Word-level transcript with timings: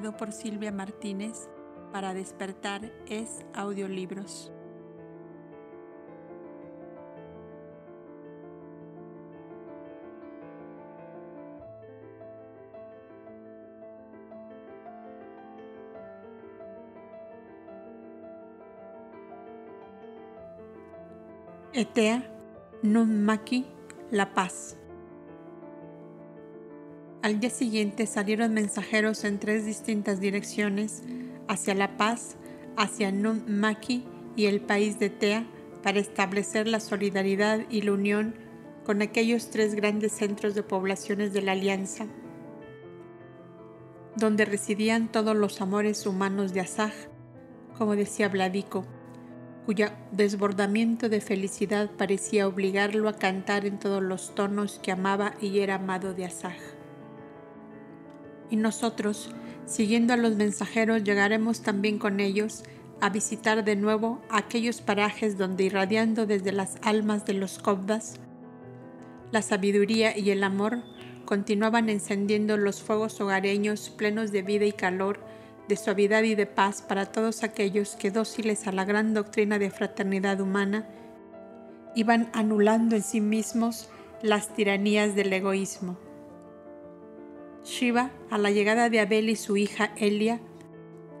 por 0.00 0.32
Silvia 0.32 0.72
Martínez 0.72 1.48
para 1.92 2.14
despertar 2.14 2.90
es 3.06 3.44
audiolibros. 3.52 4.50
Etea, 21.72 22.24
Maki, 22.82 23.66
La 24.10 24.34
Paz. 24.34 24.79
Al 27.22 27.38
día 27.38 27.50
siguiente 27.50 28.06
salieron 28.06 28.54
mensajeros 28.54 29.24
en 29.24 29.38
tres 29.38 29.66
distintas 29.66 30.20
direcciones, 30.20 31.02
hacia 31.48 31.74
La 31.74 31.98
Paz, 31.98 32.36
hacia 32.78 33.12
Maki 33.12 34.04
y 34.36 34.46
el 34.46 34.62
país 34.62 34.98
de 34.98 35.10
Tea, 35.10 35.44
para 35.82 35.98
establecer 35.98 36.66
la 36.66 36.80
solidaridad 36.80 37.60
y 37.68 37.82
la 37.82 37.92
unión 37.92 38.36
con 38.86 39.02
aquellos 39.02 39.50
tres 39.50 39.74
grandes 39.74 40.12
centros 40.12 40.54
de 40.54 40.62
poblaciones 40.62 41.34
de 41.34 41.42
la 41.42 41.52
Alianza, 41.52 42.06
donde 44.16 44.46
residían 44.46 45.12
todos 45.12 45.36
los 45.36 45.60
amores 45.60 46.06
humanos 46.06 46.54
de 46.54 46.60
Asaj, 46.60 46.94
como 47.76 47.96
decía 47.96 48.30
Vladico, 48.30 48.86
cuyo 49.66 49.88
desbordamiento 50.10 51.10
de 51.10 51.20
felicidad 51.20 51.90
parecía 51.98 52.48
obligarlo 52.48 53.10
a 53.10 53.16
cantar 53.18 53.66
en 53.66 53.78
todos 53.78 54.02
los 54.02 54.34
tonos 54.34 54.80
que 54.82 54.90
amaba 54.90 55.34
y 55.38 55.58
era 55.58 55.74
amado 55.74 56.14
de 56.14 56.24
Asaj 56.24 56.69
y 58.50 58.56
nosotros, 58.56 59.30
siguiendo 59.66 60.12
a 60.12 60.16
los 60.16 60.36
mensajeros, 60.36 61.04
llegaremos 61.04 61.62
también 61.62 61.98
con 61.98 62.20
ellos 62.20 62.64
a 63.00 63.08
visitar 63.08 63.64
de 63.64 63.76
nuevo 63.76 64.20
aquellos 64.28 64.80
parajes 64.80 65.38
donde 65.38 65.64
irradiando 65.64 66.26
desde 66.26 66.52
las 66.52 66.76
almas 66.82 67.24
de 67.24 67.34
los 67.34 67.58
cobdas, 67.58 68.20
la 69.32 69.42
sabiduría 69.42 70.18
y 70.18 70.30
el 70.30 70.42
amor 70.42 70.82
continuaban 71.24 71.88
encendiendo 71.88 72.56
los 72.56 72.82
fuegos 72.82 73.20
hogareños 73.20 73.90
plenos 73.90 74.32
de 74.32 74.42
vida 74.42 74.64
y 74.64 74.72
calor, 74.72 75.20
de 75.68 75.76
suavidad 75.76 76.24
y 76.24 76.34
de 76.34 76.46
paz 76.46 76.82
para 76.82 77.06
todos 77.06 77.44
aquellos 77.44 77.94
que 77.94 78.10
dóciles 78.10 78.66
a 78.66 78.72
la 78.72 78.84
gran 78.84 79.14
doctrina 79.14 79.60
de 79.60 79.70
fraternidad 79.70 80.40
humana, 80.40 80.88
iban 81.94 82.28
anulando 82.32 82.96
en 82.96 83.02
sí 83.02 83.20
mismos 83.20 83.88
las 84.22 84.52
tiranías 84.54 85.14
del 85.14 85.32
egoísmo. 85.32 86.09
Shiva, 87.64 88.10
a 88.30 88.38
la 88.38 88.50
llegada 88.50 88.88
de 88.88 89.00
Abel 89.00 89.28
y 89.28 89.36
su 89.36 89.56
hija 89.56 89.92
Elia, 89.96 90.40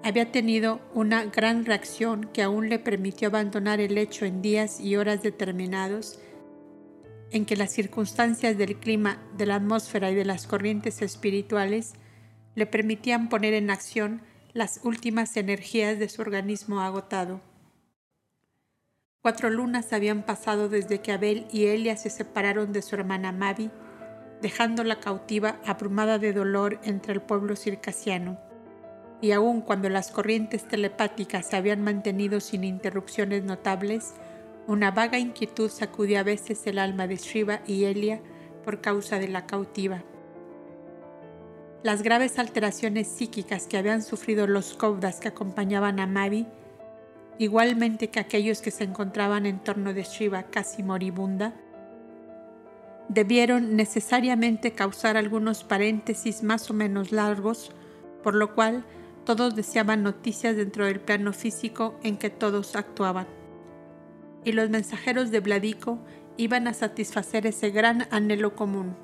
había 0.02 0.32
tenido 0.32 0.80
una 0.94 1.24
gran 1.26 1.66
reacción 1.66 2.24
que 2.32 2.42
aún 2.42 2.68
le 2.68 2.78
permitió 2.78 3.28
abandonar 3.28 3.80
el 3.80 3.94
lecho 3.94 4.24
en 4.24 4.40
días 4.40 4.80
y 4.80 4.96
horas 4.96 5.22
determinados, 5.22 6.18
en 7.30 7.44
que 7.44 7.56
las 7.56 7.72
circunstancias 7.72 8.56
del 8.56 8.76
clima, 8.76 9.22
de 9.36 9.46
la 9.46 9.56
atmósfera 9.56 10.10
y 10.10 10.14
de 10.14 10.24
las 10.24 10.46
corrientes 10.46 11.02
espirituales 11.02 11.92
le 12.54 12.66
permitían 12.66 13.28
poner 13.28 13.54
en 13.54 13.70
acción 13.70 14.22
las 14.52 14.80
últimas 14.82 15.36
energías 15.36 15.98
de 15.98 16.08
su 16.08 16.22
organismo 16.22 16.80
agotado. 16.80 17.40
Cuatro 19.22 19.50
lunas 19.50 19.92
habían 19.92 20.24
pasado 20.24 20.68
desde 20.68 21.02
que 21.02 21.12
Abel 21.12 21.46
y 21.52 21.66
Elia 21.66 21.96
se 21.96 22.10
separaron 22.10 22.72
de 22.72 22.82
su 22.82 22.96
hermana 22.96 23.32
Mavi, 23.32 23.70
dejándola 24.40 25.00
cautiva 25.00 25.58
abrumada 25.66 26.18
de 26.18 26.32
dolor 26.32 26.78
entre 26.84 27.12
el 27.12 27.20
pueblo 27.20 27.56
circasiano. 27.56 28.38
Y 29.20 29.32
aun 29.32 29.60
cuando 29.60 29.88
las 29.88 30.10
corrientes 30.10 30.66
telepáticas 30.66 31.46
se 31.46 31.56
habían 31.56 31.82
mantenido 31.82 32.40
sin 32.40 32.64
interrupciones 32.64 33.44
notables, 33.44 34.14
una 34.66 34.90
vaga 34.90 35.18
inquietud 35.18 35.70
sacudía 35.70 36.20
a 36.20 36.24
veces 36.24 36.66
el 36.66 36.78
alma 36.78 37.06
de 37.06 37.16
Shiva 37.16 37.60
y 37.66 37.84
Elia 37.84 38.20
por 38.64 38.80
causa 38.80 39.18
de 39.18 39.28
la 39.28 39.46
cautiva. 39.46 40.04
Las 41.82 42.02
graves 42.02 42.38
alteraciones 42.38 43.08
psíquicas 43.08 43.66
que 43.66 43.78
habían 43.78 44.02
sufrido 44.02 44.46
los 44.46 44.74
Kovdas 44.74 45.18
que 45.18 45.28
acompañaban 45.28 45.98
a 45.98 46.06
Mavi, 46.06 46.46
igualmente 47.38 48.10
que 48.10 48.20
aquellos 48.20 48.60
que 48.60 48.70
se 48.70 48.84
encontraban 48.84 49.46
en 49.46 49.60
torno 49.60 49.94
de 49.94 50.02
Shiva 50.02 50.44
casi 50.44 50.82
moribunda, 50.82 51.54
debieron 53.10 53.74
necesariamente 53.74 54.70
causar 54.70 55.16
algunos 55.16 55.64
paréntesis 55.64 56.44
más 56.44 56.70
o 56.70 56.74
menos 56.74 57.10
largos, 57.10 57.72
por 58.22 58.36
lo 58.36 58.54
cual 58.54 58.84
todos 59.24 59.56
deseaban 59.56 60.04
noticias 60.04 60.56
dentro 60.56 60.86
del 60.86 61.00
plano 61.00 61.32
físico 61.32 61.98
en 62.04 62.16
que 62.16 62.30
todos 62.30 62.76
actuaban. 62.76 63.26
Y 64.44 64.52
los 64.52 64.70
mensajeros 64.70 65.32
de 65.32 65.40
Vladico 65.40 65.98
iban 66.36 66.68
a 66.68 66.72
satisfacer 66.72 67.46
ese 67.46 67.70
gran 67.70 68.06
anhelo 68.12 68.54
común. 68.54 68.94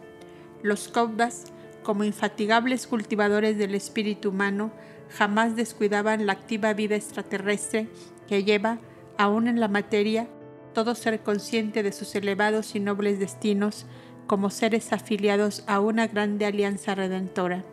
Los 0.63 0.87
Kovdas, 0.87 1.47
como 1.83 2.05
infatigables 2.05 2.87
cultivadores 2.87 3.59
del 3.59 3.75
espíritu 3.75 4.29
humano, 4.29 4.71
jamás 5.11 5.57
descuidaban 5.57 6.27
la 6.27 6.33
activa 6.33 6.73
vida 6.75 6.95
extraterrestre 6.95 7.89
que 8.29 8.45
lleva, 8.45 8.79
aún 9.19 9.49
en 9.49 9.59
la 9.59 9.69
materia, 9.69 10.29
todo 10.77 10.95
ser 10.95 11.21
consciente 11.21 11.83
de 11.83 11.91
sus 11.91 12.15
elevados 12.17 12.75
y 12.75 12.81
nobles 12.81 13.19
destinos 13.19 13.87
como 14.27 14.51
seres 14.51 14.93
afiliados 14.93 15.65
a 15.67 15.81
una 15.81 16.07
grande 16.07 16.45
alianza 16.45 16.95
redentora. 16.95 17.65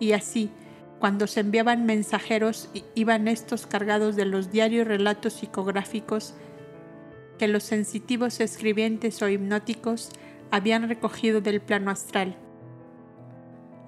Y 0.00 0.12
así, 0.12 0.48
cuando 0.98 1.26
se 1.26 1.40
enviaban 1.40 1.84
mensajeros, 1.84 2.70
iban 2.94 3.28
estos 3.28 3.66
cargados 3.66 4.16
de 4.16 4.24
los 4.24 4.50
diarios 4.50 4.88
relatos 4.88 5.34
psicográficos 5.34 6.32
que 7.38 7.48
los 7.48 7.64
sensitivos 7.64 8.40
escribientes 8.40 9.20
o 9.20 9.28
hipnóticos 9.28 10.08
habían 10.50 10.88
recogido 10.88 11.42
del 11.42 11.60
plano 11.60 11.90
astral, 11.90 12.34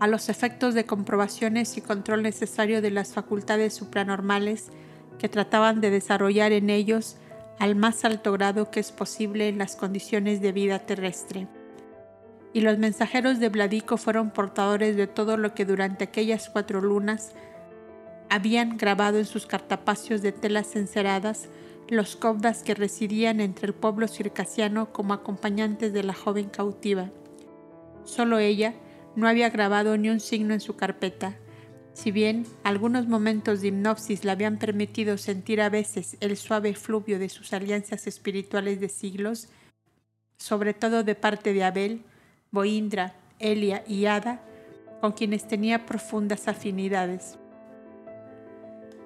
a 0.01 0.07
los 0.07 0.29
efectos 0.29 0.75
de 0.75 0.85
comprobaciones 0.85 1.79
y 1.79 1.81
control 1.81 2.23
necesario 2.23 2.83
de 2.83 2.91
las 2.91 3.15
facultades 3.15 3.73
supranormales 3.73 4.67
que 5.19 5.31
trataban 5.31 5.81
de 5.81 5.89
desarrollar 5.89 6.53
en 6.53 6.69
ellos 6.69 7.17
al 7.61 7.77
más 7.77 8.07
alto 8.07 8.33
grado 8.33 8.71
que 8.71 8.81
es 8.81 8.91
posible 8.91 9.47
en 9.47 9.59
las 9.59 9.77
condiciones 9.77 10.41
de 10.41 10.51
vida 10.51 10.79
terrestre. 10.81 11.47
Y 12.55 12.62
los 12.62 12.79
mensajeros 12.79 13.39
de 13.39 13.51
Vladico 13.51 13.99
fueron 13.99 14.31
portadores 14.31 14.97
de 14.97 15.07
todo 15.07 15.37
lo 15.37 15.55
que 15.55 15.67
durante 15.67 16.05
aquellas 16.05 16.49
cuatro 16.49 16.81
lunas 16.81 17.33
habían 18.31 18.79
grabado 18.79 19.19
en 19.19 19.27
sus 19.27 19.47
cartapacios 19.47 20.23
de 20.23 20.33
telas 20.33 20.75
enceradas 20.75 21.49
los 21.89 22.17
cobdas 22.17 22.62
que 22.62 22.75
residían 22.75 23.41
entre 23.41 23.67
el 23.67 23.75
pueblo 23.75 24.09
circasiano 24.09 24.91
como 24.93 25.12
acompañantes 25.12 25.93
de 25.93 26.03
la 26.03 26.15
joven 26.15 26.49
cautiva. 26.49 27.11
Solo 28.05 28.39
ella 28.39 28.75
no 29.17 29.29
había 29.29 29.51
grabado 29.51 29.99
ni 29.99 30.09
un 30.09 30.21
signo 30.21 30.55
en 30.55 30.61
su 30.61 30.77
carpeta, 30.77 31.37
si 32.00 32.12
bien 32.12 32.47
algunos 32.64 33.08
momentos 33.08 33.61
de 33.61 33.69
hipnosis 33.69 34.25
le 34.25 34.31
habían 34.31 34.56
permitido 34.56 35.19
sentir 35.19 35.61
a 35.61 35.69
veces 35.69 36.17
el 36.20 36.38
suave 36.38 36.73
fluvio 36.73 37.19
de 37.19 37.29
sus 37.29 37.52
alianzas 37.52 38.06
espirituales 38.06 38.81
de 38.81 38.88
siglos, 38.88 39.50
sobre 40.38 40.73
todo 40.73 41.05
de 41.05 41.14
parte 41.14 41.52
de 41.52 41.62
Abel, 41.62 42.02
Boindra, 42.52 43.12
Elia 43.38 43.85
y 43.87 44.06
Ada, 44.06 44.41
con 45.02 45.12
quienes 45.12 45.47
tenía 45.47 45.85
profundas 45.85 46.49
afinidades. 46.49 47.38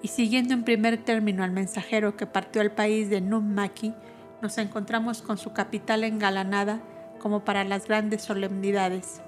Y 0.00 0.06
siguiendo 0.06 0.54
en 0.54 0.62
primer 0.62 0.98
término 0.98 1.42
al 1.42 1.50
mensajero 1.50 2.16
que 2.16 2.26
partió 2.26 2.62
al 2.62 2.70
país 2.70 3.10
de 3.10 3.20
Nummaki, 3.20 3.92
nos 4.40 4.56
encontramos 4.58 5.20
con 5.20 5.36
su 5.36 5.52
capital 5.52 6.04
engalanada 6.04 6.80
como 7.18 7.44
para 7.44 7.64
las 7.64 7.88
grandes 7.88 8.22
solemnidades. 8.22 9.20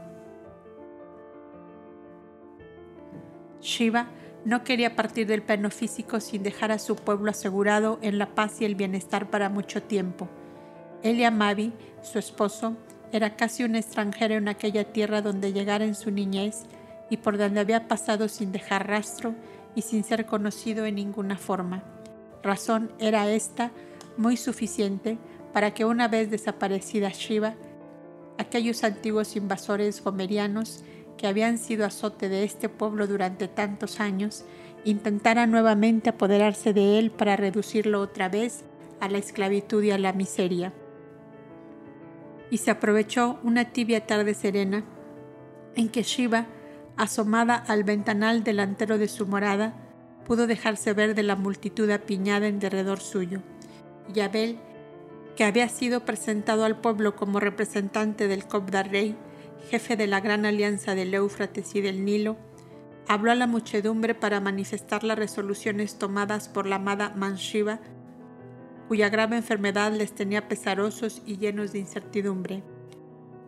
Shiva 3.61 4.09
no 4.45 4.63
quería 4.63 4.95
partir 4.95 5.27
del 5.27 5.43
plano 5.43 5.71
físico 5.71 6.21
sin 6.21 6.43
dejar 6.43 6.71
a 6.71 6.79
su 6.79 6.95
pueblo 6.95 7.31
asegurado 7.31 7.99
en 8.03 8.19
la 8.19 8.35
paz 8.35 8.61
y 8.61 8.65
el 8.65 8.77
bienestar 8.77 9.29
para 9.29 9.49
mucho 9.49 9.83
tiempo. 9.83 10.29
Elia 11.03 11.31
Mavi, 11.31 11.73
su 12.03 12.19
esposo, 12.19 12.77
era 13.13 13.37
casi 13.37 13.65
un 13.65 13.75
extranjero 13.75 14.35
en 14.35 14.49
aquella 14.49 14.85
tierra 14.85 15.23
donde 15.23 15.53
llegara 15.53 15.85
en 15.85 15.95
su 15.95 16.11
niñez 16.11 16.65
y 17.11 17.17
por 17.17 17.39
donde 17.39 17.61
había 17.61 17.89
pasado 17.89 18.29
sin 18.29 18.53
dejar 18.53 18.89
rastro 18.89 19.35
y 19.75 19.83
sin 19.83 20.05
ser 20.05 20.27
conocido 20.27 20.87
en 20.87 20.97
ninguna 20.97 21.37
forma. 21.37 21.83
Razón 22.43 22.93
era 22.99 23.29
esta 23.31 23.71
muy 24.17 24.37
suficiente 24.37 25.19
para 25.53 25.75
que 25.75 25.85
una 25.85 26.09
vez 26.09 26.31
desaparecida 26.31 27.11
Shiva, 27.11 27.55
aquellos 28.39 28.85
antiguos 28.85 29.37
invasores 29.37 30.03
gomerianos 30.03 30.85
que 31.17 31.27
habían 31.27 31.59
sido 31.59 31.87
azote 31.87 32.29
de 32.29 32.45
este 32.45 32.69
pueblo 32.69 33.07
durante 33.07 33.49
tantos 33.49 34.01
años, 34.01 34.45
intentara 34.85 35.47
nuevamente 35.47 36.11
apoderarse 36.11 36.73
de 36.73 36.99
él 36.99 37.11
para 37.11 37.37
reducirlo 37.37 38.01
otra 38.01 38.29
vez 38.29 38.65
a 39.01 39.09
la 39.09 39.19
esclavitud 39.19 39.83
y 39.83 39.91
a 39.91 39.99
la 39.99 40.13
miseria. 40.13 40.73
Y 42.51 42.59
se 42.59 42.71
aprovechó 42.71 43.39
una 43.43 43.73
tibia 43.73 44.07
tarde 44.07 44.35
serena 44.35 44.85
en 45.75 45.89
que 45.89 46.03
Shiva 46.03 46.47
asomada 46.97 47.57
al 47.57 47.85
ventanal 47.85 48.43
delantero 48.43 48.99
de 48.99 49.09
su 49.09 49.27
morada, 49.27 49.75
pudo 50.27 50.47
dejarse 50.47 50.93
ver 50.93 51.15
de 51.15 51.23
la 51.23 51.37
multitud 51.37 51.89
apiñada 51.91 52.47
en 52.49 52.59
derredor 52.59 53.01
suyo. 53.01 53.43
Y 54.13 54.21
Abel, 54.21 54.59
que 55.37 55.45
había 55.45 55.69
sido 55.69 56.05
presentado 56.05 56.65
al 56.65 56.81
pueblo 56.81 57.15
como 57.15 57.39
representante 57.39 58.27
del 58.27 58.47
Cobda 58.47 58.83
Rey, 58.83 59.17
jefe 59.67 59.97
de 59.97 60.07
la 60.07 60.21
gran 60.21 60.47
alianza 60.47 60.95
del 60.95 61.15
Éufrates 61.15 61.75
y 61.75 61.81
del 61.81 62.05
Nilo, 62.05 62.37
habló 63.09 63.33
a 63.33 63.35
la 63.35 63.47
muchedumbre 63.47 64.15
para 64.15 64.41
manifestar 64.41 65.05
las 65.05 65.19
resoluciones 65.19 65.99
tomadas 65.99 66.49
por 66.49 66.67
la 66.67 66.77
amada 66.77 67.13
Manshiva, 67.17 67.81
cuya 68.89 69.09
grave 69.09 69.37
enfermedad 69.37 69.93
les 69.93 70.15
tenía 70.15 70.49
pesarosos 70.49 71.23
y 71.27 71.39
llenos 71.39 71.73
de 71.73 71.81
incertidumbre. 71.81 72.63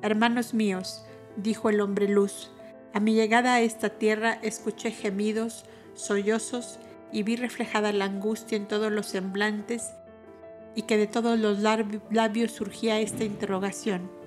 Hermanos 0.03 0.55
míos, 0.55 1.05
dijo 1.37 1.71
el 1.71 1.81
hombre 1.81 2.09
luz, 2.09 2.51
a 2.93 3.01
mi 3.01 3.15
llegada 3.15 3.55
a 3.55 3.61
esta 3.61 3.91
tierra 3.91 4.39
escuché 4.43 4.91
gemidos, 4.91 5.65
sollozos 5.95 6.79
y 7.13 7.23
vi 7.23 7.37
reflejada 7.37 7.93
la 7.93 8.07
angustia 8.07 8.57
en 8.57 8.67
todos 8.67 8.91
los 8.91 9.07
semblantes 9.07 9.93
y 10.75 10.83
que 10.83 10.97
de 10.97 11.07
todos 11.07 11.39
los 11.39 11.61
labios 11.61 12.53
surgía 12.53 13.01
esta 13.01 13.25
interrogación. 13.25 14.18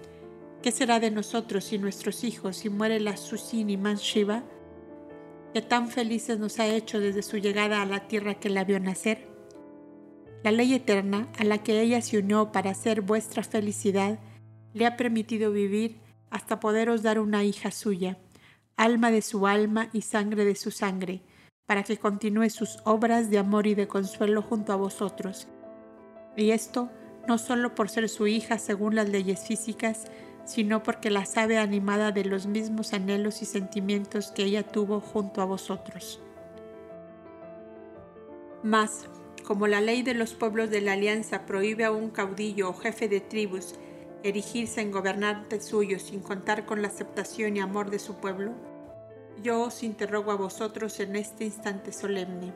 ¿Qué 0.62 0.72
será 0.72 1.00
de 1.00 1.10
nosotros 1.10 1.74
y 1.74 1.80
nuestros 1.80 2.24
hijos 2.24 2.58
si 2.58 2.70
muere 2.70 3.00
la 3.00 3.18
Susini 3.18 3.77
Manshiva, 3.77 4.44
que 5.56 5.63
tan 5.63 5.89
felices 5.89 6.38
nos 6.38 6.60
ha 6.60 6.68
hecho 6.68 7.00
desde 7.00 7.24
su 7.24 7.38
llegada 7.38 7.82
a 7.82 7.86
la 7.88 8.08
tierra 8.08 8.36
que 8.36 8.50
la 8.50 8.63
vio 8.63 8.80
nacer? 8.80 9.27
La 10.44 10.51
ley 10.51 10.75
eterna 10.75 11.27
a 11.39 11.46
la 11.46 11.63
que 11.63 11.82
ella 11.82 12.00
se 12.01 12.20
unió 12.20 12.51
para 12.51 12.70
hacer 12.70 13.01
vuestra 13.01 13.41
felicidad 13.41 14.20
le 14.74 14.86
ha 14.86 14.98
permitido 14.98 15.51
vivir 15.51 16.00
hasta 16.30 16.60
poderos 16.60 17.01
dar 17.01 17.20
una 17.20 17.44
hija 17.44 17.72
suya, 17.72 18.20
alma 18.77 19.10
de 19.10 19.24
su 19.24 19.48
alma 19.48 19.89
y 19.94 20.01
sangre 20.01 20.46
de 20.46 20.56
su 20.56 20.70
sangre, 20.70 21.24
para 21.65 21.82
que 21.82 21.98
continúe 21.98 22.51
sus 22.51 22.77
obras 22.86 23.32
de 23.32 23.39
amor 23.39 23.65
y 23.65 23.74
de 23.74 23.88
consuelo 23.88 24.44
junto 24.44 24.74
a 24.74 24.77
vosotros. 24.77 25.48
Y 26.38 26.51
esto 26.51 26.91
no 27.27 27.39
solo 27.39 27.74
por 27.74 27.89
ser 27.89 28.10
su 28.10 28.27
hija 28.27 28.60
según 28.60 28.96
las 28.96 29.10
leyes 29.10 29.48
físicas, 29.48 30.06
sino 30.45 30.83
porque 30.83 31.10
la 31.10 31.25
sabe 31.25 31.57
animada 31.57 32.12
de 32.12 32.25
los 32.25 32.45
mismos 32.45 32.93
anhelos 32.93 33.41
y 33.41 33.45
sentimientos 33.45 34.31
que 34.31 34.43
ella 34.43 34.63
tuvo 34.63 35.00
junto 35.00 35.41
a 35.41 35.45
vosotros. 35.45 36.21
Mas, 38.63 39.10
como 39.45 39.67
la 39.67 39.81
ley 39.81 40.03
de 40.03 40.13
los 40.13 40.33
pueblos 40.33 40.69
de 40.69 40.81
la 40.81 40.93
alianza 40.93 41.45
prohíbe 41.45 41.83
a 41.83 41.91
un 41.91 42.10
caudillo 42.10 42.69
o 42.69 42.74
jefe 42.74 43.07
de 43.07 43.19
tribus 43.19 43.74
erigirse 44.24 44.81
en 44.81 44.91
gobernante 44.91 45.60
suyo 45.62 46.00
sin 46.00 46.19
contar 46.21 46.65
con 46.65 46.81
la 46.81 46.89
aceptación 46.89 47.57
y 47.57 47.60
amor 47.60 47.89
de 47.89 48.00
su 48.00 48.15
pueblo, 48.15 48.53
yo 49.41 49.62
os 49.63 49.81
interrogo 49.81 50.31
a 50.31 50.36
vosotros 50.36 51.00
en 51.00 51.15
este 51.15 51.45
instante 51.45 51.91
solemne. 51.91 52.53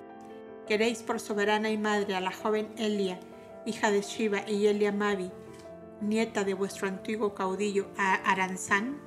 ¿Queréis 0.67 1.01
por 1.01 1.19
soberana 1.19 1.71
y 1.71 1.77
madre 1.77 2.15
a 2.15 2.21
la 2.21 2.31
joven 2.31 2.69
Elia, 2.77 3.19
hija 3.65 3.91
de 3.91 4.01
Shiva 4.01 4.47
y 4.47 4.67
Elia 4.67 4.91
Mavi, 4.91 5.31
nieta 6.01 6.43
de 6.43 6.53
vuestro 6.53 6.87
antiguo 6.87 7.33
caudillo 7.33 7.87
Aranzán? 7.97 8.97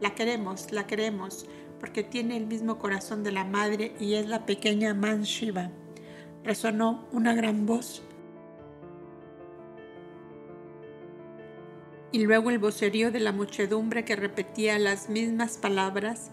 La 0.00 0.14
queremos, 0.14 0.72
la 0.72 0.86
queremos, 0.86 1.46
porque 1.78 2.02
tiene 2.02 2.36
el 2.36 2.46
mismo 2.46 2.78
corazón 2.78 3.22
de 3.22 3.32
la 3.32 3.44
madre 3.44 3.94
y 3.98 4.14
es 4.14 4.28
la 4.28 4.46
pequeña 4.46 4.94
Man 4.94 5.22
Shiva. 5.22 5.70
Resonó 6.44 7.06
una 7.12 7.34
gran 7.34 7.66
voz. 7.66 8.02
Y 12.12 12.24
luego 12.24 12.50
el 12.50 12.58
vocerío 12.58 13.12
de 13.12 13.20
la 13.20 13.32
muchedumbre 13.32 14.04
que 14.04 14.16
repetía 14.16 14.78
las 14.78 15.08
mismas 15.08 15.58
palabras, 15.58 16.30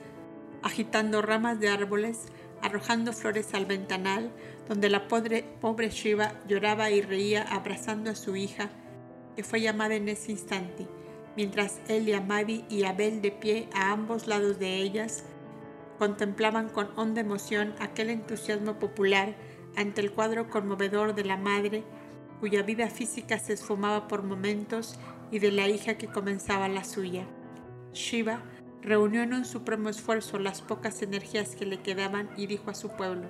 agitando 0.63 1.21
ramas 1.21 1.59
de 1.59 1.69
árboles, 1.69 2.25
arrojando 2.61 3.13
flores 3.13 3.53
al 3.53 3.65
ventanal, 3.65 4.31
donde 4.67 4.89
la 4.89 5.07
pobre, 5.07 5.43
pobre 5.61 5.89
Shiva 5.89 6.33
lloraba 6.47 6.89
y 6.89 7.01
reía 7.01 7.43
abrazando 7.43 8.09
a 8.09 8.15
su 8.15 8.35
hija, 8.35 8.69
que 9.37 9.43
fue 9.43 9.61
llamada 9.61 9.93
en 9.93 10.09
ese 10.09 10.31
instante, 10.31 10.87
mientras 11.35 11.79
él 11.87 12.09
y 12.09 12.13
Amadi 12.13 12.65
y 12.69 12.85
Abel 12.85 13.21
de 13.21 13.31
pie 13.31 13.69
a 13.71 13.91
ambos 13.91 14.25
lados 14.25 14.57
de 14.57 14.77
ellas 14.77 15.23
contemplaban 15.99 16.69
con 16.69 16.89
honda 16.95 17.21
emoción 17.21 17.75
aquel 17.79 18.09
entusiasmo 18.09 18.79
popular 18.79 19.35
ante 19.75 20.01
el 20.01 20.11
cuadro 20.11 20.49
conmovedor 20.49 21.13
de 21.13 21.23
la 21.23 21.37
madre 21.37 21.83
cuya 22.39 22.63
vida 22.63 22.89
física 22.89 23.37
se 23.37 23.53
esfumaba 23.53 24.07
por 24.07 24.23
momentos 24.23 24.97
y 25.29 25.37
de 25.37 25.51
la 25.51 25.67
hija 25.67 25.99
que 25.99 26.07
comenzaba 26.07 26.67
la 26.67 26.83
suya. 26.83 27.27
Shiva 27.93 28.41
reunió 28.81 29.21
en 29.21 29.35
un 29.35 29.45
supremo 29.45 29.89
esfuerzo 29.89 30.39
las 30.39 30.61
pocas 30.61 31.03
energías 31.03 31.55
que 31.55 31.67
le 31.67 31.81
quedaban 31.81 32.27
y 32.37 32.47
dijo 32.47 32.71
a 32.71 32.75
su 32.75 32.89
pueblo, 32.89 33.27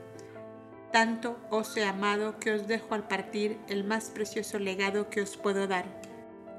tanto 0.91 1.38
os 1.50 1.75
he 1.77 1.86
amado 1.86 2.39
que 2.39 2.51
os 2.51 2.67
dejo 2.67 2.94
al 2.96 3.08
partir 3.08 3.58
el 3.67 3.84
más 3.84 4.10
precioso 4.10 4.60
legado 4.60 5.10
que 5.10 5.22
os 5.22 5.38
puedo 5.38 5.67
dar, 5.67 5.86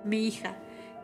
mi 0.04 0.26
hija, 0.26 0.56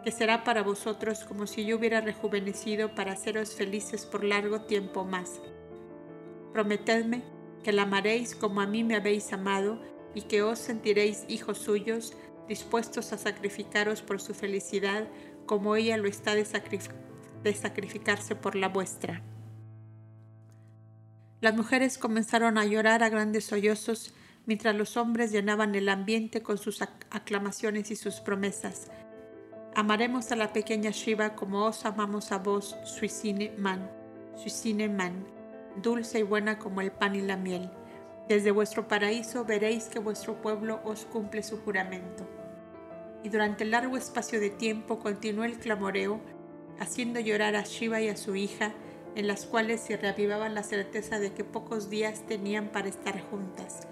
que 0.04 0.12
será 0.12 0.44
para 0.44 0.62
vosotros 0.62 1.24
como 1.24 1.46
si 1.46 1.64
yo 1.64 1.76
hubiera 1.76 2.00
rejuvenecido 2.00 2.94
para 2.94 3.12
haceros 3.12 3.54
felices 3.54 4.04
por 4.04 4.22
largo 4.22 4.62
tiempo 4.62 5.04
más. 5.04 5.40
Prometedme 6.52 7.22
que 7.62 7.72
la 7.72 7.82
amaréis 7.82 8.34
como 8.34 8.60
a 8.60 8.66
mí 8.66 8.84
me 8.84 8.96
habéis 8.96 9.32
amado 9.32 9.80
y 10.14 10.22
que 10.22 10.42
os 10.42 10.58
sentiréis 10.58 11.24
hijos 11.28 11.58
suyos, 11.58 12.14
dispuestos 12.46 13.12
a 13.12 13.18
sacrificaros 13.18 14.02
por 14.02 14.20
su 14.20 14.34
felicidad 14.34 15.08
como 15.46 15.74
ella 15.76 15.96
lo 15.96 16.08
está 16.08 16.34
de, 16.34 16.46
de 17.42 17.54
sacrificarse 17.54 18.36
por 18.36 18.54
la 18.54 18.68
vuestra. 18.68 19.22
Las 21.44 21.54
mujeres 21.54 21.98
comenzaron 21.98 22.56
a 22.56 22.64
llorar 22.64 23.02
a 23.02 23.10
grandes 23.10 23.44
sollozos 23.44 24.14
mientras 24.46 24.74
los 24.74 24.96
hombres 24.96 25.30
llenaban 25.30 25.74
el 25.74 25.90
ambiente 25.90 26.42
con 26.42 26.56
sus 26.56 26.80
aclamaciones 27.10 27.90
y 27.90 27.96
sus 27.96 28.20
promesas. 28.20 28.90
Amaremos 29.74 30.32
a 30.32 30.36
la 30.36 30.54
pequeña 30.54 30.90
Shiva 30.90 31.34
como 31.34 31.66
os 31.66 31.84
amamos 31.84 32.32
a 32.32 32.38
vos, 32.38 32.78
Suicine 32.84 33.52
Man, 33.58 33.90
Suicine 34.36 34.88
Man, 34.88 35.26
dulce 35.82 36.20
y 36.20 36.22
buena 36.22 36.58
como 36.58 36.80
el 36.80 36.92
pan 36.92 37.14
y 37.14 37.20
la 37.20 37.36
miel. 37.36 37.70
Desde 38.26 38.50
vuestro 38.50 38.88
paraíso 38.88 39.44
veréis 39.44 39.84
que 39.88 39.98
vuestro 39.98 40.40
pueblo 40.40 40.80
os 40.82 41.04
cumple 41.04 41.42
su 41.42 41.58
juramento. 41.58 42.26
Y 43.22 43.28
durante 43.28 43.66
largo 43.66 43.98
espacio 43.98 44.40
de 44.40 44.48
tiempo 44.48 44.98
continuó 44.98 45.44
el 45.44 45.58
clamoreo, 45.58 46.22
haciendo 46.80 47.20
llorar 47.20 47.54
a 47.54 47.64
Shiva 47.64 48.00
y 48.00 48.08
a 48.08 48.16
su 48.16 48.34
hija, 48.34 48.72
en 49.14 49.26
las 49.26 49.46
cuales 49.46 49.80
se 49.80 49.96
reavivaba 49.96 50.48
la 50.48 50.62
certeza 50.62 51.18
de 51.18 51.32
que 51.32 51.44
pocos 51.44 51.90
días 51.90 52.26
tenían 52.26 52.68
para 52.68 52.88
estar 52.88 53.20
juntas. 53.20 53.86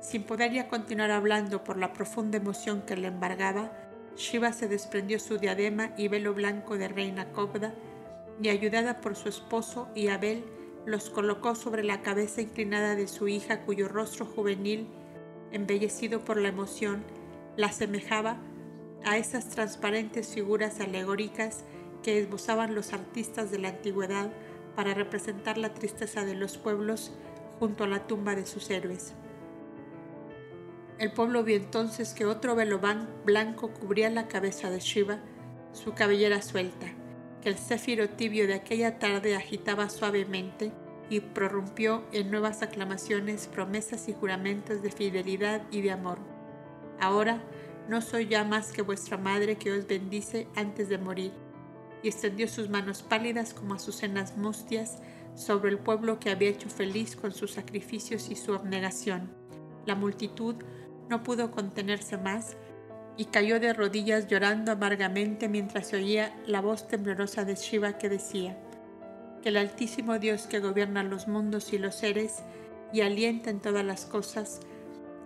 Sin 0.00 0.22
poder 0.22 0.52
ya 0.52 0.68
continuar 0.68 1.10
hablando 1.10 1.64
por 1.64 1.78
la 1.78 1.92
profunda 1.92 2.36
emoción 2.36 2.82
que 2.82 2.96
le 2.96 3.08
embargaba, 3.08 3.72
Shiva 4.16 4.52
se 4.52 4.68
desprendió 4.68 5.18
su 5.18 5.38
diadema 5.38 5.90
y 5.96 6.08
velo 6.08 6.32
blanco 6.32 6.78
de 6.78 6.88
reina 6.88 7.32
Kobda 7.32 7.74
y 8.40 8.48
ayudada 8.48 9.00
por 9.00 9.16
su 9.16 9.28
esposo 9.28 9.88
y 9.94 10.08
Abel 10.08 10.44
los 10.86 11.10
colocó 11.10 11.54
sobre 11.54 11.82
la 11.82 12.00
cabeza 12.00 12.40
inclinada 12.40 12.94
de 12.94 13.08
su 13.08 13.28
hija 13.28 13.62
cuyo 13.62 13.88
rostro 13.88 14.24
juvenil, 14.24 14.86
embellecido 15.50 16.24
por 16.24 16.36
la 16.36 16.48
emoción, 16.48 17.02
la 17.56 17.66
asemejaba 17.66 18.36
a 19.04 19.18
esas 19.18 19.48
transparentes 19.48 20.32
figuras 20.32 20.80
alegóricas 20.80 21.64
que 22.06 22.20
esbozaban 22.20 22.76
los 22.76 22.92
artistas 22.92 23.50
de 23.50 23.58
la 23.58 23.70
antigüedad 23.70 24.30
para 24.76 24.94
representar 24.94 25.58
la 25.58 25.74
tristeza 25.74 26.24
de 26.24 26.36
los 26.36 26.56
pueblos 26.56 27.10
junto 27.58 27.82
a 27.82 27.88
la 27.88 28.06
tumba 28.06 28.36
de 28.36 28.46
sus 28.46 28.70
héroes. 28.70 29.14
El 31.00 31.10
pueblo 31.12 31.42
vio 31.42 31.56
entonces 31.56 32.14
que 32.14 32.24
otro 32.24 32.54
velo 32.54 32.80
blanco 33.24 33.72
cubría 33.74 34.08
la 34.08 34.28
cabeza 34.28 34.70
de 34.70 34.78
Shiva, 34.78 35.18
su 35.72 35.94
cabellera 35.94 36.42
suelta, 36.42 36.86
que 37.42 37.48
el 37.48 37.58
céfiro 37.58 38.08
tibio 38.10 38.46
de 38.46 38.54
aquella 38.54 39.00
tarde 39.00 39.34
agitaba 39.34 39.88
suavemente 39.88 40.70
y 41.10 41.18
prorrumpió 41.18 42.04
en 42.12 42.30
nuevas 42.30 42.62
aclamaciones, 42.62 43.48
promesas 43.48 44.08
y 44.08 44.12
juramentos 44.12 44.80
de 44.80 44.92
fidelidad 44.92 45.62
y 45.72 45.80
de 45.80 45.90
amor. 45.90 46.20
Ahora 47.00 47.42
no 47.88 48.00
soy 48.00 48.28
ya 48.28 48.44
más 48.44 48.70
que 48.70 48.82
vuestra 48.82 49.16
madre 49.16 49.56
que 49.56 49.72
os 49.72 49.88
bendice 49.88 50.46
antes 50.54 50.88
de 50.88 50.98
morir 50.98 51.45
y 52.06 52.08
extendió 52.08 52.46
sus 52.46 52.68
manos 52.68 53.02
pálidas 53.02 53.52
como 53.52 53.74
azucenas 53.74 54.36
mustias 54.36 54.98
sobre 55.34 55.70
el 55.70 55.78
pueblo 55.80 56.20
que 56.20 56.30
había 56.30 56.50
hecho 56.50 56.70
feliz 56.70 57.16
con 57.16 57.32
sus 57.32 57.54
sacrificios 57.54 58.30
y 58.30 58.36
su 58.36 58.54
abnegación. 58.54 59.32
La 59.86 59.96
multitud 59.96 60.54
no 61.10 61.24
pudo 61.24 61.50
contenerse 61.50 62.16
más 62.16 62.56
y 63.16 63.24
cayó 63.24 63.58
de 63.58 63.72
rodillas 63.72 64.28
llorando 64.28 64.70
amargamente 64.70 65.48
mientras 65.48 65.88
se 65.88 65.96
oía 65.96 66.40
la 66.46 66.60
voz 66.60 66.86
temblorosa 66.86 67.44
de 67.44 67.56
Shiva 67.56 67.98
que 67.98 68.08
decía, 68.08 68.56
que 69.42 69.48
el 69.48 69.56
Altísimo 69.56 70.20
Dios 70.20 70.46
que 70.46 70.60
gobierna 70.60 71.02
los 71.02 71.26
mundos 71.26 71.72
y 71.72 71.78
los 71.78 71.96
seres 71.96 72.44
y 72.92 73.00
alienta 73.00 73.50
en 73.50 73.58
todas 73.58 73.84
las 73.84 74.06
cosas, 74.06 74.60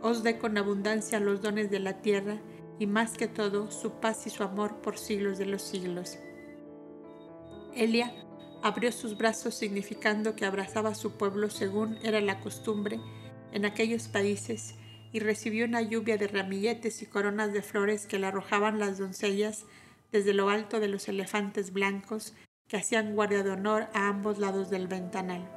os 0.00 0.22
dé 0.22 0.38
con 0.38 0.56
abundancia 0.56 1.20
los 1.20 1.42
dones 1.42 1.70
de 1.70 1.80
la 1.80 2.00
tierra 2.00 2.38
y 2.78 2.86
más 2.86 3.18
que 3.18 3.28
todo 3.28 3.70
su 3.70 4.00
paz 4.00 4.26
y 4.26 4.30
su 4.30 4.44
amor 4.44 4.80
por 4.80 4.96
siglos 4.96 5.36
de 5.36 5.44
los 5.44 5.60
siglos. 5.60 6.18
Elia 7.74 8.12
abrió 8.62 8.92
sus 8.92 9.16
brazos 9.16 9.54
significando 9.54 10.36
que 10.36 10.44
abrazaba 10.44 10.90
a 10.90 10.94
su 10.94 11.12
pueblo 11.12 11.50
según 11.50 11.98
era 12.02 12.20
la 12.20 12.40
costumbre 12.40 13.00
en 13.52 13.64
aquellos 13.64 14.08
países 14.08 14.74
y 15.12 15.20
recibió 15.20 15.64
una 15.64 15.82
lluvia 15.82 16.16
de 16.16 16.28
ramilletes 16.28 17.02
y 17.02 17.06
coronas 17.06 17.52
de 17.52 17.62
flores 17.62 18.06
que 18.06 18.18
le 18.18 18.26
arrojaban 18.26 18.78
las 18.78 18.98
doncellas 18.98 19.64
desde 20.12 20.34
lo 20.34 20.50
alto 20.50 20.80
de 20.80 20.88
los 20.88 21.08
elefantes 21.08 21.72
blancos 21.72 22.34
que 22.68 22.76
hacían 22.76 23.14
guardia 23.14 23.42
de 23.42 23.50
honor 23.50 23.88
a 23.94 24.08
ambos 24.08 24.38
lados 24.38 24.70
del 24.70 24.86
ventanal. 24.86 25.48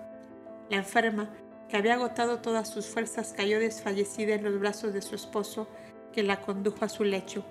La 0.70 0.78
enferma, 0.78 1.30
que 1.70 1.78
había 1.78 1.94
agotado 1.94 2.40
todas 2.40 2.70
sus 2.72 2.88
fuerzas, 2.88 3.34
cayó 3.36 3.60
desfallecida 3.60 4.34
en 4.36 4.44
los 4.44 4.60
brazos 4.60 4.94
de 4.94 5.02
su 5.02 5.14
esposo, 5.16 5.68
que 6.12 6.24
la 6.24 6.42
condujo 6.42 6.86
a 6.86 6.90
su 6.90 7.04
lecho. 7.04 7.46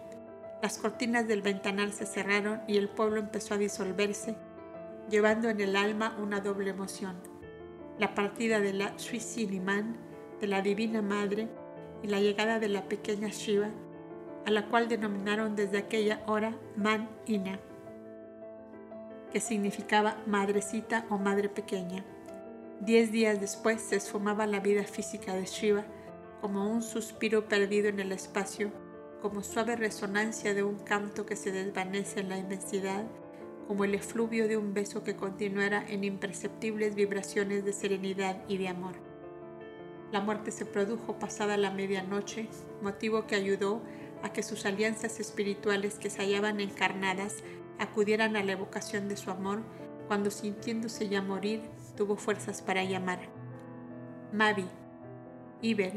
Las 0.63 0.79
cortinas 0.79 1.29
del 1.29 1.43
ventanal 1.43 1.93
se 1.93 2.07
cerraron 2.07 2.61
y 2.67 2.77
el 2.77 2.89
pueblo 2.89 3.21
empezó 3.21 3.55
a 3.55 3.59
disolverse, 3.59 4.37
llevando 5.13 5.51
en 5.51 5.61
el 5.61 5.77
alma 5.77 6.17
una 6.19 6.41
doble 6.41 6.71
emoción. 6.71 7.17
La 7.99 8.15
partida 8.15 8.61
de 8.61 8.73
la 8.73 8.99
Suiciniman, 8.99 9.99
de 10.41 10.47
la 10.47 10.63
Divina 10.63 11.03
Madre, 11.03 11.49
y 12.03 12.07
la 12.07 12.19
llegada 12.19 12.59
de 12.59 12.71
la 12.71 12.89
pequeña 12.89 13.29
Shiva, 13.29 13.69
a 14.47 14.51
la 14.51 14.69
cual 14.69 14.89
denominaron 14.89 15.55
desde 15.55 15.77
aquella 15.77 16.23
hora 16.27 16.57
Man 16.77 17.11
Ina, 17.27 17.61
que 19.31 19.39
significaba 19.39 20.17
madrecita 20.27 21.05
o 21.11 21.19
madre 21.19 21.51
pequeña. 21.51 22.05
Diez 22.81 23.13
días 23.13 23.39
después 23.39 23.83
se 23.83 23.97
esfumaba 23.97 24.47
la 24.47 24.61
vida 24.61 24.85
física 24.85 25.35
de 25.35 25.45
Shiva 25.45 25.85
como 26.41 26.69
un 26.69 26.83
suspiro 26.83 27.49
perdido 27.49 27.89
en 27.89 28.01
el 28.01 28.13
espacio, 28.13 28.73
como 29.21 29.43
suave 29.43 29.77
resonancia 29.77 30.55
de 30.55 30.63
un 30.63 30.79
canto 30.79 31.27
que 31.27 31.37
se 31.37 31.53
desvanece 31.53 32.21
en 32.21 32.31
la 32.31 32.39
inmensidad, 32.39 33.05
como 33.67 33.85
el 33.85 33.95
efluvio 33.95 34.49
de 34.49 34.57
un 34.57 34.75
beso 34.75 35.03
que 35.03 35.17
continuara 35.17 35.85
en 35.89 36.05
imperceptibles 36.05 36.95
vibraciones 36.95 37.65
de 37.65 37.73
serenidad 37.73 38.43
y 38.49 38.59
de 38.59 38.69
amor. 38.69 38.95
La 40.13 40.21
muerte 40.21 40.51
se 40.51 40.67
produjo 40.67 41.19
pasada 41.19 41.57
la 41.57 41.71
medianoche, 41.71 42.49
motivo 42.83 43.27
que 43.27 43.35
ayudó 43.35 43.81
a 44.23 44.33
que 44.33 44.43
sus 44.43 44.67
alianzas 44.67 45.21
espirituales 45.21 45.95
que 45.99 46.11
se 46.11 46.23
hallaban 46.23 46.61
encarnadas 46.61 47.43
acudieran 47.79 48.37
a 48.37 48.45
la 48.45 48.53
evocación 48.53 49.09
de 49.09 49.17
su 49.17 49.31
amor 49.31 49.63
cuando 50.09 50.31
sintiéndose 50.31 51.09
ya 51.09 51.23
morir 51.23 51.63
tuvo 51.97 52.17
fuerzas 52.17 52.63
para 52.63 52.85
llamar. 52.85 53.21
Mavi, 54.33 54.67
Iber, 55.63 55.95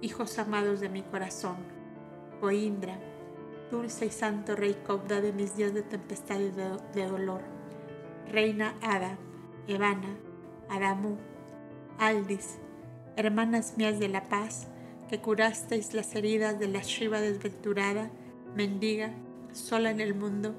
hijos 0.00 0.38
amados 0.38 0.80
de 0.80 0.88
mi 0.88 1.02
corazón, 1.02 1.56
Poindra, 2.40 2.98
dulce 3.70 4.06
y 4.06 4.10
santo 4.10 4.56
rey 4.56 4.76
Cobda 4.86 5.20
de 5.20 5.32
mis 5.32 5.56
días 5.56 5.74
de 5.74 5.82
tempestad 5.82 6.38
y 6.40 6.50
de, 6.50 7.06
dolor, 7.06 7.40
reina 8.30 8.74
Ada, 8.82 9.18
Evana, 9.68 10.16
Adamu, 10.68 11.16
Aldis, 11.98 12.58
hermanas 13.16 13.74
mías 13.76 13.98
de 13.98 14.08
la 14.08 14.28
paz, 14.28 14.68
que 15.08 15.20
curasteis 15.20 15.94
las 15.94 16.14
heridas 16.14 16.58
de 16.58 16.68
la 16.68 16.82
Shiva 16.82 17.20
desventurada, 17.20 18.10
mendiga, 18.54 19.12
sola 19.52 19.90
en 19.90 20.00
el 20.00 20.14
mundo, 20.14 20.54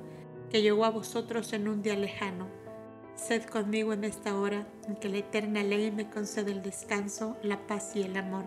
que 0.50 0.62
llegó 0.62 0.86
a 0.86 0.92
vosotros 0.92 1.54
en 1.54 1.68
un 1.68 1.82
día 1.82 1.96
lejano 1.96 2.48
Sed 3.18 3.46
conmigo 3.46 3.94
en 3.94 4.04
esta 4.04 4.38
hora 4.38 4.68
en 4.88 4.96
que 4.96 5.10
la 5.10 5.18
eterna 5.18 5.64
ley 5.64 5.90
me 5.90 6.08
concede 6.08 6.52
el 6.52 6.62
descanso, 6.62 7.36
la 7.42 7.66
paz 7.66 7.96
y 7.96 8.04
el 8.04 8.16
amor. 8.16 8.46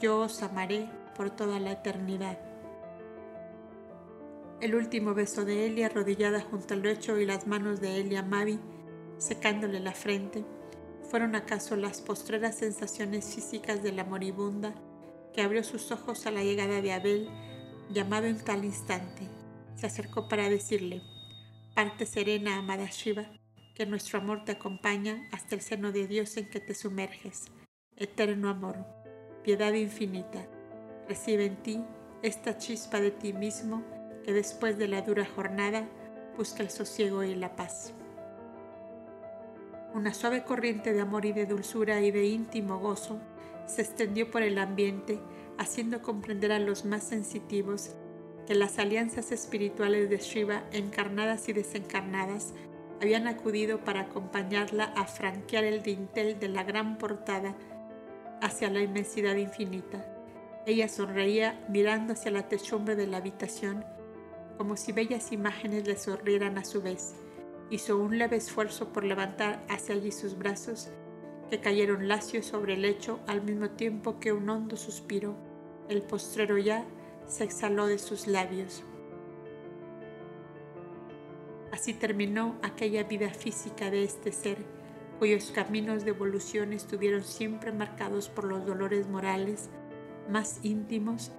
Yo 0.00 0.18
os 0.18 0.42
amaré 0.42 0.88
por 1.16 1.30
toda 1.30 1.60
la 1.60 1.70
eternidad. 1.70 2.36
El 4.60 4.74
último 4.74 5.12
beso 5.12 5.44
de 5.44 5.66
Elia 5.66 5.86
arrodillada 5.86 6.40
junto 6.40 6.72
al 6.72 6.82
lecho 6.82 7.18
y 7.18 7.26
las 7.26 7.46
manos 7.46 7.80
de 7.82 8.00
Elia 8.00 8.22
Mavi 8.22 8.58
secándole 9.18 9.80
la 9.80 9.92
frente, 9.92 10.44
fueron 11.10 11.34
acaso 11.34 11.76
las 11.76 12.00
postreras 12.00 12.56
sensaciones 12.56 13.34
físicas 13.34 13.82
de 13.82 13.92
la 13.92 14.04
moribunda 14.04 14.74
que 15.34 15.42
abrió 15.42 15.62
sus 15.62 15.90
ojos 15.92 16.26
a 16.26 16.30
la 16.30 16.42
llegada 16.42 16.80
de 16.80 16.92
Abel, 16.92 17.28
llamado 17.90 18.26
en 18.26 18.42
tal 18.42 18.64
instante. 18.64 19.28
Se 19.76 19.86
acercó 19.86 20.26
para 20.28 20.48
decirle, 20.48 21.02
parte 21.74 22.06
serena, 22.06 22.56
amada 22.56 22.86
Shiva, 22.86 23.26
que 23.74 23.84
nuestro 23.84 24.18
amor 24.18 24.44
te 24.44 24.52
acompaña 24.52 25.28
hasta 25.32 25.54
el 25.54 25.60
seno 25.60 25.92
de 25.92 26.06
Dios 26.06 26.36
en 26.38 26.48
que 26.48 26.60
te 26.60 26.74
sumerges. 26.74 27.44
Eterno 27.96 28.48
amor, 28.48 28.78
piedad 29.44 29.74
infinita, 29.74 30.46
recibe 31.06 31.44
en 31.44 31.56
ti 31.62 31.84
esta 32.22 32.56
chispa 32.56 33.00
de 33.00 33.10
ti 33.10 33.34
mismo 33.34 33.95
que 34.26 34.32
después 34.32 34.76
de 34.76 34.88
la 34.88 35.02
dura 35.02 35.24
jornada 35.24 35.88
busca 36.36 36.64
el 36.64 36.70
sosiego 36.70 37.22
y 37.22 37.36
la 37.36 37.54
paz. 37.54 37.94
Una 39.94 40.12
suave 40.12 40.42
corriente 40.42 40.92
de 40.92 41.00
amor 41.00 41.24
y 41.24 41.32
de 41.32 41.46
dulzura 41.46 42.02
y 42.02 42.10
de 42.10 42.26
íntimo 42.26 42.80
gozo 42.80 43.18
se 43.66 43.82
extendió 43.82 44.30
por 44.30 44.42
el 44.42 44.58
ambiente, 44.58 45.20
haciendo 45.58 46.02
comprender 46.02 46.50
a 46.50 46.58
los 46.58 46.84
más 46.84 47.04
sensitivos 47.04 47.94
que 48.46 48.56
las 48.56 48.78
alianzas 48.78 49.30
espirituales 49.32 50.10
de 50.10 50.18
Shiva, 50.18 50.64
encarnadas 50.72 51.48
y 51.48 51.52
desencarnadas, 51.52 52.52
habían 53.00 53.28
acudido 53.28 53.84
para 53.84 54.02
acompañarla 54.02 54.84
a 54.96 55.06
franquear 55.06 55.64
el 55.64 55.82
dintel 55.82 56.38
de 56.38 56.48
la 56.48 56.64
gran 56.64 56.98
portada 56.98 57.54
hacia 58.42 58.70
la 58.70 58.80
inmensidad 58.80 59.36
infinita. 59.36 60.04
Ella 60.66 60.88
sonreía 60.88 61.64
mirando 61.68 62.14
hacia 62.14 62.32
la 62.32 62.48
techumbre 62.48 62.96
de 62.96 63.06
la 63.06 63.18
habitación, 63.18 63.84
como 64.56 64.76
si 64.76 64.92
bellas 64.92 65.32
imágenes 65.32 65.86
le 65.86 65.96
sonrieran 65.96 66.58
a 66.58 66.64
su 66.64 66.82
vez. 66.82 67.14
Hizo 67.70 67.98
un 67.98 68.18
leve 68.18 68.36
esfuerzo 68.36 68.92
por 68.92 69.04
levantar 69.04 69.64
hacia 69.68 69.94
allí 69.94 70.12
sus 70.12 70.38
brazos, 70.38 70.90
que 71.50 71.60
cayeron 71.60 72.08
lacios 72.08 72.46
sobre 72.46 72.74
el 72.74 72.82
lecho 72.82 73.20
al 73.26 73.42
mismo 73.42 73.70
tiempo 73.70 74.18
que 74.18 74.32
un 74.32 74.48
hondo 74.48 74.76
suspiro, 74.76 75.36
el 75.88 76.02
postrero 76.02 76.58
ya, 76.58 76.84
se 77.26 77.44
exhaló 77.44 77.86
de 77.86 77.98
sus 77.98 78.26
labios. 78.26 78.84
Así 81.72 81.92
terminó 81.92 82.56
aquella 82.62 83.04
vida 83.04 83.30
física 83.30 83.90
de 83.90 84.04
este 84.04 84.32
ser, 84.32 84.58
cuyos 85.18 85.50
caminos 85.54 86.04
de 86.04 86.10
evolución 86.10 86.72
estuvieron 86.72 87.24
siempre 87.24 87.72
marcados 87.72 88.28
por 88.28 88.44
los 88.44 88.64
dolores 88.64 89.08
morales 89.08 89.70
más 90.30 90.60
íntimos 90.62 91.32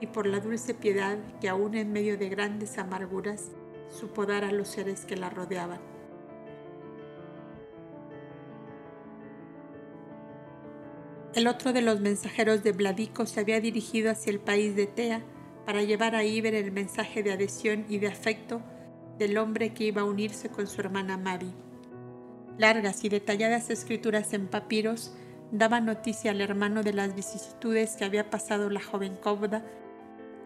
y 0.00 0.06
por 0.06 0.26
la 0.26 0.40
dulce 0.40 0.74
piedad 0.74 1.18
que 1.40 1.48
aún 1.48 1.74
en 1.74 1.92
medio 1.92 2.18
de 2.18 2.28
grandes 2.28 2.78
amarguras 2.78 3.52
supo 3.88 4.26
dar 4.26 4.44
a 4.44 4.52
los 4.52 4.68
seres 4.68 5.04
que 5.04 5.16
la 5.16 5.30
rodeaban. 5.30 5.80
El 11.34 11.48
otro 11.48 11.72
de 11.72 11.82
los 11.82 12.00
mensajeros 12.00 12.62
de 12.62 12.72
Vladico 12.72 13.26
se 13.26 13.40
había 13.40 13.60
dirigido 13.60 14.10
hacia 14.10 14.30
el 14.30 14.40
país 14.40 14.74
de 14.74 14.86
Tea 14.86 15.22
para 15.66 15.82
llevar 15.82 16.14
a 16.14 16.24
Iber 16.24 16.54
el 16.54 16.72
mensaje 16.72 17.22
de 17.22 17.32
adhesión 17.32 17.84
y 17.88 17.98
de 17.98 18.08
afecto 18.08 18.62
del 19.18 19.36
hombre 19.36 19.74
que 19.74 19.84
iba 19.84 20.02
a 20.02 20.06
unirse 20.06 20.48
con 20.48 20.66
su 20.66 20.80
hermana 20.80 21.18
Mavi. 21.18 21.52
Largas 22.56 23.04
y 23.04 23.10
detalladas 23.10 23.68
escrituras 23.68 24.32
en 24.32 24.48
papiros 24.48 25.14
daban 25.50 25.84
noticia 25.84 26.30
al 26.30 26.40
hermano 26.40 26.82
de 26.82 26.94
las 26.94 27.14
vicisitudes 27.14 27.96
que 27.96 28.04
había 28.04 28.30
pasado 28.30 28.70
la 28.70 28.80
joven 28.80 29.16
Cobda 29.16 29.62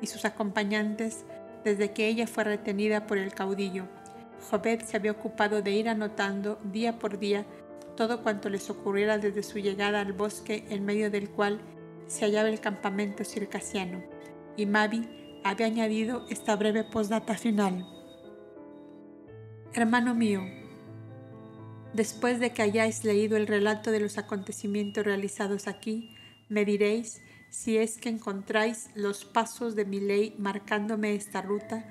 y 0.01 0.07
sus 0.07 0.25
acompañantes 0.25 1.25
desde 1.65 1.93
que 1.93 2.09
ella 2.09 2.27
fue 2.27 2.45
retenida 2.45 3.07
por 3.07 3.19
el 3.19 3.35
caudillo. 3.35 3.87
Jobed 4.51 4.83
se 4.83 4.97
había 4.97 5.13
ocupado 5.13 5.63
de 5.63 5.73
ir 5.73 5.89
anotando 5.89 6.59
día 6.65 6.99
por 6.99 7.19
día 7.19 7.45
todo 7.97 8.23
cuanto 8.23 8.49
les 8.49 8.71
ocurriera 8.71 9.19
desde 9.19 9.43
su 9.43 9.59
llegada 9.59 10.01
al 10.01 10.15
bosque 10.15 10.65
en 10.71 10.87
medio 10.87 11.11
del 11.11 11.29
cual 11.29 11.61
se 12.07 12.25
hallaba 12.25 12.49
el 12.49 12.59
campamento 12.59 13.25
circasiano, 13.25 14.03
y 14.57 14.65
Mavi 14.65 15.07
había 15.45 15.67
añadido 15.67 16.27
esta 16.31 16.57
breve 16.57 16.83
postdata 16.83 17.37
final. 17.37 17.87
Hermano 19.75 20.15
mío, 20.15 20.41
después 21.93 22.41
de 22.41 22.55
que 22.55 22.63
hayáis 22.63 23.05
leído 23.05 23.37
el 23.37 23.47
relato 23.47 23.91
de 23.91 24.01
los 24.01 24.17
acontecimientos 24.17 25.05
realizados 25.05 25.69
aquí, 25.69 26.17
me 26.49 26.65
diréis 26.65 27.21
si 27.51 27.77
es 27.77 27.99
que 27.99 28.09
encontráis 28.09 28.89
los 28.95 29.25
pasos 29.25 29.77
de 29.77 29.85
mi 29.85 30.01
ley 30.01 30.35
marcándome 30.39 31.15
esta 31.15 31.43
ruta 31.43 31.85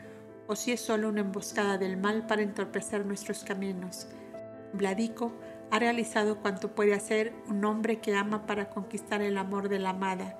o 0.47 0.55
si 0.55 0.71
es 0.71 0.81
solo 0.81 1.09
una 1.09 1.21
emboscada 1.21 1.77
del 1.77 1.97
mal 1.97 2.25
para 2.25 2.41
entorpecer 2.41 3.05
nuestros 3.05 3.43
caminos. 3.43 4.07
Vladico 4.73 5.31
ha 5.69 5.77
realizado 5.77 6.39
cuanto 6.39 6.73
puede 6.73 6.95
hacer 6.95 7.33
un 7.47 7.63
hombre 7.65 7.99
que 7.99 8.15
ama 8.15 8.47
para 8.47 8.69
conquistar 8.69 9.21
el 9.21 9.37
amor 9.37 9.69
de 9.69 9.79
la 9.79 9.91
amada. 9.91 10.39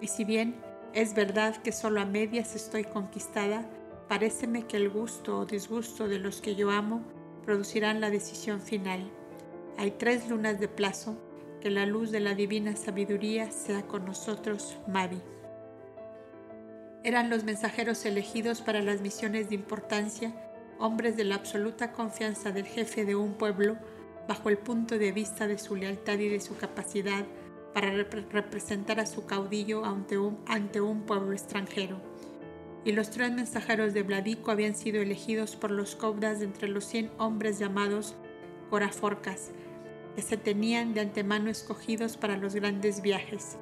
Y 0.00 0.06
si 0.06 0.24
bien 0.24 0.54
es 0.92 1.14
verdad 1.14 1.56
que 1.56 1.72
solo 1.72 2.00
a 2.00 2.04
medias 2.04 2.54
estoy 2.54 2.84
conquistada, 2.84 3.68
Paréceme 4.08 4.66
que 4.66 4.76
el 4.76 4.90
gusto 4.90 5.38
o 5.38 5.46
disgusto 5.46 6.08
de 6.08 6.18
los 6.18 6.42
que 6.42 6.54
yo 6.54 6.70
amo 6.70 7.02
producirán 7.44 8.00
la 8.00 8.10
decisión 8.10 8.60
final. 8.60 9.10
Hay 9.78 9.92
tres 9.92 10.28
lunas 10.28 10.60
de 10.60 10.68
plazo, 10.68 11.16
que 11.64 11.70
la 11.70 11.86
luz 11.86 12.10
de 12.10 12.20
la 12.20 12.34
divina 12.34 12.76
sabiduría 12.76 13.50
sea 13.50 13.84
con 13.84 14.04
nosotros, 14.04 14.76
Mavi. 14.86 15.22
Eran 17.02 17.30
los 17.30 17.44
mensajeros 17.44 18.04
elegidos 18.04 18.60
para 18.60 18.82
las 18.82 19.00
misiones 19.00 19.48
de 19.48 19.54
importancia 19.54 20.34
hombres 20.78 21.16
de 21.16 21.24
la 21.24 21.36
absoluta 21.36 21.90
confianza 21.92 22.52
del 22.52 22.66
jefe 22.66 23.06
de 23.06 23.16
un 23.16 23.32
pueblo 23.32 23.78
bajo 24.28 24.50
el 24.50 24.58
punto 24.58 24.98
de 24.98 25.10
vista 25.12 25.46
de 25.46 25.56
su 25.56 25.74
lealtad 25.74 26.18
y 26.18 26.28
de 26.28 26.40
su 26.40 26.54
capacidad 26.54 27.24
para 27.72 27.94
representar 27.94 29.00
a 29.00 29.06
su 29.06 29.24
caudillo 29.24 29.86
ante 29.86 30.18
un, 30.18 31.02
pueblo 31.06 31.32
extranjero. 31.32 31.98
Y 32.84 32.92
los 32.92 33.08
tres 33.08 33.32
mensajeros 33.32 33.94
de 33.94 34.02
Vladico 34.02 34.50
habían 34.50 34.76
sido 34.76 35.00
elegidos 35.00 35.56
por 35.56 35.70
los 35.70 35.96
cobdas 35.96 36.40
de 36.40 36.44
entre 36.44 36.68
los 36.68 36.84
cien 36.84 37.10
hombres 37.16 37.58
llamados 37.58 38.16
coraforcas, 38.68 39.52
que 40.14 40.22
se 40.22 40.36
tenían 40.36 40.94
de 40.94 41.00
antemano 41.00 41.50
escogidos 41.50 42.16
para 42.16 42.36
los 42.36 42.54
grandes 42.54 43.02
viajes. 43.02 43.56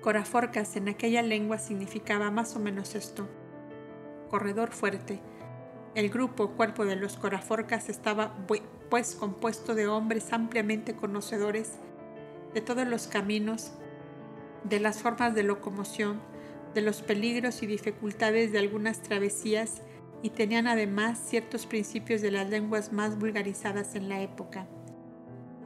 Coraforcas 0.00 0.76
en 0.76 0.88
aquella 0.88 1.22
lengua 1.22 1.58
significaba 1.58 2.30
más 2.30 2.56
o 2.56 2.58
menos 2.58 2.94
esto. 2.94 3.28
Corredor 4.30 4.72
fuerte. 4.72 5.20
El 5.94 6.08
grupo 6.08 6.52
cuerpo 6.52 6.84
de 6.84 6.96
los 6.96 7.16
Coraforcas 7.16 7.88
estaba 7.88 8.34
pues 8.88 9.14
compuesto 9.14 9.74
de 9.74 9.88
hombres 9.88 10.32
ampliamente 10.32 10.94
conocedores 10.94 11.72
de 12.54 12.60
todos 12.60 12.86
los 12.86 13.08
caminos, 13.08 13.72
de 14.64 14.80
las 14.80 15.00
formas 15.02 15.34
de 15.34 15.42
locomoción, 15.42 16.20
de 16.74 16.80
los 16.80 17.02
peligros 17.02 17.62
y 17.62 17.66
dificultades 17.66 18.52
de 18.52 18.58
algunas 18.58 19.02
travesías 19.02 19.82
y 20.22 20.30
tenían 20.30 20.66
además 20.66 21.18
ciertos 21.18 21.66
principios 21.66 22.20
de 22.20 22.30
las 22.30 22.48
lenguas 22.48 22.92
más 22.92 23.18
vulgarizadas 23.18 23.94
en 23.94 24.08
la 24.08 24.20
época. 24.20 24.66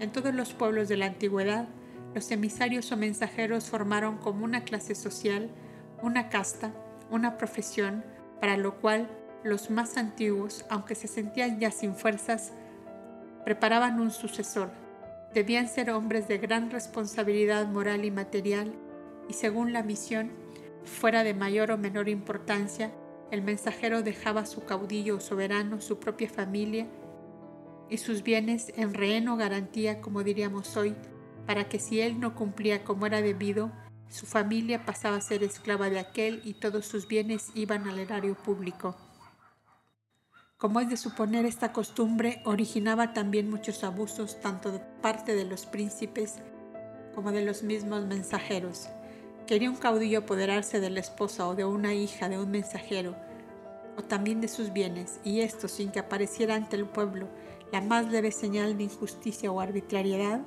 En 0.01 0.11
todos 0.13 0.35
los 0.35 0.53
pueblos 0.53 0.89
de 0.89 0.97
la 0.97 1.07
antigüedad, 1.07 1.69
los 2.15 2.31
emisarios 2.31 2.91
o 2.93 2.97
mensajeros 2.97 3.65
formaron 3.65 4.19
como 4.19 4.45
una 4.45 4.63
clase 4.65 4.95
social, 4.95 5.51
una 6.03 6.29
casta, 6.29 6.73
una 7.11 7.37
profesión, 7.37 8.05
para 8.41 8.57
lo 8.57 8.81
cual 8.81 9.09
los 9.43 9.71
más 9.71 9.97
antiguos, 9.97 10.65
aunque 10.71 10.95
se 10.95 11.09
sentían 11.09 11.59
ya 11.59 11.71
sin 11.71 11.95
fuerzas, 11.95 12.53
preparaban 13.45 14.01
un 14.01 14.11
sucesor. 14.11 14.71
Debían 15.35 15.69
ser 15.69 15.91
hombres 15.91 16.29
de 16.29 16.39
gran 16.39 16.71
responsabilidad 16.71 17.67
moral 17.67 18.05
y 18.05 18.11
material, 18.11 18.73
y 19.29 19.33
según 19.33 19.73
la 19.73 19.83
misión, 19.83 20.31
fuera 20.85 21.25
de 21.25 21.35
mayor 21.35 21.71
o 21.71 21.79
menor 21.79 22.09
importancia, 22.09 22.91
el 23.35 23.43
mensajero 23.43 24.03
dejaba 24.03 24.43
a 24.43 24.47
su 24.47 24.65
caudillo 24.65 25.21
soberano, 25.21 25.81
su 25.81 25.99
propia 25.99 26.31
familia 26.31 26.87
y 27.91 27.99
sus 27.99 28.23
bienes 28.23 28.73
en 28.77 28.95
rehén 28.95 29.29
o 29.29 29.37
garantía, 29.37 30.01
como 30.01 30.23
diríamos 30.23 30.77
hoy, 30.77 30.95
para 31.47 31.69
que 31.69 31.79
si 31.79 32.01
él 32.01 32.21
no 32.21 32.35
cumplía 32.35 32.85
como 32.85 33.07
era 33.07 33.21
debido, 33.21 33.73
su 34.09 34.27
familia 34.27 34.85
pasaba 34.85 35.17
a 35.17 35.21
ser 35.21 35.43
esclava 35.43 35.91
de 35.91 35.99
aquel 35.99 36.41
y 36.45 36.55
todos 36.55 36.87
sus 36.87 37.09
bienes 37.09 37.51
iban 37.55 37.89
al 37.89 37.99
erario 37.99 38.37
público. 38.37 38.97
Como 40.57 40.81
es 40.81 40.89
de 40.89 40.97
suponer, 40.97 41.45
esta 41.45 41.73
costumbre 41.73 42.41
originaba 42.45 43.13
también 43.13 43.51
muchos 43.51 43.83
abusos 43.83 44.41
tanto 44.41 44.71
de 44.71 44.79
parte 45.03 45.35
de 45.35 45.45
los 45.45 45.67
príncipes 45.67 46.37
como 47.15 47.33
de 47.33 47.45
los 47.45 47.63
mismos 47.63 48.07
mensajeros. 48.07 48.89
Quería 49.47 49.69
un 49.69 49.77
caudillo 49.77 50.21
apoderarse 50.21 50.81
de 50.81 50.89
la 50.89 51.01
esposa 51.01 51.47
o 51.47 51.55
de 51.55 51.65
una 51.67 51.93
hija 51.93 52.31
de 52.31 52.39
un 52.39 52.51
mensajero, 52.51 53.15
o 53.97 54.03
también 54.03 54.41
de 54.41 54.49
sus 54.49 54.73
bienes, 54.73 55.21
y 55.25 55.41
esto 55.41 55.69
sin 55.69 55.91
que 55.91 55.99
apareciera 55.99 56.55
ante 56.55 56.77
el 56.77 56.87
pueblo 56.87 57.29
la 57.73 57.81
más 57.81 58.11
leve 58.11 58.31
señal 58.31 58.77
de 58.77 58.85
injusticia 58.85 59.51
o 59.51 59.61
arbitrariedad, 59.61 60.41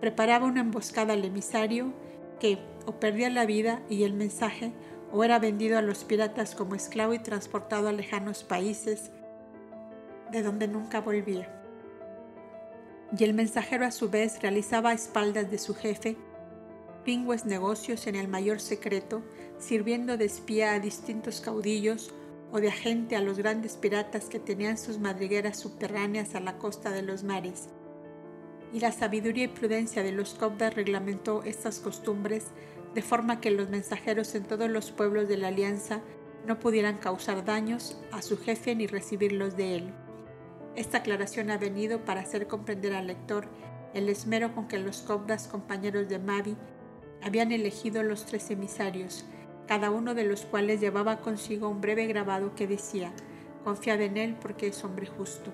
preparaba 0.00 0.46
una 0.46 0.60
emboscada 0.60 1.14
al 1.14 1.24
emisario 1.24 1.92
que 2.40 2.58
o 2.86 3.00
perdía 3.00 3.30
la 3.30 3.46
vida 3.46 3.80
y 3.88 4.04
el 4.04 4.12
mensaje 4.12 4.72
o 5.12 5.24
era 5.24 5.38
vendido 5.38 5.78
a 5.78 5.82
los 5.82 6.04
piratas 6.04 6.54
como 6.54 6.74
esclavo 6.74 7.14
y 7.14 7.18
transportado 7.18 7.88
a 7.88 7.92
lejanos 7.92 8.44
países 8.44 9.10
de 10.30 10.42
donde 10.42 10.68
nunca 10.68 11.00
volvía. 11.00 11.52
Y 13.16 13.24
el 13.24 13.34
mensajero 13.34 13.86
a 13.86 13.92
su 13.92 14.10
vez 14.10 14.42
realizaba 14.42 14.90
a 14.90 14.94
espaldas 14.94 15.50
de 15.50 15.58
su 15.58 15.74
jefe 15.74 16.16
pingües 17.06 17.46
negocios 17.46 18.08
en 18.08 18.16
el 18.16 18.26
mayor 18.26 18.60
secreto, 18.60 19.22
sirviendo 19.60 20.16
de 20.16 20.24
espía 20.24 20.72
a 20.72 20.80
distintos 20.80 21.40
caudillos 21.40 22.12
o 22.52 22.60
de 22.60 22.68
agente 22.68 23.16
a 23.16 23.20
los 23.20 23.38
grandes 23.38 23.76
piratas 23.76 24.26
que 24.26 24.38
tenían 24.38 24.78
sus 24.78 24.98
madrigueras 24.98 25.58
subterráneas 25.58 26.34
a 26.34 26.40
la 26.40 26.58
costa 26.58 26.90
de 26.90 27.02
los 27.02 27.24
mares 27.24 27.68
y 28.72 28.80
la 28.80 28.92
sabiduría 28.92 29.44
y 29.44 29.48
prudencia 29.48 30.02
de 30.02 30.12
los 30.12 30.34
cobdas 30.34 30.74
reglamentó 30.74 31.42
estas 31.44 31.78
costumbres 31.78 32.48
de 32.94 33.02
forma 33.02 33.40
que 33.40 33.50
los 33.50 33.68
mensajeros 33.68 34.34
en 34.34 34.44
todos 34.44 34.68
los 34.70 34.90
pueblos 34.90 35.28
de 35.28 35.36
la 35.36 35.48
alianza 35.48 36.00
no 36.46 36.58
pudieran 36.58 36.98
causar 36.98 37.44
daños 37.44 37.98
a 38.12 38.22
su 38.22 38.38
jefe 38.38 38.74
ni 38.74 38.86
recibirlos 38.86 39.56
de 39.56 39.76
él. 39.76 39.94
Esta 40.74 40.98
aclaración 40.98 41.50
ha 41.50 41.58
venido 41.58 42.04
para 42.04 42.20
hacer 42.20 42.46
comprender 42.46 42.92
al 42.94 43.06
lector 43.06 43.48
el 43.94 44.08
esmero 44.08 44.54
con 44.54 44.68
que 44.68 44.78
los 44.78 44.98
cobdas 44.98 45.48
compañeros 45.48 46.08
de 46.08 46.18
Mavi 46.18 46.56
habían 47.22 47.52
elegido 47.52 48.02
los 48.02 48.26
tres 48.26 48.50
emisarios, 48.50 49.24
cada 49.66 49.90
uno 49.90 50.14
de 50.14 50.24
los 50.24 50.42
cuales 50.42 50.80
llevaba 50.80 51.20
consigo 51.20 51.68
un 51.68 51.80
breve 51.80 52.06
grabado 52.06 52.54
que 52.54 52.66
decía, 52.66 53.12
confiad 53.64 54.00
en 54.00 54.16
él 54.16 54.36
porque 54.40 54.68
es 54.68 54.84
hombre 54.84 55.06
justo 55.06 55.52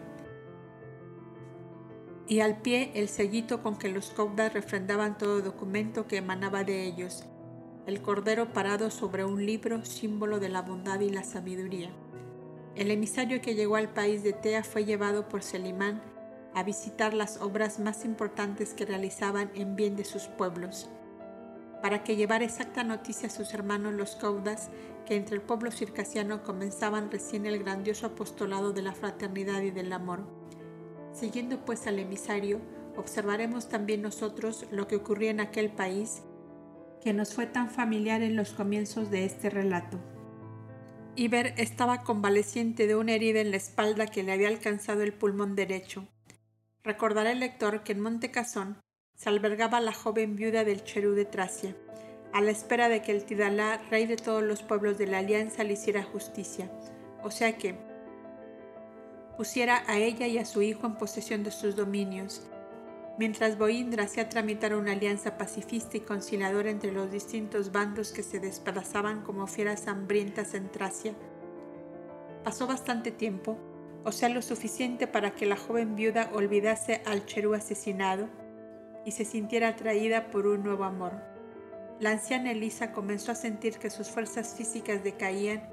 y 2.33 2.41
al 2.41 2.63
pie 2.63 2.93
el 2.95 3.11
sellito 3.11 3.63
con 3.63 3.77
que 3.77 3.91
los 3.91 4.09
cobdas 4.09 4.55
refrendaban 4.55 5.19
todo 5.19 5.43
documento 5.43 6.07
que 6.07 6.17
emanaba 6.17 6.65
de 6.65 6.85
ellos, 6.87 7.25
el 7.87 8.01
cordero 8.01 8.55
parado 8.55 8.91
sobre 8.91 9.25
un 9.25 9.45
libro, 9.45 9.85
símbolo 9.85 10.41
de 10.41 10.49
la 10.49 10.63
bondad 10.63 11.01
y 11.01 11.11
la 11.11 11.25
sabiduría. 11.25 11.91
El 12.75 12.91
emisario 12.91 13.43
que 13.43 13.55
llegó 13.55 13.77
al 13.77 13.93
país 13.93 14.23
de 14.23 14.33
Tea 14.33 14.65
fue 14.65 14.87
llevado 14.87 15.29
por 15.29 15.43
Selimán 15.43 16.01
a 16.55 16.63
visitar 16.63 17.13
las 17.13 17.39
obras 17.39 17.79
más 17.79 18.05
importantes 18.07 18.73
que 18.73 18.87
realizaban 18.87 19.51
en 19.55 19.77
bien 19.77 19.95
de 19.95 20.05
sus 20.05 20.23
pueblos, 20.23 20.89
para 21.83 22.05
que 22.05 22.17
llevara 22.17 22.45
exacta 22.45 22.85
noticia 22.85 23.27
a 23.29 23.31
sus 23.31 23.53
hermanos 23.53 23.93
los 23.93 24.17
caudas 24.17 24.71
que 25.05 25.17
entre 25.17 25.37
el 25.37 25.43
pueblo 25.43 25.71
circasiano 25.71 26.43
comenzaban 26.43 27.11
recién 27.11 27.45
el 27.45 27.59
grandioso 27.59 28.07
apostolado 28.07 28.73
de 28.73 28.83
la 28.83 28.95
fraternidad 28.95 29.61
y 29.61 29.73
del 29.73 29.93
amor 29.93 30.43
Siguiendo 31.13 31.65
pues 31.65 31.87
al 31.87 31.99
emisario, 31.99 32.61
observaremos 32.97 33.69
también 33.69 34.03
nosotros 34.03 34.67
lo 34.71 34.89
que 34.89 34.97
ocurría 34.97 35.31
en 35.31 35.41
aquel 35.41 35.71
país 35.71 36.23
que 37.03 37.13
nos 37.13 37.35
fue 37.35 37.47
tan 37.47 37.69
familiar 37.69 38.23
en 38.23 38.37
los 38.37 38.53
comienzos 38.53 39.11
de 39.11 39.25
este 39.25 39.51
relato. 39.51 39.99
Iber 41.15 41.53
estaba 41.59 42.05
convaleciente 42.05 42.87
de 42.87 42.97
una 42.97 43.13
herida 43.13 43.41
en 43.41 43.51
la 43.51 43.57
espalda 43.57 44.07
que 44.07 44.23
le 44.23 44.33
había 44.33 44.49
alcanzado 44.49 45.03
el 45.03 45.13
pulmón 45.13 45.55
derecho. 45.55 46.07
Recordará 46.83 47.33
el 47.33 47.41
lector 47.41 47.83
que 47.83 47.93
en 47.93 48.01
Montecasón 48.01 48.82
se 49.23 49.29
albergaba 49.29 49.79
la 49.79 49.93
joven 49.93 50.35
viuda 50.35 50.65
del 50.65 50.83
Cherú 50.83 51.13
de 51.13 51.25
Tracia, 51.25 51.77
a 52.33 52.41
la 52.41 52.51
espera 52.51 52.89
de 52.89 53.03
que 53.03 53.13
el 53.13 53.25
Tidalá, 53.25 53.81
rey 53.89 54.07
de 54.07 54.17
todos 54.17 54.43
los 54.43 54.65
pueblos 54.65 54.99
de 54.99 55.07
la 55.07 55.19
alianza, 55.19 55.63
le 55.63 55.75
hiciera 55.75 56.03
justicia. 56.03 56.73
O 57.23 57.31
sea 57.31 57.57
que, 57.57 57.77
pusiera 59.37 59.85
a 59.87 59.99
ella 59.99 60.27
y 60.27 60.39
a 60.39 60.45
su 60.45 60.61
hijo 60.61 60.89
en 60.89 60.97
posesión 60.97 61.45
de 61.45 61.53
sus 61.53 61.77
dominios, 61.77 62.51
mientras 63.17 63.57
Boindra 63.57 64.05
hacía 64.05 64.29
tramitar 64.29 64.75
una 64.75 64.91
alianza 64.91 65.39
pacifista 65.39 65.97
y 65.97 66.01
conciliadora 66.01 66.71
entre 66.71 66.91
los 66.91 67.09
distintos 67.09 67.71
bandos 67.71 68.11
que 68.11 68.25
se 68.25 68.41
desplazaban 68.41 69.23
como 69.23 69.47
fieras 69.47 69.87
hambrientas 69.87 70.53
en 70.55 70.69
Tracia. 70.69 71.15
Pasó 72.43 72.67
bastante 72.67 73.13
tiempo, 73.13 73.57
o 74.03 74.11
sea 74.11 74.29
lo 74.31 74.43
suficiente 74.43 75.07
para 75.07 75.37
que 75.37 75.47
la 75.47 75.57
joven 75.57 75.95
viuda 75.95 76.29
olvidase 76.35 77.03
al 77.07 77.25
cherú 77.25 77.55
asesinado 77.55 78.42
y 79.05 79.13
se 79.13 79.25
sintiera 79.25 79.69
atraída 79.69 80.31
por 80.31 80.47
un 80.47 80.63
nuevo 80.63 80.85
amor. 80.85 81.13
La 82.01 82.11
anciana 82.11 82.51
Elisa 82.51 82.93
comenzó 82.93 83.33
a 83.33 83.37
sentir 83.37 83.79
que 83.79 83.91
sus 83.91 84.09
fuerzas 84.09 84.55
físicas 84.57 85.05
decaían, 85.05 85.69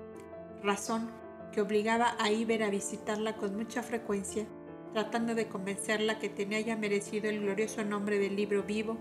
razón 0.64 1.10
que 1.52 1.62
obligaba 1.62 2.16
a 2.20 2.32
Iber 2.32 2.64
a 2.64 2.70
visitarla 2.70 3.36
con 3.36 3.56
mucha 3.56 3.82
frecuencia, 3.82 4.46
tratando 4.94 5.36
de 5.36 5.48
convencerla 5.48 6.20
que 6.20 6.30
tenía 6.30 6.60
ya 6.62 6.76
merecido 6.76 7.30
el 7.30 7.42
glorioso 7.42 7.84
nombre 7.84 8.20
del 8.20 8.36
libro 8.36 8.64
vivo 8.64 8.98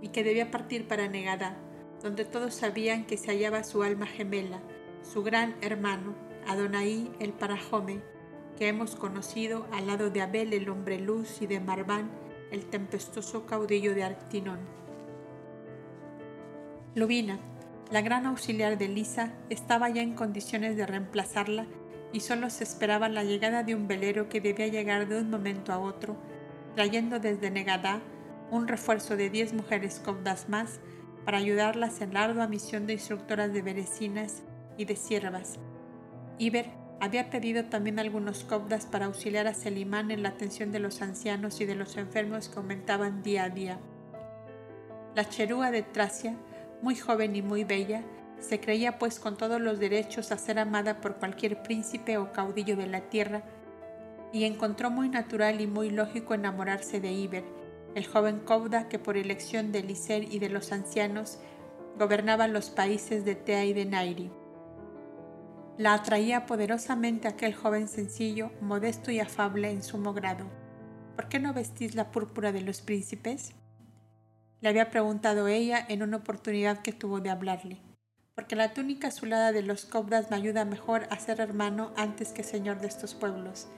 y 0.00 0.08
que 0.08 0.24
debía 0.24 0.50
partir 0.50 0.88
para 0.88 1.08
Negada, 1.08 1.56
donde 2.02 2.24
todos 2.24 2.54
sabían 2.54 3.04
que 3.04 3.16
se 3.16 3.30
hallaba 3.30 3.64
su 3.64 3.82
alma 3.82 4.06
gemela, 4.06 4.60
su 5.02 5.22
gran 5.22 5.56
hermano, 5.60 6.14
Adonai 6.46 7.10
el 7.20 7.32
Parajome, 7.32 8.00
que 8.56 8.68
hemos 8.68 8.96
conocido 8.96 9.66
al 9.72 9.86
lado 9.86 10.10
de 10.10 10.22
Abel 10.22 10.52
el 10.52 10.68
hombre 10.68 10.98
luz 10.98 11.42
y 11.42 11.46
de 11.46 11.60
Marván 11.60 12.10
el 12.50 12.66
tempestuoso 12.66 13.46
caudillo 13.46 13.94
de 13.94 14.04
Arctinón. 14.04 14.58
Lubina, 16.94 17.38
la 17.90 18.00
gran 18.00 18.26
auxiliar 18.26 18.76
de 18.78 18.88
Lisa 18.88 19.32
estaba 19.50 19.88
ya 19.88 20.02
en 20.02 20.14
condiciones 20.14 20.76
de 20.76 20.86
reemplazarla 20.86 21.66
y 22.12 22.20
solo 22.20 22.50
se 22.50 22.64
esperaba 22.64 23.08
la 23.08 23.24
llegada 23.24 23.62
de 23.62 23.74
un 23.74 23.86
velero 23.86 24.28
que 24.28 24.40
debía 24.40 24.66
llegar 24.66 25.08
de 25.08 25.20
un 25.20 25.30
momento 25.30 25.72
a 25.72 25.78
otro, 25.78 26.16
trayendo 26.74 27.18
desde 27.18 27.50
Negadá 27.50 28.00
un 28.50 28.66
refuerzo 28.66 29.16
de 29.16 29.30
diez 29.30 29.52
mujeres 29.52 30.00
copdas 30.04 30.48
más 30.48 30.80
para 31.24 31.38
ayudarlas 31.38 32.00
en 32.00 32.14
la 32.14 32.24
ardua 32.24 32.46
misión 32.46 32.86
de 32.86 32.94
instructoras 32.94 33.52
de 33.52 33.62
berecinas 33.62 34.42
y 34.78 34.86
de 34.86 34.96
siervas, 34.96 35.58
Iber 36.38 36.70
había 37.00 37.30
pedido 37.30 37.64
también 37.64 37.98
algunos 37.98 38.44
cobdas 38.44 38.86
para 38.86 39.06
auxiliar 39.06 39.46
a 39.46 39.54
Selimán 39.54 40.10
en 40.10 40.22
la 40.22 40.30
atención 40.30 40.72
de 40.72 40.80
los 40.80 41.00
ancianos 41.00 41.60
y 41.60 41.64
de 41.64 41.76
los 41.76 41.96
enfermos 41.96 42.48
que 42.48 42.58
aumentaban 42.58 43.22
día 43.22 43.44
a 43.44 43.50
día. 43.50 43.78
La 45.14 45.28
cherúa 45.28 45.70
de 45.70 45.82
Tracia, 45.82 46.36
muy 46.82 46.96
joven 46.96 47.36
y 47.36 47.42
muy 47.42 47.64
bella, 47.64 48.02
se 48.40 48.60
creía 48.60 48.98
pues 48.98 49.18
con 49.18 49.36
todos 49.36 49.60
los 49.60 49.78
derechos 49.78 50.32
a 50.32 50.38
ser 50.38 50.58
amada 50.58 51.00
por 51.00 51.16
cualquier 51.16 51.62
príncipe 51.62 52.18
o 52.18 52.32
caudillo 52.32 52.76
de 52.76 52.86
la 52.86 53.00
tierra, 53.02 53.42
y 54.32 54.44
encontró 54.44 54.90
muy 54.90 55.08
natural 55.08 55.60
y 55.60 55.66
muy 55.66 55.90
lógico 55.90 56.34
enamorarse 56.34 57.00
de 57.00 57.12
Iber, 57.12 57.44
el 57.94 58.06
joven 58.06 58.40
Cobda 58.40 58.88
que 58.88 58.98
por 58.98 59.16
elección 59.16 59.72
de 59.72 59.82
Licer 59.82 60.24
y 60.32 60.38
de 60.38 60.50
los 60.50 60.72
ancianos 60.72 61.38
gobernaba 61.98 62.46
los 62.46 62.70
países 62.70 63.24
de 63.24 63.34
Tea 63.34 63.64
y 63.64 63.72
de 63.72 63.86
Nairi. 63.86 64.30
La 65.78 65.94
atraía 65.94 66.44
poderosamente 66.44 67.28
aquel 67.28 67.54
joven 67.54 67.86
sencillo, 67.86 68.50
modesto 68.60 69.12
y 69.12 69.20
afable 69.20 69.70
en 69.70 69.84
sumo 69.84 70.12
grado. 70.12 70.44
¿Por 71.14 71.28
qué 71.28 71.38
no 71.38 71.54
vestís 71.54 71.94
la 71.94 72.10
púrpura 72.10 72.50
de 72.50 72.62
los 72.62 72.80
príncipes? 72.80 73.52
Le 74.60 74.70
había 74.70 74.90
preguntado 74.90 75.46
ella 75.46 75.86
en 75.88 76.02
una 76.02 76.16
oportunidad 76.16 76.78
que 76.78 76.92
tuvo 76.92 77.20
de 77.20 77.30
hablarle. 77.30 77.80
Porque 78.34 78.56
la 78.56 78.74
túnica 78.74 79.06
azulada 79.06 79.52
de 79.52 79.62
los 79.62 79.84
cobras 79.84 80.32
me 80.32 80.36
ayuda 80.36 80.64
mejor 80.64 81.06
a 81.10 81.18
ser 81.20 81.40
hermano 81.40 81.92
antes 81.96 82.32
que 82.32 82.42
señor 82.42 82.80
de 82.80 82.88
estos 82.88 83.14
pueblos. 83.14 83.68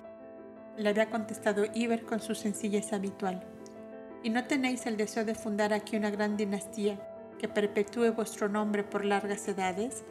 Le 0.78 0.88
había 0.88 1.10
contestado 1.10 1.66
Iber 1.74 2.06
con 2.06 2.20
su 2.20 2.34
sencillez 2.34 2.94
habitual. 2.94 3.44
¿Y 4.22 4.30
no 4.30 4.44
tenéis 4.44 4.86
el 4.86 4.96
deseo 4.96 5.26
de 5.26 5.34
fundar 5.34 5.74
aquí 5.74 5.98
una 5.98 6.08
gran 6.08 6.38
dinastía 6.38 6.98
que 7.38 7.48
perpetúe 7.48 8.12
vuestro 8.12 8.48
nombre 8.48 8.84
por 8.84 9.04
largas 9.04 9.46
edades? 9.48 10.02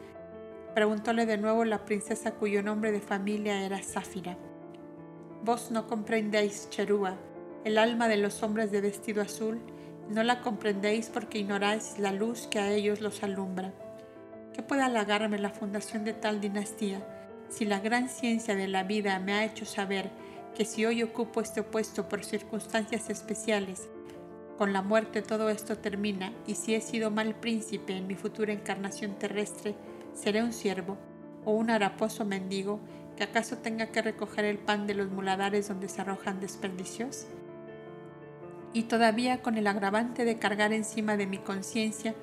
Preguntóle 0.74 1.26
de 1.26 1.36
nuevo 1.36 1.64
la 1.64 1.84
princesa 1.84 2.32
cuyo 2.34 2.62
nombre 2.62 2.92
de 2.92 3.00
familia 3.00 3.64
era 3.64 3.82
Zafira. 3.82 4.38
Vos 5.42 5.72
no 5.72 5.88
comprendéis, 5.88 6.70
Cherúa, 6.70 7.16
el 7.64 7.76
alma 7.76 8.06
de 8.06 8.16
los 8.16 8.44
hombres 8.44 8.70
de 8.70 8.80
vestido 8.80 9.20
azul, 9.20 9.58
no 10.08 10.22
la 10.22 10.40
comprendéis 10.42 11.08
porque 11.08 11.38
ignoráis 11.38 11.98
la 11.98 12.12
luz 12.12 12.46
que 12.46 12.60
a 12.60 12.70
ellos 12.70 13.00
los 13.00 13.24
alumbra. 13.24 13.72
¿Qué 14.54 14.62
puede 14.62 14.82
halagarme 14.82 15.40
la 15.40 15.50
fundación 15.50 16.04
de 16.04 16.12
tal 16.12 16.40
dinastía 16.40 17.04
si 17.48 17.64
la 17.64 17.80
gran 17.80 18.08
ciencia 18.08 18.54
de 18.54 18.68
la 18.68 18.84
vida 18.84 19.18
me 19.18 19.32
ha 19.32 19.44
hecho 19.44 19.64
saber 19.64 20.08
que 20.54 20.64
si 20.64 20.86
hoy 20.86 21.02
ocupo 21.02 21.40
este 21.40 21.64
puesto 21.64 22.08
por 22.08 22.24
circunstancias 22.24 23.10
especiales, 23.10 23.88
con 24.56 24.72
la 24.72 24.82
muerte 24.82 25.20
todo 25.22 25.50
esto 25.50 25.78
termina 25.78 26.32
y 26.46 26.54
si 26.54 26.76
he 26.76 26.80
sido 26.80 27.10
mal 27.10 27.34
príncipe 27.34 27.96
en 27.96 28.06
mi 28.06 28.14
futura 28.14 28.52
encarnación 28.52 29.18
terrestre, 29.18 29.74
seré 30.14 30.42
un 30.42 30.52
siervo 30.52 30.96
o 31.44 31.52
un 31.52 31.70
haraposo 31.70 32.24
mendigo 32.24 32.80
que 33.16 33.24
acaso 33.24 33.58
tenga 33.58 33.86
que 33.86 34.02
recoger 34.02 34.44
el 34.44 34.58
pan 34.58 34.86
de 34.86 34.94
los 34.94 35.10
muladares 35.10 35.68
donde 35.68 35.88
se 35.88 36.00
arrojan 36.00 36.40
desperdicios? 36.40 37.26
Y 38.72 38.84
todavía 38.84 39.42
con 39.42 39.56
el 39.56 39.66
agravante 39.66 40.24
de 40.24 40.38
cargar 40.38 40.72
encima 40.72 41.16
de 41.16 41.26
mi 41.26 41.38
conciencia 41.38 42.14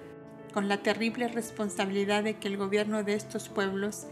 con 0.54 0.68
la 0.68 0.82
terrible 0.82 1.28
responsabilidad 1.28 2.24
de 2.24 2.38
que 2.38 2.48
el 2.48 2.58
gobierno 2.58 3.04
de 3.04 3.14
estos 3.14 3.50
pueblos 3.50 4.08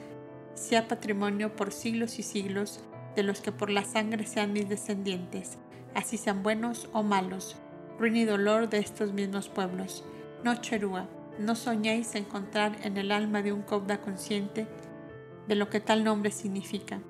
sea 0.54 0.88
patrimonio 0.88 1.56
por 1.56 1.72
siglos 1.72 2.20
y 2.20 2.24
siglos 2.24 2.82
de 3.16 3.24
los 3.24 3.42
que 3.42 3.52
por 3.52 3.70
la 3.70 3.84
sangre 3.84 4.26
sean 4.28 4.54
mis 4.54 4.70
descendientes, 4.70 5.58
así 5.94 6.18
sean 6.18 6.44
buenos 6.44 6.90
o 6.94 7.04
malos, 7.04 7.56
ruina 7.98 8.20
y 8.20 8.26
dolor 8.26 8.70
de 8.70 8.80
estos 8.80 9.14
mismos 9.14 9.50
pueblos. 9.50 10.04
No, 10.44 10.56
Cherúa, 10.56 11.08
no 11.40 11.56
soñéis 11.56 12.16
encontrar 12.16 12.78
en 12.84 12.98
el 12.98 13.12
alma 13.12 13.42
de 13.42 13.54
un 13.54 13.62
cobda 13.62 14.02
consciente 14.02 14.68
de 15.48 15.56
lo 15.56 15.70
que 15.70 15.80
tal 15.80 16.04
nombre 16.04 16.32
significa, 16.32 17.02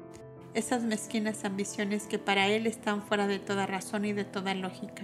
esas 0.53 0.83
mezquinas 0.83 1.43
ambiciones 1.45 2.07
que 2.07 2.19
para 2.19 2.47
él 2.47 2.65
están 2.65 3.01
fuera 3.01 3.27
de 3.27 3.39
toda 3.39 3.65
razón 3.65 4.05
y 4.05 4.13
de 4.13 4.23
toda 4.23 4.53
lógica. 4.53 5.03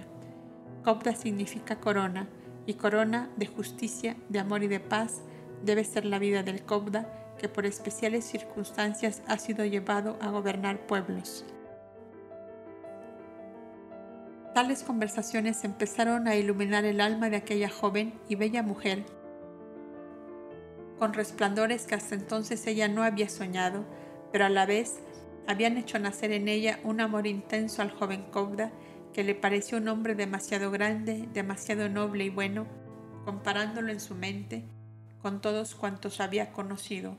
Cobda 0.82 1.14
significa 1.14 1.78
corona, 1.78 2.28
y 2.66 2.74
corona 2.74 3.28
de 3.36 3.46
justicia, 3.46 4.16
de 4.28 4.38
amor 4.38 4.62
y 4.62 4.68
de 4.68 4.80
paz 4.80 5.22
debe 5.64 5.84
ser 5.84 6.04
la 6.04 6.18
vida 6.18 6.42
del 6.42 6.62
cobda 6.62 7.34
que 7.38 7.48
por 7.48 7.66
especiales 7.66 8.24
circunstancias 8.24 9.22
ha 9.26 9.38
sido 9.38 9.64
llevado 9.64 10.16
a 10.20 10.30
gobernar 10.30 10.86
pueblos. 10.86 11.44
Tales 14.54 14.82
conversaciones 14.82 15.64
empezaron 15.64 16.28
a 16.28 16.36
iluminar 16.36 16.84
el 16.84 17.00
alma 17.00 17.30
de 17.30 17.36
aquella 17.36 17.70
joven 17.70 18.12
y 18.28 18.34
bella 18.34 18.62
mujer, 18.62 19.04
con 20.98 21.14
resplandores 21.14 21.86
que 21.86 21.94
hasta 21.94 22.14
entonces 22.14 22.66
ella 22.66 22.86
no 22.86 23.02
había 23.02 23.30
soñado, 23.30 23.86
pero 24.30 24.44
a 24.44 24.50
la 24.50 24.66
vez 24.66 25.00
habían 25.48 25.78
hecho 25.78 25.98
nacer 25.98 26.32
en 26.32 26.48
ella 26.48 26.78
un 26.84 27.00
amor 27.00 27.26
intenso 27.26 27.80
al 27.80 27.90
joven 27.90 28.24
Cobda, 28.30 28.70
que 29.14 29.24
le 29.24 29.34
pareció 29.34 29.78
un 29.78 29.88
hombre 29.88 30.14
demasiado 30.14 30.70
grande, 30.70 31.28
demasiado 31.32 31.88
noble 31.88 32.24
y 32.24 32.30
bueno, 32.30 32.66
comparándolo 33.24 33.90
en 33.90 34.00
su 34.00 34.14
mente 34.14 34.64
con 35.22 35.40
todos 35.40 35.74
cuantos 35.74 36.20
había 36.20 36.52
conocido. 36.52 37.16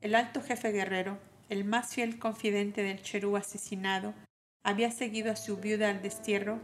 El 0.00 0.14
alto 0.14 0.42
jefe 0.42 0.72
guerrero, 0.72 1.18
el 1.48 1.64
más 1.64 1.94
fiel 1.94 2.18
confidente 2.18 2.82
del 2.82 3.02
Cherú 3.02 3.36
asesinado, 3.36 4.14
había 4.62 4.90
seguido 4.90 5.32
a 5.32 5.36
su 5.36 5.56
viuda 5.56 5.88
al 5.88 6.02
destierro 6.02 6.60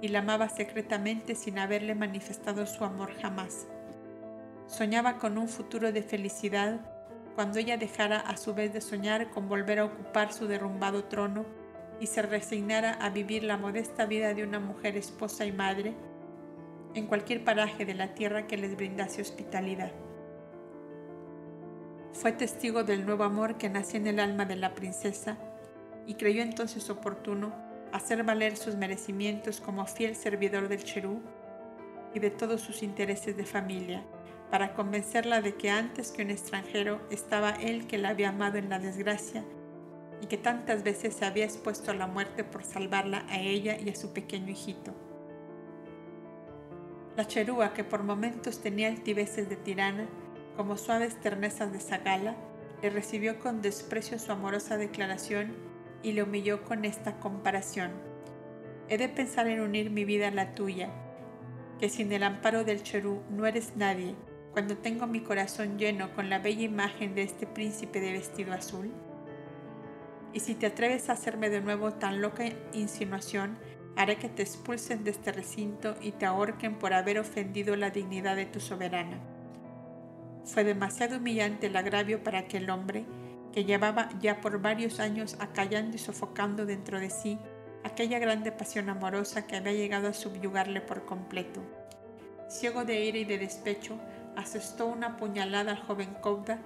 y 0.00 0.08
la 0.08 0.20
amaba 0.20 0.48
secretamente 0.48 1.34
sin 1.34 1.58
haberle 1.58 1.94
manifestado 1.94 2.66
su 2.66 2.84
amor 2.84 3.12
jamás. 3.20 3.66
Soñaba 4.66 5.18
con 5.18 5.36
un 5.36 5.48
futuro 5.48 5.92
de 5.92 6.02
felicidad 6.02 6.80
cuando 7.34 7.58
ella 7.58 7.76
dejara 7.76 8.20
a 8.20 8.36
su 8.36 8.54
vez 8.54 8.72
de 8.72 8.80
soñar 8.80 9.30
con 9.30 9.48
volver 9.48 9.80
a 9.80 9.84
ocupar 9.86 10.32
su 10.32 10.46
derrumbado 10.46 11.04
trono 11.04 11.44
y 12.00 12.06
se 12.06 12.22
resignara 12.22 12.92
a 12.92 13.10
vivir 13.10 13.42
la 13.44 13.56
modesta 13.56 14.06
vida 14.06 14.34
de 14.34 14.44
una 14.44 14.60
mujer 14.60 14.96
esposa 14.96 15.44
y 15.44 15.52
madre 15.52 15.94
en 16.94 17.06
cualquier 17.06 17.42
paraje 17.42 17.84
de 17.84 17.94
la 17.94 18.14
tierra 18.14 18.46
que 18.46 18.56
les 18.56 18.76
brindase 18.76 19.22
hospitalidad. 19.22 19.92
Fue 22.12 22.30
testigo 22.30 22.84
del 22.84 23.04
nuevo 23.04 23.24
amor 23.24 23.58
que 23.58 23.68
nacía 23.68 23.98
en 23.98 24.06
el 24.06 24.20
alma 24.20 24.44
de 24.44 24.54
la 24.54 24.74
princesa 24.74 25.36
y 26.06 26.14
creyó 26.14 26.42
entonces 26.42 26.90
oportuno 26.90 27.52
hacer 27.92 28.24
valer 28.24 28.56
sus 28.56 28.74
merecimientos 28.74 29.60
como 29.60 29.86
fiel 29.86 30.16
servidor 30.16 30.68
del 30.68 30.82
Cherú 30.82 31.20
y 32.12 32.18
de 32.18 32.30
todos 32.30 32.60
sus 32.60 32.82
intereses 32.82 33.36
de 33.36 33.44
familia, 33.44 34.04
para 34.50 34.74
convencerla 34.74 35.40
de 35.40 35.54
que 35.54 35.70
antes 35.70 36.10
que 36.12 36.22
un 36.22 36.30
extranjero 36.30 37.00
estaba 37.10 37.50
él 37.50 37.86
que 37.86 37.98
la 37.98 38.10
había 38.10 38.30
amado 38.30 38.58
en 38.58 38.68
la 38.68 38.78
desgracia 38.78 39.44
y 40.20 40.26
que 40.26 40.36
tantas 40.36 40.82
veces 40.82 41.14
se 41.14 41.24
había 41.24 41.44
expuesto 41.44 41.90
a 41.90 41.94
la 41.94 42.06
muerte 42.06 42.44
por 42.44 42.64
salvarla 42.64 43.24
a 43.28 43.40
ella 43.40 43.78
y 43.78 43.90
a 43.90 43.94
su 43.94 44.12
pequeño 44.12 44.50
hijito. 44.50 44.94
La 47.16 47.26
cherúa, 47.26 47.74
que 47.74 47.84
por 47.84 48.02
momentos 48.02 48.60
tenía 48.60 48.88
altiveces 48.88 49.48
de 49.48 49.56
tirana, 49.56 50.08
como 50.56 50.76
suaves 50.76 51.20
ternezas 51.20 51.72
de 51.72 51.80
zagala, 51.80 52.36
le 52.82 52.90
recibió 52.90 53.38
con 53.38 53.62
desprecio 53.62 54.18
su 54.18 54.32
amorosa 54.32 54.76
declaración 54.76 55.73
y 56.04 56.12
le 56.12 56.22
humilló 56.22 56.62
con 56.62 56.84
esta 56.84 57.18
comparación. 57.18 57.90
He 58.88 58.98
de 58.98 59.08
pensar 59.08 59.48
en 59.48 59.60
unir 59.60 59.90
mi 59.90 60.04
vida 60.04 60.28
a 60.28 60.30
la 60.30 60.54
tuya, 60.54 60.90
que 61.80 61.88
sin 61.88 62.12
el 62.12 62.22
amparo 62.22 62.62
del 62.62 62.82
cherú 62.82 63.22
no 63.30 63.46
eres 63.46 63.72
nadie, 63.74 64.14
cuando 64.52 64.76
tengo 64.76 65.08
mi 65.08 65.20
corazón 65.20 65.78
lleno 65.78 66.14
con 66.14 66.30
la 66.30 66.38
bella 66.38 66.62
imagen 66.62 67.14
de 67.14 67.22
este 67.22 67.46
príncipe 67.46 68.00
de 68.00 68.12
vestido 68.12 68.52
azul. 68.52 68.92
Y 70.32 70.40
si 70.40 70.54
te 70.54 70.66
atreves 70.66 71.08
a 71.08 71.14
hacerme 71.14 71.48
de 71.48 71.60
nuevo 71.60 71.92
tan 71.94 72.20
loca 72.20 72.44
insinuación, 72.72 73.56
haré 73.96 74.16
que 74.16 74.28
te 74.28 74.42
expulsen 74.42 75.04
de 75.04 75.10
este 75.10 75.32
recinto 75.32 75.96
y 76.00 76.12
te 76.12 76.26
ahorquen 76.26 76.78
por 76.78 76.92
haber 76.92 77.18
ofendido 77.18 77.74
la 77.76 77.90
dignidad 77.90 78.36
de 78.36 78.46
tu 78.46 78.60
soberana. 78.60 79.18
Fue 80.44 80.62
demasiado 80.62 81.16
humillante 81.16 81.68
el 81.68 81.76
agravio 81.76 82.22
para 82.22 82.40
aquel 82.40 82.68
hombre, 82.68 83.06
que 83.54 83.64
llevaba 83.64 84.08
ya 84.20 84.40
por 84.40 84.60
varios 84.60 84.98
años 84.98 85.36
acallando 85.38 85.94
y 85.94 86.00
sofocando 86.00 86.66
dentro 86.66 86.98
de 86.98 87.08
sí 87.08 87.38
aquella 87.84 88.18
grande 88.18 88.50
pasión 88.50 88.88
amorosa 88.88 89.46
que 89.46 89.54
había 89.54 89.74
llegado 89.74 90.08
a 90.08 90.12
subyugarle 90.12 90.80
por 90.80 91.04
completo. 91.04 91.60
Ciego 92.48 92.84
de 92.84 93.04
ira 93.04 93.18
y 93.18 93.24
de 93.24 93.38
despecho, 93.38 93.96
asestó 94.34 94.86
una 94.86 95.16
puñalada 95.16 95.70
al 95.70 95.78
joven 95.78 96.16
Cobda 96.20 96.58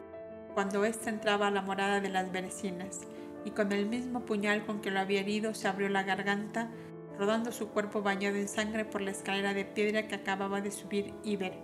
cuando 0.55 0.87
éste 0.87 1.11
entraba 1.11 1.49
a 1.49 1.51
la 1.51 1.61
morada 1.61 2.01
de 2.01 2.09
las 2.09 2.33
berecinas, 2.33 3.01
y 3.45 3.51
con 3.51 3.71
el 3.73 3.85
mismo 3.85 4.25
puñal 4.25 4.65
con 4.65 4.81
que 4.81 4.91
lo 4.91 5.01
había 5.01 5.21
herido 5.21 5.53
se 5.53 5.69
abrió 5.69 5.91
la 5.91 6.05
garganta, 6.05 6.71
rodando 7.19 7.53
su 7.53 7.69
cuerpo 7.69 8.01
bañado 8.01 8.37
en 8.37 8.49
sangre 8.49 8.87
por 8.87 9.03
la 9.03 9.11
escalera 9.11 9.53
de 9.53 9.67
piedra 9.67 10.09
que 10.09 10.15
acababa 10.15 10.63
de 10.63 10.71
subir 10.71 11.13
Iber, 11.23 11.59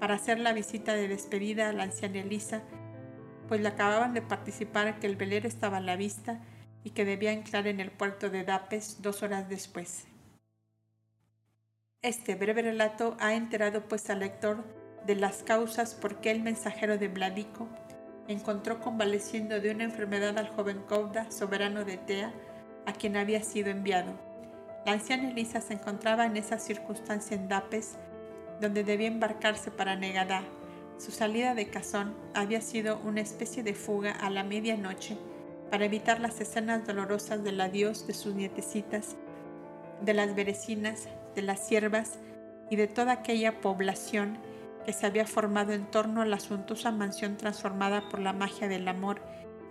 para 0.00 0.14
hacer 0.14 0.38
la 0.38 0.54
visita 0.54 0.94
de 0.94 1.06
despedida 1.06 1.68
a 1.68 1.72
la 1.74 1.82
anciana 1.82 2.20
Elisa 2.20 2.62
pues 3.48 3.60
le 3.60 3.68
acababan 3.68 4.14
de 4.14 4.22
participar 4.22 5.00
que 5.00 5.06
el 5.06 5.16
velero 5.16 5.48
estaba 5.48 5.78
a 5.78 5.80
la 5.80 5.96
vista 5.96 6.40
y 6.84 6.90
que 6.90 7.04
debía 7.04 7.32
anclar 7.32 7.66
en 7.66 7.80
el 7.80 7.90
puerto 7.90 8.30
de 8.30 8.44
Dapes 8.44 9.02
dos 9.02 9.22
horas 9.22 9.48
después. 9.48 10.06
Este 12.02 12.36
breve 12.36 12.62
relato 12.62 13.16
ha 13.18 13.34
enterado 13.34 13.88
pues 13.88 14.08
al 14.10 14.20
lector 14.20 14.64
de 15.04 15.16
las 15.16 15.42
causas 15.42 15.94
por 15.94 16.20
qué 16.20 16.30
el 16.30 16.42
mensajero 16.42 16.98
de 16.98 17.08
Bladico 17.08 17.68
encontró 18.28 18.80
convaleciendo 18.80 19.60
de 19.60 19.70
una 19.70 19.84
enfermedad 19.84 20.38
al 20.38 20.48
joven 20.48 20.82
Cauda, 20.88 21.30
soberano 21.30 21.84
de 21.84 21.96
Tea, 21.96 22.32
a 22.86 22.92
quien 22.92 23.16
había 23.16 23.42
sido 23.42 23.70
enviado. 23.70 24.12
La 24.86 24.92
anciana 24.92 25.30
Elisa 25.30 25.60
se 25.60 25.74
encontraba 25.74 26.26
en 26.26 26.36
esa 26.36 26.58
circunstancia 26.58 27.36
en 27.36 27.48
Dapes, 27.48 27.96
donde 28.60 28.84
debía 28.84 29.08
embarcarse 29.08 29.70
para 29.70 29.96
Negadá. 29.96 30.44
Su 30.98 31.12
salida 31.12 31.54
de 31.54 31.68
Cazón 31.68 32.12
había 32.34 32.60
sido 32.60 32.98
una 33.04 33.20
especie 33.20 33.62
de 33.62 33.74
fuga 33.74 34.10
a 34.10 34.30
la 34.30 34.42
medianoche 34.42 35.16
para 35.70 35.84
evitar 35.84 36.18
las 36.18 36.40
escenas 36.40 36.84
dolorosas 36.86 37.44
del 37.44 37.60
adiós 37.60 38.08
de 38.08 38.14
sus 38.14 38.34
nietecitas, 38.34 39.16
de 40.02 40.14
las 40.14 40.34
berecinas, 40.34 41.08
de 41.36 41.42
las 41.42 41.64
siervas 41.66 42.18
y 42.68 42.74
de 42.74 42.88
toda 42.88 43.12
aquella 43.12 43.60
población 43.60 44.38
que 44.84 44.92
se 44.92 45.06
había 45.06 45.24
formado 45.24 45.72
en 45.72 45.88
torno 45.88 46.20
a 46.20 46.26
la 46.26 46.40
suntuosa 46.40 46.90
mansión 46.90 47.36
transformada 47.36 48.08
por 48.08 48.18
la 48.18 48.32
magia 48.32 48.66
del 48.66 48.88
amor 48.88 49.20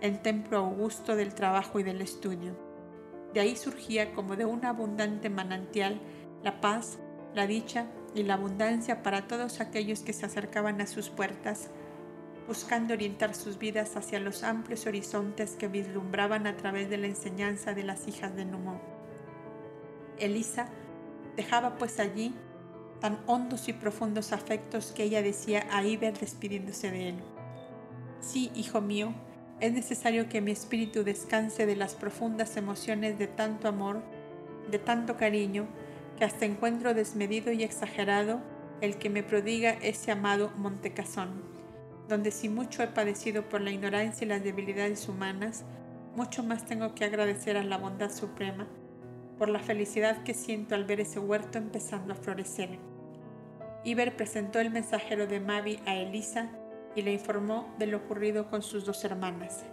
en 0.00 0.22
templo 0.22 0.56
augusto 0.56 1.14
del 1.14 1.34
trabajo 1.34 1.78
y 1.78 1.82
del 1.82 2.00
estudio. 2.00 2.56
De 3.34 3.40
ahí 3.40 3.54
surgía 3.54 4.14
como 4.14 4.34
de 4.36 4.46
un 4.46 4.64
abundante 4.64 5.28
manantial 5.28 6.00
la 6.42 6.62
paz, 6.62 6.98
la 7.34 7.46
dicha 7.46 7.86
y 8.14 8.22
la 8.22 8.34
abundancia 8.34 9.02
para 9.02 9.26
todos 9.26 9.60
aquellos 9.60 10.00
que 10.00 10.12
se 10.12 10.26
acercaban 10.26 10.80
a 10.80 10.86
sus 10.86 11.10
puertas, 11.10 11.70
buscando 12.46 12.94
orientar 12.94 13.34
sus 13.34 13.58
vidas 13.58 13.96
hacia 13.96 14.20
los 14.20 14.42
amplios 14.42 14.86
horizontes 14.86 15.56
que 15.56 15.68
vislumbraban 15.68 16.46
a 16.46 16.56
través 16.56 16.88
de 16.88 16.96
la 16.96 17.06
enseñanza 17.06 17.74
de 17.74 17.84
las 17.84 18.08
hijas 18.08 18.34
de 18.34 18.44
Numo. 18.44 18.80
Elisa 20.18 20.68
dejaba 21.36 21.76
pues 21.76 22.00
allí 22.00 22.34
tan 23.00 23.20
hondos 23.26 23.68
y 23.68 23.72
profundos 23.72 24.32
afectos 24.32 24.92
que 24.92 25.04
ella 25.04 25.22
decía 25.22 25.66
a 25.70 25.84
Iber 25.84 26.18
despidiéndose 26.18 26.90
de 26.90 27.10
él. 27.10 27.16
Sí, 28.20 28.50
hijo 28.54 28.80
mío, 28.80 29.14
es 29.60 29.72
necesario 29.72 30.28
que 30.28 30.40
mi 30.40 30.52
espíritu 30.52 31.04
descanse 31.04 31.66
de 31.66 31.76
las 31.76 31.94
profundas 31.94 32.56
emociones 32.56 33.18
de 33.18 33.26
tanto 33.26 33.68
amor, 33.68 34.02
de 34.70 34.78
tanto 34.78 35.16
cariño, 35.16 35.66
que 36.18 36.24
hasta 36.24 36.46
encuentro 36.46 36.94
desmedido 36.94 37.52
y 37.52 37.62
exagerado 37.62 38.40
el 38.80 38.98
que 38.98 39.08
me 39.08 39.22
prodiga 39.22 39.70
ese 39.70 40.10
amado 40.10 40.50
Montecasón, 40.56 41.42
donde 42.08 42.32
si 42.32 42.48
mucho 42.48 42.82
he 42.82 42.88
padecido 42.88 43.48
por 43.48 43.60
la 43.60 43.70
ignorancia 43.70 44.24
y 44.24 44.28
las 44.28 44.42
debilidades 44.42 45.08
humanas, 45.08 45.64
mucho 46.16 46.42
más 46.42 46.66
tengo 46.66 46.94
que 46.96 47.04
agradecer 47.04 47.56
a 47.56 47.62
la 47.62 47.78
bondad 47.78 48.10
suprema 48.10 48.66
por 49.38 49.48
la 49.48 49.60
felicidad 49.60 50.24
que 50.24 50.34
siento 50.34 50.74
al 50.74 50.84
ver 50.84 51.00
ese 51.00 51.20
huerto 51.20 51.58
empezando 51.58 52.12
a 52.12 52.16
florecer. 52.16 52.80
Iber 53.84 54.16
presentó 54.16 54.58
el 54.58 54.70
mensajero 54.70 55.28
de 55.28 55.38
Mavi 55.38 55.78
a 55.86 55.94
Elisa 55.94 56.50
y 56.96 57.02
le 57.02 57.12
informó 57.12 57.72
de 57.78 57.86
lo 57.86 57.98
ocurrido 57.98 58.50
con 58.50 58.62
sus 58.62 58.84
dos 58.84 59.04
hermanas. 59.04 59.64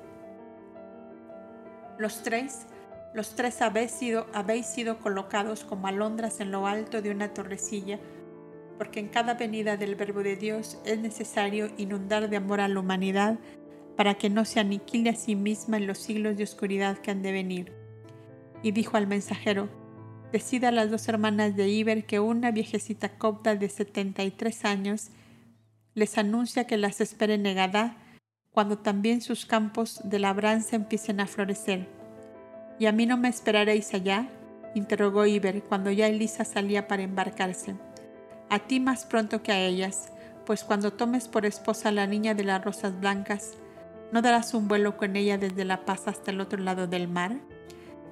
Los 1.97 2.21
tres, 2.21 2.67
los 3.15 3.33
tres 3.33 3.61
habéis 3.61 3.91
sido, 3.91 4.99
colocados 4.99 5.63
como 5.63 5.87
alondras 5.87 6.41
en 6.41 6.51
lo 6.51 6.67
alto 6.67 7.01
de 7.01 7.11
una 7.11 7.33
torrecilla, 7.33 7.97
porque 8.77 8.99
en 8.99 9.07
cada 9.07 9.35
venida 9.35 9.77
del 9.77 9.95
Verbo 9.95 10.21
de 10.21 10.35
Dios 10.35 10.81
es 10.85 10.99
necesario 10.99 11.69
inundar 11.77 12.29
de 12.29 12.35
amor 12.35 12.59
a 12.59 12.67
la 12.67 12.77
humanidad 12.77 13.39
para 13.95 14.15
que 14.15 14.29
no 14.29 14.43
se 14.43 14.59
aniquile 14.59 15.11
a 15.11 15.15
sí 15.15 15.37
misma 15.37 15.77
en 15.77 15.87
los 15.87 15.99
siglos 15.99 16.35
de 16.35 16.43
oscuridad 16.43 16.97
que 16.97 17.11
han 17.11 17.21
de 17.21 17.31
venir. 17.31 17.71
Y 18.61 18.73
dijo 18.73 18.97
al 18.97 19.07
mensajero, 19.07 19.69
decida 20.33 20.67
a 20.67 20.73
las 20.73 20.91
dos 20.91 21.07
hermanas 21.07 21.55
de 21.55 21.69
Iber 21.69 22.05
que 22.05 22.19
una 22.19 22.51
viejecita 22.51 23.17
copta 23.17 23.55
de 23.55 23.69
73 23.69 24.65
años 24.65 25.11
les 25.93 26.17
anuncia 26.17 26.67
que 26.67 26.75
las 26.75 26.99
espere 26.99 27.37
negada 27.37 27.95
cuando 28.51 28.77
también 28.77 29.21
sus 29.21 29.45
campos 29.45 30.01
de 30.03 30.19
labranza 30.19 30.75
empiecen 30.75 31.21
a 31.21 31.27
florecer. 31.27 32.04
¿Y 32.77 32.87
a 32.87 32.91
mí 32.91 33.05
no 33.05 33.17
me 33.17 33.29
esperaréis 33.29 33.93
allá? 33.93 34.27
interrogó 34.73 35.25
Iber 35.25 35.63
cuando 35.63 35.89
ya 35.91 36.07
Elisa 36.07 36.43
salía 36.43 36.87
para 36.87 37.03
embarcarse. 37.03 37.75
A 38.49 38.59
ti 38.59 38.79
más 38.79 39.05
pronto 39.05 39.41
que 39.41 39.53
a 39.53 39.59
ellas, 39.59 40.11
pues 40.45 40.63
cuando 40.63 40.91
tomes 40.93 41.27
por 41.27 41.45
esposa 41.45 41.89
a 41.89 41.93
la 41.93 42.07
niña 42.07 42.33
de 42.33 42.43
las 42.43 42.63
rosas 42.63 42.99
blancas, 42.99 43.53
¿no 44.11 44.21
darás 44.21 44.53
un 44.53 44.67
vuelo 44.67 44.97
con 44.97 45.15
ella 45.15 45.37
desde 45.37 45.65
La 45.65 45.85
Paz 45.85 46.07
hasta 46.07 46.31
el 46.31 46.41
otro 46.41 46.61
lado 46.61 46.87
del 46.87 47.07
mar? 47.07 47.37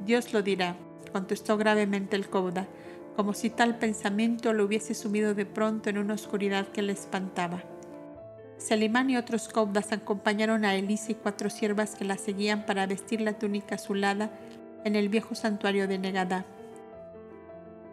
Dios 0.06 0.34
lo 0.34 0.41
dirá, 0.41 0.76
contestó 1.12 1.58
gravemente 1.58 2.15
el 2.15 2.30
Cauda, 2.30 2.67
como 3.15 3.34
si 3.34 3.49
tal 3.49 3.78
pensamiento 3.78 4.54
lo 4.54 4.65
hubiese 4.65 4.93
sumido 4.93 5.36
de 5.36 5.45
pronto 5.45 5.89
en 5.89 5.97
una 5.97 6.15
oscuridad 6.15 6.67
que 6.69 6.82
le 6.82 6.93
espantaba. 6.93 7.63
Salimán 8.58 9.10
y 9.10 9.17
otros 9.17 9.49
caudas 9.49 9.91
acompañaron 9.91 10.63
a 10.63 10.76
Elisa 10.76 11.12
y 11.12 11.15
cuatro 11.15 11.49
siervas 11.49 11.95
que 11.95 12.06
la 12.06 12.17
seguían 12.17 12.65
para 12.65 12.88
vestir 12.88 13.19
la 13.19 13.34
túnica 13.34 13.76
azulada 13.76 14.32
en 14.83 14.95
el 14.95 15.09
viejo 15.09 15.35
santuario 15.35 15.87
de 15.87 15.97
Negadá. 15.97 16.45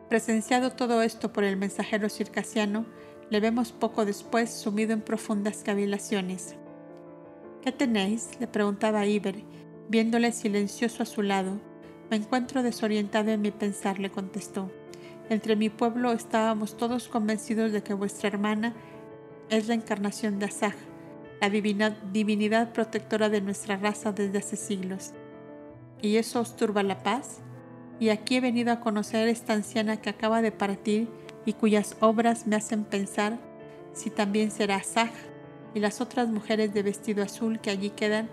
Presenciado 0.09 0.71
todo 0.71 1.03
esto 1.03 1.33
por 1.33 1.45
el 1.45 1.57
mensajero 1.57 2.09
circasiano, 2.09 2.85
le 3.31 3.41
vemos 3.41 3.73
poco 3.73 4.05
después 4.05 4.51
sumido 4.51 4.93
en 4.93 5.03
profundas 5.03 5.63
cavilaciones. 5.65 6.57
¿Qué 7.63 7.71
tenéis? 7.73 8.31
le 8.41 8.49
preguntaba 8.49 9.07
Iber, 9.07 9.45
viéndole 9.89 10.33
silencioso 10.33 11.03
a 11.03 11.07
su 11.07 11.23
lado, 11.23 11.61
me 12.11 12.17
encuentro 12.17 12.65
desorientado 12.65 13.31
en 13.31 13.41
mi 13.41 13.53
pensar, 13.53 14.01
le 14.01 14.11
contestó. 14.11 14.71
Entre 15.29 15.55
mi 15.55 15.71
pueblo 15.71 16.11
estábamos 16.11 16.77
todos 16.77 17.07
convencidos 17.07 17.71
de 17.71 17.85
que 17.85 17.95
vuestra 17.95 18.29
hermana 18.29 18.75
es 19.49 19.69
la 19.69 19.75
encarnación 19.75 20.41
de 20.41 20.47
Asaj, 20.47 20.75
la 21.41 21.49
divinidad 21.49 22.73
protectora 22.73 23.29
de 23.29 23.41
nuestra 23.41 23.77
raza 23.77 24.11
desde 24.11 24.39
hace 24.39 24.57
siglos. 24.57 25.13
¿Y 26.03 26.17
eso 26.17 26.41
os 26.41 26.57
turba 26.57 26.83
la 26.83 27.03
paz? 27.03 27.41
Y 27.99 28.09
aquí 28.09 28.37
he 28.37 28.41
venido 28.41 28.73
a 28.73 28.81
conocer 28.81 29.29
a 29.29 29.31
esta 29.31 29.53
anciana 29.53 29.99
que 29.99 30.11
acaba 30.11 30.41
de 30.41 30.53
partir 30.53 31.09
y 31.45 31.53
cuyas 31.53 31.97
obras 32.01 32.47
me 32.47 32.57
hacen 32.57 32.85
pensar 32.85 33.39
si 33.93 34.11
también 34.11 34.51
será 34.51 34.77
Asaj 34.77 35.11
y 35.75 35.81
las 35.81 36.01
otras 36.01 36.29
mujeres 36.29 36.73
de 36.73 36.83
vestido 36.83 37.23
azul 37.23 37.61
que 37.61 37.71
allí 37.71 37.91
quedan 37.91 38.29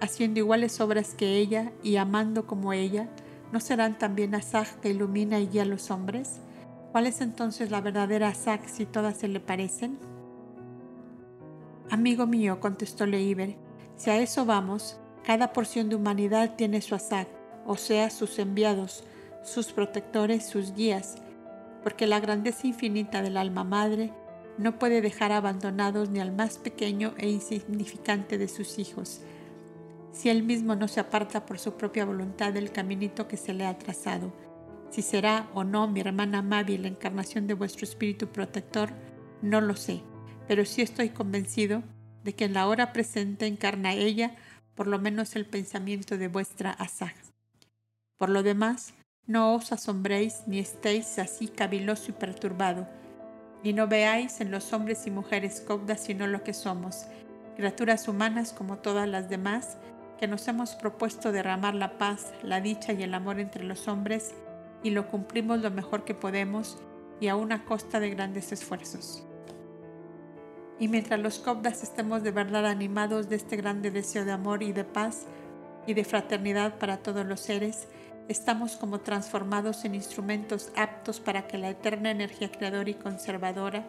haciendo 0.00 0.40
iguales 0.40 0.80
obras 0.80 1.14
que 1.14 1.36
ella 1.36 1.72
y 1.82 1.96
amando 1.96 2.46
como 2.46 2.72
ella, 2.72 3.08
¿no 3.52 3.60
serán 3.60 3.98
también 3.98 4.34
Asaj 4.34 4.76
que 4.80 4.90
ilumina 4.90 5.38
y 5.40 5.48
guía 5.48 5.62
a 5.62 5.66
los 5.66 5.90
hombres? 5.90 6.40
¿Cuál 6.92 7.06
es 7.06 7.20
entonces 7.20 7.70
la 7.70 7.80
verdadera 7.80 8.28
Asaj 8.28 8.66
si 8.66 8.86
todas 8.86 9.16
se 9.18 9.28
le 9.28 9.40
parecen? 9.40 9.98
Amigo 11.90 12.26
mío, 12.26 12.58
contestó 12.60 13.06
Leiber, 13.06 13.56
si 13.96 14.10
a 14.10 14.18
eso 14.18 14.44
vamos, 14.44 14.98
cada 15.26 15.52
porción 15.52 15.88
de 15.88 15.96
humanidad 15.96 16.54
tiene 16.54 16.80
su 16.80 16.94
Asaj, 16.94 17.26
o 17.66 17.76
sea, 17.76 18.10
sus 18.10 18.38
enviados, 18.38 19.02
sus 19.42 19.72
protectores, 19.72 20.46
sus 20.46 20.72
guías, 20.72 21.16
porque 21.82 22.06
la 22.06 22.20
grandeza 22.20 22.68
infinita 22.68 23.22
del 23.22 23.36
alma 23.36 23.64
madre 23.64 24.12
no 24.56 24.78
puede 24.78 25.00
dejar 25.00 25.32
abandonados 25.32 26.10
ni 26.10 26.20
al 26.20 26.30
más 26.32 26.58
pequeño 26.58 27.12
e 27.18 27.28
insignificante 27.28 28.38
de 28.38 28.46
sus 28.46 28.78
hijos, 28.78 29.20
si 30.12 30.28
él 30.28 30.44
mismo 30.44 30.76
no 30.76 30.86
se 30.86 31.00
aparta 31.00 31.44
por 31.44 31.58
su 31.58 31.72
propia 31.72 32.04
voluntad 32.04 32.52
del 32.52 32.70
caminito 32.70 33.26
que 33.26 33.36
se 33.36 33.52
le 33.52 33.66
ha 33.66 33.76
trazado. 33.76 34.32
Si 34.90 35.02
será 35.02 35.50
o 35.54 35.64
no 35.64 35.88
mi 35.88 36.00
hermana 36.00 36.40
Mavi 36.40 36.78
la 36.78 36.86
encarnación 36.86 37.48
de 37.48 37.54
vuestro 37.54 37.84
espíritu 37.84 38.28
protector, 38.28 38.90
no 39.42 39.60
lo 39.60 39.74
sé, 39.74 40.02
pero 40.46 40.64
sí 40.64 40.82
estoy 40.82 41.08
convencido 41.08 41.82
de 42.22 42.34
que 42.34 42.44
en 42.44 42.54
la 42.54 42.68
hora 42.68 42.92
presente 42.92 43.46
encarna 43.46 43.92
ella 43.92 44.36
por 44.76 44.86
lo 44.86 44.98
menos 44.98 45.34
el 45.34 45.46
pensamiento 45.46 46.18
de 46.18 46.28
vuestra 46.28 46.70
Asaj. 46.70 47.14
Por 48.16 48.28
lo 48.28 48.42
demás, 48.42 48.94
no 49.26 49.54
os 49.54 49.72
asombréis 49.72 50.42
ni 50.46 50.60
estéis 50.60 51.18
así 51.18 51.48
caviloso 51.48 52.10
y 52.10 52.14
perturbado, 52.14 52.86
ni 53.64 53.72
no 53.72 53.88
veáis 53.88 54.40
en 54.40 54.52
los 54.52 54.72
hombres 54.72 55.06
y 55.06 55.10
mujeres 55.10 55.64
caudas 55.66 56.04
sino 56.04 56.26
lo 56.28 56.44
que 56.44 56.54
somos, 56.54 57.06
criaturas 57.56 58.06
humanas 58.06 58.52
como 58.52 58.78
todas 58.78 59.08
las 59.08 59.28
demás, 59.28 59.78
que 60.18 60.28
nos 60.28 60.46
hemos 60.48 60.74
propuesto 60.76 61.32
derramar 61.32 61.74
la 61.74 61.98
paz, 61.98 62.32
la 62.42 62.60
dicha 62.60 62.92
y 62.92 63.02
el 63.02 63.14
amor 63.14 63.40
entre 63.40 63.64
los 63.64 63.88
hombres 63.88 64.34
y 64.82 64.90
lo 64.90 65.08
cumplimos 65.08 65.60
lo 65.60 65.70
mejor 65.70 66.04
que 66.04 66.14
podemos 66.14 66.78
y 67.20 67.28
a 67.28 67.36
una 67.36 67.64
costa 67.64 67.98
de 67.98 68.10
grandes 68.10 68.52
esfuerzos. 68.52 69.26
Y 70.78 70.88
mientras 70.88 71.20
los 71.20 71.38
copdas 71.38 71.82
estemos 71.82 72.22
de 72.22 72.32
verdad 72.32 72.66
animados 72.66 73.28
de 73.28 73.36
este 73.36 73.56
grande 73.56 73.90
deseo 73.90 74.24
de 74.24 74.32
amor 74.32 74.62
y 74.62 74.72
de 74.72 74.84
paz 74.84 75.26
y 75.86 75.94
de 75.94 76.04
fraternidad 76.04 76.78
para 76.78 76.98
todos 76.98 77.24
los 77.24 77.40
seres, 77.40 77.88
estamos 78.28 78.76
como 78.76 79.00
transformados 79.00 79.84
en 79.84 79.94
instrumentos 79.94 80.70
aptos 80.76 81.20
para 81.20 81.46
que 81.46 81.58
la 81.58 81.70
eterna 81.70 82.10
energía 82.10 82.50
creadora 82.50 82.90
y 82.90 82.94
conservadora 82.94 83.84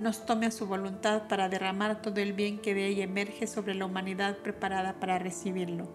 nos 0.00 0.26
tome 0.26 0.46
a 0.46 0.50
su 0.50 0.66
voluntad 0.66 1.26
para 1.28 1.48
derramar 1.48 2.02
todo 2.02 2.20
el 2.20 2.32
bien 2.32 2.58
que 2.58 2.74
de 2.74 2.86
ella 2.86 3.04
emerge 3.04 3.46
sobre 3.46 3.74
la 3.74 3.86
humanidad 3.86 4.36
preparada 4.38 4.94
para 5.00 5.18
recibirlo. 5.18 5.88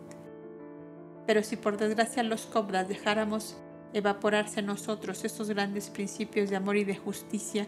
Pero 1.27 1.43
si 1.43 1.55
por 1.55 1.77
desgracia 1.77 2.23
los 2.23 2.45
cobras 2.45 2.87
dejáramos 2.87 3.57
evaporarse 3.93 4.61
en 4.61 4.67
nosotros 4.67 5.23
esos 5.23 5.49
grandes 5.49 5.89
principios 5.89 6.49
de 6.49 6.55
amor 6.55 6.77
y 6.77 6.83
de 6.83 6.95
justicia, 6.95 7.67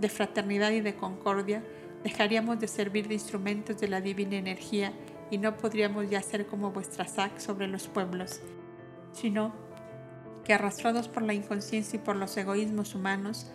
de 0.00 0.08
fraternidad 0.08 0.70
y 0.70 0.80
de 0.80 0.94
concordia, 0.94 1.62
dejaríamos 2.02 2.58
de 2.58 2.68
servir 2.68 3.08
de 3.08 3.14
instrumentos 3.14 3.78
de 3.78 3.88
la 3.88 4.00
divina 4.00 4.36
energía 4.36 4.92
y 5.30 5.38
no 5.38 5.56
podríamos 5.56 6.08
ya 6.10 6.22
ser 6.22 6.46
como 6.46 6.72
vuestra 6.72 7.06
sac 7.06 7.38
sobre 7.38 7.68
los 7.68 7.88
pueblos, 7.88 8.40
sino 9.12 9.52
que 10.44 10.54
arrastrados 10.54 11.08
por 11.08 11.22
la 11.22 11.34
inconsciencia 11.34 11.98
y 11.98 12.02
por 12.02 12.16
los 12.16 12.36
egoísmos 12.36 12.94
humanos, 12.94 13.50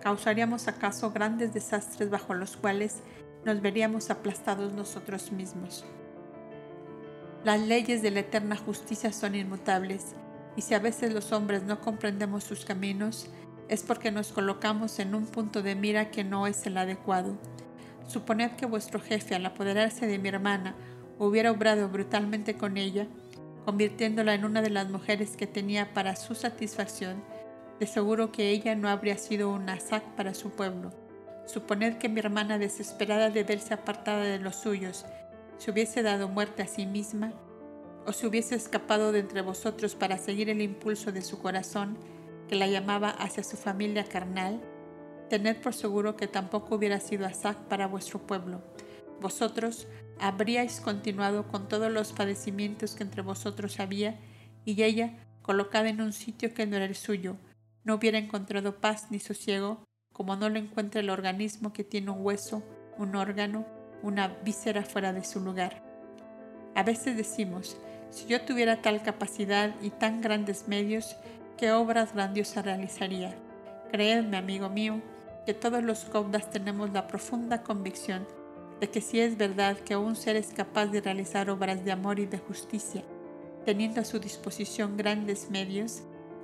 causaríamos 0.00 0.68
acaso 0.68 1.10
grandes 1.10 1.52
desastres 1.52 2.10
bajo 2.10 2.34
los 2.34 2.56
cuales 2.56 3.02
nos 3.44 3.60
veríamos 3.60 4.10
aplastados 4.10 4.72
nosotros 4.72 5.32
mismos. 5.32 5.84
Las 7.44 7.60
leyes 7.60 8.02
de 8.02 8.10
la 8.10 8.20
eterna 8.20 8.56
justicia 8.56 9.12
son 9.12 9.34
inmutables, 9.34 10.14
y 10.56 10.62
si 10.62 10.74
a 10.74 10.78
veces 10.78 11.12
los 11.12 11.32
hombres 11.32 11.62
no 11.62 11.80
comprendemos 11.80 12.44
sus 12.44 12.64
caminos, 12.64 13.28
es 13.68 13.82
porque 13.82 14.10
nos 14.10 14.32
colocamos 14.32 14.98
en 14.98 15.14
un 15.14 15.26
punto 15.26 15.62
de 15.62 15.74
mira 15.74 16.10
que 16.10 16.24
no 16.24 16.46
es 16.46 16.66
el 16.66 16.76
adecuado. 16.78 17.36
Suponed 18.06 18.52
que 18.52 18.66
vuestro 18.66 19.00
jefe, 19.00 19.34
al 19.34 19.46
apoderarse 19.46 20.06
de 20.06 20.18
mi 20.18 20.28
hermana, 20.28 20.74
hubiera 21.18 21.50
obrado 21.50 21.88
brutalmente 21.88 22.56
con 22.56 22.76
ella, 22.76 23.06
convirtiéndola 23.64 24.34
en 24.34 24.44
una 24.44 24.62
de 24.62 24.70
las 24.70 24.88
mujeres 24.88 25.36
que 25.36 25.46
tenía 25.46 25.92
para 25.92 26.14
su 26.14 26.34
satisfacción, 26.34 27.22
de 27.80 27.86
seguro 27.86 28.30
que 28.30 28.50
ella 28.50 28.74
no 28.76 28.88
habría 28.88 29.18
sido 29.18 29.50
un 29.50 29.68
asac 29.68 30.04
para 30.14 30.34
su 30.34 30.50
pueblo. 30.50 30.92
Suponed 31.46 31.98
que 31.98 32.08
mi 32.08 32.20
hermana, 32.20 32.58
desesperada 32.58 33.30
de 33.30 33.44
verse 33.44 33.74
apartada 33.74 34.22
de 34.22 34.38
los 34.38 34.56
suyos, 34.56 35.04
se 35.58 35.70
hubiese 35.70 36.02
dado 36.02 36.28
muerte 36.28 36.62
a 36.62 36.66
sí 36.66 36.86
misma, 36.86 37.32
o 38.06 38.12
se 38.12 38.26
hubiese 38.26 38.54
escapado 38.54 39.10
de 39.10 39.18
entre 39.18 39.42
vosotros 39.42 39.96
para 39.96 40.16
seguir 40.16 40.48
el 40.48 40.60
impulso 40.60 41.10
de 41.10 41.22
su 41.22 41.40
corazón 41.40 41.98
que 42.48 42.56
la 42.56 42.66
llamaba 42.66 43.10
hacia 43.10 43.42
su 43.42 43.56
familia 43.56 44.04
carnal, 44.04 44.60
tened 45.28 45.56
por 45.56 45.74
seguro 45.74 46.16
que 46.16 46.28
tampoco 46.28 46.76
hubiera 46.76 47.00
sido 47.00 47.26
asac 47.26 47.56
para 47.68 47.86
vuestro 47.86 48.26
pueblo. 48.26 48.62
Vosotros 49.20 49.88
habríais 50.20 50.80
continuado 50.80 51.48
con 51.48 51.68
todos 51.68 51.90
los 51.90 52.12
padecimientos 52.12 52.94
que 52.94 53.02
entre 53.02 53.22
vosotros 53.22 53.80
había, 53.80 54.18
y 54.64 54.82
ella, 54.82 55.14
colocada 55.42 55.88
en 55.88 56.00
un 56.00 56.12
sitio 56.12 56.54
que 56.54 56.66
no 56.66 56.76
era 56.76 56.84
el 56.84 56.96
suyo, 56.96 57.36
no 57.84 57.94
hubiera 57.94 58.18
encontrado 58.18 58.80
paz 58.80 59.08
ni 59.10 59.20
sosiego, 59.20 59.84
como 60.12 60.36
no 60.36 60.48
lo 60.48 60.58
encuentra 60.58 61.00
el 61.00 61.10
organismo 61.10 61.72
que 61.72 61.84
tiene 61.84 62.10
un 62.10 62.24
hueso, 62.24 62.62
un 62.98 63.14
órgano, 63.14 63.66
una 64.02 64.28
víscera 64.28 64.82
fuera 64.82 65.12
de 65.12 65.24
su 65.24 65.40
lugar. 65.40 65.82
A 66.74 66.82
veces 66.82 67.16
decimos, 67.16 67.76
si 68.10 68.26
yo 68.26 68.42
tuviera 68.42 68.82
tal 68.82 69.02
capacidad 69.02 69.74
y 69.82 69.90
tan 69.90 70.20
grandes 70.20 70.68
medios, 70.68 71.16
¿qué 71.56 71.72
obras 71.72 72.14
grandiosas 72.14 72.64
realizaría? 72.64 73.34
Creedme, 73.90 74.36
amigo 74.36 74.68
mío, 74.68 75.00
que 75.46 75.54
todos 75.54 75.82
los 75.82 76.04
caudas 76.04 76.50
tenemos 76.50 76.92
la 76.92 77.06
profunda 77.06 77.62
convicción 77.62 78.26
de 78.80 78.90
que 78.90 79.00
si 79.00 79.20
es 79.20 79.38
verdad 79.38 79.78
que 79.78 79.96
un 79.96 80.16
ser 80.16 80.36
es 80.36 80.48
capaz 80.52 80.86
de 80.86 81.00
realizar 81.00 81.48
obras 81.48 81.84
de 81.84 81.92
amor 81.92 82.18
y 82.18 82.26
de 82.26 82.38
justicia, 82.38 83.02
teniendo 83.64 84.00
a 84.00 84.04
su 84.04 84.18
disposición 84.18 84.96
grandes 84.96 85.50
medios, 85.50 86.02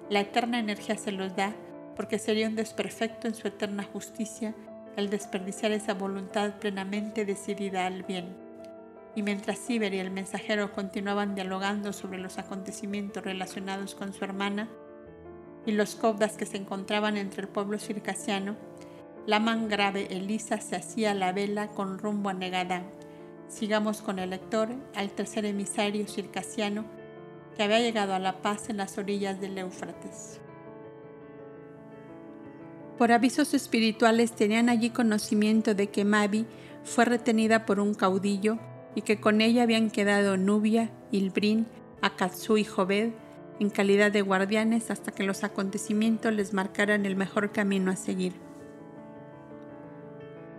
la 0.08 0.20
eterna 0.20 0.58
energía 0.58 0.96
se 0.96 1.12
los 1.12 1.36
da 1.36 1.54
porque 1.94 2.18
sería 2.18 2.48
un 2.48 2.56
desperfecto 2.56 3.28
en 3.28 3.34
su 3.34 3.48
eterna 3.48 3.82
justicia 3.82 4.54
el 4.96 5.10
desperdiciar 5.10 5.72
esa 5.72 5.94
voluntad 5.94 6.54
plenamente 6.58 7.24
decidida 7.24 7.86
al 7.86 8.02
bien. 8.02 8.34
Y 9.14 9.22
mientras 9.22 9.58
Ciber 9.58 9.92
y 9.92 9.98
el 9.98 10.10
mensajero 10.10 10.72
continuaban 10.72 11.34
dialogando 11.34 11.92
sobre 11.92 12.18
los 12.18 12.38
acontecimientos 12.38 13.22
relacionados 13.22 13.94
con 13.94 14.14
su 14.14 14.24
hermana 14.24 14.68
y 15.66 15.72
los 15.72 15.94
cobdas 15.94 16.36
que 16.36 16.46
se 16.46 16.56
encontraban 16.56 17.16
entre 17.16 17.42
el 17.42 17.48
pueblo 17.48 17.78
circasiano, 17.78 18.56
la 19.26 19.38
grave 19.38 20.08
Elisa 20.10 20.60
se 20.60 20.74
hacía 20.74 21.14
la 21.14 21.32
vela 21.32 21.68
con 21.68 21.98
rumbo 21.98 22.28
a 22.28 22.34
Negadá. 22.34 22.82
Sigamos 23.48 24.02
con 24.02 24.18
el 24.18 24.30
lector 24.30 24.70
al 24.94 25.12
tercer 25.12 25.44
emisario 25.44 26.08
circasiano 26.08 26.84
que 27.56 27.62
había 27.62 27.80
llegado 27.80 28.14
a 28.14 28.18
la 28.18 28.42
paz 28.42 28.68
en 28.68 28.78
las 28.78 28.98
orillas 28.98 29.40
del 29.40 29.58
Éufrates. 29.58 30.40
Por 32.98 33.12
avisos 33.12 33.54
espirituales 33.54 34.32
tenían 34.32 34.68
allí 34.68 34.90
conocimiento 34.90 35.74
de 35.74 35.88
que 35.88 36.04
Mavi 36.04 36.46
fue 36.82 37.04
retenida 37.04 37.64
por 37.66 37.78
un 37.78 37.94
caudillo 37.94 38.58
y 38.94 39.02
que 39.02 39.20
con 39.20 39.40
ella 39.40 39.62
habían 39.62 39.90
quedado 39.90 40.36
Nubia, 40.36 40.90
Ilbrin, 41.10 41.66
Akatsu 42.00 42.56
y 42.58 42.64
Joved 42.64 43.10
en 43.60 43.70
calidad 43.70 44.10
de 44.12 44.22
guardianes 44.22 44.90
hasta 44.90 45.12
que 45.12 45.24
los 45.24 45.44
acontecimientos 45.44 46.32
les 46.32 46.52
marcaran 46.52 47.06
el 47.06 47.16
mejor 47.16 47.52
camino 47.52 47.90
a 47.90 47.96
seguir 47.96 48.32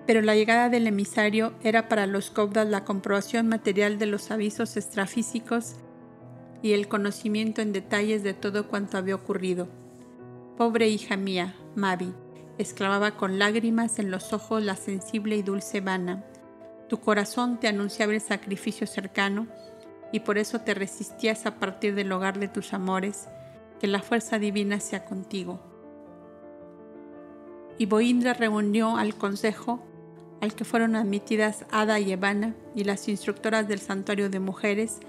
pero 0.05 0.21
la 0.21 0.35
llegada 0.35 0.69
del 0.69 0.87
emisario 0.87 1.53
era 1.63 1.87
para 1.87 2.07
los 2.07 2.29
Cobdas 2.29 2.67
la 2.67 2.83
comprobación 2.83 3.47
material 3.47 3.97
de 3.97 4.05
los 4.05 4.31
avisos 4.31 4.75
extrafísicos 4.75 5.75
y 6.61 6.73
el 6.73 6.87
conocimiento 6.87 7.61
en 7.61 7.73
detalles 7.73 8.23
de 8.23 8.33
todo 8.33 8.67
cuanto 8.67 8.97
había 8.97 9.15
ocurrido. 9.15 9.67
Pobre 10.57 10.87
hija 10.87 11.17
mía, 11.17 11.55
Mavi, 11.75 12.13
exclamaba 12.57 13.15
con 13.17 13.39
lágrimas 13.39 13.99
en 13.99 14.11
los 14.11 14.33
ojos 14.33 14.61
la 14.63 14.75
sensible 14.75 15.35
y 15.35 15.41
dulce 15.41 15.81
Vana. 15.81 16.23
Tu 16.89 16.99
corazón 16.99 17.59
te 17.59 17.67
anunciaba 17.67 18.13
el 18.13 18.21
sacrificio 18.21 18.85
cercano 18.87 19.47
y 20.13 20.21
por 20.21 20.37
eso 20.37 20.61
te 20.61 20.75
resistías 20.75 21.45
a 21.45 21.55
partir 21.55 21.95
del 21.95 22.11
hogar 22.11 22.39
de 22.39 22.47
tus 22.47 22.73
amores. 22.73 23.27
Que 23.81 23.87
la 23.87 23.99
fuerza 23.99 24.39
divina 24.39 24.79
sea 24.79 25.03
contigo. 25.03 25.59
Y 27.77 27.87
Boindra 27.87 28.33
reunió 28.33 28.95
al 28.95 29.15
consejo 29.15 29.83
al 30.39 30.53
que 30.53 30.65
fueron 30.65 30.95
admitidas 30.95 31.65
Ada 31.71 31.99
y 31.99 32.11
Evana 32.11 32.53
y 32.75 32.83
las 32.83 33.09
instructoras 33.09 33.67
del 33.67 33.79
santuario 33.79 34.29
de 34.29 34.39
mujeres 34.39 34.99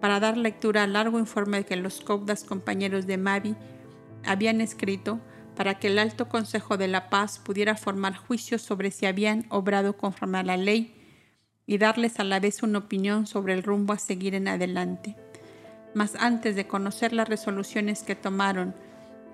para 0.00 0.20
dar 0.20 0.36
lectura 0.36 0.84
al 0.84 0.92
largo 0.92 1.18
informe 1.18 1.64
que 1.64 1.76
los 1.76 2.00
cobdas 2.00 2.44
compañeros 2.44 3.06
de 3.06 3.18
Mavi 3.18 3.56
habían 4.24 4.60
escrito 4.60 5.18
para 5.56 5.78
que 5.78 5.88
el 5.88 5.98
Alto 5.98 6.28
Consejo 6.28 6.76
de 6.76 6.88
la 6.88 7.10
Paz 7.10 7.38
pudiera 7.38 7.76
formar 7.76 8.16
juicios 8.16 8.62
sobre 8.62 8.90
si 8.90 9.06
habían 9.06 9.44
obrado 9.48 9.96
conforme 9.96 10.38
a 10.38 10.42
la 10.42 10.56
ley 10.56 11.01
y 11.66 11.78
darles 11.78 12.18
a 12.18 12.24
la 12.24 12.40
vez 12.40 12.62
una 12.62 12.78
opinión 12.78 13.26
sobre 13.26 13.54
el 13.54 13.62
rumbo 13.62 13.92
a 13.92 13.98
seguir 13.98 14.34
en 14.34 14.48
adelante. 14.48 15.16
Mas 15.94 16.14
antes 16.16 16.56
de 16.56 16.66
conocer 16.66 17.12
las 17.12 17.28
resoluciones 17.28 18.02
que 18.02 18.16
tomaron 18.16 18.74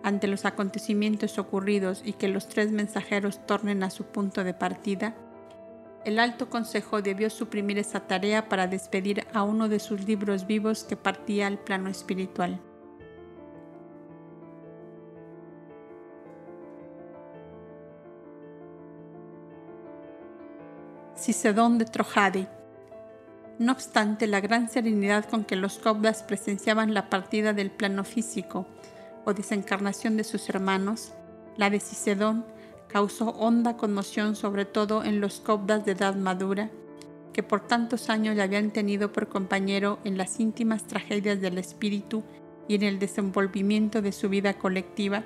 ante 0.03 0.27
los 0.29 0.45
acontecimientos 0.45 1.39
ocurridos 1.39 2.03
y 2.05 2.13
que 2.13 2.29
los 2.29 2.49
tres 2.49 2.71
mensajeros 2.71 3.45
tornen 3.47 3.83
a 3.83 3.91
su 3.91 4.05
punto 4.05 4.45
de 4.45 4.55
partida, 4.55 5.15
el 6.05 6.19
Alto 6.19 6.49
Consejo 6.49 7.03
debió 7.03 7.29
suprimir 7.29 7.79
esa 7.79 8.07
tarea 8.07 8.49
para 8.49 8.67
despedir 8.67 9.27
a 9.33 9.43
uno 9.43 9.69
de 9.69 9.81
sus 9.81 10.07
libros 10.07 10.47
vivos 10.47 10.85
que 10.85 10.97
partía 10.97 11.47
al 11.47 11.59
plano 11.59 11.91
espiritual. 11.91 12.61
Cicedón 21.19 21.79
de 21.79 21.85
Trojade. 21.85 22.47
No 23.59 23.73
obstante 23.73 24.29
la 24.29 24.41
gran 24.41 24.69
serenidad 24.69 25.25
con 25.25 25.45
que 25.45 25.57
los 25.57 25.79
cobdas 25.79 26.23
presenciaban 26.23 26.95
la 26.95 27.11
partida 27.11 27.53
del 27.53 27.73
plano 27.73 28.05
físico 28.05 28.67
o 29.25 29.35
desencarnación 29.35 30.17
de 30.17 30.23
sus 30.23 30.49
hermanos, 30.49 31.15
la 31.57 31.71
de 31.71 31.81
Cicedón 31.81 32.47
causó 32.87 33.31
honda 33.31 33.77
conmoción 33.77 34.37
sobre 34.37 34.65
todo 34.65 35.03
en 35.03 35.21
los 35.21 35.41
cobdas 35.41 35.85
de 35.85 35.93
edad 35.93 36.15
madura, 36.15 36.71
que 37.33 37.43
por 37.43 37.67
tantos 37.67 38.11
años 38.11 38.37
le 38.37 38.43
habían 38.43 38.71
tenido 38.71 39.13
por 39.13 39.29
compañero 39.29 39.99
en 40.05 40.19
las 40.19 40.39
íntimas 40.39 40.85
tragedias 40.85 41.41
del 41.41 41.59
espíritu 41.59 42.23
y 42.69 42.77
en 42.77 42.85
el 42.85 43.01
desenvolvimiento 43.01 44.03
de 44.03 44.13
su 44.13 44.29
vida 44.29 44.55
colectiva, 44.55 45.25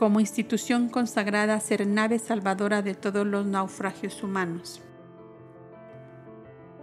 como 0.00 0.18
institución 0.18 0.88
consagrada 0.88 1.52
a 1.52 1.60
ser 1.60 1.86
nave 1.86 2.18
salvadora 2.18 2.80
de 2.80 2.94
todos 2.94 3.26
los 3.26 3.44
naufragios 3.44 4.22
humanos. 4.22 4.80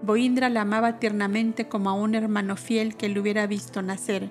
Boindra 0.04 0.50
la 0.50 0.62
amaba 0.62 1.00
tiernamente 1.00 1.68
como 1.68 1.90
a 1.90 1.94
un 1.94 2.14
hermano 2.14 2.56
fiel 2.58 2.96
que 2.96 3.10
le 3.10 3.20
hubiera 3.20 3.48
visto 3.48 3.82
nacer, 3.82 4.30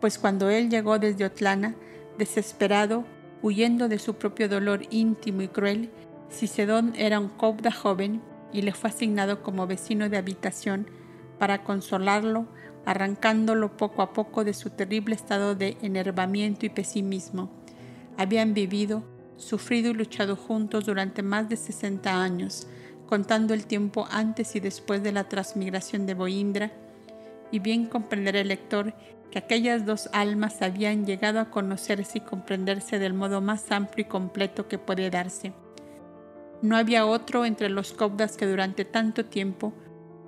pues 0.00 0.18
cuando 0.18 0.50
él 0.50 0.70
llegó 0.70 0.98
desde 0.98 1.24
Otlana, 1.24 1.76
Desesperado, 2.18 3.04
huyendo 3.42 3.86
de 3.86 4.00
su 4.00 4.14
propio 4.14 4.48
dolor 4.48 4.82
íntimo 4.90 5.42
y 5.42 5.48
cruel, 5.48 5.92
Cicedón 6.32 6.94
era 6.96 7.20
un 7.20 7.28
cobda 7.28 7.70
joven 7.70 8.22
y 8.52 8.62
le 8.62 8.72
fue 8.72 8.90
asignado 8.90 9.44
como 9.44 9.68
vecino 9.68 10.08
de 10.08 10.16
habitación 10.16 10.88
para 11.38 11.62
consolarlo, 11.62 12.48
arrancándolo 12.86 13.76
poco 13.76 14.02
a 14.02 14.12
poco 14.12 14.42
de 14.42 14.52
su 14.52 14.70
terrible 14.70 15.14
estado 15.14 15.54
de 15.54 15.76
enervamiento 15.80 16.66
y 16.66 16.70
pesimismo. 16.70 17.59
Habían 18.20 18.52
vivido, 18.52 19.02
sufrido 19.38 19.92
y 19.92 19.94
luchado 19.94 20.36
juntos 20.36 20.84
durante 20.84 21.22
más 21.22 21.48
de 21.48 21.56
60 21.56 22.22
años, 22.22 22.66
contando 23.06 23.54
el 23.54 23.64
tiempo 23.64 24.06
antes 24.10 24.54
y 24.56 24.60
después 24.60 25.02
de 25.02 25.10
la 25.10 25.24
transmigración 25.24 26.04
de 26.04 26.12
Boindra, 26.12 26.70
y 27.50 27.60
bien 27.60 27.86
comprenderá 27.86 28.40
el 28.40 28.48
lector 28.48 28.92
que 29.30 29.38
aquellas 29.38 29.86
dos 29.86 30.10
almas 30.12 30.60
habían 30.60 31.06
llegado 31.06 31.40
a 31.40 31.50
conocerse 31.50 32.18
y 32.18 32.20
comprenderse 32.20 32.98
del 32.98 33.14
modo 33.14 33.40
más 33.40 33.72
amplio 33.72 34.04
y 34.04 34.08
completo 34.10 34.68
que 34.68 34.76
puede 34.76 35.08
darse. 35.08 35.54
No 36.60 36.76
había 36.76 37.06
otro 37.06 37.46
entre 37.46 37.70
los 37.70 37.94
cobdas 37.94 38.36
que 38.36 38.44
durante 38.46 38.84
tanto 38.84 39.24
tiempo 39.24 39.72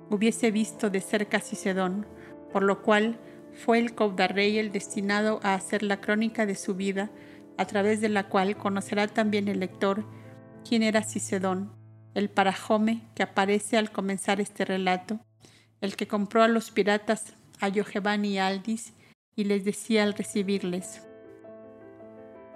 hubiese 0.09 0.49
visto 0.49 0.89
de 0.89 0.99
cerca 0.99 1.37
a 1.37 1.41
Cicedón, 1.41 2.07
por 2.51 2.63
lo 2.63 2.81
cual 2.81 3.19
fue 3.53 3.77
el 3.77 3.93
cobda 3.93 4.25
rey 4.25 4.57
el 4.57 4.71
destinado 4.71 5.39
a 5.43 5.53
hacer 5.53 5.83
la 5.83 6.01
crónica 6.01 6.47
de 6.47 6.55
su 6.55 6.73
vida, 6.73 7.11
a 7.57 7.65
través 7.65 8.01
de 8.01 8.09
la 8.09 8.29
cual 8.29 8.57
conocerá 8.57 9.07
también 9.07 9.47
el 9.47 9.59
lector 9.59 10.05
quién 10.67 10.83
era 10.83 11.03
Cicedón, 11.03 11.71
el 12.13 12.29
parajome 12.29 13.01
que 13.15 13.23
aparece 13.23 13.77
al 13.77 13.91
comenzar 13.91 14.39
este 14.41 14.65
relato, 14.65 15.19
el 15.81 15.95
que 15.95 16.07
compró 16.07 16.43
a 16.43 16.47
los 16.47 16.71
piratas 16.71 17.33
a 17.59 17.69
Giovanni 17.69 18.33
y 18.33 18.37
Aldis 18.37 18.93
y 19.35 19.45
les 19.45 19.65
decía 19.65 20.03
al 20.03 20.13
recibirles, 20.13 21.01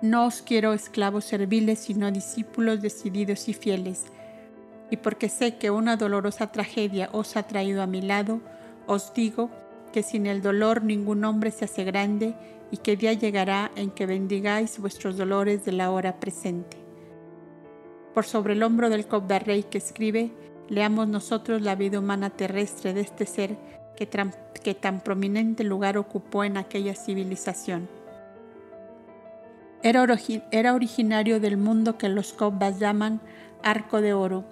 No 0.02 0.26
os 0.26 0.42
quiero 0.42 0.74
esclavos 0.74 1.26
serviles, 1.26 1.80
sino 1.80 2.12
discípulos 2.12 2.82
decididos 2.82 3.50
y 3.50 3.54
fieles, 3.54 4.06
y 4.90 4.98
porque 4.98 5.30
sé 5.30 5.58
que 5.58 5.72
una 5.72 5.98
dolorosa 5.98 6.52
tragedia 6.52 7.10
os 7.12 7.36
ha 7.36 7.44
traído 7.44 7.82
a 7.82 7.88
mi 7.88 8.02
lado, 8.02 8.42
os 8.86 9.14
digo 9.14 9.50
que 9.92 10.04
sin 10.04 10.28
el 10.28 10.42
dolor 10.42 10.84
ningún 10.84 11.26
hombre 11.26 11.52
se 11.52 11.66
hace 11.66 11.84
grande 11.84 12.36
y 12.72 12.78
que 12.78 12.98
día 12.98 13.14
llegará 13.14 13.72
en 13.76 13.92
que 13.92 14.06
bendigáis 14.06 14.80
vuestros 14.80 15.18
dolores 15.18 15.66
de 15.66 15.72
la 15.72 15.92
hora 15.92 16.20
presente. 16.20 16.78
Por 18.14 18.26
sobre 18.26 18.54
el 18.54 18.64
hombro 18.64 18.90
del 18.90 19.06
Rey 19.46 19.64
que 19.64 19.78
escribe, 19.78 20.32
leamos 20.70 21.08
nosotros 21.08 21.62
la 21.62 21.76
vida 21.76 22.00
humana 22.00 22.30
terrestre 22.30 22.94
de 22.94 23.02
este 23.02 23.26
ser 23.26 23.58
que, 23.96 24.06
tan 24.76 25.02
prominente 25.02 25.64
lugar 25.64 25.98
ocupó 25.98 26.44
en 26.44 26.58
aquella 26.58 26.96
civilización. 26.96 27.88
Era, 29.84 30.06
era 30.52 30.74
originario 30.74 31.40
del 31.40 31.58
mundo 31.58 31.98
que 31.98 32.10
los 32.10 32.34
Cobdas 32.34 32.80
llaman 32.80 33.22
arco 33.64 34.02
de 34.02 34.14
oro, 34.14 34.44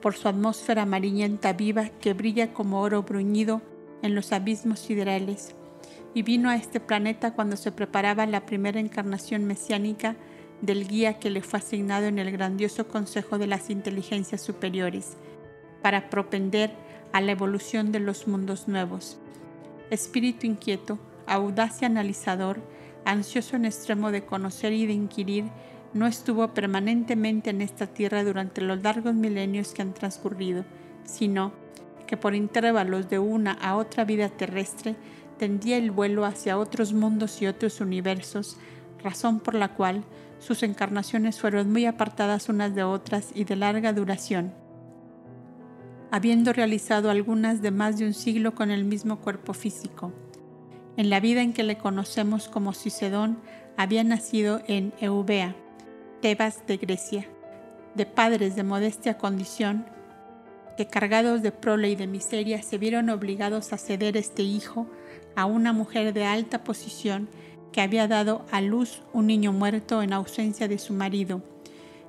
por 0.00 0.14
su 0.14 0.28
atmósfera 0.28 0.82
amarillenta 0.82 1.52
viva 1.52 1.88
que 2.00 2.12
brilla 2.12 2.52
como 2.52 2.80
oro 2.80 3.02
bruñido 3.02 3.62
en 4.02 4.14
los 4.14 4.32
abismos 4.32 4.80
siderales, 4.80 5.54
y 6.14 6.22
vino 6.22 6.50
a 6.50 6.56
este 6.56 6.80
planeta 6.80 7.32
cuando 7.32 7.56
se 7.56 7.72
preparaba 7.72 8.26
la 8.26 8.44
primera 8.46 8.80
encarnación 8.80 9.44
mesiánica 9.44 10.16
del 10.60 10.86
guía 10.86 11.18
que 11.18 11.30
le 11.30 11.42
fue 11.42 11.58
asignado 11.58 12.06
en 12.06 12.18
el 12.18 12.30
grandioso 12.30 12.86
Consejo 12.86 13.38
de 13.38 13.46
las 13.46 13.70
Inteligencias 13.70 14.40
Superiores, 14.40 15.16
para 15.82 16.10
propender 16.10 16.70
a 17.12 17.20
la 17.20 17.32
evolución 17.32 17.92
de 17.92 18.00
los 18.00 18.28
mundos 18.28 18.68
nuevos. 18.68 19.18
Espíritu 19.90 20.46
inquieto, 20.46 20.98
audaz 21.26 21.82
analizador, 21.82 22.60
ansioso 23.04 23.56
en 23.56 23.64
extremo 23.64 24.10
de 24.10 24.24
conocer 24.24 24.72
y 24.72 24.86
de 24.86 24.92
inquirir, 24.92 25.46
no 25.92 26.06
estuvo 26.06 26.54
permanentemente 26.54 27.50
en 27.50 27.60
esta 27.60 27.86
tierra 27.86 28.24
durante 28.24 28.62
los 28.62 28.82
largos 28.82 29.14
milenios 29.14 29.74
que 29.74 29.82
han 29.82 29.92
transcurrido, 29.92 30.64
sino 31.04 31.52
que 32.06 32.16
por 32.16 32.34
intervalos 32.34 33.08
de 33.08 33.18
una 33.18 33.52
a 33.52 33.76
otra 33.76 34.04
vida 34.04 34.28
terrestre 34.28 34.96
tendía 35.42 35.76
el 35.76 35.90
vuelo 35.90 36.24
hacia 36.24 36.56
otros 36.56 36.92
mundos 36.92 37.42
y 37.42 37.48
otros 37.48 37.80
universos, 37.80 38.58
razón 39.02 39.40
por 39.40 39.56
la 39.56 39.74
cual 39.74 40.04
sus 40.38 40.62
encarnaciones 40.62 41.40
fueron 41.40 41.72
muy 41.72 41.84
apartadas 41.84 42.48
unas 42.48 42.76
de 42.76 42.84
otras 42.84 43.32
y 43.34 43.42
de 43.42 43.56
larga 43.56 43.92
duración, 43.92 44.54
habiendo 46.12 46.52
realizado 46.52 47.10
algunas 47.10 47.60
de 47.60 47.72
más 47.72 47.98
de 47.98 48.06
un 48.06 48.14
siglo 48.14 48.54
con 48.54 48.70
el 48.70 48.84
mismo 48.84 49.18
cuerpo 49.18 49.52
físico. 49.52 50.12
En 50.96 51.10
la 51.10 51.18
vida 51.18 51.42
en 51.42 51.52
que 51.52 51.64
le 51.64 51.76
conocemos 51.76 52.48
como 52.48 52.72
Cicedón, 52.72 53.36
había 53.76 54.04
nacido 54.04 54.62
en 54.68 54.92
Eubea, 55.00 55.56
Tebas 56.20 56.64
de 56.68 56.76
Grecia, 56.76 57.26
de 57.96 58.06
padres 58.06 58.54
de 58.54 58.62
modestia 58.62 59.18
condición, 59.18 59.86
que 60.76 60.86
cargados 60.86 61.42
de 61.42 61.50
prole 61.50 61.90
y 61.90 61.96
de 61.96 62.06
miseria 62.06 62.62
se 62.62 62.78
vieron 62.78 63.10
obligados 63.10 63.72
a 63.72 63.76
ceder 63.76 64.16
este 64.16 64.44
hijo 64.44 64.86
a 65.36 65.46
una 65.46 65.72
mujer 65.72 66.12
de 66.12 66.24
alta 66.24 66.64
posición 66.64 67.28
que 67.72 67.80
había 67.80 68.06
dado 68.06 68.44
a 68.50 68.60
luz 68.60 69.02
un 69.12 69.26
niño 69.26 69.52
muerto 69.52 70.02
en 70.02 70.12
ausencia 70.12 70.68
de 70.68 70.78
su 70.78 70.92
marido, 70.92 71.42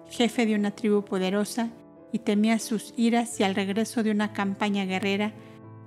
jefe 0.09 0.45
de 0.45 0.55
una 0.55 0.71
tribu 0.71 1.03
poderosa, 1.03 1.69
y 2.11 2.19
temía 2.19 2.59
sus 2.59 2.93
iras 2.95 3.39
y 3.39 3.43
al 3.43 3.55
regreso 3.55 4.03
de 4.03 4.11
una 4.11 4.33
campaña 4.33 4.85
guerrera 4.85 5.33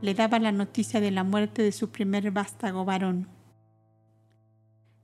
le 0.03 0.13
daba 0.13 0.41
la 0.41 0.51
noticia 0.51 1.01
de 1.01 1.13
la 1.13 1.23
muerte 1.23 1.63
de 1.63 1.73
su 1.73 1.91
primer 1.91 2.31
vástago 2.33 2.85
varón. 2.85 3.29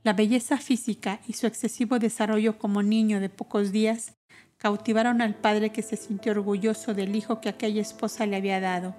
La 0.03 0.15
belleza 0.15 0.59
física 0.59 1.21
y 1.29 1.35
su 1.35 1.47
excesivo 1.47 2.01
desarrollo 2.01 2.59
como 2.59 2.83
niño 2.83 3.21
de 3.21 3.29
pocos 3.29 3.71
días 3.71 4.17
cautivaron 4.59 5.23
al 5.23 5.37
padre 5.37 5.71
que 5.71 5.83
se 5.83 5.97
sintió 5.97 6.33
orgulloso 6.33 6.93
del 6.93 7.15
hijo 7.15 7.41
que 7.41 7.49
aquella 7.49 7.81
esposa 7.81 8.27
le 8.27 8.37
había 8.37 8.59
dado. 8.59 8.97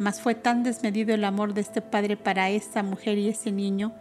Mas 0.00 0.22
fue 0.22 0.34
tan 0.34 0.62
desmedido 0.62 1.14
el 1.14 1.24
amor 1.24 1.52
de 1.52 1.60
este 1.60 1.82
padre 1.82 2.16
para 2.16 2.48
esta 2.48 2.82
mujer 2.82 3.18
y 3.18 3.28
ese 3.28 3.52
niño 3.52 3.92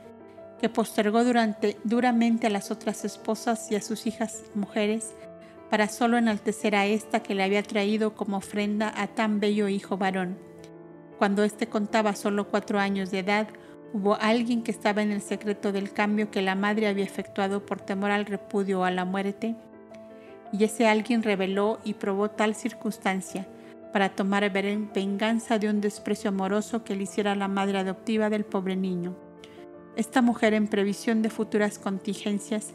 que 0.62 0.70
postergó 0.70 1.26
durante, 1.26 1.76
duramente 1.84 2.48
a 2.48 2.50
las 2.50 2.72
otras 2.72 3.04
esposas 3.04 3.70
y 3.70 3.76
a 3.76 3.82
sus 3.82 4.08
hijas 4.08 4.44
mujeres 4.56 5.14
para 5.70 5.90
solo 5.90 6.18
enaltecer 6.18 6.74
a 6.74 6.86
esta 6.86 7.22
que 7.22 7.36
le 7.36 7.44
había 7.44 7.64
traído 7.64 8.16
como 8.16 8.38
ofrenda 8.38 8.94
a 8.96 9.08
tan 9.08 9.42
bello 9.42 9.68
hijo 9.68 9.98
varón. 9.98 10.38
Cuando 11.18 11.44
éste 11.44 11.68
contaba 11.68 12.16
solo 12.16 12.48
cuatro 12.48 12.80
años 12.80 13.12
de 13.12 13.20
edad, 13.20 13.50
hubo 13.92 14.16
alguien 14.22 14.64
que 14.64 14.72
estaba 14.72 15.02
en 15.02 15.12
el 15.12 15.22
secreto 15.22 15.74
del 15.74 15.92
cambio 15.92 16.32
que 16.32 16.42
la 16.42 16.56
madre 16.56 16.88
había 16.88 17.04
efectuado 17.04 17.66
por 17.66 17.82
temor 17.82 18.12
al 18.12 18.26
repudio 18.26 18.80
o 18.80 18.84
a 18.86 18.92
la 18.92 19.04
muerte, 19.04 19.58
y 20.54 20.64
ese 20.64 20.88
alguien 20.88 21.24
reveló 21.24 21.80
y 21.84 21.96
probó 21.96 22.30
tal 22.30 22.56
circunstancia 22.56 23.46
para 23.92 24.10
tomar 24.10 24.50
venganza 24.52 25.60
de 25.60 25.70
un 25.70 25.82
desprecio 25.82 26.30
amoroso 26.30 26.84
que 26.84 26.96
le 26.96 27.04
hiciera 27.04 27.36
la 27.36 27.48
madre 27.48 27.80
adoptiva 27.80 28.30
del 28.30 28.46
pobre 28.46 28.76
niño. 28.76 29.16
Esta 29.96 30.22
mujer, 30.22 30.54
en 30.54 30.68
previsión 30.68 31.22
de 31.22 31.30
futuras 31.30 31.80
contingencias, 31.80 32.74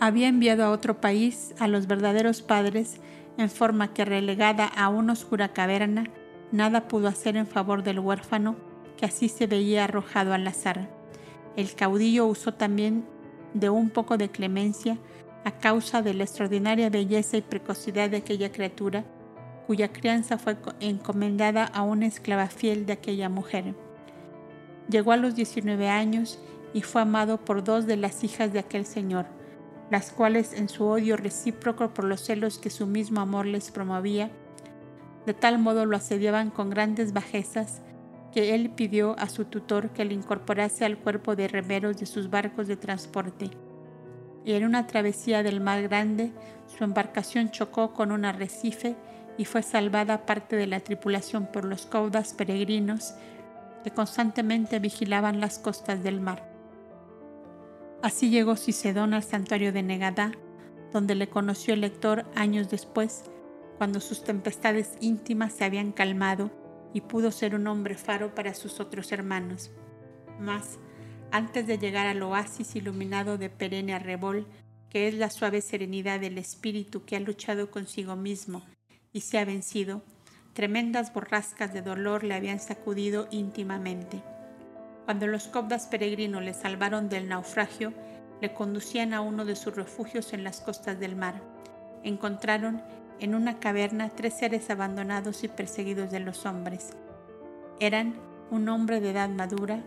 había 0.00 0.28
enviado 0.28 0.64
a 0.64 0.70
otro 0.70 1.00
país 1.00 1.54
a 1.58 1.68
los 1.68 1.86
verdaderos 1.86 2.42
padres 2.42 3.00
en 3.38 3.50
forma 3.50 3.92
que 3.92 4.04
relegada 4.04 4.66
a 4.66 4.88
una 4.88 5.12
oscura 5.12 5.52
caverna, 5.52 6.04
nada 6.52 6.88
pudo 6.88 7.08
hacer 7.08 7.36
en 7.36 7.46
favor 7.46 7.82
del 7.82 7.98
huérfano 7.98 8.56
que 8.96 9.06
así 9.06 9.28
se 9.28 9.46
veía 9.46 9.84
arrojado 9.84 10.32
al 10.32 10.46
azar. 10.46 10.88
El 11.56 11.74
caudillo 11.74 12.26
usó 12.26 12.54
también 12.54 13.04
de 13.54 13.70
un 13.70 13.90
poco 13.90 14.16
de 14.16 14.30
clemencia 14.30 14.98
a 15.44 15.52
causa 15.52 16.02
de 16.02 16.14
la 16.14 16.24
extraordinaria 16.24 16.90
belleza 16.90 17.36
y 17.36 17.42
precocidad 17.42 18.10
de 18.10 18.18
aquella 18.18 18.50
criatura, 18.50 19.04
cuya 19.66 19.92
crianza 19.92 20.38
fue 20.38 20.56
encomendada 20.80 21.64
a 21.64 21.82
una 21.82 22.06
esclava 22.06 22.48
fiel 22.48 22.86
de 22.86 22.92
aquella 22.92 23.28
mujer. 23.28 23.74
Llegó 24.88 25.12
a 25.12 25.16
los 25.16 25.34
19 25.34 25.88
años 25.88 26.38
y 26.74 26.82
fue 26.82 27.02
amado 27.02 27.38
por 27.38 27.64
dos 27.64 27.86
de 27.86 27.96
las 27.96 28.24
hijas 28.24 28.52
de 28.52 28.58
aquel 28.58 28.84
señor, 28.84 29.26
las 29.90 30.10
cuales 30.12 30.52
en 30.52 30.68
su 30.68 30.84
odio 30.84 31.16
recíproco 31.16 31.94
por 31.94 32.04
los 32.04 32.20
celos 32.20 32.58
que 32.58 32.70
su 32.70 32.86
mismo 32.86 33.20
amor 33.20 33.46
les 33.46 33.70
promovía, 33.70 34.30
de 35.24 35.34
tal 35.34 35.58
modo 35.58 35.86
lo 35.86 35.96
asediaban 35.96 36.50
con 36.50 36.68
grandes 36.68 37.12
bajezas 37.12 37.80
que 38.32 38.54
él 38.54 38.70
pidió 38.70 39.16
a 39.18 39.28
su 39.28 39.44
tutor 39.44 39.90
que 39.90 40.04
le 40.04 40.12
incorporase 40.12 40.84
al 40.84 40.98
cuerpo 40.98 41.36
de 41.36 41.48
remeros 41.48 41.98
de 41.98 42.06
sus 42.06 42.28
barcos 42.28 42.66
de 42.66 42.76
transporte. 42.76 43.50
Y 44.44 44.52
en 44.52 44.64
una 44.64 44.86
travesía 44.86 45.42
del 45.42 45.60
mar 45.60 45.82
grande, 45.82 46.32
su 46.66 46.82
embarcación 46.82 47.50
chocó 47.50 47.94
con 47.94 48.10
un 48.10 48.24
arrecife 48.24 48.96
y 49.36 49.44
fue 49.44 49.62
salvada 49.62 50.26
parte 50.26 50.56
de 50.56 50.66
la 50.66 50.80
tripulación 50.80 51.46
por 51.46 51.64
los 51.64 51.86
caudas 51.86 52.34
peregrinos 52.34 53.14
que 53.82 53.90
constantemente 53.90 54.78
vigilaban 54.78 55.40
las 55.40 55.58
costas 55.58 56.02
del 56.02 56.20
mar. 56.20 56.50
Así 58.02 58.30
llegó 58.30 58.56
Cicedón 58.56 59.14
al 59.14 59.22
santuario 59.22 59.72
de 59.72 59.82
Negadá, 59.82 60.32
donde 60.92 61.14
le 61.14 61.28
conoció 61.28 61.74
el 61.74 61.80
lector 61.80 62.24
años 62.34 62.70
después, 62.70 63.24
cuando 63.78 64.00
sus 64.00 64.22
tempestades 64.22 64.96
íntimas 65.00 65.52
se 65.52 65.64
habían 65.64 65.90
calmado 65.90 66.50
y 66.92 67.00
pudo 67.00 67.32
ser 67.32 67.54
un 67.54 67.66
hombre 67.66 67.96
faro 67.96 68.34
para 68.34 68.54
sus 68.54 68.78
otros 68.78 69.10
hermanos. 69.10 69.72
Mas, 70.38 70.78
antes 71.32 71.66
de 71.66 71.78
llegar 71.78 72.06
al 72.06 72.22
oasis 72.22 72.76
iluminado 72.76 73.36
de 73.36 73.50
perenne 73.50 73.94
arrebol, 73.94 74.46
que 74.88 75.08
es 75.08 75.14
la 75.14 75.28
suave 75.28 75.60
serenidad 75.60 76.20
del 76.20 76.38
espíritu 76.38 77.04
que 77.04 77.16
ha 77.16 77.20
luchado 77.20 77.70
consigo 77.70 78.14
mismo 78.14 78.62
y 79.14 79.22
se 79.22 79.38
ha 79.38 79.46
vencido, 79.46 80.02
Tremendas 80.54 81.12
borrascas 81.12 81.72
de 81.72 81.82
dolor 81.82 82.22
le 82.22 82.34
habían 82.34 82.60
sacudido 82.60 83.26
íntimamente. 83.32 84.22
Cuando 85.04 85.26
los 85.26 85.48
cobdas 85.48 85.88
peregrinos 85.88 86.44
le 86.44 86.54
salvaron 86.54 87.08
del 87.08 87.28
naufragio, 87.28 87.92
le 88.40 88.54
conducían 88.54 89.14
a 89.14 89.20
uno 89.20 89.44
de 89.44 89.56
sus 89.56 89.74
refugios 89.74 90.32
en 90.32 90.44
las 90.44 90.60
costas 90.60 91.00
del 91.00 91.16
mar. 91.16 91.42
Encontraron 92.04 92.82
en 93.18 93.34
una 93.34 93.58
caverna 93.58 94.10
tres 94.10 94.34
seres 94.34 94.70
abandonados 94.70 95.42
y 95.42 95.48
perseguidos 95.48 96.12
de 96.12 96.20
los 96.20 96.46
hombres. 96.46 96.90
Eran 97.80 98.14
un 98.52 98.68
hombre 98.68 99.00
de 99.00 99.10
edad 99.10 99.30
madura, 99.30 99.80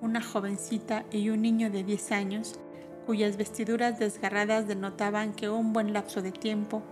una 0.00 0.22
jovencita 0.22 1.04
y 1.10 1.28
un 1.28 1.42
niño 1.42 1.70
de 1.70 1.84
10 1.84 2.12
años, 2.12 2.58
cuyas 3.04 3.36
vestiduras 3.36 3.98
desgarradas 3.98 4.66
denotaban 4.66 5.34
que 5.34 5.50
un 5.50 5.74
buen 5.74 5.92
lapso 5.92 6.22
de 6.22 6.32
tiempo 6.32 6.82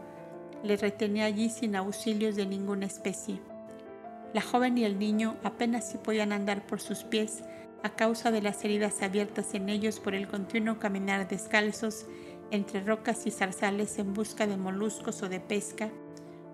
le 0.63 0.77
retenía 0.77 1.25
allí 1.25 1.49
sin 1.49 1.77
auxilios 1.77 2.37
de 2.37 2.47
ninguna 2.47 2.87
especie. 2.87 3.41
La 4.33 4.41
joven 4.41 4.79
y 4.79 4.85
el 4.85 4.99
niño 4.99 5.37
apenas 5.43 5.91
si 5.91 5.99
podían 5.99 6.33
andar 6.33 6.67
por 6.67 6.81
sus 6.81 7.05
pies 7.05 7.43
a 7.83 7.91
causa 7.91 8.31
de 8.31 8.43
las 8.43 8.65
heridas 8.65 9.03
abiertas 9.03 9.55
en 9.55 9.69
ellos 9.69 10.01
por 10.01 10.15
el 10.15 10.29
continuo 10.29 10.79
caminar 10.79 11.29
descalzos 11.29 12.07
entre 12.51 12.81
rocas 12.81 13.27
y 13.27 13.31
zarzales 13.31 13.99
en 13.99 14.15
busca 14.15 14.47
de 14.47 14.57
moluscos 14.57 15.23
o 15.23 15.29
de 15.29 15.41
pesca 15.41 15.91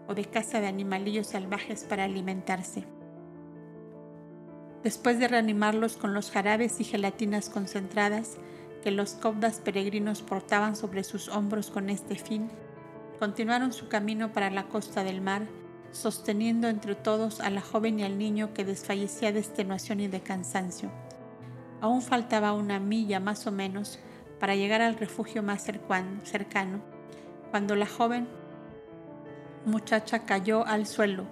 o 0.06 0.14
de 0.14 0.24
caza 0.24 0.60
de 0.60 0.66
animalillos 0.66 1.28
salvajes 1.28 1.84
para 1.84 2.04
alimentarse. 2.04 2.84
Después 4.82 5.18
de 5.18 5.28
reanimarlos 5.28 5.96
con 5.96 6.14
los 6.14 6.30
jarabes 6.30 6.80
y 6.80 6.84
gelatinas 6.84 7.50
concentradas 7.50 8.38
que 8.82 8.90
los 8.90 9.14
cobdas 9.14 9.60
peregrinos 9.60 10.22
portaban 10.22 10.76
sobre 10.76 11.04
sus 11.04 11.28
hombros 11.28 11.70
con 11.70 11.90
este 11.90 12.14
fin, 12.14 12.48
continuaron 13.18 13.72
su 13.72 13.88
camino 13.88 14.32
para 14.32 14.50
la 14.50 14.68
costa 14.68 15.04
del 15.04 15.20
mar, 15.20 15.46
sosteniendo 15.90 16.68
entre 16.68 16.94
todos 16.94 17.40
a 17.40 17.50
la 17.50 17.60
joven 17.60 17.98
y 17.98 18.04
al 18.04 18.18
niño 18.18 18.52
que 18.54 18.64
desfallecía 18.64 19.32
de 19.32 19.40
extenuación 19.40 20.00
y 20.00 20.08
de 20.08 20.20
cansancio. 20.20 20.90
Aún 21.80 22.02
faltaba 22.02 22.52
una 22.52 22.78
milla 22.78 23.20
más 23.20 23.46
o 23.46 23.52
menos 23.52 23.98
para 24.38 24.54
llegar 24.54 24.82
al 24.82 24.96
refugio 24.96 25.42
más 25.42 25.64
cercano, 25.64 26.80
cuando 27.50 27.74
la 27.74 27.86
joven 27.86 28.28
muchacha 29.64 30.24
cayó 30.24 30.66
al 30.66 30.86
suelo 30.86 31.24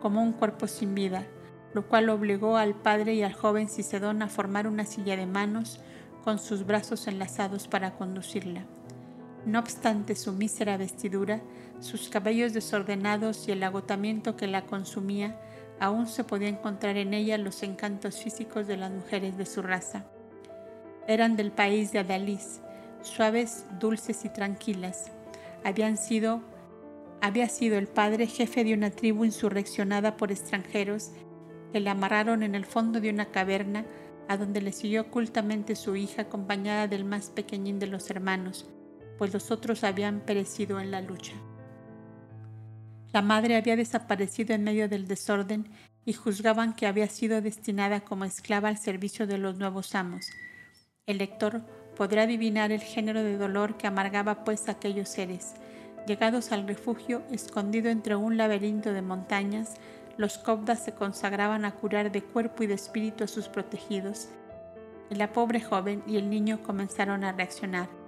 como 0.00 0.22
un 0.22 0.32
cuerpo 0.32 0.66
sin 0.66 0.94
vida, 0.94 1.26
lo 1.74 1.86
cual 1.86 2.08
obligó 2.08 2.56
al 2.56 2.74
padre 2.74 3.14
y 3.14 3.22
al 3.22 3.34
joven 3.34 3.68
Cicedón 3.68 4.22
a 4.22 4.28
formar 4.28 4.66
una 4.66 4.84
silla 4.84 5.16
de 5.16 5.26
manos 5.26 5.80
con 6.24 6.38
sus 6.38 6.66
brazos 6.66 7.06
enlazados 7.06 7.68
para 7.68 7.94
conducirla. 7.94 8.64
No 9.46 9.58
obstante 9.58 10.14
su 10.14 10.32
mísera 10.32 10.76
vestidura, 10.76 11.40
sus 11.80 12.08
cabellos 12.08 12.52
desordenados 12.52 13.48
y 13.48 13.52
el 13.52 13.62
agotamiento 13.62 14.36
que 14.36 14.46
la 14.46 14.66
consumía, 14.66 15.40
aún 15.80 16.06
se 16.06 16.24
podía 16.24 16.48
encontrar 16.48 16.98
en 16.98 17.14
ella 17.14 17.38
los 17.38 17.62
encantos 17.62 18.22
físicos 18.22 18.66
de 18.66 18.76
las 18.76 18.90
mujeres 18.90 19.38
de 19.38 19.46
su 19.46 19.62
raza. 19.62 20.04
Eran 21.08 21.36
del 21.36 21.52
país 21.52 21.90
de 21.90 22.00
Adalís, 22.00 22.60
suaves, 23.02 23.66
dulces 23.80 24.24
y 24.24 24.28
tranquilas. 24.28 25.10
Habían 25.64 25.96
sido, 25.96 26.42
había 27.22 27.48
sido 27.48 27.78
el 27.78 27.86
padre 27.86 28.26
jefe 28.26 28.62
de 28.62 28.74
una 28.74 28.90
tribu 28.90 29.24
insurreccionada 29.24 30.18
por 30.18 30.30
extranjeros 30.30 31.12
que 31.72 31.80
la 31.80 31.92
amarraron 31.92 32.42
en 32.42 32.54
el 32.54 32.66
fondo 32.66 33.00
de 33.00 33.10
una 33.10 33.26
caverna 33.26 33.86
a 34.28 34.36
donde 34.36 34.60
le 34.60 34.72
siguió 34.72 35.02
ocultamente 35.02 35.74
su 35.76 35.96
hija 35.96 36.22
acompañada 36.22 36.86
del 36.86 37.04
más 37.04 37.30
pequeñín 37.30 37.78
de 37.78 37.86
los 37.86 38.10
hermanos, 38.10 38.68
pues 39.20 39.34
los 39.34 39.50
otros 39.50 39.84
habían 39.84 40.20
perecido 40.20 40.80
en 40.80 40.90
la 40.90 41.02
lucha. 41.02 41.34
La 43.12 43.20
madre 43.20 43.54
había 43.54 43.76
desaparecido 43.76 44.54
en 44.54 44.64
medio 44.64 44.88
del 44.88 45.06
desorden 45.06 45.68
y 46.06 46.14
juzgaban 46.14 46.74
que 46.74 46.86
había 46.86 47.06
sido 47.06 47.42
destinada 47.42 48.00
como 48.00 48.24
esclava 48.24 48.70
al 48.70 48.78
servicio 48.78 49.26
de 49.26 49.36
los 49.36 49.58
nuevos 49.58 49.94
amos. 49.94 50.24
El 51.04 51.18
lector 51.18 51.60
podrá 51.98 52.22
adivinar 52.22 52.72
el 52.72 52.80
género 52.80 53.22
de 53.22 53.36
dolor 53.36 53.76
que 53.76 53.86
amargaba 53.86 54.42
pues 54.42 54.70
aquellos 54.70 55.10
seres. 55.10 55.52
Llegados 56.06 56.50
al 56.50 56.66
refugio, 56.66 57.22
escondido 57.30 57.90
entre 57.90 58.16
un 58.16 58.38
laberinto 58.38 58.94
de 58.94 59.02
montañas, 59.02 59.74
los 60.16 60.38
cobdas 60.38 60.82
se 60.82 60.94
consagraban 60.94 61.66
a 61.66 61.72
curar 61.72 62.10
de 62.10 62.22
cuerpo 62.22 62.62
y 62.62 62.68
de 62.68 62.74
espíritu 62.74 63.24
a 63.24 63.28
sus 63.28 63.48
protegidos. 63.48 64.30
La 65.10 65.34
pobre 65.34 65.60
joven 65.60 66.02
y 66.06 66.16
el 66.16 66.30
niño 66.30 66.62
comenzaron 66.62 67.22
a 67.22 67.32
reaccionar 67.32 67.99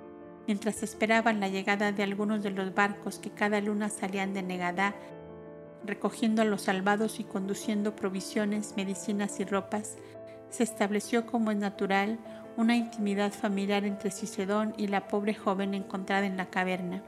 mientras 0.46 0.82
esperaban 0.82 1.40
la 1.40 1.48
llegada 1.48 1.92
de 1.92 2.02
algunos 2.02 2.42
de 2.42 2.50
los 2.50 2.74
barcos 2.74 3.18
que 3.18 3.30
cada 3.30 3.60
luna 3.60 3.88
salían 3.88 4.34
de 4.34 4.42
Negadá, 4.42 4.94
recogiendo 5.84 6.42
a 6.42 6.44
los 6.44 6.62
salvados 6.62 7.20
y 7.20 7.24
conduciendo 7.24 7.96
provisiones, 7.96 8.74
medicinas 8.76 9.40
y 9.40 9.44
ropas, 9.44 9.96
se 10.50 10.62
estableció 10.62 11.26
como 11.26 11.50
es 11.50 11.56
natural 11.56 12.18
una 12.56 12.76
intimidad 12.76 13.32
familiar 13.32 13.84
entre 13.84 14.10
Cicedón 14.10 14.74
y 14.76 14.88
la 14.88 15.08
pobre 15.08 15.34
joven 15.34 15.74
encontrada 15.74 16.26
en 16.26 16.36
la 16.36 16.50
caverna. 16.50 17.02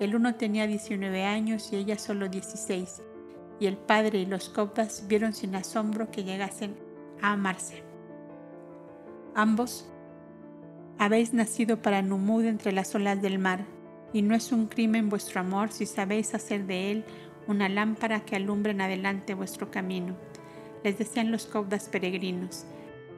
El 0.00 0.14
uno 0.14 0.34
tenía 0.34 0.66
19 0.66 1.24
años 1.24 1.72
y 1.72 1.76
ella 1.76 1.98
solo 1.98 2.28
16, 2.28 3.02
y 3.60 3.66
el 3.66 3.76
padre 3.76 4.18
y 4.18 4.26
los 4.26 4.48
coptas 4.48 5.04
vieron 5.06 5.32
sin 5.32 5.54
asombro 5.54 6.10
que 6.10 6.24
llegasen 6.24 6.76
a 7.22 7.32
amarse. 7.32 7.82
Ambos 9.34 9.88
habéis 10.98 11.32
nacido 11.32 11.82
para 11.82 12.02
Numud 12.02 12.44
entre 12.44 12.72
las 12.72 12.94
olas 12.94 13.20
del 13.20 13.38
mar, 13.38 13.64
y 14.12 14.22
no 14.22 14.34
es 14.34 14.52
un 14.52 14.66
crimen 14.66 15.08
vuestro 15.08 15.40
amor 15.40 15.72
si 15.72 15.86
sabéis 15.86 16.34
hacer 16.34 16.66
de 16.66 16.92
él 16.92 17.04
una 17.46 17.68
lámpara 17.68 18.20
que 18.20 18.36
alumbre 18.36 18.72
en 18.72 18.80
adelante 18.80 19.34
vuestro 19.34 19.70
camino. 19.70 20.16
Les 20.82 20.98
decían 20.98 21.30
los 21.30 21.46
caudas 21.46 21.88
peregrinos, 21.88 22.64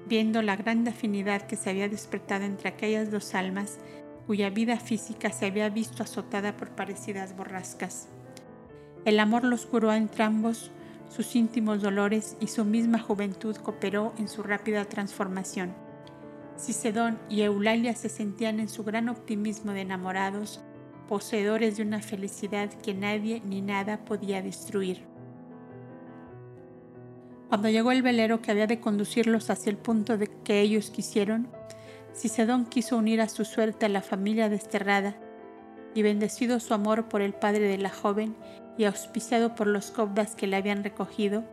viendo 0.06 0.40
la 0.42 0.56
gran 0.56 0.86
afinidad 0.88 1.42
que 1.42 1.56
se 1.56 1.70
había 1.70 1.88
despertado 1.88 2.44
entre 2.44 2.68
aquellas 2.68 3.10
dos 3.10 3.34
almas 3.34 3.78
cuya 4.26 4.50
vida 4.50 4.78
física 4.78 5.30
se 5.30 5.46
había 5.46 5.68
visto 5.68 6.02
azotada 6.02 6.56
por 6.56 6.70
parecidas 6.70 7.36
borrascas. 7.36 8.08
El 9.04 9.20
amor 9.20 9.44
los 9.44 9.66
curó 9.66 9.90
a 9.90 9.96
entrambos 9.96 10.72
sus 11.08 11.36
íntimos 11.36 11.80
dolores 11.82 12.36
y 12.40 12.48
su 12.48 12.64
misma 12.64 12.98
juventud 12.98 13.54
cooperó 13.56 14.12
en 14.18 14.28
su 14.28 14.42
rápida 14.42 14.84
transformación. 14.84 15.85
Cicedón 16.58 17.18
y 17.28 17.42
Eulalia 17.42 17.94
se 17.94 18.08
sentían 18.08 18.60
en 18.60 18.68
su 18.68 18.82
gran 18.82 19.08
optimismo 19.08 19.72
de 19.72 19.82
enamorados, 19.82 20.62
poseedores 21.06 21.76
de 21.76 21.82
una 21.82 22.00
felicidad 22.00 22.70
que 22.70 22.94
nadie 22.94 23.42
ni 23.44 23.60
nada 23.60 24.04
podía 24.04 24.40
destruir. 24.40 25.04
Cuando 27.48 27.68
llegó 27.68 27.92
el 27.92 28.02
velero 28.02 28.40
que 28.40 28.50
había 28.50 28.66
de 28.66 28.80
conducirlos 28.80 29.50
hacia 29.50 29.70
el 29.70 29.76
punto 29.76 30.16
de 30.16 30.28
que 30.44 30.60
ellos 30.60 30.90
quisieron, 30.90 31.48
Cicedón 32.14 32.64
quiso 32.64 32.96
unir 32.96 33.20
a 33.20 33.28
su 33.28 33.44
suerte 33.44 33.86
a 33.86 33.90
la 33.90 34.00
familia 34.00 34.48
desterrada, 34.48 35.16
y 35.94 36.02
bendecido 36.02 36.60
su 36.60 36.74
amor 36.74 37.08
por 37.08 37.22
el 37.22 37.32
padre 37.32 37.68
de 37.68 37.78
la 37.78 37.88
joven 37.88 38.36
y 38.76 38.84
auspiciado 38.84 39.54
por 39.54 39.66
los 39.66 39.90
cobdas 39.90 40.34
que 40.34 40.46
la 40.46 40.58
habían 40.58 40.84
recogido, 40.84 41.44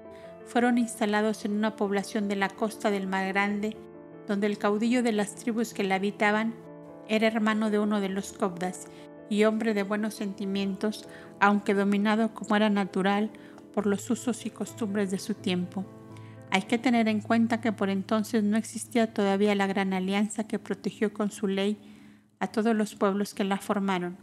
fueron 0.45 0.77
instalados 0.77 1.45
en 1.45 1.53
una 1.53 1.77
población 1.77 2.27
de 2.27 2.35
la 2.35 2.49
costa 2.49 2.91
del 2.91 3.07
Mar 3.07 3.27
Grande 3.29 3.77
donde 4.27 4.47
el 4.47 4.57
caudillo 4.57 5.03
de 5.03 5.11
las 5.11 5.35
tribus 5.35 5.73
que 5.73 5.83
la 5.83 5.95
habitaban 5.95 6.53
era 7.07 7.27
hermano 7.27 7.69
de 7.69 7.79
uno 7.79 7.99
de 7.99 8.09
los 8.09 8.33
cobdas 8.33 8.87
y 9.29 9.43
hombre 9.43 9.73
de 9.73 9.83
buenos 9.83 10.13
sentimientos, 10.13 11.07
aunque 11.39 11.73
dominado 11.73 12.33
como 12.33 12.55
era 12.55 12.69
natural 12.69 13.31
por 13.73 13.85
los 13.85 14.09
usos 14.09 14.45
y 14.45 14.49
costumbres 14.49 15.11
de 15.11 15.19
su 15.19 15.33
tiempo. 15.33 15.85
Hay 16.51 16.63
que 16.63 16.77
tener 16.77 17.07
en 17.07 17.21
cuenta 17.21 17.61
que 17.61 17.71
por 17.71 17.89
entonces 17.89 18.43
no 18.43 18.57
existía 18.57 19.13
todavía 19.13 19.55
la 19.55 19.65
gran 19.65 19.91
alianza 19.93 20.47
que 20.47 20.59
protegió 20.59 21.11
con 21.11 21.31
su 21.31 21.47
ley 21.47 21.79
a 22.39 22.47
todos 22.47 22.75
los 22.75 22.95
pueblos 22.95 23.33
que 23.33 23.43
la 23.43 23.57
formaron. 23.57 24.17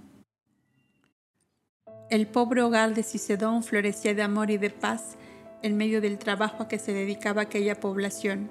El 2.08 2.26
pobre 2.26 2.62
hogar 2.62 2.94
de 2.94 3.02
Cicedón 3.02 3.62
florecía 3.62 4.14
de 4.14 4.22
amor 4.22 4.50
y 4.50 4.58
de 4.58 4.70
paz 4.70 5.16
en 5.62 5.76
medio 5.76 6.00
del 6.00 6.18
trabajo 6.18 6.64
a 6.64 6.68
que 6.68 6.78
se 6.78 6.92
dedicaba 6.92 7.42
aquella 7.42 7.78
población 7.78 8.50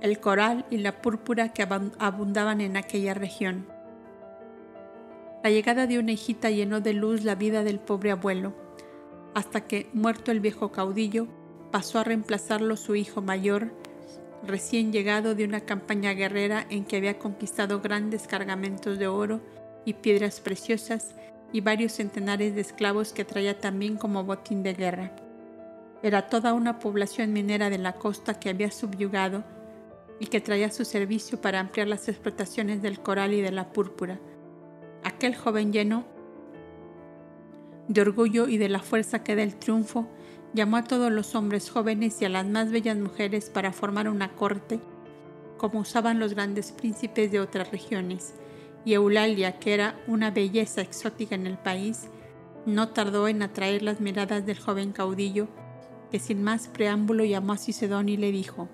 el 0.00 0.20
coral 0.20 0.64
y 0.70 0.78
la 0.78 1.00
púrpura 1.00 1.52
que 1.52 1.66
abundaban 1.98 2.60
en 2.60 2.76
aquella 2.76 3.14
región. 3.14 3.66
La 5.42 5.50
llegada 5.50 5.86
de 5.86 5.98
una 5.98 6.12
hijita 6.12 6.50
llenó 6.50 6.80
de 6.80 6.94
luz 6.94 7.24
la 7.24 7.34
vida 7.34 7.64
del 7.64 7.78
pobre 7.78 8.10
abuelo, 8.10 8.54
hasta 9.34 9.62
que, 9.62 9.88
muerto 9.92 10.30
el 10.32 10.40
viejo 10.40 10.72
caudillo, 10.72 11.26
pasó 11.70 11.98
a 11.98 12.04
reemplazarlo 12.04 12.76
su 12.76 12.96
hijo 12.96 13.22
mayor, 13.22 13.72
recién 14.46 14.92
llegado 14.92 15.34
de 15.34 15.44
una 15.44 15.60
campaña 15.60 16.12
guerrera 16.12 16.66
en 16.70 16.84
que 16.84 16.96
había 16.96 17.18
conquistado 17.18 17.80
grandes 17.80 18.26
cargamentos 18.26 18.98
de 18.98 19.06
oro 19.06 19.40
y 19.84 19.94
piedras 19.94 20.40
preciosas 20.40 21.14
y 21.52 21.60
varios 21.60 21.92
centenares 21.92 22.54
de 22.54 22.60
esclavos 22.60 23.12
que 23.12 23.24
traía 23.24 23.58
también 23.58 23.96
como 23.96 24.24
botín 24.24 24.62
de 24.62 24.74
guerra. 24.74 25.12
Era 26.02 26.28
toda 26.28 26.52
una 26.52 26.78
población 26.78 27.32
minera 27.32 27.70
de 27.70 27.78
la 27.78 27.94
costa 27.94 28.38
que 28.38 28.50
había 28.50 28.70
subyugado 28.70 29.44
y 30.20 30.26
que 30.26 30.40
traía 30.40 30.70
su 30.70 30.84
servicio 30.84 31.40
para 31.40 31.60
ampliar 31.60 31.88
las 31.88 32.08
explotaciones 32.08 32.82
del 32.82 33.00
coral 33.00 33.32
y 33.32 33.40
de 33.40 33.52
la 33.52 33.72
púrpura. 33.72 34.18
Aquel 35.04 35.36
joven 35.36 35.72
lleno 35.72 36.04
de 37.88 38.02
orgullo 38.02 38.48
y 38.48 38.58
de 38.58 38.68
la 38.68 38.80
fuerza 38.80 39.24
que 39.24 39.34
da 39.34 39.42
el 39.42 39.56
triunfo, 39.56 40.06
llamó 40.52 40.76
a 40.76 40.84
todos 40.84 41.10
los 41.10 41.34
hombres 41.34 41.70
jóvenes 41.70 42.20
y 42.20 42.26
a 42.26 42.28
las 42.28 42.46
más 42.46 42.70
bellas 42.70 42.98
mujeres 42.98 43.50
para 43.50 43.72
formar 43.72 44.08
una 44.08 44.34
corte, 44.34 44.78
como 45.56 45.80
usaban 45.80 46.18
los 46.18 46.34
grandes 46.34 46.70
príncipes 46.70 47.32
de 47.32 47.40
otras 47.40 47.70
regiones, 47.70 48.34
y 48.84 48.94
Eulalia, 48.94 49.58
que 49.58 49.74
era 49.74 49.98
una 50.06 50.30
belleza 50.30 50.82
exótica 50.82 51.34
en 51.34 51.46
el 51.46 51.58
país, 51.58 52.08
no 52.64 52.88
tardó 52.90 53.26
en 53.28 53.42
atraer 53.42 53.82
las 53.82 54.00
miradas 54.00 54.46
del 54.46 54.58
joven 54.58 54.92
caudillo, 54.92 55.48
que 56.10 56.18
sin 56.18 56.42
más 56.42 56.68
preámbulo 56.68 57.24
llamó 57.24 57.54
a 57.54 57.58
Cicedón 57.58 58.08
y 58.08 58.16
le 58.16 58.30
dijo, 58.30 58.68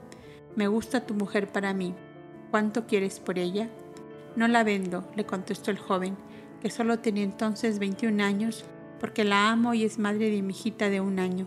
Me 0.56 0.68
gusta 0.68 1.06
tu 1.06 1.14
mujer 1.14 1.48
para 1.48 1.74
mí. 1.74 1.94
¿Cuánto 2.50 2.86
quieres 2.86 3.20
por 3.20 3.38
ella? 3.38 3.68
No 4.36 4.48
la 4.48 4.64
vendo, 4.64 5.08
le 5.16 5.26
contestó 5.26 5.70
el 5.70 5.78
joven, 5.78 6.16
que 6.60 6.70
solo 6.70 6.98
tenía 6.98 7.24
entonces 7.24 7.78
21 7.78 8.22
años, 8.22 8.64
porque 9.00 9.24
la 9.24 9.50
amo 9.50 9.74
y 9.74 9.84
es 9.84 9.98
madre 9.98 10.30
de 10.30 10.42
mi 10.42 10.52
hijita 10.52 10.90
de 10.90 11.00
un 11.00 11.18
año. 11.18 11.46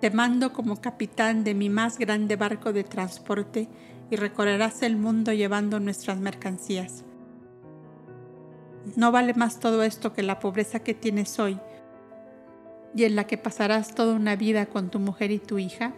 Te 0.00 0.10
mando 0.10 0.52
como 0.52 0.80
capitán 0.80 1.44
de 1.44 1.54
mi 1.54 1.70
más 1.70 1.98
grande 1.98 2.36
barco 2.36 2.72
de 2.72 2.84
transporte 2.84 3.68
y 4.10 4.16
recorrerás 4.16 4.82
el 4.82 4.96
mundo 4.96 5.32
llevando 5.32 5.80
nuestras 5.80 6.18
mercancías. 6.18 7.04
No 8.96 9.12
vale 9.12 9.34
más 9.34 9.60
todo 9.60 9.82
esto 9.82 10.12
que 10.12 10.22
la 10.22 10.38
pobreza 10.38 10.80
que 10.80 10.94
tienes 10.94 11.38
hoy 11.38 11.58
y 12.94 13.04
en 13.04 13.16
la 13.16 13.26
que 13.26 13.38
pasarás 13.38 13.94
toda 13.94 14.14
una 14.14 14.36
vida 14.36 14.66
con 14.66 14.90
tu 14.90 14.98
mujer 14.98 15.30
y 15.30 15.38
tu 15.38 15.58
hija. 15.58 15.94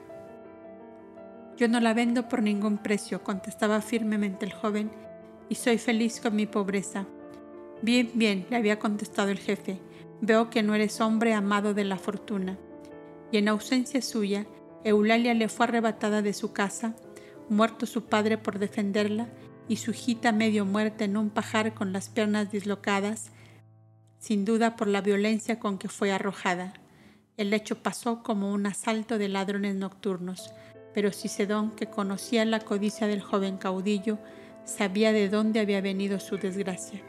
Yo 1.56 1.68
no 1.68 1.80
la 1.80 1.94
vendo 1.94 2.28
por 2.28 2.42
ningún 2.42 2.76
precio, 2.78 3.22
contestaba 3.22 3.80
firmemente 3.80 4.44
el 4.44 4.52
joven, 4.52 4.90
y 5.48 5.54
soy 5.54 5.78
feliz 5.78 6.20
con 6.20 6.36
mi 6.36 6.46
pobreza. 6.46 7.06
Bien, 7.80 8.10
bien, 8.14 8.46
le 8.50 8.56
había 8.56 8.78
contestado 8.78 9.30
el 9.30 9.38
jefe, 9.38 9.80
veo 10.20 10.50
que 10.50 10.62
no 10.62 10.74
eres 10.74 11.00
hombre 11.00 11.32
amado 11.32 11.72
de 11.72 11.84
la 11.84 11.96
fortuna. 11.96 12.58
Y 13.32 13.38
en 13.38 13.48
ausencia 13.48 14.02
suya, 14.02 14.46
Eulalia 14.84 15.32
le 15.34 15.48
fue 15.48 15.64
arrebatada 15.64 16.20
de 16.20 16.34
su 16.34 16.52
casa, 16.52 16.94
muerto 17.48 17.86
su 17.86 18.04
padre 18.04 18.36
por 18.36 18.58
defenderla, 18.58 19.28
y 19.68 19.76
su 19.76 19.92
hijita 19.92 20.32
medio 20.32 20.64
muerta 20.64 21.04
en 21.04 21.16
un 21.16 21.30
pajar 21.30 21.74
con 21.74 21.92
las 21.92 22.08
piernas 22.08 22.52
dislocadas, 22.52 23.30
sin 24.18 24.44
duda 24.44 24.76
por 24.76 24.88
la 24.88 25.00
violencia 25.00 25.58
con 25.58 25.78
que 25.78 25.88
fue 25.88 26.12
arrojada. 26.12 26.74
El 27.36 27.52
hecho 27.52 27.82
pasó 27.82 28.22
como 28.22 28.52
un 28.52 28.66
asalto 28.66 29.18
de 29.18 29.28
ladrones 29.28 29.74
nocturnos, 29.74 30.52
pero 30.96 31.12
Cicedón, 31.12 31.72
que 31.72 31.88
conocía 31.88 32.46
la 32.46 32.58
codicia 32.58 33.06
del 33.06 33.20
joven 33.20 33.58
caudillo, 33.58 34.16
sabía 34.64 35.12
de 35.12 35.28
dónde 35.28 35.60
había 35.60 35.82
venido 35.82 36.18
su 36.18 36.38
desgracia. 36.38 37.02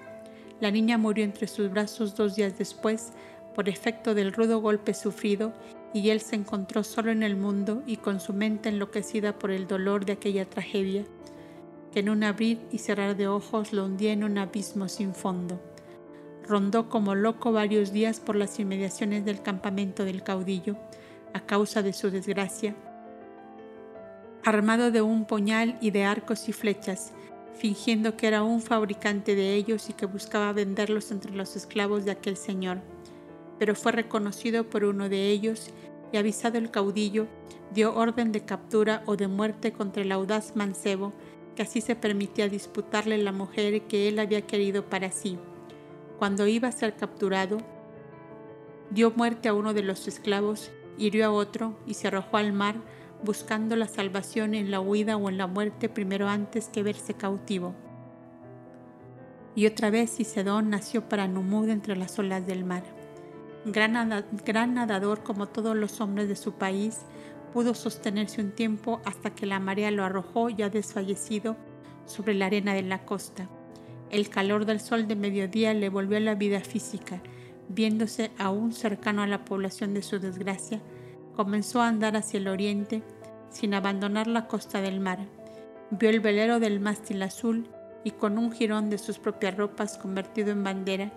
La 0.60 0.72
niña 0.72 0.98
murió 0.98 1.24
entre 1.24 1.48
sus 1.48 1.72
brazos 1.72 2.14
dos 2.14 2.36
días 2.36 2.58
después 2.58 3.14
por 3.56 3.70
efecto 3.70 4.14
del 4.14 4.34
rudo 4.34 4.60
golpe 4.60 4.94
sufrido 4.94 5.54
y 5.94 6.10
él 6.10 6.20
se 6.20 6.36
encontró 6.36 6.84
solo 6.84 7.12
en 7.12 7.24
el 7.24 7.38
mundo 7.38 7.82
y 7.88 7.96
con 7.96 8.20
su 8.20 8.34
mente 8.34 8.68
enloquecida 8.68 9.40
por 9.40 9.52
el 9.52 9.68
dolor 9.68 10.04
de 10.04 10.12
aquella 10.12 10.44
tragedia 10.44 11.06
que 11.94 12.02
en 12.02 12.10
un 12.10 12.26
abrir 12.26 12.60
y 12.74 12.80
cerrar 12.80 13.16
de 13.16 13.30
ojos 13.30 13.72
lo 13.72 13.86
hundía 13.86 14.12
en 14.12 14.26
un 14.26 14.38
abismo 14.38 14.90
sin 14.90 15.16
fondo. 15.16 15.62
Rondó 16.46 16.90
como 16.90 17.16
loco 17.16 17.54
varios 17.54 17.94
días 17.94 18.20
por 18.20 18.36
las 18.36 18.60
inmediaciones 18.60 19.24
del 19.24 19.42
campamento 19.42 20.04
del 20.04 20.24
caudillo 20.24 20.76
a 21.34 21.40
causa 21.46 21.82
de 21.82 21.94
su 21.94 22.12
desgracia, 22.12 22.76
armado 24.44 24.92
de 24.92 25.02
un 25.02 25.26
puñal 25.26 25.78
y 25.82 25.92
de 25.92 26.04
arcos 26.04 26.50
y 26.50 26.54
flechas, 26.54 27.14
fingiendo 27.58 28.16
que 28.16 28.28
era 28.28 28.44
un 28.44 28.62
fabricante 28.62 29.36
de 29.36 29.56
ellos 29.56 29.90
y 29.90 29.94
que 29.94 30.06
buscaba 30.06 30.54
venderlos 30.54 31.12
entre 31.12 31.32
los 31.34 31.56
esclavos 31.56 32.06
de 32.06 32.12
aquel 32.12 32.38
señor. 32.38 32.82
Pero 33.60 33.76
fue 33.76 33.92
reconocido 33.92 34.70
por 34.70 34.84
uno 34.84 35.10
de 35.10 35.30
ellos 35.30 35.72
y 36.12 36.18
avisado 36.18 36.58
el 36.58 36.72
caudillo, 36.72 37.28
dio 37.74 37.96
orden 37.96 38.32
de 38.32 38.46
captura 38.46 39.04
o 39.06 39.18
de 39.18 39.28
muerte 39.28 39.74
contra 39.74 40.04
el 40.04 40.12
audaz 40.12 40.56
mancebo 40.56 41.14
que 41.58 41.64
así 41.64 41.82
se 41.82 41.96
permitía 41.96 42.48
disputarle 42.48 43.18
la 43.18 43.32
mujer 43.32 43.82
que 43.88 44.08
él 44.08 44.20
había 44.20 44.44
querido 44.44 44.86
para 44.86 45.12
sí. 45.12 45.40
Cuando 46.20 46.46
iba 46.46 46.68
a 46.68 46.72
ser 46.72 46.96
capturado, 46.96 47.58
dio 48.92 49.10
muerte 49.12 49.50
a 49.50 49.56
uno 49.56 49.74
de 49.74 49.82
los 49.82 50.08
esclavos, 50.08 50.72
hirió 51.00 51.26
a 51.26 51.32
otro 51.32 51.76
y 51.88 51.96
se 51.96 52.08
arrojó 52.08 52.38
al 52.38 52.54
mar 52.54 52.76
buscando 53.24 53.76
la 53.76 53.88
salvación 53.88 54.54
en 54.54 54.72
la 54.72 54.80
huida 54.80 55.18
o 55.18 55.30
en 55.30 55.38
la 55.38 55.48
muerte 55.48 55.90
primero 55.90 56.28
antes 56.28 56.70
que 56.70 56.84
verse 56.84 57.14
cautivo. 57.14 57.74
Y 59.56 59.66
otra 59.66 59.90
vez 59.90 60.16
Cicedón 60.16 60.70
nació 60.70 61.10
para 61.10 61.28
Numud 61.28 61.70
entre 61.70 61.96
las 61.96 62.20
olas 62.20 62.46
del 62.46 62.64
mar. 62.64 62.84
Gran, 63.66 64.26
gran 64.46 64.76
nadador 64.76 65.24
como 65.24 65.48
todos 65.48 65.76
los 65.76 66.00
hombres 66.00 66.30
de 66.30 66.36
su 66.36 66.54
país, 66.54 67.00
pudo 67.54 67.74
sostenerse 67.74 68.42
un 68.42 68.52
tiempo 68.52 69.02
hasta 69.04 69.32
que 69.32 69.46
la 69.46 69.60
marea 69.60 69.90
lo 69.90 70.04
arrojó 70.04 70.50
ya 70.50 70.70
desfallecido 70.70 71.56
sobre 72.06 72.34
la 72.36 72.46
arena 72.46 72.74
de 72.74 72.84
la 72.84 73.04
costa. 73.04 73.50
El 74.10 74.30
calor 74.30 74.66
del 74.66 74.80
sol 74.80 75.08
de 75.08 75.16
mediodía 75.16 75.74
le 75.74 75.90
volvió 75.90 76.18
a 76.18 76.22
la 76.22 76.36
vida 76.36 76.62
física, 76.62 77.22
viéndose 77.68 78.32
aún 78.38 78.74
cercano 78.74 79.22
a 79.22 79.28
la 79.28 79.44
población 79.44 79.94
de 79.94 80.02
su 80.02 80.20
desgracia, 80.20 80.82
comenzó 81.38 81.82
a 81.82 81.88
andar 81.88 82.18
hacia 82.18 82.40
el 82.40 82.48
oriente 82.48 83.04
sin 83.52 83.76
abandonar 83.76 84.26
la 84.26 84.48
costa 84.48 84.82
del 84.82 85.00
mar. 85.00 85.20
Vio 85.92 86.10
el 86.10 86.20
velero 86.20 86.60
del 86.60 86.80
mástil 86.80 87.22
azul 87.22 87.70
y 88.04 88.12
con 88.12 88.40
un 88.40 88.52
jirón 88.52 88.90
de 88.90 88.98
sus 88.98 89.20
propias 89.20 89.56
ropas 89.56 90.00
convertido 90.00 90.50
en 90.50 90.64
bandera, 90.64 91.12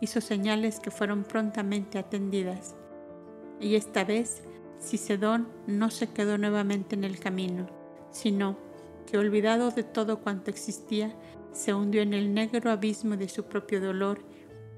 hizo 0.00 0.20
señales 0.20 0.80
que 0.80 0.90
fueron 0.90 1.22
prontamente 1.22 1.98
atendidas. 1.98 2.74
Y 3.60 3.76
esta 3.76 4.02
vez 4.02 4.42
Cicedón 4.80 5.46
no 5.68 5.90
se 5.90 6.08
quedó 6.08 6.38
nuevamente 6.38 6.96
en 6.96 7.04
el 7.04 7.20
camino, 7.20 7.68
sino 8.10 8.58
que 9.06 9.16
olvidado 9.16 9.70
de 9.70 9.84
todo 9.84 10.18
cuanto 10.18 10.50
existía, 10.50 11.14
se 11.52 11.72
hundió 11.72 12.02
en 12.02 12.14
el 12.14 12.34
negro 12.34 12.72
abismo 12.72 13.16
de 13.16 13.28
su 13.28 13.44
propio 13.44 13.80
dolor 13.80 14.24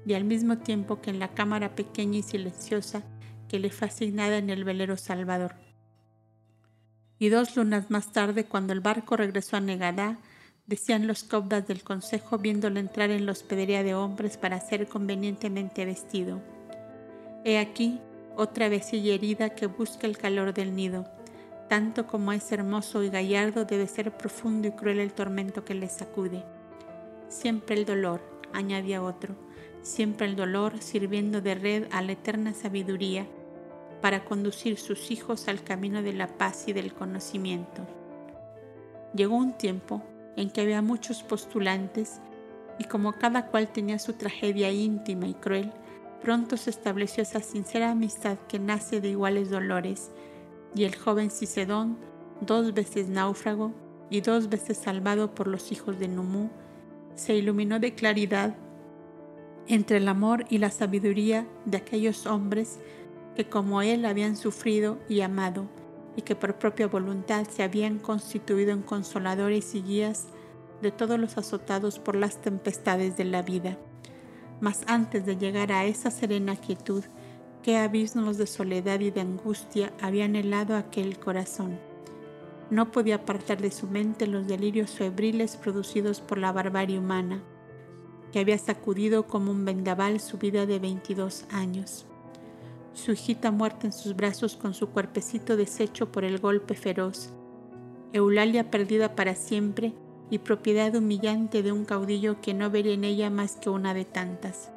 y 0.05 0.13
al 0.13 0.25
mismo 0.25 0.59
tiempo 0.59 1.01
que 1.01 1.09
en 1.09 1.17
la 1.17 1.33
cámara 1.33 1.73
pequeña 1.73 2.19
y 2.19 2.23
silenciosa 2.23 3.01
que 3.47 3.59
le 3.59 3.69
fue 3.69 3.87
asignada 3.87 4.37
en 4.37 4.49
el 4.49 4.63
velero 4.63 4.97
Salvador. 4.97 5.55
Y 7.17 7.29
dos 7.29 7.55
lunas 7.55 7.89
más 7.89 8.11
tarde, 8.11 8.45
cuando 8.45 8.73
el 8.73 8.81
barco 8.81 9.15
regresó 9.15 9.57
a 9.57 9.61
Negadá, 9.61 10.17
decían 10.67 11.07
los 11.07 11.23
cobdas 11.23 11.67
del 11.67 11.83
consejo 11.83 12.37
viéndolo 12.37 12.79
entrar 12.79 13.11
en 13.11 13.25
la 13.25 13.31
hospedería 13.31 13.83
de 13.83 13.95
hombres 13.95 14.37
para 14.37 14.59
ser 14.59 14.87
convenientemente 14.87 15.85
vestido. 15.85 16.41
He 17.43 17.59
aquí 17.59 17.99
otra 18.35 18.69
vecilla 18.69 19.13
herida 19.13 19.51
que 19.51 19.67
busca 19.67 20.07
el 20.07 20.17
calor 20.17 20.53
del 20.53 20.75
nido. 20.75 21.05
Tanto 21.69 22.05
como 22.05 22.31
es 22.31 22.51
hermoso 22.51 23.03
y 23.03 23.09
gallardo, 23.09 23.65
debe 23.65 23.87
ser 23.87 24.15
profundo 24.15 24.67
y 24.67 24.71
cruel 24.71 24.99
el 24.99 25.13
tormento 25.13 25.63
que 25.63 25.73
le 25.73 25.89
sacude. 25.89 26.43
Siempre 27.29 27.75
el 27.75 27.85
dolor, 27.85 28.21
añadía 28.53 29.01
otro, 29.01 29.35
siempre 29.85 30.25
el 30.25 30.35
dolor 30.35 30.81
sirviendo 30.81 31.41
de 31.41 31.55
red 31.55 31.87
a 31.91 32.01
la 32.01 32.13
eterna 32.13 32.53
sabiduría 32.53 33.27
para 34.01 34.25
conducir 34.25 34.77
sus 34.77 35.11
hijos 35.11 35.47
al 35.47 35.63
camino 35.63 36.01
de 36.01 36.13
la 36.13 36.27
paz 36.27 36.67
y 36.67 36.73
del 36.73 36.93
conocimiento. 36.93 37.85
Llegó 39.13 39.35
un 39.35 39.53
tiempo 39.53 40.03
en 40.35 40.49
que 40.49 40.61
había 40.61 40.81
muchos 40.81 41.23
postulantes 41.23 42.19
y 42.79 42.85
como 42.85 43.13
cada 43.13 43.47
cual 43.47 43.69
tenía 43.71 43.99
su 43.99 44.13
tragedia 44.13 44.71
íntima 44.71 45.27
y 45.27 45.33
cruel, 45.35 45.71
Pronto 46.25 46.57
se 46.57 46.71
estableció 46.71 47.21
esa 47.21 47.39
sincera 47.41 47.91
amistad 47.91 48.39
que 48.47 48.57
nace 48.57 48.99
de 48.99 49.09
iguales 49.09 49.51
dolores, 49.51 50.11
y 50.73 50.85
el 50.85 50.95
joven 50.95 51.29
Cicedón, 51.29 51.99
dos 52.41 52.73
veces 52.73 53.09
náufrago 53.09 53.73
y 54.09 54.21
dos 54.21 54.49
veces 54.49 54.79
salvado 54.79 55.35
por 55.35 55.47
los 55.47 55.71
hijos 55.71 55.99
de 55.99 56.07
Numú, 56.07 56.49
se 57.13 57.35
iluminó 57.35 57.79
de 57.79 57.93
claridad 57.93 58.55
entre 59.67 59.97
el 59.97 60.07
amor 60.07 60.45
y 60.49 60.59
la 60.59 60.69
sabiduría 60.69 61.47
de 61.65 61.77
aquellos 61.77 62.25
hombres 62.25 62.79
que 63.35 63.45
como 63.45 63.81
él 63.81 64.05
habían 64.05 64.37
sufrido 64.37 64.97
y 65.09 65.21
amado, 65.21 65.67
y 66.15 66.21
que 66.21 66.35
por 66.35 66.55
propia 66.55 66.87
voluntad 66.87 67.45
se 67.47 67.63
habían 67.63 67.99
constituido 67.99 68.71
en 68.71 68.81
consoladores 68.81 69.75
y 69.75 69.81
guías 69.81 70.27
de 70.81 70.91
todos 70.91 71.19
los 71.19 71.37
azotados 71.37 71.99
por 71.99 72.15
las 72.15 72.41
tempestades 72.41 73.17
de 73.17 73.25
la 73.25 73.41
vida. 73.41 73.77
Mas 74.61 74.83
antes 74.87 75.25
de 75.25 75.35
llegar 75.35 75.71
a 75.71 75.85
esa 75.85 76.11
serena 76.11 76.55
quietud, 76.55 77.03
qué 77.63 77.77
abismos 77.77 78.37
de 78.37 78.47
soledad 78.47 78.99
y 79.01 79.11
de 79.11 79.21
angustia 79.21 79.91
habían 80.01 80.35
helado 80.35 80.75
aquel 80.75 81.19
corazón. 81.19 81.77
No 82.69 82.91
podía 82.91 83.15
apartar 83.15 83.61
de 83.61 83.71
su 83.71 83.87
mente 83.87 84.27
los 84.27 84.47
delirios 84.47 84.91
febriles 84.91 85.57
producidos 85.57 86.21
por 86.21 86.37
la 86.37 86.51
barbarie 86.51 86.97
humana, 86.97 87.43
que 88.35 88.41
había 88.41 88.57
sacudido 88.57 89.27
como 89.27 89.49
un 89.49 89.63
vendaval 89.63 90.19
su 90.19 90.37
vida 90.37 90.65
de 90.65 90.77
22 90.77 91.45
años. 91.51 92.05
Su 92.93 93.13
hijita 93.13 93.49
muerta 93.49 93.87
en 93.87 93.93
sus 93.93 94.13
brazos 94.13 94.57
con 94.57 94.73
su 94.73 94.89
cuerpecito 94.89 95.55
deshecho 95.55 96.11
por 96.11 96.25
el 96.25 96.39
golpe 96.39 96.75
feroz. 96.75 97.29
Eulalia 98.11 98.69
perdida 98.69 99.15
para 99.15 99.35
siempre 99.35 99.93
y 100.29 100.39
propiedad 100.39 100.93
humillante 100.93 101.63
de 101.63 101.71
un 101.71 101.85
caudillo 101.85 102.41
que 102.41 102.53
no 102.53 102.69
vería 102.69 102.95
en 102.95 103.05
ella 103.05 103.29
más 103.29 103.55
que 103.55 103.69
una 103.69 103.93
de 103.93 104.03
tantas. 104.03 104.69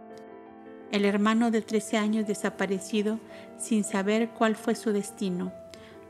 El 0.92 1.04
hermano 1.04 1.50
de 1.50 1.60
trece 1.60 1.96
años 1.96 2.28
desaparecido 2.28 3.18
sin 3.58 3.82
saber 3.82 4.28
cuál 4.38 4.54
fue 4.54 4.76
su 4.76 4.92
destino. 4.92 5.52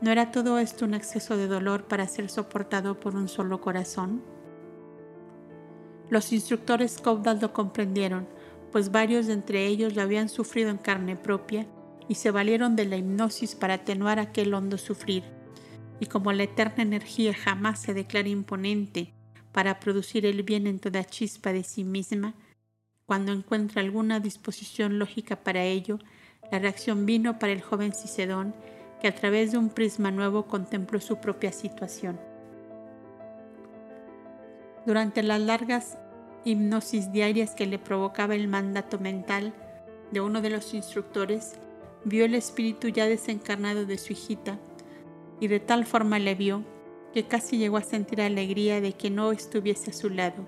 ¿No 0.01 0.11
era 0.11 0.29
todo 0.29 0.59
esto 0.59 0.85
un 0.85 0.93
exceso 0.93 1.35
de 1.35 1.47
dolor 1.47 1.85
para 1.85 2.07
ser 2.07 2.29
soportado 2.29 2.99
por 2.99 3.15
un 3.15 3.27
solo 3.27 3.59
corazón? 3.59 4.21
Los 6.09 6.31
instructores 6.33 6.97
Cobdas 6.99 7.41
lo 7.41 7.53
comprendieron, 7.53 8.27
pues 8.71 8.91
varios 8.91 9.27
de 9.27 9.33
entre 9.33 9.67
ellos 9.67 9.95
lo 9.95 10.01
habían 10.01 10.29
sufrido 10.29 10.69
en 10.69 10.77
carne 10.77 11.15
propia 11.15 11.67
y 12.07 12.15
se 12.15 12.31
valieron 12.31 12.75
de 12.75 12.85
la 12.85 12.97
hipnosis 12.97 13.55
para 13.55 13.75
atenuar 13.75 14.19
aquel 14.19 14.53
hondo 14.53 14.77
sufrir 14.77 15.23
y 15.99 16.05
como 16.05 16.31
la 16.31 16.43
eterna 16.43 16.83
energía 16.83 17.33
jamás 17.33 17.81
se 17.81 17.93
declara 17.93 18.29
imponente 18.29 19.13
para 19.51 19.79
producir 19.79 20.25
el 20.25 20.43
bien 20.43 20.67
en 20.67 20.79
toda 20.79 21.03
chispa 21.03 21.51
de 21.51 21.63
sí 21.63 21.83
misma, 21.83 22.35
cuando 23.05 23.31
encuentra 23.31 23.81
alguna 23.81 24.19
disposición 24.19 24.99
lógica 24.99 25.35
para 25.35 25.63
ello, 25.63 25.99
la 26.51 26.59
reacción 26.59 27.05
vino 27.05 27.39
para 27.39 27.53
el 27.53 27.61
joven 27.61 27.93
Cicedón, 27.93 28.55
que 29.01 29.07
a 29.07 29.15
través 29.15 29.51
de 29.51 29.57
un 29.57 29.69
prisma 29.69 30.11
nuevo 30.11 30.45
contempló 30.45 30.99
su 30.99 31.19
propia 31.19 31.51
situación. 31.51 32.19
Durante 34.85 35.23
las 35.23 35.41
largas 35.41 35.97
hipnosis 36.45 37.11
diarias 37.11 37.51
que 37.51 37.65
le 37.65 37.79
provocaba 37.79 38.35
el 38.35 38.47
mandato 38.47 38.99
mental 38.99 39.53
de 40.11 40.21
uno 40.21 40.41
de 40.41 40.49
los 40.49 40.73
instructores, 40.73 41.53
vio 42.05 42.25
el 42.25 42.33
espíritu 42.33 42.87
ya 42.87 43.05
desencarnado 43.05 43.85
de 43.85 43.97
su 43.97 44.13
hijita 44.13 44.57
y 45.39 45.47
de 45.47 45.59
tal 45.59 45.85
forma 45.85 46.19
le 46.19 46.35
vio 46.35 46.63
que 47.13 47.27
casi 47.27 47.57
llegó 47.57 47.77
a 47.77 47.83
sentir 47.83 48.21
alegría 48.21 48.81
de 48.81 48.93
que 48.93 49.09
no 49.09 49.31
estuviese 49.31 49.91
a 49.91 49.93
su 49.93 50.09
lado. 50.09 50.45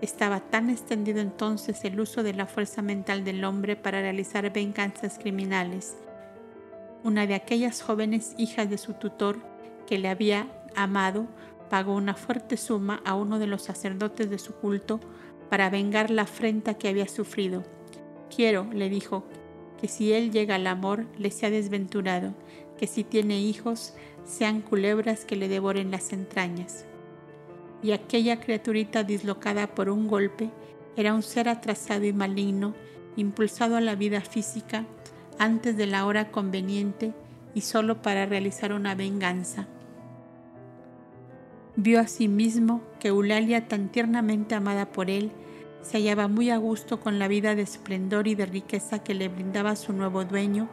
Estaba 0.00 0.40
tan 0.40 0.70
extendido 0.70 1.20
entonces 1.20 1.84
el 1.84 2.00
uso 2.00 2.22
de 2.22 2.34
la 2.34 2.46
fuerza 2.46 2.82
mental 2.82 3.24
del 3.24 3.44
hombre 3.44 3.76
para 3.76 4.00
realizar 4.00 4.50
venganzas 4.52 5.18
criminales. 5.18 5.96
Una 7.04 7.26
de 7.26 7.34
aquellas 7.34 7.82
jóvenes 7.82 8.34
hijas 8.38 8.70
de 8.70 8.78
su 8.78 8.94
tutor 8.94 9.38
que 9.86 9.98
le 9.98 10.08
había 10.08 10.46
amado 10.74 11.26
pagó 11.68 11.94
una 11.94 12.14
fuerte 12.14 12.56
suma 12.56 13.00
a 13.04 13.14
uno 13.14 13.38
de 13.38 13.46
los 13.46 13.62
sacerdotes 13.62 14.30
de 14.30 14.38
su 14.38 14.54
culto 14.54 15.00
para 15.48 15.70
vengar 15.70 16.10
la 16.10 16.22
afrenta 16.22 16.74
que 16.74 16.88
había 16.88 17.08
sufrido. 17.08 17.62
Quiero, 18.34 18.66
le 18.72 18.88
dijo, 18.88 19.24
que 19.80 19.88
si 19.88 20.12
él 20.12 20.30
llega 20.30 20.56
al 20.56 20.66
amor 20.66 21.06
le 21.18 21.30
sea 21.30 21.50
desventurado, 21.50 22.34
que 22.76 22.86
si 22.86 23.04
tiene 23.04 23.40
hijos 23.40 23.94
sean 24.24 24.60
culebras 24.60 25.24
que 25.24 25.36
le 25.36 25.48
devoren 25.48 25.90
las 25.90 26.12
entrañas. 26.12 26.84
Y 27.82 27.92
aquella 27.92 28.40
criaturita 28.40 29.04
dislocada 29.04 29.68
por 29.68 29.88
un 29.88 30.08
golpe 30.08 30.50
era 30.96 31.14
un 31.14 31.22
ser 31.22 31.48
atrasado 31.48 32.04
y 32.04 32.12
maligno, 32.12 32.74
impulsado 33.16 33.76
a 33.76 33.80
la 33.80 33.94
vida 33.94 34.20
física 34.20 34.84
antes 35.38 35.76
de 35.76 35.86
la 35.86 36.04
hora 36.04 36.30
conveniente 36.30 37.12
y 37.54 37.60
solo 37.60 38.02
para 38.02 38.26
realizar 38.26 38.72
una 38.72 38.94
venganza. 38.94 39.68
Vio 41.80 42.00
asimismo 42.00 42.82
que 42.98 43.06
Eulalia, 43.06 43.68
tan 43.68 43.88
tiernamente 43.88 44.56
amada 44.56 44.90
por 44.90 45.10
él, 45.10 45.30
se 45.80 45.98
hallaba 45.98 46.26
muy 46.26 46.50
a 46.50 46.56
gusto 46.56 46.98
con 46.98 47.20
la 47.20 47.28
vida 47.28 47.54
de 47.54 47.62
esplendor 47.62 48.26
y 48.26 48.34
de 48.34 48.46
riqueza 48.46 49.04
que 49.04 49.14
le 49.14 49.28
brindaba 49.28 49.76
su 49.76 49.92
nuevo 49.92 50.24
dueño, 50.24 50.68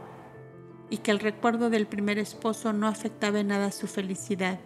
y 0.89 0.97
que 0.97 1.12
el 1.12 1.20
recuerdo 1.20 1.70
del 1.70 1.86
primer 1.86 2.18
esposo 2.18 2.74
no 2.74 2.88
afectaba 2.88 3.39
en 3.39 3.49
nada 3.49 3.70
su 3.72 3.86
felicidad, 3.86 4.60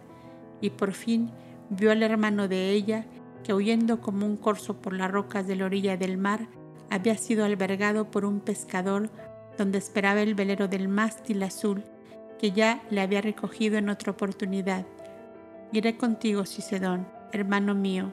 y 0.62 0.70
por 0.70 0.94
fin 0.94 1.30
vio 1.70 1.92
al 1.92 2.04
hermano 2.04 2.48
de 2.48 2.72
ella, 2.72 3.06
que 3.44 3.54
huyendo 3.54 4.00
como 4.00 4.26
un 4.26 4.38
corzo 4.38 4.82
por 4.82 4.94
las 4.94 5.12
rocas 5.12 5.46
de 5.46 5.58
la 5.58 5.66
orilla 5.66 5.98
del 5.98 6.18
mar, 6.18 6.48
había 6.90 7.18
sido 7.18 7.44
albergado 7.44 8.10
por 8.12 8.24
un 8.24 8.40
pescador 8.40 9.10
donde 9.58 9.78
esperaba 9.78 10.22
el 10.22 10.36
velero 10.36 10.70
del 10.70 10.88
mástil 10.88 11.44
azul 11.44 11.84
que 12.40 12.54
ya 12.54 12.82
le 12.90 13.02
había 13.02 13.20
recogido 13.20 13.78
en 13.78 13.90
otra 13.90 14.14
oportunidad 14.14 14.86
Iré 15.72 15.98
contigo, 15.98 16.46
Cicedón, 16.48 17.08
hermano 17.32 17.76
mío. 17.76 18.12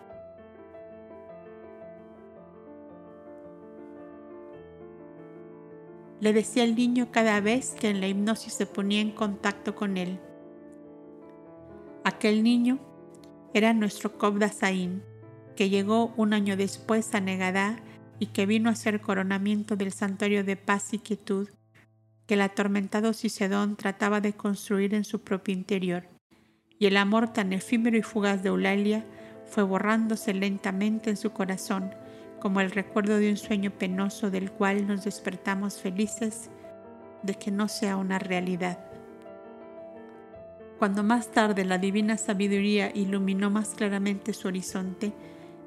Le 6.20 6.34
decía 6.34 6.64
el 6.64 6.74
niño 6.74 7.08
cada 7.10 7.40
vez 7.40 7.74
que 7.78 7.88
en 7.88 8.02
la 8.02 8.08
hipnosis 8.08 8.52
se 8.52 8.66
ponía 8.66 9.00
en 9.00 9.10
contacto 9.10 9.74
con 9.74 9.96
él. 9.96 10.20
Aquel 12.04 12.42
niño 12.42 12.78
era 13.54 13.72
nuestro 13.72 14.18
Kobda 14.18 14.50
Sain, 14.50 15.02
que 15.56 15.70
llegó 15.70 16.12
un 16.18 16.34
año 16.34 16.58
después 16.58 17.14
a 17.14 17.20
Negadá 17.20 17.80
y 18.18 18.26
que 18.26 18.44
vino 18.44 18.68
a 18.68 18.74
ser 18.74 19.00
coronamiento 19.00 19.76
del 19.76 19.92
santuario 19.92 20.44
de 20.44 20.56
paz 20.56 20.92
y 20.92 20.98
quietud 20.98 21.48
que 22.26 22.34
el 22.34 22.42
atormentado 22.42 23.14
Cicedón 23.14 23.76
trataba 23.76 24.20
de 24.20 24.34
construir 24.34 24.92
en 24.92 25.04
su 25.04 25.22
propio 25.22 25.54
interior 25.54 26.15
y 26.78 26.86
el 26.86 26.96
amor 26.96 27.32
tan 27.32 27.52
efímero 27.52 27.96
y 27.96 28.02
fugaz 28.02 28.42
de 28.42 28.48
Eulalia 28.50 29.04
fue 29.44 29.62
borrándose 29.62 30.34
lentamente 30.34 31.10
en 31.10 31.16
su 31.16 31.32
corazón, 31.32 31.94
como 32.40 32.60
el 32.60 32.70
recuerdo 32.70 33.18
de 33.18 33.30
un 33.30 33.36
sueño 33.36 33.70
penoso 33.70 34.30
del 34.30 34.50
cual 34.50 34.86
nos 34.86 35.04
despertamos 35.04 35.80
felices 35.80 36.50
de 37.22 37.34
que 37.34 37.50
no 37.50 37.68
sea 37.68 37.96
una 37.96 38.18
realidad. 38.18 38.78
Cuando 40.78 41.02
más 41.02 41.32
tarde 41.32 41.64
la 41.64 41.78
divina 41.78 42.18
sabiduría 42.18 42.90
iluminó 42.94 43.50
más 43.50 43.70
claramente 43.70 44.34
su 44.34 44.48
horizonte, 44.48 45.12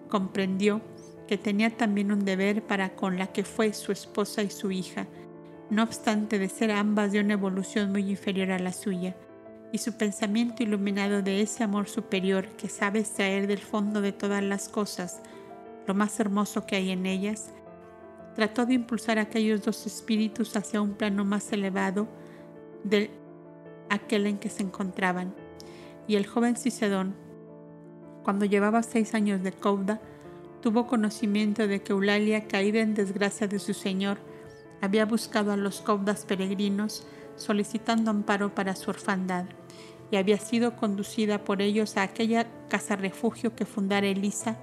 comprendió 0.07 0.81
que 1.27 1.37
tenía 1.37 1.75
también 1.75 2.11
un 2.11 2.25
deber 2.25 2.63
para 2.63 2.95
con 2.95 3.17
la 3.17 3.27
que 3.27 3.43
fue 3.43 3.73
su 3.73 3.91
esposa 3.91 4.43
y 4.43 4.49
su 4.49 4.71
hija, 4.71 5.07
no 5.69 5.83
obstante 5.83 6.37
de 6.37 6.49
ser 6.49 6.71
ambas 6.71 7.11
de 7.11 7.19
una 7.19 7.33
evolución 7.33 7.91
muy 7.91 8.09
inferior 8.09 8.51
a 8.51 8.59
la 8.59 8.71
suya, 8.71 9.15
y 9.71 9.77
su 9.77 9.93
pensamiento 9.93 10.63
iluminado 10.63 11.21
de 11.21 11.41
ese 11.41 11.63
amor 11.63 11.87
superior 11.87 12.47
que 12.57 12.69
sabe 12.69 12.99
extraer 12.99 13.47
del 13.47 13.59
fondo 13.59 14.01
de 14.01 14.11
todas 14.11 14.43
las 14.43 14.69
cosas 14.69 15.21
lo 15.85 15.93
más 15.93 16.19
hermoso 16.19 16.65
que 16.65 16.75
hay 16.75 16.91
en 16.91 17.05
ellas, 17.05 17.51
trató 18.35 18.65
de 18.65 18.75
impulsar 18.75 19.17
a 19.17 19.23
aquellos 19.23 19.63
dos 19.63 19.85
espíritus 19.85 20.55
hacia 20.55 20.81
un 20.81 20.93
plano 20.93 21.25
más 21.25 21.51
elevado 21.51 22.07
de 22.83 23.09
aquel 23.89 24.27
en 24.27 24.37
que 24.37 24.49
se 24.49 24.63
encontraban. 24.63 25.33
Y 26.07 26.15
el 26.15 26.27
joven 26.27 26.55
Cicedón, 26.55 27.15
cuando 28.23 28.45
llevaba 28.45 28.83
seis 28.83 29.13
años 29.13 29.41
de 29.43 29.51
cauda, 29.51 29.99
tuvo 30.61 30.87
conocimiento 30.87 31.67
de 31.67 31.81
que 31.81 31.93
Eulalia, 31.93 32.47
caída 32.47 32.81
en 32.81 32.93
desgracia 32.93 33.47
de 33.47 33.59
su 33.59 33.73
señor, 33.73 34.19
había 34.81 35.05
buscado 35.05 35.51
a 35.51 35.57
los 35.57 35.81
caudas 35.81 36.25
peregrinos 36.25 37.05
solicitando 37.39 38.11
amparo 38.11 38.53
para 38.53 38.75
su 38.75 38.89
orfandad 38.91 39.45
y 40.11 40.17
había 40.17 40.37
sido 40.37 40.75
conducida 40.75 41.43
por 41.43 41.61
ellos 41.61 41.97
a 41.97 42.03
aquella 42.03 42.47
casa 42.67 42.95
refugio 42.95 43.55
que 43.55 43.65
fundara 43.65 44.07
Elisa, 44.07 44.57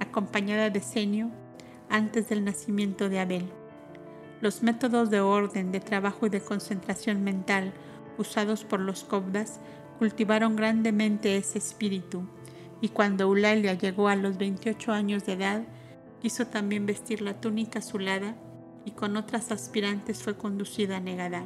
acompañada 0.00 0.70
de 0.70 0.80
Senio, 0.80 1.30
antes 1.88 2.28
del 2.28 2.44
nacimiento 2.44 3.08
de 3.08 3.20
Abel. 3.20 3.52
Los 4.40 4.62
métodos 4.62 5.10
de 5.10 5.20
orden, 5.20 5.72
de 5.72 5.80
trabajo 5.80 6.26
y 6.26 6.30
de 6.30 6.40
concentración 6.40 7.24
mental 7.24 7.72
usados 8.18 8.64
por 8.64 8.80
los 8.80 9.04
cobdas 9.04 9.60
cultivaron 9.98 10.54
grandemente 10.54 11.36
ese 11.36 11.58
espíritu, 11.58 12.22
y 12.80 12.90
cuando 12.90 13.24
Eulalia 13.24 13.74
llegó 13.74 14.08
a 14.08 14.14
los 14.14 14.38
28 14.38 14.92
años 14.92 15.26
de 15.26 15.32
edad, 15.32 15.62
quiso 16.20 16.46
también 16.46 16.86
vestir 16.86 17.20
la 17.20 17.40
túnica 17.40 17.80
azulada 17.80 18.36
y 18.84 18.92
con 18.92 19.16
otras 19.16 19.50
aspirantes 19.50 20.22
fue 20.22 20.36
conducida 20.36 20.98
a 20.98 21.00
Negadá. 21.00 21.44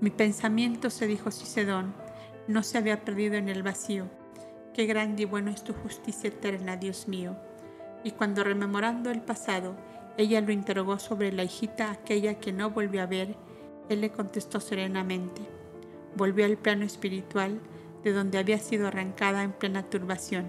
Mi 0.00 0.10
pensamiento, 0.10 0.90
se 0.90 1.06
dijo 1.06 1.30
Cicedón, 1.30 1.94
no 2.48 2.62
se 2.62 2.78
había 2.78 3.04
perdido 3.04 3.36
en 3.36 3.48
el 3.48 3.62
vacío. 3.62 4.06
Qué 4.74 4.86
grande 4.86 5.22
y 5.22 5.26
bueno 5.26 5.50
es 5.50 5.62
tu 5.62 5.72
justicia 5.72 6.28
eterna, 6.28 6.76
Dios 6.76 7.08
mío. 7.08 7.36
Y 8.02 8.10
cuando 8.10 8.44
rememorando 8.44 9.10
el 9.10 9.22
pasado, 9.22 9.76
ella 10.16 10.40
lo 10.40 10.52
interrogó 10.52 10.98
sobre 10.98 11.32
la 11.32 11.44
hijita 11.44 11.90
aquella 11.90 12.38
que 12.38 12.52
no 12.52 12.70
volvió 12.70 13.02
a 13.02 13.06
ver, 13.06 13.36
él 13.88 14.00
le 14.00 14.10
contestó 14.10 14.60
serenamente. 14.60 15.42
Volvió 16.16 16.44
al 16.44 16.56
plano 16.56 16.84
espiritual, 16.84 17.60
de 18.02 18.12
donde 18.12 18.38
había 18.38 18.58
sido 18.58 18.88
arrancada 18.88 19.42
en 19.42 19.52
plena 19.52 19.82
turbación, 19.84 20.46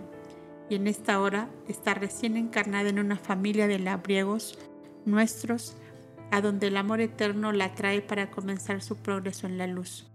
y 0.69 0.75
en 0.75 0.87
esta 0.87 1.21
hora 1.21 1.49
está 1.67 1.93
recién 1.93 2.37
encarnada 2.37 2.89
en 2.89 2.99
una 2.99 3.15
familia 3.15 3.67
de 3.67 3.79
labriegos 3.79 4.57
nuestros 5.05 5.75
a 6.31 6.41
donde 6.41 6.67
el 6.67 6.77
amor 6.77 7.01
eterno 7.01 7.51
la 7.51 7.73
trae 7.75 8.01
para 8.01 8.31
comenzar 8.31 8.81
su 8.81 8.97
progreso 8.97 9.47
en 9.47 9.57
la 9.57 9.67
luz. 9.67 10.07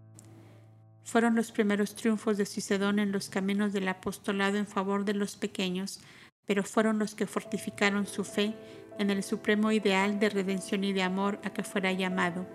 Fueron 1.05 1.35
los 1.35 1.51
primeros 1.51 1.95
triunfos 1.95 2.37
de 2.37 2.47
Cicedón 2.47 2.99
en 2.99 3.11
los 3.13 3.29
caminos 3.29 3.73
del 3.73 3.89
apostolado 3.89 4.59
en 4.59 4.67
favor 4.67 5.05
de 5.05 5.15
los 5.15 5.37
pequeños, 5.37 6.01
pero 6.47 6.63
fueron 6.63 6.99
los 6.99 7.15
que 7.15 7.27
fortificaron 7.27 8.07
su 8.07 8.25
fe 8.25 8.55
en 8.99 9.11
el 9.11 9.23
supremo 9.23 9.73
ideal 9.73 10.21
de 10.21 10.29
redención 10.29 10.85
y 10.85 10.93
de 10.93 11.03
amor 11.03 11.41
a 11.43 11.51
que 11.51 11.65
fuera 11.65 11.93
llamado. 11.93 12.47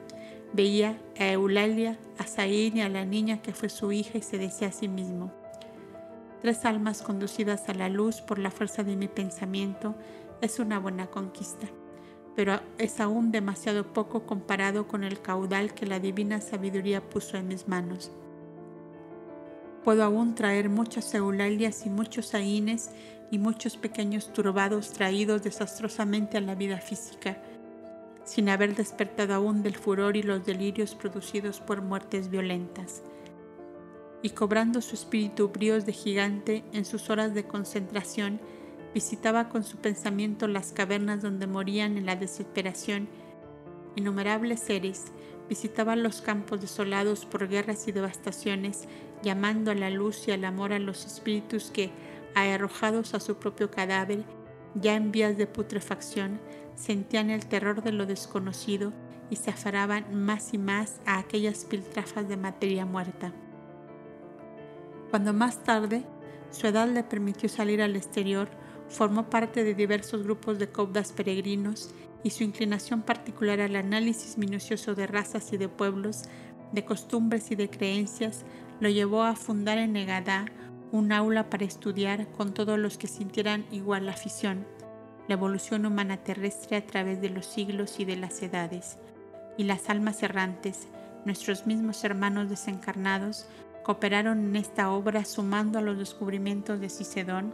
Veía 0.54 0.98
a 1.20 1.26
Eulalia, 1.26 1.98
a 2.18 2.28
Saín 2.28 2.78
y 2.78 2.82
a 2.82 2.90
la 2.90 3.04
niña 3.04 3.42
que 3.42 3.54
fue 3.54 3.70
su 3.70 3.92
hija 3.92 4.18
y 4.18 4.22
se 4.22 4.38
decía 4.38 4.70
a 4.70 4.72
sí 4.72 4.88
mismo, 4.88 5.34
tres 6.42 6.64
almas 6.66 7.02
conducidas 7.02 7.68
a 7.68 7.74
la 7.74 7.90
luz 7.90 8.22
por 8.22 8.40
la 8.40 8.52
fuerza 8.52 8.84
de 8.84 8.96
mi 8.96 9.08
pensamiento 9.08 9.96
es 10.42 10.60
una 10.60 10.80
buena 10.80 11.08
conquista 11.08 11.68
pero 12.36 12.60
es 12.78 13.00
aún 13.00 13.32
demasiado 13.32 13.94
poco 13.94 14.26
comparado 14.26 14.88
con 14.88 15.04
el 15.04 15.22
caudal 15.22 15.74
que 15.74 15.86
la 15.86 16.00
divina 16.00 16.42
sabiduría 16.42 17.02
puso 17.02 17.38
en 17.38 17.48
mis 17.48 17.68
manos. 17.68 18.12
Puedo 19.84 20.04
aún 20.04 20.36
traer 20.36 20.70
muchas 20.70 21.14
eulalias 21.14 21.86
y 21.86 21.90
muchos 21.90 22.34
aines 22.34 22.90
y 23.32 23.38
muchos 23.38 23.78
pequeños 23.78 24.34
turbados 24.34 24.92
traídos 24.92 25.44
desastrosamente 25.44 26.38
a 26.38 26.42
la 26.42 26.56
vida 26.56 26.80
física, 26.80 27.38
sin 28.24 28.50
haber 28.50 28.76
despertado 28.76 29.36
aún 29.36 29.62
del 29.62 29.76
furor 29.76 30.18
y 30.18 30.24
los 30.24 30.46
delirios 30.46 30.96
producidos 30.96 31.60
por 31.60 31.82
muertes 31.82 32.30
violentas. 32.30 33.04
y 34.22 34.32
cobrando 34.32 34.82
su 34.82 34.96
espíritu 34.96 35.50
bríos 35.50 35.86
de 35.86 35.94
gigante 35.94 36.64
en 36.74 36.84
sus 36.84 37.12
horas 37.12 37.36
de 37.36 37.44
concentración, 37.44 38.40
visitaba 38.96 39.50
con 39.50 39.66
su 39.66 39.76
pensamiento 39.76 40.48
las 40.48 40.72
cavernas 40.72 41.22
donde 41.22 41.48
morían 41.48 41.98
en 41.98 42.06
la 42.06 42.16
desesperación 42.16 43.10
innumerables 43.98 44.62
seres, 44.62 45.12
visitaba 45.50 45.98
los 45.98 46.22
campos 46.22 46.62
desolados 46.62 47.26
por 47.26 47.50
guerras 47.50 47.90
y 47.90 47.92
devastaciones, 47.92 48.88
llamando 49.22 49.72
a 49.72 49.76
la 49.76 49.90
luz 49.90 50.28
y 50.30 50.32
al 50.32 50.46
amor 50.46 50.72
a 50.72 50.80
los 50.80 51.06
espíritus 51.06 51.72
que, 51.72 51.92
arrojados 52.36 53.14
a 53.14 53.20
su 53.20 53.36
propio 53.36 53.70
cadáver, 53.70 54.24
ya 54.76 54.96
en 54.96 55.12
vías 55.12 55.38
de 55.38 55.48
putrefacción, 55.48 56.40
sentían 56.76 57.30
el 57.30 57.46
terror 57.46 57.84
de 57.84 57.92
lo 57.92 58.06
desconocido 58.06 58.94
y 59.30 59.36
se 59.36 59.50
aferraban 59.50 60.16
más 60.16 60.54
y 60.54 60.58
más 60.58 61.02
a 61.06 61.20
aquellas 61.20 61.66
piltrafas 61.66 62.30
de 62.30 62.38
materia 62.38 62.86
muerta. 62.86 63.34
Cuando 65.10 65.34
más 65.34 65.64
tarde 65.64 66.04
su 66.50 66.68
edad 66.68 66.88
le 66.88 67.04
permitió 67.04 67.50
salir 67.50 67.82
al 67.82 67.96
exterior, 67.96 68.50
formó 68.90 69.30
parte 69.30 69.64
de 69.64 69.74
diversos 69.74 70.24
grupos 70.24 70.60
de 70.60 70.70
cobdas 70.70 71.12
peregrinos 71.12 71.94
y 72.24 72.32
su 72.32 72.44
inclinación 72.44 73.02
particular 73.02 73.62
al 73.62 73.76
análisis 73.76 74.38
minucioso 74.38 74.96
de 74.96 75.08
razas 75.08 75.54
y 75.54 75.58
de 75.58 75.70
pueblos, 75.70 76.24
de 76.72 76.86
costumbres 76.86 77.52
y 77.52 77.56
de 77.56 77.70
creencias, 77.70 78.46
lo 78.80 78.90
llevó 78.90 79.24
a 79.24 79.36
fundar 79.36 79.78
en 79.78 79.94
Negadá 79.94 80.46
un 80.92 81.12
aula 81.12 81.50
para 81.50 81.66
estudiar 81.66 82.28
con 82.32 82.54
todos 82.54 82.80
los 82.80 82.98
que 82.98 83.08
sintieran 83.08 83.66
igual 83.72 84.08
afición, 84.10 84.66
la 85.28 85.34
evolución 85.36 85.86
humana 85.86 86.18
terrestre 86.18 86.78
a 86.78 86.86
través 86.86 87.22
de 87.22 87.30
los 87.30 87.46
siglos 87.46 88.00
y 88.00 88.06
de 88.06 88.16
las 88.16 88.42
edades, 88.42 88.98
y 89.58 89.64
las 89.64 89.90
almas 89.90 90.24
errantes, 90.24 90.88
nuestros 91.26 91.66
mismos 91.66 92.04
hermanos 92.04 92.50
desencarnados, 92.50 93.48
cooperaron 93.84 94.40
en 94.40 94.56
esta 94.56 94.90
obra 94.92 95.26
sumando 95.26 95.80
a 95.80 95.82
los 95.82 95.98
descubrimientos 95.98 96.80
de 96.80 96.90
Cicedón 96.90 97.54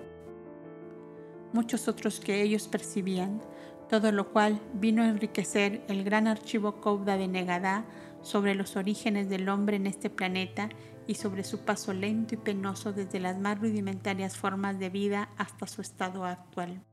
muchos 1.53 1.87
otros 1.87 2.19
que 2.19 2.41
ellos 2.41 2.67
percibían, 2.67 3.41
todo 3.89 4.11
lo 4.11 4.31
cual 4.31 4.61
vino 4.73 5.03
a 5.03 5.07
enriquecer 5.07 5.83
el 5.87 6.03
gran 6.03 6.27
archivo 6.27 6.79
Cobda 6.79 7.17
de 7.17 7.27
Negadá 7.27 7.85
sobre 8.21 8.55
los 8.55 8.75
orígenes 8.75 9.29
del 9.29 9.49
hombre 9.49 9.77
en 9.77 9.87
este 9.87 10.09
planeta 10.09 10.69
y 11.07 11.15
sobre 11.15 11.43
su 11.43 11.65
paso 11.65 11.93
lento 11.93 12.35
y 12.35 12.37
penoso 12.37 12.93
desde 12.93 13.19
las 13.19 13.37
más 13.37 13.59
rudimentarias 13.59 14.37
formas 14.37 14.79
de 14.79 14.89
vida 14.89 15.29
hasta 15.37 15.67
su 15.67 15.81
estado 15.81 16.25
actual. 16.25 16.83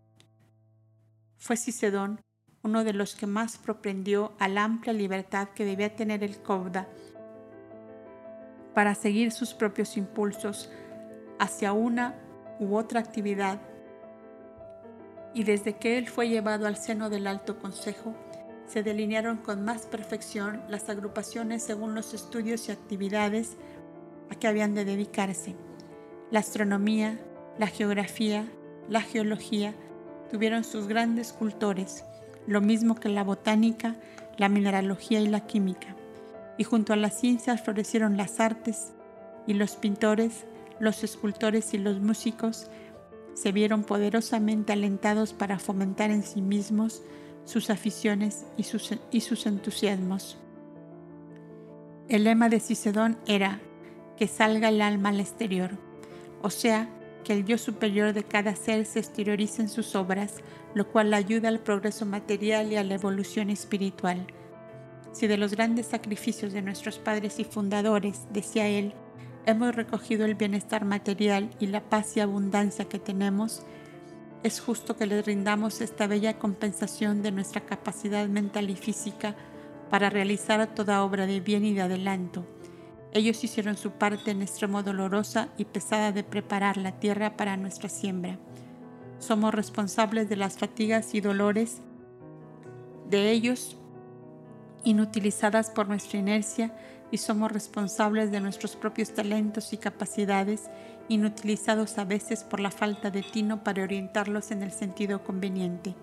Fue 1.36 1.56
Cicedón 1.56 2.20
uno 2.62 2.84
de 2.84 2.92
los 2.92 3.14
que 3.14 3.26
más 3.26 3.56
propendió 3.58 4.32
a 4.38 4.48
la 4.48 4.64
amplia 4.64 4.92
libertad 4.92 5.48
que 5.54 5.64
debía 5.64 5.94
tener 5.94 6.24
el 6.24 6.42
Cobda 6.42 6.88
para 8.74 8.94
seguir 8.94 9.32
sus 9.32 9.54
propios 9.54 9.96
impulsos 9.96 10.70
hacia 11.38 11.72
una 11.72 12.14
u 12.60 12.76
otra 12.76 13.00
actividad. 13.00 13.60
Y 15.34 15.44
desde 15.44 15.76
que 15.76 15.98
él 15.98 16.08
fue 16.08 16.28
llevado 16.28 16.66
al 16.66 16.76
seno 16.76 17.10
del 17.10 17.26
Alto 17.26 17.58
Consejo, 17.58 18.14
se 18.66 18.82
delinearon 18.82 19.38
con 19.38 19.64
más 19.64 19.86
perfección 19.86 20.62
las 20.68 20.88
agrupaciones 20.88 21.62
según 21.62 21.94
los 21.94 22.12
estudios 22.14 22.68
y 22.68 22.72
actividades 22.72 23.56
a 24.30 24.34
que 24.34 24.46
habían 24.46 24.74
de 24.74 24.84
dedicarse. 24.84 25.56
La 26.30 26.40
astronomía, 26.40 27.18
la 27.58 27.66
geografía, 27.66 28.46
la 28.88 29.00
geología 29.00 29.74
tuvieron 30.30 30.64
sus 30.64 30.86
grandes 30.86 31.32
cultores, 31.32 32.04
lo 32.46 32.60
mismo 32.60 32.94
que 32.94 33.08
la 33.08 33.24
botánica, 33.24 33.96
la 34.36 34.48
mineralogía 34.48 35.20
y 35.20 35.28
la 35.28 35.46
química. 35.46 35.96
Y 36.58 36.64
junto 36.64 36.92
a 36.92 36.96
las 36.96 37.18
ciencias 37.18 37.62
florecieron 37.62 38.16
las 38.16 38.40
artes, 38.40 38.92
y 39.46 39.54
los 39.54 39.76
pintores, 39.76 40.44
los 40.78 41.02
escultores 41.02 41.72
y 41.72 41.78
los 41.78 42.00
músicos 42.00 42.68
se 43.40 43.52
vieron 43.52 43.84
poderosamente 43.84 44.72
alentados 44.72 45.32
para 45.32 45.60
fomentar 45.60 46.10
en 46.10 46.24
sí 46.24 46.42
mismos 46.42 47.02
sus 47.44 47.70
aficiones 47.70 48.44
y 48.56 48.64
sus, 48.64 49.46
entusiasmos. 49.46 50.38
El 52.08 52.24
lema 52.24 52.48
de 52.48 52.58
Cicedón 52.58 53.16
era 53.26 53.60
que 54.16 54.26
salga 54.26 54.70
el 54.70 54.82
alma 54.82 55.10
al 55.10 55.20
exterior, 55.20 55.78
o 56.42 56.50
sea, 56.50 56.88
que 57.22 57.32
el 57.32 57.44
yo 57.44 57.58
superior 57.58 58.12
de 58.12 58.24
cada 58.24 58.56
ser 58.56 58.84
se 58.86 58.98
exteriorice 58.98 59.62
en 59.62 59.68
sus 59.68 59.94
obras, 59.94 60.38
lo 60.74 60.90
cual 60.90 61.14
ayuda 61.14 61.48
al 61.48 61.60
progreso 61.60 62.06
material 62.06 62.72
y 62.72 62.76
a 62.76 62.82
la 62.82 62.94
evolución 62.94 63.50
espiritual. 63.50 64.26
Si 65.12 65.28
de 65.28 65.36
los 65.36 65.52
grandes 65.52 65.86
sacrificios 65.86 66.52
de 66.52 66.62
nuestros 66.62 66.98
padres 66.98 67.38
y 67.38 67.44
fundadores, 67.44 68.26
decía 68.32 68.66
él, 68.66 68.94
hemos 69.50 69.74
recogido 69.74 70.24
el 70.24 70.34
bienestar 70.34 70.84
material 70.84 71.50
y 71.58 71.66
la 71.66 71.80
paz 71.80 72.16
y 72.16 72.20
abundancia 72.20 72.88
que 72.88 72.98
tenemos, 72.98 73.62
es 74.42 74.60
justo 74.60 74.96
que 74.96 75.06
les 75.06 75.26
rindamos 75.26 75.80
esta 75.80 76.06
bella 76.06 76.38
compensación 76.38 77.22
de 77.22 77.32
nuestra 77.32 77.62
capacidad 77.62 78.28
mental 78.28 78.70
y 78.70 78.76
física 78.76 79.34
para 79.90 80.10
realizar 80.10 80.74
toda 80.74 81.02
obra 81.02 81.26
de 81.26 81.40
bien 81.40 81.64
y 81.64 81.74
de 81.74 81.82
adelanto 81.82 82.46
ellos 83.12 83.42
hicieron 83.42 83.76
su 83.76 83.92
parte 83.92 84.30
en 84.30 84.42
extremo 84.42 84.82
dolorosa 84.82 85.48
y 85.56 85.64
pesada 85.64 86.12
de 86.12 86.24
preparar 86.24 86.76
la 86.76 87.00
tierra 87.00 87.36
para 87.36 87.56
nuestra 87.56 87.88
siembra. 87.88 88.38
Somos 89.18 89.54
responsables 89.54 90.28
de 90.28 90.36
las 90.36 90.58
fatigas 90.58 91.14
y 91.14 91.20
dolores 91.20 91.80
de 93.08 93.30
ellos 93.30 93.78
inutilizadas 94.84 95.70
por 95.70 95.88
nuestra 95.88 96.18
inercia 96.18 96.76
y 97.10 97.18
somos 97.18 97.50
responsables 97.50 98.30
de 98.30 98.40
nuestros 98.40 98.76
propios 98.76 99.14
talentos 99.14 99.72
y 99.72 99.78
capacidades 99.78 100.68
inutilizados 101.08 101.98
a 101.98 102.04
veces 102.04 102.44
por 102.44 102.60
la 102.60 102.70
falta 102.70 103.10
de 103.10 103.22
tino 103.22 103.64
para 103.64 103.82
orientarlos 103.82 104.50
en 104.50 104.62
el 104.62 104.72
sentido 104.72 105.24
conveniente. 105.24 105.94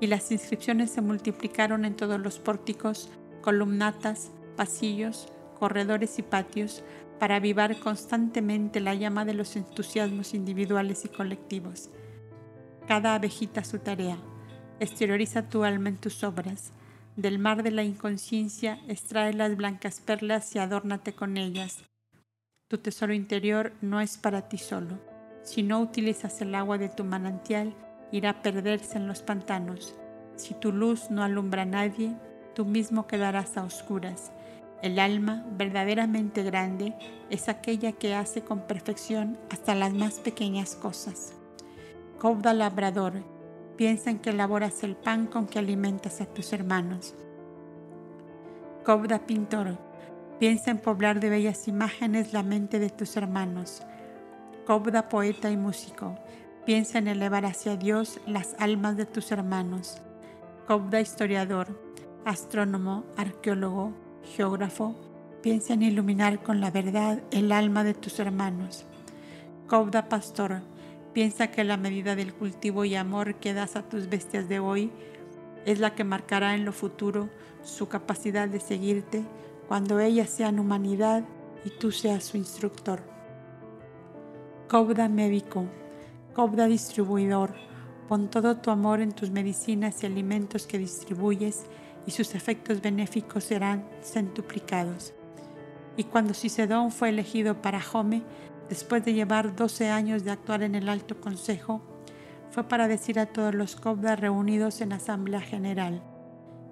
Y 0.00 0.06
las 0.06 0.30
inscripciones 0.30 0.90
se 0.90 1.00
multiplicaron 1.00 1.84
en 1.84 1.96
todos 1.96 2.20
los 2.20 2.38
pórticos, 2.38 3.10
columnatas, 3.42 4.30
pasillos, 4.56 5.28
corredores 5.58 6.18
y 6.18 6.22
patios 6.22 6.84
para 7.18 7.36
avivar 7.36 7.78
constantemente 7.80 8.80
la 8.80 8.94
llama 8.94 9.24
de 9.24 9.34
los 9.34 9.56
entusiasmos 9.56 10.34
individuales 10.34 11.04
y 11.04 11.08
colectivos. 11.08 11.90
Cada 12.86 13.14
abejita 13.14 13.64
su 13.64 13.80
tarea. 13.80 14.18
Exterioriza 14.78 15.48
tu 15.48 15.64
alma 15.64 15.88
en 15.88 15.96
tus 15.96 16.22
obras. 16.22 16.72
Del 17.18 17.40
mar 17.40 17.64
de 17.64 17.72
la 17.72 17.82
inconsciencia 17.82 18.78
extrae 18.86 19.34
las 19.34 19.56
blancas 19.56 19.98
perlas 19.98 20.54
y 20.54 20.60
adórnate 20.60 21.14
con 21.14 21.36
ellas. 21.36 21.82
Tu 22.68 22.78
tesoro 22.78 23.12
interior 23.12 23.72
no 23.80 24.00
es 24.00 24.16
para 24.16 24.48
ti 24.48 24.56
solo. 24.56 25.00
Si 25.42 25.64
no 25.64 25.80
utilizas 25.80 26.40
el 26.42 26.54
agua 26.54 26.78
de 26.78 26.88
tu 26.88 27.02
manantial, 27.02 27.74
irá 28.12 28.30
a 28.30 28.42
perderse 28.42 28.98
en 28.98 29.08
los 29.08 29.22
pantanos. 29.22 29.96
Si 30.36 30.54
tu 30.54 30.70
luz 30.70 31.10
no 31.10 31.24
alumbra 31.24 31.62
a 31.62 31.64
nadie, 31.64 32.14
tú 32.54 32.64
mismo 32.64 33.08
quedarás 33.08 33.56
a 33.56 33.64
oscuras. 33.64 34.30
El 34.80 35.00
alma 35.00 35.44
verdaderamente 35.56 36.44
grande 36.44 36.94
es 37.30 37.48
aquella 37.48 37.90
que 37.90 38.14
hace 38.14 38.42
con 38.42 38.60
perfección 38.60 39.36
hasta 39.50 39.74
las 39.74 39.92
más 39.92 40.20
pequeñas 40.20 40.76
cosas. 40.76 41.32
Cobda 42.20 42.54
labrador, 42.54 43.24
piensa 43.78 44.10
en 44.10 44.18
que 44.18 44.30
elaboras 44.30 44.82
el 44.82 44.96
pan 44.96 45.26
con 45.28 45.46
que 45.46 45.60
alimentas 45.60 46.20
a 46.20 46.26
tus 46.26 46.52
hermanos. 46.52 47.14
Cobda 48.84 49.20
pintor, 49.20 49.78
piensa 50.40 50.72
en 50.72 50.78
poblar 50.78 51.20
de 51.20 51.30
bellas 51.30 51.68
imágenes 51.68 52.32
la 52.32 52.42
mente 52.42 52.80
de 52.80 52.90
tus 52.90 53.16
hermanos. 53.16 53.82
Cobda 54.66 55.08
poeta 55.08 55.52
y 55.52 55.56
músico, 55.56 56.18
piensa 56.66 56.98
en 56.98 57.06
elevar 57.06 57.46
hacia 57.46 57.76
Dios 57.76 58.20
las 58.26 58.56
almas 58.58 58.96
de 58.96 59.06
tus 59.06 59.30
hermanos. 59.30 60.02
Cobda 60.66 61.00
historiador, 61.00 61.80
astrónomo, 62.24 63.04
arqueólogo, 63.16 63.92
geógrafo, 64.34 64.96
piensa 65.40 65.74
en 65.74 65.84
iluminar 65.84 66.42
con 66.42 66.60
la 66.60 66.72
verdad 66.72 67.22
el 67.30 67.52
alma 67.52 67.84
de 67.84 67.94
tus 67.94 68.18
hermanos. 68.18 68.84
Cobda 69.68 70.08
pastor, 70.08 70.62
piensa 71.12 71.50
que 71.50 71.64
la 71.64 71.76
medida 71.76 72.16
del 72.16 72.34
cultivo 72.34 72.84
y 72.84 72.94
amor 72.94 73.36
que 73.36 73.54
das 73.54 73.76
a 73.76 73.82
tus 73.82 74.08
bestias 74.08 74.48
de 74.48 74.58
hoy 74.58 74.90
es 75.66 75.80
la 75.80 75.94
que 75.94 76.04
marcará 76.04 76.54
en 76.54 76.64
lo 76.64 76.72
futuro 76.72 77.28
su 77.62 77.88
capacidad 77.88 78.48
de 78.48 78.60
seguirte 78.60 79.24
cuando 79.68 80.00
ellas 80.00 80.30
sean 80.30 80.58
humanidad 80.58 81.24
y 81.64 81.70
tú 81.70 81.92
seas 81.92 82.24
su 82.24 82.36
instructor. 82.36 83.00
Cobda 84.68 85.08
médico, 85.08 85.66
Cobda 86.34 86.66
distribuidor, 86.66 87.54
pon 88.08 88.30
todo 88.30 88.58
tu 88.58 88.70
amor 88.70 89.00
en 89.00 89.12
tus 89.12 89.30
medicinas 89.30 90.02
y 90.02 90.06
alimentos 90.06 90.66
que 90.66 90.78
distribuyes 90.78 91.66
y 92.06 92.12
sus 92.12 92.34
efectos 92.34 92.80
benéficos 92.80 93.44
serán 93.44 93.88
centuplicados. 94.02 95.14
Y 95.96 96.04
cuando 96.04 96.32
Cicedón 96.32 96.92
fue 96.92 97.08
elegido 97.08 97.60
para 97.60 97.82
Jome, 97.82 98.22
después 98.68 99.04
de 99.04 99.14
llevar 99.14 99.56
12 99.56 99.88
años 99.88 100.24
de 100.24 100.30
actuar 100.30 100.62
en 100.62 100.74
el 100.74 100.88
Alto 100.88 101.20
Consejo, 101.20 101.82
fue 102.50 102.64
para 102.64 102.88
decir 102.88 103.18
a 103.18 103.26
todos 103.26 103.54
los 103.54 103.76
cobras 103.76 104.18
reunidos 104.18 104.80
en 104.80 104.92
Asamblea 104.92 105.40
General, 105.40 106.02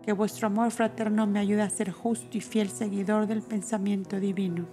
que 0.02 0.12
vuestro 0.12 0.46
amor 0.46 0.70
fraterno 0.70 1.26
me 1.26 1.40
ayude 1.40 1.62
a 1.62 1.70
ser 1.70 1.90
justo 1.90 2.36
y 2.38 2.40
fiel 2.40 2.68
seguidor 2.68 3.26
del 3.26 3.42
pensamiento 3.42 4.20
divino. 4.20 4.66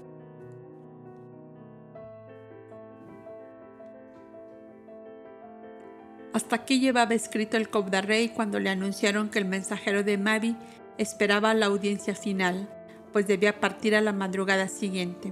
Hasta 6.34 6.55
aquí 6.55 6.80
llevaba 6.80 7.13
escrito 7.13 7.57
el 7.57 7.69
Cobda 7.69 8.01
Rey 8.01 8.30
cuando 8.30 8.59
le 8.59 8.71
anunciaron 8.71 9.30
que 9.30 9.38
el 9.38 9.45
mensajero 9.45 10.03
de 10.03 10.17
Mavi 10.17 10.55
esperaba 10.97 11.53
la 11.53 11.67
audiencia 11.67 12.15
final, 12.15 12.69
pues 13.11 13.28
debía 13.28 13.59
partir 13.59 13.95
a 13.95 14.01
la 14.01 14.13
madrugada 14.13 14.67
siguiente. 14.67 15.32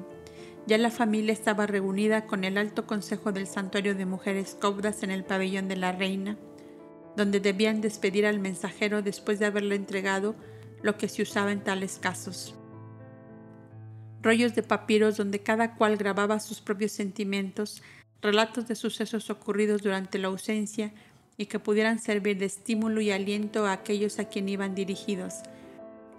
Ya 0.67 0.77
la 0.77 0.91
familia 0.91 1.33
estaba 1.33 1.65
reunida 1.65 2.27
con 2.27 2.43
el 2.43 2.57
alto 2.57 2.85
consejo 2.85 3.31
del 3.31 3.47
santuario 3.47 3.95
de 3.95 4.05
mujeres 4.05 4.55
cobdas 4.59 5.03
en 5.03 5.11
el 5.11 5.23
pabellón 5.23 5.67
de 5.67 5.75
la 5.75 5.91
reina, 5.91 6.37
donde 7.15 7.39
debían 7.39 7.81
despedir 7.81 8.25
al 8.25 8.39
mensajero 8.39 9.01
después 9.01 9.39
de 9.39 9.47
haberle 9.47 9.75
entregado 9.75 10.35
lo 10.81 10.97
que 10.97 11.07
se 11.07 11.23
usaba 11.23 11.51
en 11.51 11.63
tales 11.63 11.99
casos. 11.99 12.55
Rollos 14.21 14.53
de 14.53 14.63
papiros 14.63 15.17
donde 15.17 15.39
cada 15.39 15.75
cual 15.75 15.97
grababa 15.97 16.39
sus 16.39 16.61
propios 16.61 16.91
sentimientos, 16.91 17.81
relatos 18.21 18.67
de 18.67 18.75
sucesos 18.75 19.29
ocurridos 19.31 19.81
durante 19.81 20.19
la 20.19 20.27
ausencia 20.27 20.93
y 21.37 21.47
que 21.47 21.59
pudieran 21.59 21.97
servir 21.97 22.37
de 22.37 22.45
estímulo 22.45 23.01
y 23.01 23.09
aliento 23.09 23.65
a 23.65 23.73
aquellos 23.73 24.19
a 24.19 24.25
quien 24.25 24.47
iban 24.47 24.75
dirigidos. 24.75 25.41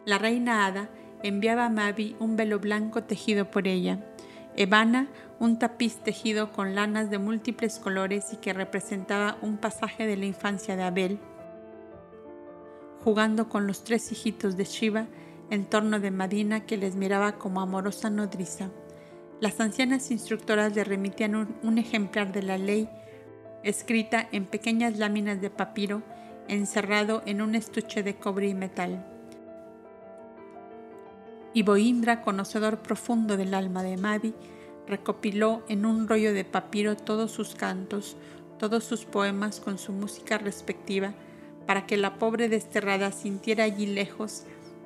La 0.04 0.18
reina 0.18 0.66
Ada 0.66 0.90
enviaba 1.22 1.66
a 1.66 1.70
Mavi 1.70 2.16
un 2.18 2.34
velo 2.34 2.58
blanco 2.58 3.04
tejido 3.04 3.50
por 3.50 3.68
ella, 3.68 4.04
Evana, 4.56 5.08
un 5.40 5.58
tapiz 5.58 5.96
tejido 5.96 6.52
con 6.52 6.74
lanas 6.74 7.10
de 7.10 7.18
múltiples 7.18 7.78
colores 7.78 8.32
y 8.32 8.36
que 8.36 8.52
representaba 8.52 9.38
un 9.40 9.56
pasaje 9.56 10.06
de 10.06 10.16
la 10.16 10.26
infancia 10.26 10.76
de 10.76 10.82
Abel, 10.82 11.18
jugando 13.02 13.48
con 13.48 13.66
los 13.66 13.82
tres 13.82 14.12
hijitos 14.12 14.56
de 14.56 14.64
Shiva 14.64 15.06
en 15.50 15.64
torno 15.64 16.00
de 16.00 16.10
Madina 16.10 16.66
que 16.66 16.76
les 16.76 16.96
miraba 16.96 17.32
como 17.32 17.60
amorosa 17.60 18.10
nodriza. 18.10 18.70
Las 19.40 19.58
ancianas 19.58 20.10
instructoras 20.10 20.74
le 20.76 20.84
remitían 20.84 21.34
un, 21.34 21.56
un 21.62 21.78
ejemplar 21.78 22.32
de 22.32 22.42
la 22.42 22.58
ley 22.58 22.88
escrita 23.64 24.28
en 24.32 24.44
pequeñas 24.44 24.98
láminas 24.98 25.40
de 25.40 25.50
papiro 25.50 26.02
encerrado 26.48 27.22
en 27.26 27.42
un 27.42 27.54
estuche 27.54 28.02
de 28.02 28.16
cobre 28.16 28.48
y 28.48 28.54
metal. 28.54 29.11
Y 31.54 31.62
Boindra, 31.64 32.22
conocedor 32.22 32.78
profundo 32.78 33.36
del 33.36 33.52
alma 33.52 33.82
de 33.82 33.98
Mavi, 33.98 34.34
recopiló 34.86 35.62
en 35.68 35.84
un 35.84 36.08
rollo 36.08 36.32
de 36.32 36.44
papiro 36.44 36.96
todos 36.96 37.30
sus 37.30 37.54
cantos, 37.54 38.16
todos 38.58 38.84
sus 38.84 39.04
poemas 39.04 39.60
con 39.60 39.78
su 39.78 39.92
música 39.92 40.38
respectiva, 40.38 41.12
para 41.66 41.86
que 41.86 41.96
la 41.96 42.18
pobre 42.18 42.48
desterrada 42.48 43.12
sintiera 43.12 43.64
allí 43.64 43.86
lejos, 43.86 44.44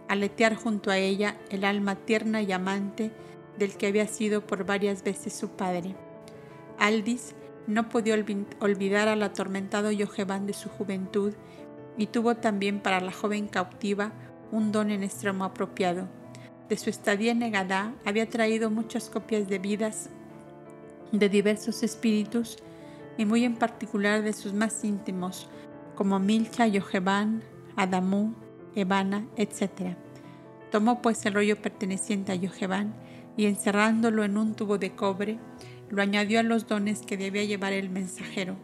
aletear 0.08 0.56
junto 0.56 0.90
a 0.90 0.98
ella 0.98 1.36
el 1.50 1.64
alma 1.64 1.94
tierna 1.94 2.42
y 2.42 2.50
amante 2.52 3.12
del 3.58 3.76
que 3.76 3.86
había 3.86 4.08
sido 4.08 4.44
por 4.44 4.66
varias 4.66 5.04
veces 5.04 5.34
su 5.34 5.50
padre. 5.50 5.94
Aldis 6.78 7.34
no 7.66 7.88
podía 7.88 8.14
olvidar 8.60 9.08
al 9.08 9.22
atormentado 9.22 9.90
Yojeban 9.92 10.46
de 10.46 10.52
su 10.52 10.68
juventud 10.68 11.32
y 11.96 12.06
tuvo 12.06 12.36
también 12.36 12.80
para 12.80 13.00
la 13.00 13.12
joven 13.12 13.48
cautiva 13.48 14.12
un 14.52 14.72
don 14.72 14.90
en 14.90 15.02
extremo 15.02 15.44
apropiado 15.44 16.08
de 16.68 16.76
su 16.76 16.90
estadía 16.90 17.32
en 17.32 17.38
Negadá 17.38 17.94
había 18.04 18.28
traído 18.28 18.70
muchas 18.70 19.08
copias 19.08 19.48
de 19.48 19.58
vidas 19.58 20.10
de 21.12 21.28
diversos 21.28 21.82
espíritus 21.82 22.58
y 23.16 23.24
muy 23.24 23.44
en 23.44 23.54
particular 23.54 24.22
de 24.22 24.32
sus 24.32 24.52
más 24.52 24.84
íntimos, 24.84 25.48
como 25.94 26.18
Milcha, 26.18 26.66
Yojeban, 26.66 27.42
Adamú, 27.76 28.34
Evana, 28.74 29.26
etc. 29.36 29.96
Tomó 30.70 31.00
pues 31.00 31.24
el 31.24 31.34
rollo 31.34 31.60
perteneciente 31.62 32.32
a 32.32 32.34
Yojeban 32.34 32.94
y 33.36 33.46
encerrándolo 33.46 34.24
en 34.24 34.36
un 34.36 34.54
tubo 34.54 34.78
de 34.78 34.94
cobre, 34.94 35.38
lo 35.88 36.02
añadió 36.02 36.40
a 36.40 36.42
los 36.42 36.66
dones 36.66 37.02
que 37.02 37.16
debía 37.16 37.44
llevar 37.44 37.72
el 37.72 37.90
mensajero. 37.90 38.56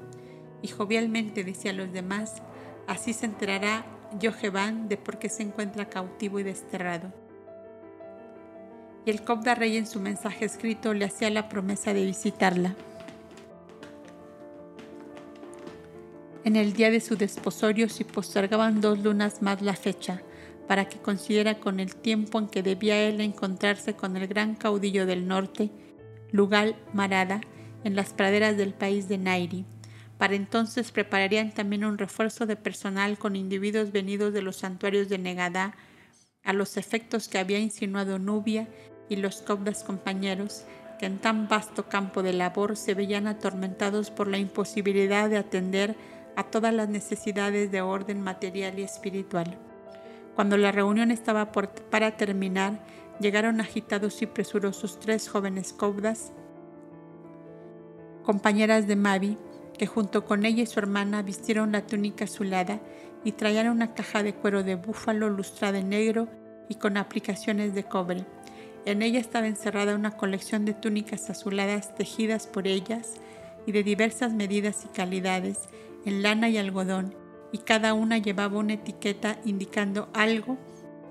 Y 0.61 0.68
jovialmente 0.68 1.44
decía 1.44 1.70
a 1.70 1.74
los 1.74 1.92
demás, 1.92 2.42
así 2.88 3.12
se 3.12 3.26
enterará 3.26 3.86
Yojeban 4.18 4.88
de 4.88 4.96
por 4.96 5.18
qué 5.18 5.28
se 5.28 5.42
encuentra 5.42 5.88
cautivo 5.88 6.40
y 6.40 6.42
desterrado 6.42 7.22
y 9.05 9.11
el 9.11 9.22
Cobda 9.22 9.55
Rey 9.55 9.76
en 9.76 9.86
su 9.86 10.00
mensaje 10.00 10.44
escrito 10.44 10.94
le 10.94 11.05
hacía 11.05 11.30
la 11.30 11.48
promesa 11.48 11.92
de 11.92 12.05
visitarla. 12.05 12.76
En 16.44 16.57
el 16.57 16.72
día 16.72 16.90
de 16.90 17.00
su 17.00 17.16
desposorio 17.16 17.88
se 17.88 18.05
postergaban 18.05 18.80
dos 18.80 18.98
lunas 18.98 19.42
más 19.42 19.62
la 19.62 19.74
fecha, 19.74 20.22
para 20.66 20.88
que 20.88 20.98
considera 20.98 21.59
con 21.59 21.80
el 21.80 21.94
tiempo 21.94 22.38
en 22.38 22.48
que 22.48 22.62
debía 22.62 23.00
él 23.00 23.20
encontrarse 23.20 23.94
con 23.94 24.16
el 24.16 24.26
gran 24.26 24.55
caudillo 24.55 25.07
del 25.07 25.26
norte, 25.26 25.70
Lugal 26.30 26.76
Marada, 26.92 27.40
en 27.84 27.94
las 27.94 28.12
praderas 28.12 28.57
del 28.57 28.74
país 28.74 29.09
de 29.09 29.18
Nairi. 29.18 29.64
Para 30.18 30.34
entonces 30.34 30.92
prepararían 30.92 31.53
también 31.53 31.84
un 31.84 31.98
refuerzo 31.98 32.46
de 32.46 32.57
personal 32.57 33.18
con 33.18 33.34
individuos 33.34 33.92
venidos 33.92 34.32
de 34.32 34.42
los 34.42 34.57
santuarios 34.57 35.09
de 35.09 35.18
Negadá, 35.18 35.76
a 36.44 36.53
los 36.53 36.76
efectos 36.76 37.28
que 37.28 37.38
había 37.38 37.59
insinuado 37.59 38.18
Nubia 38.18 38.68
y 39.13 39.17
los 39.17 39.43
cobdas 39.43 39.85
compañeros, 39.85 40.65
que 40.99 41.07
en 41.07 41.19
tan 41.19 41.49
vasto 41.49 41.89
campo 41.89 42.23
de 42.23 42.33
labor 42.33 42.77
se 42.77 42.95
veían 42.95 43.27
atormentados 43.27 44.11
por 44.11 44.29
la 44.29 44.39
imposibilidad 44.39 45.29
de 45.29 45.37
atender 45.37 45.97
a 46.37 46.45
todas 46.45 46.73
las 46.73 46.89
necesidades 46.89 47.71
de 47.71 47.83
orden 47.83 48.23
material 48.23 48.79
y 48.79 48.83
espiritual. 48.83 49.59
Cuando 50.35 50.57
la 50.57 50.73
reunión 50.73 51.11
estaba 51.11 51.53
para 51.53 52.17
terminar, 52.17 52.81
llegaron 53.21 53.61
agitados 53.61 54.23
y 54.23 54.27
presurosos 54.27 54.99
tres 54.99 55.29
jóvenes 55.29 55.73
cobdas, 55.73 56.33
compañeras 58.23 58.87
de 58.87 58.97
Mavi, 58.97 59.37
que 59.77 59.87
junto 59.87 60.25
con 60.25 60.45
ella 60.45 60.63
y 60.63 60.67
su 60.67 60.79
hermana 60.79 61.23
vistieron 61.23 61.73
la 61.73 61.87
túnica 61.87 62.25
azulada 62.25 62.81
y 63.25 63.33
traían 63.33 63.69
una 63.69 63.95
caja 63.95 64.23
de 64.23 64.35
cuero 64.35 64.63
de 64.63 64.77
búfalo 64.77 65.29
lustrada 65.29 65.79
en 65.79 65.91
negro 65.91 66.29
y 66.69 66.77
con 66.77 66.97
aplicaciones 66.97 67.75
de 67.75 67.85
cobre. 67.85 68.25
En 68.85 69.03
ella 69.03 69.20
estaba 69.20 69.47
encerrada 69.47 69.95
una 69.95 70.16
colección 70.16 70.64
de 70.64 70.74
túnicas 70.74 71.30
azuladas 71.30 71.95
tejidas 71.95 72.49
por 72.49 72.66
ellas 72.66 73.14
y 73.64 73.72
de 73.72 73.85
diversas 73.85 74.33
medidas 74.33 74.85
y 74.85 74.89
calidades, 74.89 75.68
en 76.05 76.22
lana 76.22 76.49
y 76.49 76.59
algodón, 76.59 77.14
y 77.53 77.59
cada 77.59 77.95
una 77.95 78.18
llevaba 78.18 78.59
una 78.59 78.72
etiqueta 78.72 79.39
indicando 79.45 80.09
algo 80.14 80.59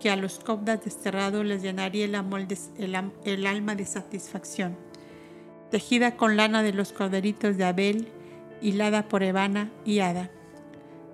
que 0.02 0.10
a 0.10 0.18
los 0.18 0.40
cobdas 0.40 0.84
desterrados 0.84 1.46
les 1.46 1.62
llenaría 1.62 2.04
el, 2.04 3.12
el 3.24 3.48
alma 3.48 3.76
de 3.76 3.86
satisfacción. 3.86 4.76
Tejida 5.70 6.18
con 6.18 6.36
lana 6.36 6.64
de 6.64 6.74
los 6.74 6.92
corderitos 6.92 7.56
de 7.56 7.64
Abel, 7.64 8.10
hilada 8.62 9.08
por 9.08 9.24
Evana 9.24 9.72
y 9.86 10.00
Ada. 10.00 10.30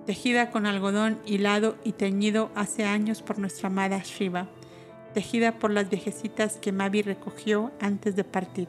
Tejida 0.06 0.50
con 0.50 0.66
algodón 0.66 1.20
hilado 1.24 1.76
y 1.84 1.92
teñido 1.92 2.50
hace 2.56 2.84
años 2.84 3.22
por 3.22 3.38
nuestra 3.38 3.68
amada 3.68 3.98
Shiva 4.02 4.48
tejida 5.18 5.58
por 5.58 5.72
las 5.72 5.90
viejecitas 5.90 6.58
que 6.58 6.70
Mavi 6.70 7.02
recogió 7.02 7.72
antes 7.80 8.14
de 8.14 8.22
partir. 8.22 8.68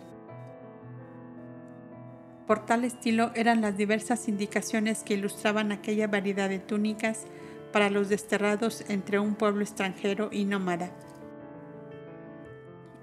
Por 2.48 2.66
tal 2.66 2.86
estilo 2.86 3.30
eran 3.36 3.62
las 3.62 3.78
diversas 3.78 4.28
indicaciones 4.28 5.04
que 5.04 5.14
ilustraban 5.14 5.72
aquella 5.72 6.08
variedad 6.08 6.50
de 6.50 6.58
túnicas 6.58 7.26
para 7.72 7.92
los 7.92 8.10
desterrados 8.10 8.84
entre 8.90 9.20
un 9.20 9.36
pueblo 9.36 9.62
extranjero 9.62 10.30
y 10.32 10.46
nómada, 10.46 10.90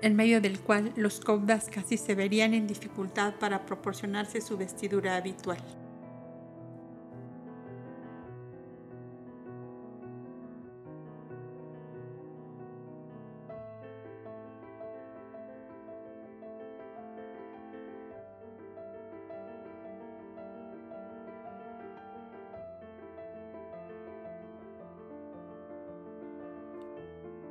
en 0.02 0.16
medio 0.16 0.40
del 0.40 0.58
cual 0.58 0.92
los 0.96 1.20
cobdas 1.20 1.68
casi 1.70 1.98
se 1.98 2.16
verían 2.16 2.52
en 2.52 2.66
dificultad 2.66 3.34
para 3.36 3.64
proporcionarse 3.64 4.40
su 4.40 4.56
vestidura 4.56 5.14
habitual. 5.14 5.58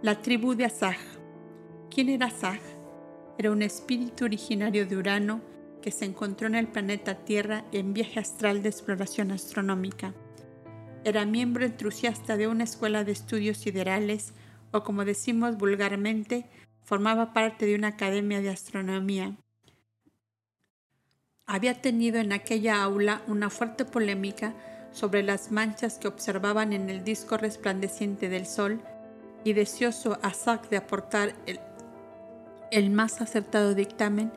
La 0.05 0.21
tribu 0.21 0.53
de 0.53 0.65
Asaj. 0.65 0.99
¿Quién 1.89 2.09
era 2.09 2.27
Asaj? 2.27 2.59
Era 3.39 3.49
un 3.49 3.63
espíritu 3.63 4.25
originario 4.25 4.85
de 4.85 4.97
Urano 4.97 5.41
que 5.81 5.89
se 5.89 6.05
encontró 6.05 6.45
en 6.45 6.53
el 6.53 6.67
planeta 6.67 7.25
Tierra 7.25 7.65
en 7.71 7.95
viaje 7.95 8.19
astral 8.19 8.61
de 8.61 8.69
exploración 8.69 9.31
astronómica. 9.31 10.13
Era 11.05 11.25
miembro 11.25 11.65
entusiasta 11.65 12.37
de 12.37 12.47
una 12.47 12.65
escuela 12.65 13.03
de 13.03 13.13
estudios 13.13 13.57
siderales 13.57 14.35
o 14.71 14.83
como 14.83 15.05
decimos 15.05 15.57
vulgarmente, 15.57 16.45
formaba 16.83 17.33
parte 17.33 17.65
de 17.65 17.73
una 17.73 17.87
academia 17.87 18.41
de 18.41 18.49
astronomía. 18.49 19.35
Había 21.47 21.81
tenido 21.81 22.19
en 22.19 22.31
aquella 22.31 22.83
aula 22.83 23.23
una 23.25 23.49
fuerte 23.49 23.85
polémica 23.85 24.53
sobre 24.91 25.23
las 25.23 25.51
manchas 25.51 25.97
que 25.97 26.07
observaban 26.07 26.73
en 26.73 26.91
el 26.91 27.03
disco 27.03 27.37
resplandeciente 27.37 28.29
del 28.29 28.45
Sol 28.45 28.83
y 29.45 29.53
deseoso 29.53 30.17
Azak 30.21 30.67
de 30.69 30.75
aportar 30.75 31.33
el, 31.45 31.61
el 32.71 32.89
más 32.89 33.21
acertado 33.21 33.73
dictamen, 33.73 34.33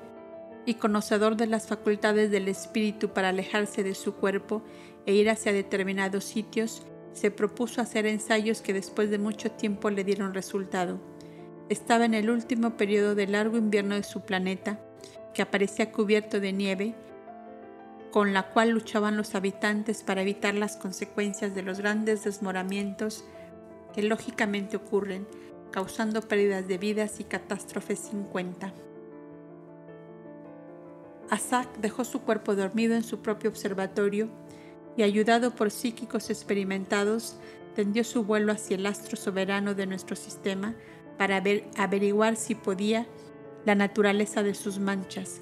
y 0.66 0.74
conocedor 0.74 1.36
de 1.36 1.46
las 1.46 1.66
facultades 1.66 2.30
del 2.30 2.46
espíritu 2.46 3.08
para 3.08 3.30
alejarse 3.30 3.82
de 3.82 3.94
su 3.94 4.16
cuerpo 4.16 4.62
e 5.06 5.14
ir 5.14 5.30
hacia 5.30 5.54
determinados 5.54 6.24
sitios, 6.24 6.82
se 7.14 7.30
propuso 7.30 7.80
hacer 7.80 8.04
ensayos 8.04 8.60
que 8.60 8.74
después 8.74 9.08
de 9.08 9.16
mucho 9.18 9.50
tiempo 9.50 9.88
le 9.88 10.04
dieron 10.04 10.34
resultado. 10.34 11.00
Estaba 11.70 12.04
en 12.04 12.12
el 12.12 12.28
último 12.28 12.76
periodo 12.76 13.14
del 13.14 13.32
largo 13.32 13.56
invierno 13.56 13.94
de 13.94 14.02
su 14.02 14.20
planeta, 14.20 14.78
que 15.32 15.40
aparecía 15.40 15.90
cubierto 15.90 16.38
de 16.38 16.52
nieve, 16.52 16.94
con 18.10 18.34
la 18.34 18.50
cual 18.50 18.68
luchaban 18.68 19.16
los 19.16 19.34
habitantes 19.34 20.02
para 20.02 20.20
evitar 20.20 20.54
las 20.54 20.76
consecuencias 20.76 21.54
de 21.54 21.62
los 21.62 21.78
grandes 21.78 22.24
desmoramientos 22.24 23.24
que 23.98 24.04
lógicamente 24.04 24.76
ocurren, 24.76 25.26
causando 25.72 26.22
pérdidas 26.22 26.68
de 26.68 26.78
vidas 26.78 27.18
y 27.18 27.24
catástrofes 27.24 27.98
sin 27.98 28.22
cuenta. 28.22 28.72
Asak 31.30 31.78
dejó 31.78 32.04
su 32.04 32.20
cuerpo 32.20 32.54
dormido 32.54 32.94
en 32.94 33.02
su 33.02 33.22
propio 33.22 33.50
observatorio 33.50 34.28
y, 34.96 35.02
ayudado 35.02 35.50
por 35.50 35.72
psíquicos 35.72 36.30
experimentados, 36.30 37.40
tendió 37.74 38.04
su 38.04 38.22
vuelo 38.22 38.52
hacia 38.52 38.76
el 38.76 38.86
astro 38.86 39.16
soberano 39.16 39.74
de 39.74 39.86
nuestro 39.86 40.14
sistema 40.14 40.76
para 41.18 41.42
averiguar 41.76 42.36
si 42.36 42.54
podía 42.54 43.04
la 43.64 43.74
naturaleza 43.74 44.44
de 44.44 44.54
sus 44.54 44.78
manchas. 44.78 45.40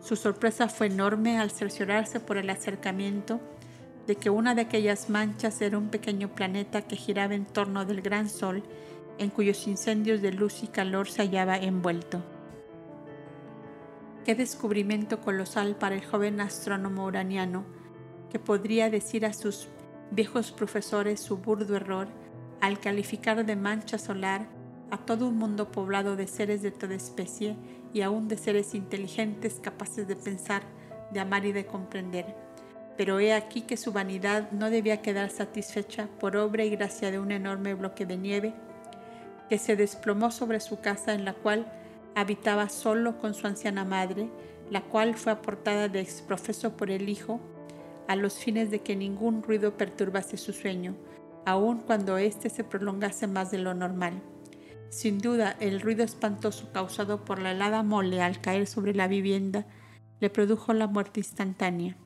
Su 0.00 0.16
sorpresa 0.16 0.68
fue 0.68 0.88
enorme 0.88 1.38
al 1.38 1.52
cerciorarse 1.52 2.18
por 2.18 2.36
el 2.36 2.50
acercamiento 2.50 3.40
de 4.06 4.16
que 4.16 4.30
una 4.30 4.54
de 4.54 4.62
aquellas 4.62 5.10
manchas 5.10 5.60
era 5.60 5.78
un 5.78 5.88
pequeño 5.88 6.34
planeta 6.34 6.82
que 6.82 6.96
giraba 6.96 7.34
en 7.34 7.44
torno 7.44 7.84
del 7.84 8.02
gran 8.02 8.28
sol 8.28 8.62
en 9.18 9.30
cuyos 9.30 9.66
incendios 9.66 10.22
de 10.22 10.32
luz 10.32 10.62
y 10.62 10.68
calor 10.68 11.08
se 11.08 11.22
hallaba 11.22 11.56
envuelto. 11.56 12.22
Qué 14.24 14.34
descubrimiento 14.34 15.20
colosal 15.20 15.76
para 15.76 15.94
el 15.94 16.04
joven 16.04 16.40
astrónomo 16.40 17.04
uraniano, 17.04 17.64
que 18.30 18.38
podría 18.38 18.88
decir 18.88 19.26
a 19.26 19.32
sus 19.32 19.68
viejos 20.10 20.52
profesores 20.52 21.20
su 21.20 21.38
burdo 21.38 21.76
error 21.76 22.08
al 22.60 22.78
calificar 22.78 23.44
de 23.44 23.56
mancha 23.56 23.98
solar 23.98 24.46
a 24.90 24.98
todo 24.98 25.26
un 25.26 25.38
mundo 25.38 25.72
poblado 25.72 26.16
de 26.16 26.28
seres 26.28 26.62
de 26.62 26.70
toda 26.70 26.94
especie 26.94 27.56
y 27.92 28.02
aún 28.02 28.28
de 28.28 28.36
seres 28.36 28.74
inteligentes 28.74 29.58
capaces 29.60 30.06
de 30.06 30.16
pensar, 30.16 30.62
de 31.12 31.20
amar 31.20 31.44
y 31.44 31.52
de 31.52 31.66
comprender. 31.66 32.41
Pero 32.96 33.20
he 33.20 33.32
aquí 33.32 33.62
que 33.62 33.76
su 33.76 33.92
vanidad 33.92 34.50
no 34.52 34.70
debía 34.70 35.02
quedar 35.02 35.30
satisfecha 35.30 36.08
por 36.20 36.36
obra 36.36 36.64
y 36.64 36.70
gracia 36.70 37.10
de 37.10 37.18
un 37.18 37.32
enorme 37.32 37.74
bloque 37.74 38.06
de 38.06 38.16
nieve 38.16 38.54
que 39.48 39.58
se 39.58 39.76
desplomó 39.76 40.30
sobre 40.30 40.60
su 40.60 40.80
casa 40.80 41.12
en 41.12 41.24
la 41.24 41.34
cual 41.34 41.66
habitaba 42.14 42.68
solo 42.68 43.18
con 43.18 43.34
su 43.34 43.46
anciana 43.46 43.84
madre, 43.84 44.30
la 44.70 44.82
cual 44.82 45.14
fue 45.14 45.32
aportada 45.32 45.88
de 45.88 46.00
exprofeso 46.00 46.76
por 46.76 46.90
el 46.90 47.08
hijo, 47.08 47.40
a 48.08 48.16
los 48.16 48.38
fines 48.38 48.70
de 48.70 48.80
que 48.80 48.96
ningún 48.96 49.42
ruido 49.42 49.76
perturbase 49.76 50.36
su 50.36 50.52
sueño, 50.52 50.94
aun 51.44 51.80
cuando 51.80 52.18
éste 52.18 52.50
se 52.50 52.64
prolongase 52.64 53.26
más 53.26 53.50
de 53.50 53.58
lo 53.58 53.74
normal. 53.74 54.22
Sin 54.88 55.18
duda, 55.18 55.56
el 55.60 55.80
ruido 55.80 56.04
espantoso 56.04 56.70
causado 56.72 57.24
por 57.24 57.38
la 57.38 57.52
helada 57.52 57.82
mole 57.82 58.20
al 58.22 58.40
caer 58.40 58.66
sobre 58.66 58.94
la 58.94 59.08
vivienda 59.08 59.66
le 60.20 60.30
produjo 60.30 60.72
la 60.72 60.86
muerte 60.86 61.20
instantánea. 61.20 61.96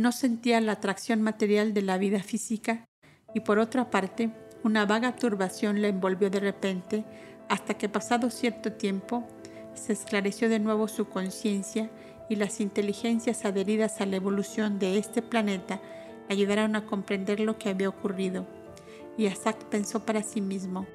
No 0.00 0.12
sentía 0.12 0.62
la 0.62 0.72
atracción 0.72 1.20
material 1.20 1.74
de 1.74 1.82
la 1.82 1.98
vida 1.98 2.22
física 2.22 2.88
y 3.34 3.40
por 3.40 3.58
otra 3.58 3.90
parte, 3.90 4.30
una 4.64 4.86
vaga 4.86 5.14
turbación 5.14 5.82
le 5.82 5.88
envolvió 5.88 6.30
de 6.30 6.40
repente 6.40 7.04
hasta 7.50 7.74
que 7.74 7.90
pasado 7.90 8.30
cierto 8.30 8.72
tiempo 8.72 9.28
se 9.74 9.92
esclareció 9.92 10.48
de 10.48 10.58
nuevo 10.58 10.88
su 10.88 11.10
conciencia 11.10 11.90
y 12.30 12.36
las 12.36 12.62
inteligencias 12.62 13.44
adheridas 13.44 14.00
a 14.00 14.06
la 14.06 14.16
evolución 14.16 14.78
de 14.78 14.96
este 14.96 15.20
planeta 15.20 15.82
ayudaron 16.30 16.76
a 16.76 16.86
comprender 16.86 17.38
lo 17.38 17.58
que 17.58 17.68
había 17.68 17.90
ocurrido. 17.90 18.46
Y 19.18 19.26
Asak 19.26 19.64
pensó 19.66 20.06
para 20.06 20.22
sí 20.22 20.40
mismo, 20.40 20.86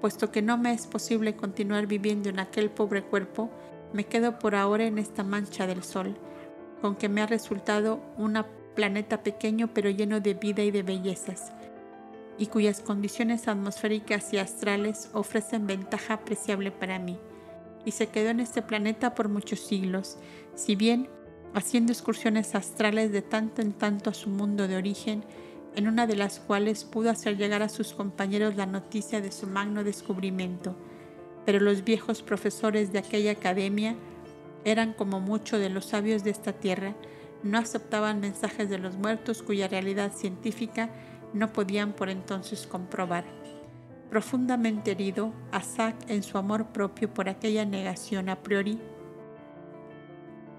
puesto 0.00 0.32
que 0.32 0.40
no 0.40 0.56
me 0.56 0.72
es 0.72 0.86
posible 0.86 1.36
continuar 1.36 1.86
viviendo 1.86 2.30
en 2.30 2.38
aquel 2.38 2.70
pobre 2.70 3.02
cuerpo, 3.02 3.50
me 3.92 4.04
quedo 4.04 4.38
por 4.38 4.54
ahora 4.54 4.86
en 4.86 4.96
esta 4.96 5.24
mancha 5.24 5.66
del 5.66 5.82
sol, 5.82 6.16
con 6.80 6.96
que 6.96 7.08
me 7.08 7.22
ha 7.22 7.26
resultado 7.26 8.00
un 8.16 8.42
planeta 8.74 9.22
pequeño 9.22 9.70
pero 9.72 9.90
lleno 9.90 10.20
de 10.20 10.34
vida 10.34 10.62
y 10.62 10.70
de 10.70 10.82
bellezas 10.82 11.52
y 12.38 12.46
cuyas 12.46 12.80
condiciones 12.80 13.48
atmosféricas 13.48 14.32
y 14.32 14.38
astrales 14.38 15.10
ofrecen 15.12 15.66
ventaja 15.66 16.14
apreciable 16.14 16.70
para 16.70 16.98
mí, 16.98 17.18
y 17.84 17.92
se 17.92 18.08
quedó 18.08 18.30
en 18.30 18.40
este 18.40 18.62
planeta 18.62 19.14
por 19.14 19.28
muchos 19.28 19.60
siglos, 19.60 20.18
si 20.54 20.76
bien 20.76 21.08
haciendo 21.54 21.92
excursiones 21.92 22.54
astrales 22.54 23.12
de 23.12 23.22
tanto 23.22 23.62
en 23.62 23.72
tanto 23.72 24.10
a 24.10 24.14
su 24.14 24.28
mundo 24.28 24.68
de 24.68 24.76
origen, 24.76 25.24
en 25.74 25.88
una 25.88 26.06
de 26.06 26.16
las 26.16 26.40
cuales 26.40 26.84
pudo 26.84 27.10
hacer 27.10 27.36
llegar 27.36 27.62
a 27.62 27.68
sus 27.68 27.92
compañeros 27.92 28.56
la 28.56 28.66
noticia 28.66 29.20
de 29.20 29.30
su 29.30 29.46
magno 29.46 29.84
descubrimiento. 29.84 30.74
Pero 31.44 31.60
los 31.60 31.84
viejos 31.84 32.22
profesores 32.22 32.92
de 32.92 32.98
aquella 32.98 33.32
academia 33.32 33.94
eran 34.66 34.92
como 34.92 35.20
muchos 35.20 35.60
de 35.60 35.70
los 35.70 35.86
sabios 35.86 36.24
de 36.24 36.30
esta 36.30 36.52
tierra, 36.52 36.94
no 37.44 37.56
aceptaban 37.56 38.20
mensajes 38.20 38.68
de 38.68 38.78
los 38.78 38.96
muertos 38.96 39.42
cuya 39.42 39.68
realidad 39.68 40.12
científica 40.12 40.90
no 41.32 41.52
podían 41.52 41.92
por 41.92 42.10
entonces 42.10 42.66
comprobar. 42.66 43.24
Profundamente 44.10 44.90
herido, 44.90 45.32
Asak 45.52 45.94
en 46.10 46.24
su 46.24 46.36
amor 46.36 46.66
propio 46.66 47.12
por 47.14 47.28
aquella 47.28 47.64
negación 47.64 48.28
a 48.28 48.42
priori 48.42 48.80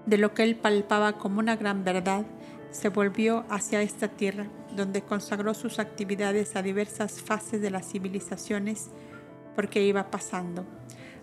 de 0.06 0.16
lo 0.16 0.32
que 0.32 0.42
él 0.42 0.56
palpaba 0.56 1.18
como 1.18 1.38
una 1.38 1.56
gran 1.56 1.84
verdad, 1.84 2.24
se 2.70 2.88
volvió 2.88 3.44
hacia 3.50 3.82
esta 3.82 4.08
tierra, 4.08 4.46
donde 4.74 5.02
consagró 5.02 5.52
sus 5.52 5.78
actividades 5.78 6.56
a 6.56 6.62
diversas 6.62 7.20
fases 7.20 7.60
de 7.60 7.70
las 7.70 7.90
civilizaciones 7.90 8.90
porque 9.54 9.82
iba 9.82 10.10
pasando. 10.10 10.64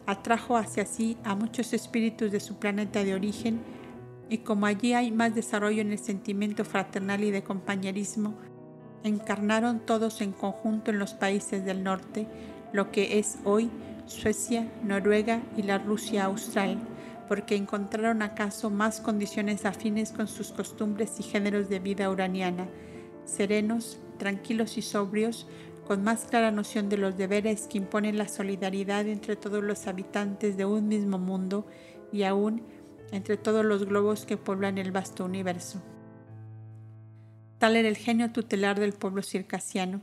Atrajo 0.06 0.58
hacia 0.58 0.86
sí 0.86 1.18
a 1.24 1.36
muchos 1.36 1.74
espíritus 1.74 2.32
de 2.32 2.40
su 2.40 2.58
planeta 2.58 3.04
de 3.04 3.16
origen 3.16 3.60
y 4.30 4.40
como 4.40 4.66
allí 4.66 4.94
hay 4.94 5.12
más 5.12 5.36
desarrollo 5.36 5.82
en 5.82 5.92
el 5.92 6.00
sentimiento 6.00 6.66
fraternal 6.66 7.24
y 7.24 7.32
de 7.32 7.44
compañerismo, 7.44 8.36
encarnaron 9.04 9.80
todos 9.80 10.22
en 10.22 10.32
conjunto 10.32 10.92
en 10.92 11.00
los 11.00 11.14
países 11.14 11.64
del 11.64 11.84
norte, 11.84 12.28
lo 12.74 12.92
que 12.92 13.20
es 13.20 13.38
hoy 13.44 13.70
Suecia, 14.08 14.68
Noruega 14.84 15.42
y 15.58 15.64
la 15.64 15.78
Rusia 15.78 16.26
austral, 16.26 16.80
porque 17.28 17.56
encontraron 17.56 18.22
acaso 18.22 18.70
más 18.70 19.02
condiciones 19.02 19.66
afines 19.66 20.12
con 20.12 20.28
sus 20.28 20.52
costumbres 20.52 21.20
y 21.20 21.24
géneros 21.24 21.70
de 21.70 21.80
vida 21.80 22.10
uraniana, 22.10 22.68
serenos, 23.26 24.00
tranquilos 24.18 24.78
y 24.78 24.82
sobrios, 24.82 25.48
con 25.86 26.04
más 26.04 26.26
clara 26.26 26.52
noción 26.52 26.90
de 26.90 26.98
los 26.98 27.16
deberes 27.16 27.68
que 27.68 27.78
imponen 27.78 28.18
la 28.18 28.28
solidaridad 28.28 29.08
entre 29.08 29.36
todos 29.36 29.64
los 29.64 29.88
habitantes 29.88 30.58
de 30.58 30.66
un 30.66 30.88
mismo 30.88 31.20
mundo 31.20 31.68
y 32.12 32.24
aún 32.24 32.64
entre 33.12 33.38
todos 33.38 33.64
los 33.64 33.86
globos 33.86 34.26
que 34.26 34.38
poblan 34.38 34.78
el 34.78 34.92
vasto 34.92 35.24
universo. 35.24 35.82
Tal 37.60 37.76
era 37.76 37.88
el 37.88 37.98
genio 37.98 38.32
tutelar 38.32 38.80
del 38.80 38.94
pueblo 38.94 39.22
circasiano, 39.22 40.02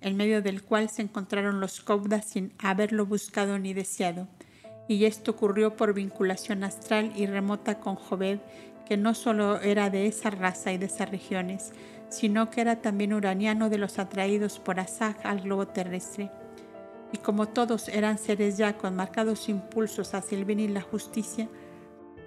en 0.00 0.16
medio 0.16 0.42
del 0.42 0.62
cual 0.62 0.88
se 0.88 1.02
encontraron 1.02 1.60
los 1.60 1.80
Kobdas 1.80 2.24
sin 2.24 2.52
haberlo 2.58 3.06
buscado 3.06 3.58
ni 3.58 3.74
deseado, 3.74 4.26
y 4.88 5.04
esto 5.04 5.32
ocurrió 5.32 5.76
por 5.76 5.94
vinculación 5.94 6.64
astral 6.64 7.12
y 7.14 7.26
remota 7.26 7.78
con 7.78 7.94
Joved, 7.94 8.40
que 8.86 8.96
no 8.96 9.14
solo 9.14 9.60
era 9.60 9.88
de 9.88 10.06
esa 10.06 10.30
raza 10.30 10.72
y 10.72 10.78
de 10.78 10.86
esas 10.86 11.10
regiones, 11.10 11.72
sino 12.10 12.50
que 12.50 12.60
era 12.60 12.82
también 12.82 13.14
uraniano 13.14 13.70
de 13.70 13.78
los 13.78 13.98
atraídos 13.98 14.58
por 14.58 14.78
Asaj 14.78 15.16
al 15.24 15.40
globo 15.40 15.66
terrestre. 15.68 16.30
Y 17.12 17.18
como 17.18 17.46
todos 17.46 17.88
eran 17.88 18.18
seres 18.18 18.58
ya 18.58 18.76
con 18.76 18.94
marcados 18.94 19.48
impulsos 19.48 20.14
hacia 20.14 20.36
el 20.36 20.44
bien 20.44 20.60
y 20.60 20.68
la 20.68 20.82
justicia, 20.82 21.48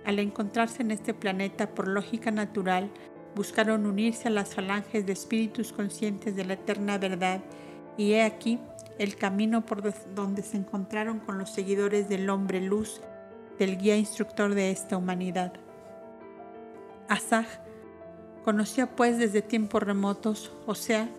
al 0.05 0.19
encontrarse 0.19 0.81
en 0.81 0.91
este 0.91 1.13
planeta 1.13 1.69
por 1.69 1.87
lógica 1.87 2.31
natural, 2.31 2.89
buscaron 3.35 3.85
unirse 3.85 4.27
a 4.27 4.31
las 4.31 4.55
falanges 4.55 5.05
de 5.05 5.13
espíritus 5.13 5.71
conscientes 5.71 6.35
de 6.35 6.45
la 6.45 6.53
eterna 6.53 6.97
verdad, 6.97 7.41
y 7.97 8.13
he 8.13 8.23
aquí 8.23 8.59
el 8.99 9.15
camino 9.15 9.65
por 9.65 9.81
donde 10.13 10.43
se 10.43 10.57
encontraron 10.57 11.19
con 11.19 11.37
los 11.37 11.49
seguidores 11.49 12.09
del 12.09 12.29
hombre 12.29 12.61
luz, 12.61 13.01
del 13.59 13.77
guía 13.77 13.97
instructor 13.97 14.53
de 14.53 14.71
esta 14.71 14.97
humanidad. 14.97 15.53
Asaj 17.07 17.45
conocía 18.43 18.95
pues 18.95 19.17
desde 19.17 19.41
tiempos 19.41 19.83
remotos, 19.83 20.51
o 20.65 20.75
sea, 20.75 21.09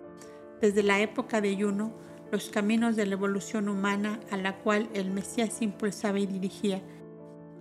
desde 0.61 0.83
la 0.83 0.99
época 0.99 1.41
de 1.41 1.55
Yuno, 1.55 1.91
los 2.31 2.49
caminos 2.49 2.95
de 2.95 3.05
la 3.05 3.13
evolución 3.13 3.69
humana 3.69 4.19
a 4.31 4.37
la 4.37 4.57
cual 4.57 4.89
el 4.93 5.11
Mesías 5.11 5.61
impulsaba 5.61 6.19
y 6.19 6.25
dirigía, 6.25 6.81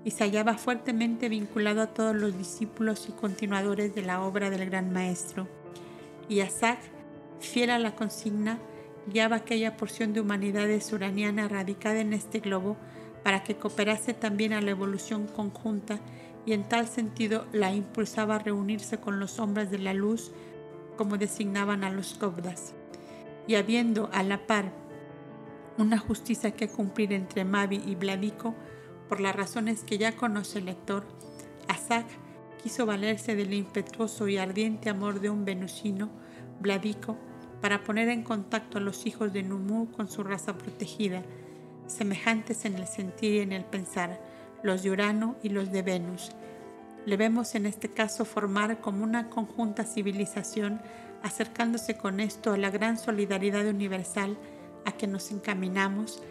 y 0.04 0.10
se 0.10 0.24
hallaba 0.24 0.58
fuertemente 0.58 1.28
vinculado 1.28 1.80
a 1.82 1.86
todos 1.88 2.14
los 2.14 2.36
discípulos 2.36 3.06
y 3.08 3.12
continuadores 3.12 3.94
de 3.94 4.02
la 4.02 4.22
obra 4.22 4.50
del 4.50 4.68
Gran 4.68 4.92
Maestro. 4.92 5.48
Y 6.28 6.40
Asak, 6.40 6.78
fiel 7.40 7.70
a 7.70 7.78
la 7.78 7.94
consigna, 7.94 8.58
guiaba 9.06 9.36
aquella 9.36 9.76
porción 9.76 10.12
de 10.12 10.20
humanidad 10.20 10.68
uraniana 10.92 11.48
radicada 11.48 12.00
en 12.00 12.12
este 12.12 12.40
globo 12.40 12.76
para 13.22 13.42
que 13.42 13.56
cooperase 13.56 14.12
también 14.12 14.52
a 14.52 14.60
la 14.60 14.70
evolución 14.70 15.26
conjunta 15.26 15.98
y 16.46 16.52
en 16.52 16.68
tal 16.68 16.86
sentido 16.88 17.46
la 17.52 17.72
impulsaba 17.72 18.36
a 18.36 18.38
reunirse 18.38 18.98
con 18.98 19.20
los 19.20 19.38
hombres 19.38 19.70
de 19.70 19.78
la 19.78 19.94
luz 19.94 20.32
como 20.96 21.16
designaban 21.16 21.84
a 21.84 21.90
los 21.90 22.14
Kobdas. 22.14 22.74
Y 23.46 23.56
habiendo 23.56 24.08
a 24.12 24.22
la 24.22 24.46
par 24.46 24.72
una 25.76 25.98
justicia 25.98 26.52
que 26.52 26.68
cumplir 26.68 27.12
entre 27.12 27.44
Mavi 27.44 27.82
y 27.84 27.94
Vladico, 27.94 28.54
por 29.08 29.20
las 29.20 29.34
razones 29.36 29.84
que 29.84 29.98
ya 29.98 30.16
conoce 30.16 30.58
el 30.58 30.66
lector, 30.66 31.04
Asag 31.68 32.06
quiso 32.62 32.86
valerse 32.86 33.34
del 33.34 33.52
impetuoso 33.52 34.28
y 34.28 34.38
ardiente 34.38 34.88
amor 34.88 35.20
de 35.20 35.30
un 35.30 35.44
venusino, 35.44 36.10
Vladico, 36.60 37.18
para 37.60 37.82
poner 37.82 38.08
en 38.08 38.22
contacto 38.22 38.78
a 38.78 38.80
los 38.80 39.06
hijos 39.06 39.32
de 39.32 39.42
Numu 39.42 39.90
con 39.90 40.08
su 40.08 40.22
raza 40.22 40.56
protegida, 40.56 41.22
semejantes 41.86 42.64
en 42.64 42.76
el 42.76 42.86
sentir 42.86 43.34
y 43.34 43.40
en 43.40 43.52
el 43.52 43.64
pensar, 43.64 44.20
los 44.64 44.82
de 44.82 44.90
Urano 44.90 45.36
y 45.42 45.50
los 45.50 45.70
de 45.70 45.82
Venus. 45.82 46.32
Le 47.04 47.18
vemos 47.18 47.54
en 47.54 47.66
este 47.66 47.90
caso 47.90 48.24
formar 48.24 48.80
como 48.80 49.04
una 49.04 49.28
conjunta 49.28 49.84
civilización, 49.84 50.80
acercándose 51.22 51.98
con 51.98 52.18
esto 52.18 52.52
a 52.52 52.56
la 52.56 52.70
gran 52.70 52.96
solidaridad 52.96 53.66
universal 53.66 54.38
a 54.86 54.92
que 54.92 55.06
nos 55.06 55.30
encaminamos, 55.30 56.22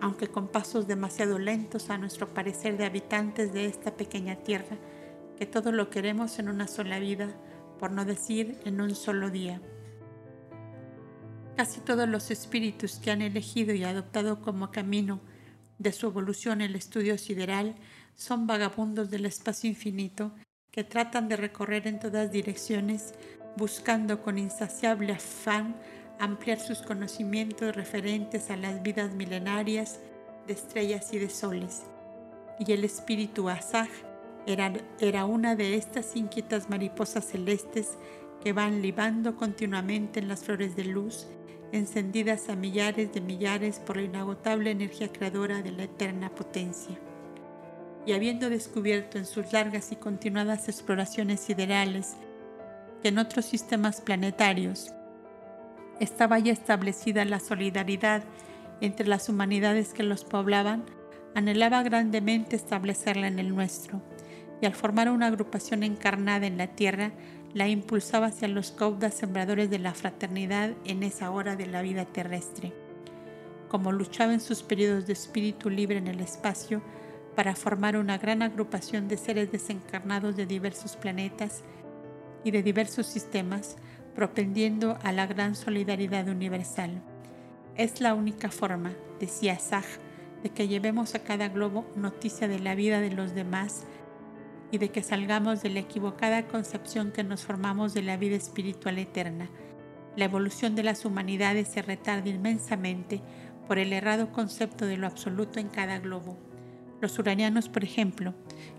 aunque 0.00 0.28
con 0.28 0.46
pasos 0.46 0.86
demasiado 0.86 1.38
lentos 1.40 1.90
a 1.90 1.98
nuestro 1.98 2.28
parecer 2.28 2.76
de 2.76 2.84
habitantes 2.84 3.52
de 3.52 3.66
esta 3.66 3.96
pequeña 3.96 4.36
tierra, 4.36 4.76
que 5.36 5.46
todo 5.46 5.72
lo 5.72 5.90
queremos 5.90 6.38
en 6.38 6.48
una 6.48 6.68
sola 6.68 7.00
vida, 7.00 7.28
por 7.80 7.90
no 7.90 8.04
decir 8.04 8.56
en 8.64 8.80
un 8.80 8.94
solo 8.94 9.30
día. 9.30 9.60
Casi 11.56 11.80
todos 11.80 12.08
los 12.08 12.30
espíritus 12.30 13.00
que 13.00 13.10
han 13.10 13.20
elegido 13.20 13.74
y 13.74 13.82
adoptado 13.82 14.40
como 14.40 14.70
camino 14.70 15.20
de 15.78 15.92
su 15.92 16.06
evolución 16.06 16.60
el 16.60 16.76
estudio 16.76 17.18
sideral 17.18 17.74
son 18.14 18.46
vagabundos 18.46 19.10
del 19.10 19.26
espacio 19.26 19.68
infinito 19.68 20.32
que 20.70 20.84
tratan 20.84 21.28
de 21.28 21.36
recorrer 21.36 21.86
en 21.86 22.00
todas 22.00 22.30
direcciones 22.30 23.14
buscando 23.56 24.22
con 24.22 24.38
insaciable 24.38 25.12
afán 25.12 25.76
ampliar 26.18 26.60
sus 26.60 26.82
conocimientos 26.82 27.74
referentes 27.74 28.50
a 28.50 28.56
las 28.56 28.82
vidas 28.82 29.14
milenarias 29.14 29.98
de 30.46 30.52
estrellas 30.52 31.12
y 31.12 31.18
de 31.18 31.30
soles. 31.30 31.82
Y 32.58 32.72
el 32.72 32.84
espíritu 32.84 33.48
Asaj 33.48 33.88
era, 34.46 34.72
era 35.00 35.24
una 35.24 35.56
de 35.56 35.76
estas 35.76 36.14
inquietas 36.16 36.68
mariposas 36.68 37.26
celestes 37.26 37.98
que 38.42 38.52
van 38.52 38.82
libando 38.82 39.36
continuamente 39.36 40.20
en 40.20 40.28
las 40.28 40.44
flores 40.44 40.76
de 40.76 40.84
luz 40.84 41.26
encendidas 41.74 42.48
a 42.48 42.54
millares 42.54 43.12
de 43.12 43.20
millares 43.20 43.80
por 43.80 43.96
la 43.96 44.04
inagotable 44.04 44.70
energía 44.70 45.08
creadora 45.08 45.60
de 45.60 45.72
la 45.72 45.84
eterna 45.84 46.30
potencia. 46.30 46.96
Y 48.06 48.12
habiendo 48.12 48.48
descubierto 48.48 49.18
en 49.18 49.26
sus 49.26 49.52
largas 49.52 49.90
y 49.90 49.96
continuadas 49.96 50.68
exploraciones 50.68 51.40
siderales 51.40 52.14
que 53.02 53.08
en 53.08 53.18
otros 53.18 53.46
sistemas 53.46 54.00
planetarios 54.00 54.92
estaba 55.98 56.38
ya 56.38 56.52
establecida 56.52 57.24
la 57.24 57.40
solidaridad 57.40 58.22
entre 58.80 59.08
las 59.08 59.28
humanidades 59.28 59.94
que 59.94 60.02
los 60.04 60.24
poblaban, 60.24 60.84
anhelaba 61.34 61.82
grandemente 61.82 62.54
establecerla 62.54 63.26
en 63.26 63.38
el 63.40 63.54
nuestro, 63.54 64.00
y 64.60 64.66
al 64.66 64.74
formar 64.74 65.10
una 65.10 65.26
agrupación 65.26 65.82
encarnada 65.82 66.46
en 66.46 66.56
la 66.56 66.68
tierra, 66.68 67.12
la 67.54 67.68
impulsaba 67.68 68.26
hacia 68.26 68.48
los 68.48 68.72
caudas 68.72 69.14
sembradores 69.14 69.70
de 69.70 69.78
la 69.78 69.94
fraternidad 69.94 70.72
en 70.84 71.04
esa 71.04 71.30
hora 71.30 71.54
de 71.54 71.66
la 71.66 71.82
vida 71.82 72.04
terrestre. 72.04 72.72
Como 73.68 73.92
luchaba 73.92 74.34
en 74.34 74.40
sus 74.40 74.62
periodos 74.62 75.06
de 75.06 75.12
espíritu 75.12 75.70
libre 75.70 75.98
en 75.98 76.08
el 76.08 76.20
espacio 76.20 76.82
para 77.36 77.54
formar 77.54 77.96
una 77.96 78.18
gran 78.18 78.42
agrupación 78.42 79.06
de 79.06 79.16
seres 79.16 79.52
desencarnados 79.52 80.36
de 80.36 80.46
diversos 80.46 80.96
planetas 80.96 81.62
y 82.42 82.50
de 82.50 82.62
diversos 82.62 83.06
sistemas, 83.06 83.76
propendiendo 84.16 84.98
a 85.02 85.12
la 85.12 85.26
gran 85.26 85.54
solidaridad 85.54 86.28
universal. 86.28 87.02
Es 87.76 88.00
la 88.00 88.14
única 88.14 88.50
forma, 88.50 88.92
decía 89.20 89.58
Saj, 89.58 89.84
de 90.42 90.50
que 90.50 90.68
llevemos 90.68 91.14
a 91.14 91.20
cada 91.20 91.48
globo 91.48 91.86
noticia 91.96 92.48
de 92.48 92.58
la 92.58 92.74
vida 92.74 93.00
de 93.00 93.10
los 93.10 93.34
demás 93.34 93.84
y 94.70 94.78
de 94.78 94.90
que 94.90 95.02
salgamos 95.02 95.62
de 95.62 95.70
la 95.70 95.80
equivocada 95.80 96.46
concepción 96.46 97.12
que 97.12 97.24
nos 97.24 97.44
formamos 97.44 97.94
de 97.94 98.02
la 98.02 98.16
vida 98.16 98.36
espiritual 98.36 98.98
eterna. 98.98 99.48
La 100.16 100.24
evolución 100.24 100.74
de 100.74 100.82
las 100.82 101.04
humanidades 101.04 101.68
se 101.68 101.82
retarda 101.82 102.28
inmensamente 102.28 103.20
por 103.66 103.78
el 103.78 103.92
errado 103.92 104.30
concepto 104.32 104.86
de 104.86 104.96
lo 104.96 105.06
absoluto 105.06 105.58
en 105.60 105.68
cada 105.68 105.98
globo. 105.98 106.38
Los 107.00 107.18
uranianos, 107.18 107.68
por 107.68 107.84
ejemplo, 107.84 108.34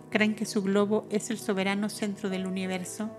creen 0.09 0.35
que 0.35 0.45
su 0.45 0.61
globo 0.61 1.07
es 1.09 1.29
el 1.29 1.37
soberano 1.37 1.89
centro 1.89 2.29
del 2.29 2.47
universo 2.47 3.09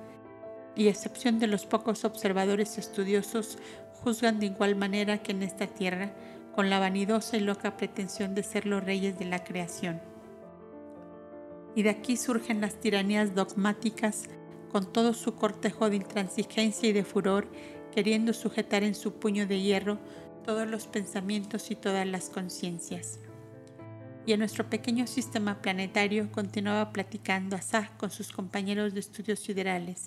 y, 0.75 0.89
a 0.89 0.91
excepción 0.91 1.39
de 1.39 1.47
los 1.47 1.67
pocos 1.67 2.05
observadores 2.05 2.79
estudiosos, 2.79 3.59
juzgan 3.93 4.41
de 4.41 4.47
igual 4.47 4.77
manera 4.77 5.19
que 5.19 5.33
en 5.33 5.43
esta 5.43 5.67
tierra, 5.67 6.13
con 6.55 6.71
la 6.71 6.79
vanidosa 6.79 7.37
y 7.37 7.41
loca 7.41 7.77
pretensión 7.77 8.35
de 8.35 8.43
ser 8.43 8.67
los 8.67 8.83
reyes 8.83 9.19
de 9.19 9.27
la 9.27 9.45
creación 9.45 10.16
y 11.77 11.83
de 11.83 11.91
aquí 11.91 12.17
surgen 12.17 12.63
las 12.63 12.81
tiranías 12.81 13.35
dogmáticas 13.35 14.25
con 14.73 14.91
todo 14.91 15.13
su 15.13 15.35
cortejo 15.35 15.91
de 15.91 15.97
intransigencia 15.97 16.89
y 16.89 16.93
de 16.93 17.05
furor, 17.05 17.49
queriendo 17.95 18.33
sujetar 18.33 18.83
en 18.83 18.95
su 18.95 19.13
puño 19.13 19.47
de 19.47 19.61
hierro 19.61 19.99
todos 20.43 20.67
los 20.67 20.87
pensamientos 20.87 21.71
y 21.71 21.77
todas 21.77 22.07
las 22.07 22.31
conciencias. 22.31 23.21
Y 24.25 24.33
en 24.33 24.39
nuestro 24.39 24.69
pequeño 24.71 25.07
sistema 25.07 25.61
planetario 25.61 26.33
continuaba 26.33 26.93
platicando 26.93 27.57
Asaj 27.57 27.95
con 27.99 28.11
sus 28.11 28.33
compañeros 28.33 28.95
de 28.95 29.01
estudios 29.01 29.41
siderales. 29.41 30.07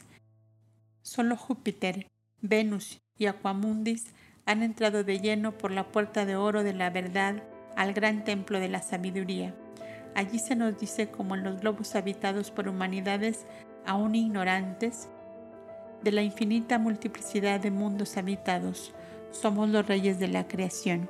Solo 1.03 1.37
Júpiter, 1.37 2.07
Venus 2.41 2.99
y 3.15 3.27
Aquamundis 3.27 4.07
han 4.47 4.63
entrado 4.63 5.03
de 5.03 5.19
lleno 5.19 5.55
por 5.55 5.71
la 5.71 5.91
puerta 5.91 6.25
de 6.25 6.35
oro 6.35 6.63
de 6.63 6.73
la 6.73 6.89
verdad 6.89 7.43
al 7.75 7.93
gran 7.93 8.23
templo 8.23 8.59
de 8.59 8.69
la 8.69 8.81
sabiduría 8.81 9.55
Allí 10.15 10.39
se 10.39 10.55
nos 10.55 10.77
dice 10.79 11.09
como 11.09 11.35
en 11.35 11.43
los 11.43 11.61
globos 11.61 11.95
habitados 11.95 12.51
por 12.51 12.67
humanidades 12.67 13.45
aún 13.85 14.15
ignorantes 14.15 15.09
de 16.03 16.11
la 16.11 16.21
infinita 16.21 16.79
multiplicidad 16.79 17.59
de 17.59 17.71
mundos 17.71 18.17
habitados, 18.17 18.93
somos 19.31 19.69
los 19.69 19.85
reyes 19.85 20.19
de 20.19 20.27
la 20.27 20.47
creación. 20.47 21.09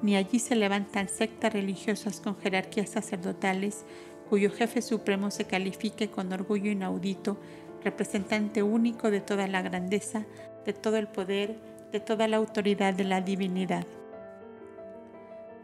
Ni 0.00 0.16
allí 0.16 0.38
se 0.38 0.56
levantan 0.56 1.08
sectas 1.08 1.52
religiosas 1.52 2.20
con 2.20 2.36
jerarquías 2.36 2.90
sacerdotales 2.90 3.84
cuyo 4.28 4.50
jefe 4.50 4.80
supremo 4.82 5.30
se 5.30 5.44
califique 5.44 6.10
con 6.10 6.32
orgullo 6.32 6.70
inaudito, 6.70 7.38
representante 7.84 8.62
único 8.62 9.10
de 9.10 9.20
toda 9.20 9.46
la 9.46 9.62
grandeza, 9.62 10.24
de 10.64 10.72
todo 10.72 10.96
el 10.96 11.08
poder, 11.08 11.58
de 11.92 12.00
toda 12.00 12.26
la 12.28 12.38
autoridad 12.38 12.94
de 12.94 13.04
la 13.04 13.20
divinidad. 13.20 13.86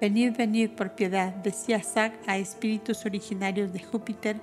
Venid, 0.00 0.36
venid 0.36 0.70
por 0.70 0.92
piedad, 0.94 1.34
decía 1.34 1.82
Zag 1.82 2.12
a 2.28 2.38
espíritus 2.38 3.04
originarios 3.04 3.72
de 3.72 3.80
Júpiter, 3.80 4.40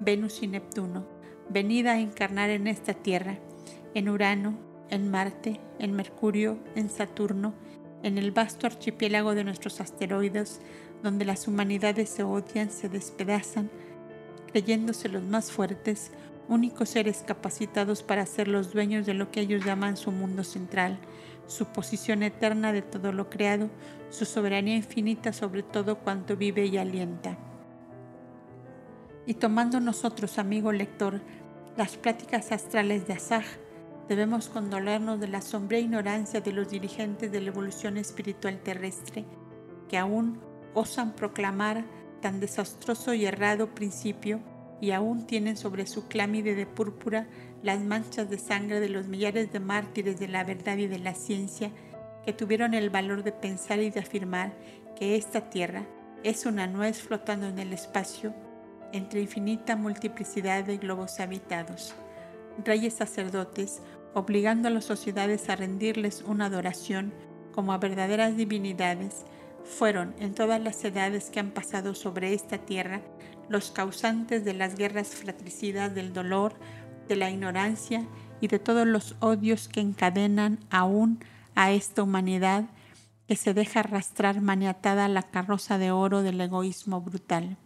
Venus 0.00 0.42
y 0.42 0.48
Neptuno. 0.48 1.06
Venid 1.48 1.86
a 1.86 1.98
encarnar 1.98 2.50
en 2.50 2.66
esta 2.66 2.92
tierra, 2.92 3.38
en 3.94 4.10
Urano, 4.10 4.58
en 4.90 5.10
Marte, 5.10 5.60
en 5.78 5.94
Mercurio, 5.94 6.58
en 6.74 6.90
Saturno, 6.90 7.54
en 8.02 8.18
el 8.18 8.32
vasto 8.32 8.66
archipiélago 8.66 9.34
de 9.34 9.44
nuestros 9.44 9.80
asteroides, 9.80 10.60
donde 11.02 11.24
las 11.24 11.48
humanidades 11.48 12.10
se 12.10 12.22
odian, 12.22 12.70
se 12.70 12.90
despedazan, 12.90 13.70
creyéndose 14.50 15.08
los 15.08 15.22
más 15.22 15.50
fuertes, 15.50 16.12
únicos 16.48 16.90
seres 16.90 17.24
capacitados 17.26 18.02
para 18.02 18.26
ser 18.26 18.46
los 18.46 18.74
dueños 18.74 19.06
de 19.06 19.14
lo 19.14 19.30
que 19.30 19.40
ellos 19.40 19.64
llaman 19.64 19.96
su 19.96 20.10
mundo 20.10 20.44
central, 20.44 20.98
su 21.46 21.66
posición 21.66 22.22
eterna 22.22 22.72
de 22.72 22.82
todo 22.82 23.12
lo 23.12 23.30
creado, 23.30 23.70
su 24.10 24.24
soberanía 24.24 24.76
infinita 24.76 25.32
sobre 25.32 25.62
todo 25.62 25.98
cuanto 25.98 26.36
vive 26.36 26.66
y 26.66 26.78
alienta. 26.78 27.36
Y 29.26 29.34
tomando 29.34 29.80
nosotros, 29.80 30.38
amigo 30.38 30.72
lector, 30.72 31.20
las 31.76 31.96
pláticas 31.96 32.52
astrales 32.52 33.06
de 33.06 33.14
Asaj, 33.14 33.44
debemos 34.08 34.48
condolernos 34.48 35.20
de 35.20 35.28
la 35.28 35.40
sombría 35.40 35.80
ignorancia 35.80 36.40
de 36.40 36.52
los 36.52 36.68
dirigentes 36.68 37.30
de 37.30 37.40
la 37.40 37.48
evolución 37.48 37.96
espiritual 37.96 38.58
terrestre, 38.60 39.24
que 39.88 39.96
aún 39.96 40.40
osan 40.74 41.12
proclamar 41.12 41.84
tan 42.20 42.40
desastroso 42.40 43.14
y 43.14 43.26
errado 43.26 43.74
principio 43.74 44.40
y 44.80 44.90
aún 44.90 45.26
tienen 45.26 45.56
sobre 45.56 45.86
su 45.86 46.08
clámide 46.08 46.54
de 46.54 46.66
púrpura 46.66 47.28
las 47.62 47.80
manchas 47.80 48.28
de 48.28 48.38
sangre 48.38 48.80
de 48.80 48.88
los 48.88 49.06
millares 49.06 49.52
de 49.52 49.60
mártires 49.60 50.18
de 50.18 50.28
la 50.28 50.44
verdad 50.44 50.76
y 50.76 50.86
de 50.86 50.98
la 50.98 51.14
ciencia 51.14 51.70
que 52.24 52.32
tuvieron 52.32 52.74
el 52.74 52.90
valor 52.90 53.22
de 53.22 53.32
pensar 53.32 53.80
y 53.80 53.90
de 53.90 54.00
afirmar 54.00 54.52
que 54.96 55.16
esta 55.16 55.50
tierra 55.50 55.84
es 56.22 56.46
una 56.46 56.66
nuez 56.66 57.00
flotando 57.00 57.46
en 57.46 57.58
el 57.58 57.72
espacio 57.72 58.34
entre 58.92 59.20
infinita 59.20 59.74
multiplicidad 59.76 60.64
de 60.64 60.76
globos 60.76 61.18
habitados. 61.18 61.94
Reyes 62.64 62.94
sacerdotes, 62.94 63.80
obligando 64.14 64.68
a 64.68 64.70
las 64.70 64.84
sociedades 64.84 65.48
a 65.48 65.56
rendirles 65.56 66.22
una 66.22 66.46
adoración 66.46 67.12
como 67.52 67.72
a 67.72 67.78
verdaderas 67.78 68.36
divinidades, 68.36 69.24
fueron 69.64 70.14
en 70.18 70.34
todas 70.34 70.60
las 70.60 70.84
edades 70.84 71.30
que 71.30 71.40
han 71.40 71.52
pasado 71.52 71.94
sobre 71.94 72.34
esta 72.34 72.58
tierra 72.58 73.00
los 73.48 73.70
causantes 73.70 74.44
de 74.44 74.54
las 74.54 74.76
guerras 74.76 75.08
fratricidas, 75.08 75.94
del 75.94 76.12
dolor, 76.12 76.54
de 77.08 77.16
la 77.16 77.30
ignorancia 77.30 78.06
y 78.40 78.48
de 78.48 78.58
todos 78.58 78.86
los 78.86 79.16
odios 79.20 79.68
que 79.68 79.80
encadenan 79.80 80.58
aún 80.70 81.20
a 81.54 81.72
esta 81.72 82.02
humanidad 82.02 82.64
que 83.28 83.36
se 83.36 83.54
deja 83.54 83.80
arrastrar 83.80 84.40
maniatada 84.40 85.08
la 85.08 85.22
carroza 85.22 85.78
de 85.78 85.90
oro 85.90 86.22
del 86.22 86.40
egoísmo 86.40 87.00
brutal. 87.00 87.56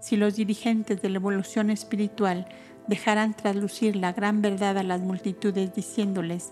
Si 0.00 0.16
los 0.16 0.36
dirigentes 0.36 1.02
de 1.02 1.08
la 1.08 1.16
evolución 1.16 1.70
espiritual 1.70 2.46
dejaran 2.86 3.34
traslucir 3.34 3.96
la 3.96 4.12
gran 4.12 4.42
verdad 4.42 4.78
a 4.78 4.82
las 4.82 5.00
multitudes 5.00 5.74
diciéndoles, 5.74 6.50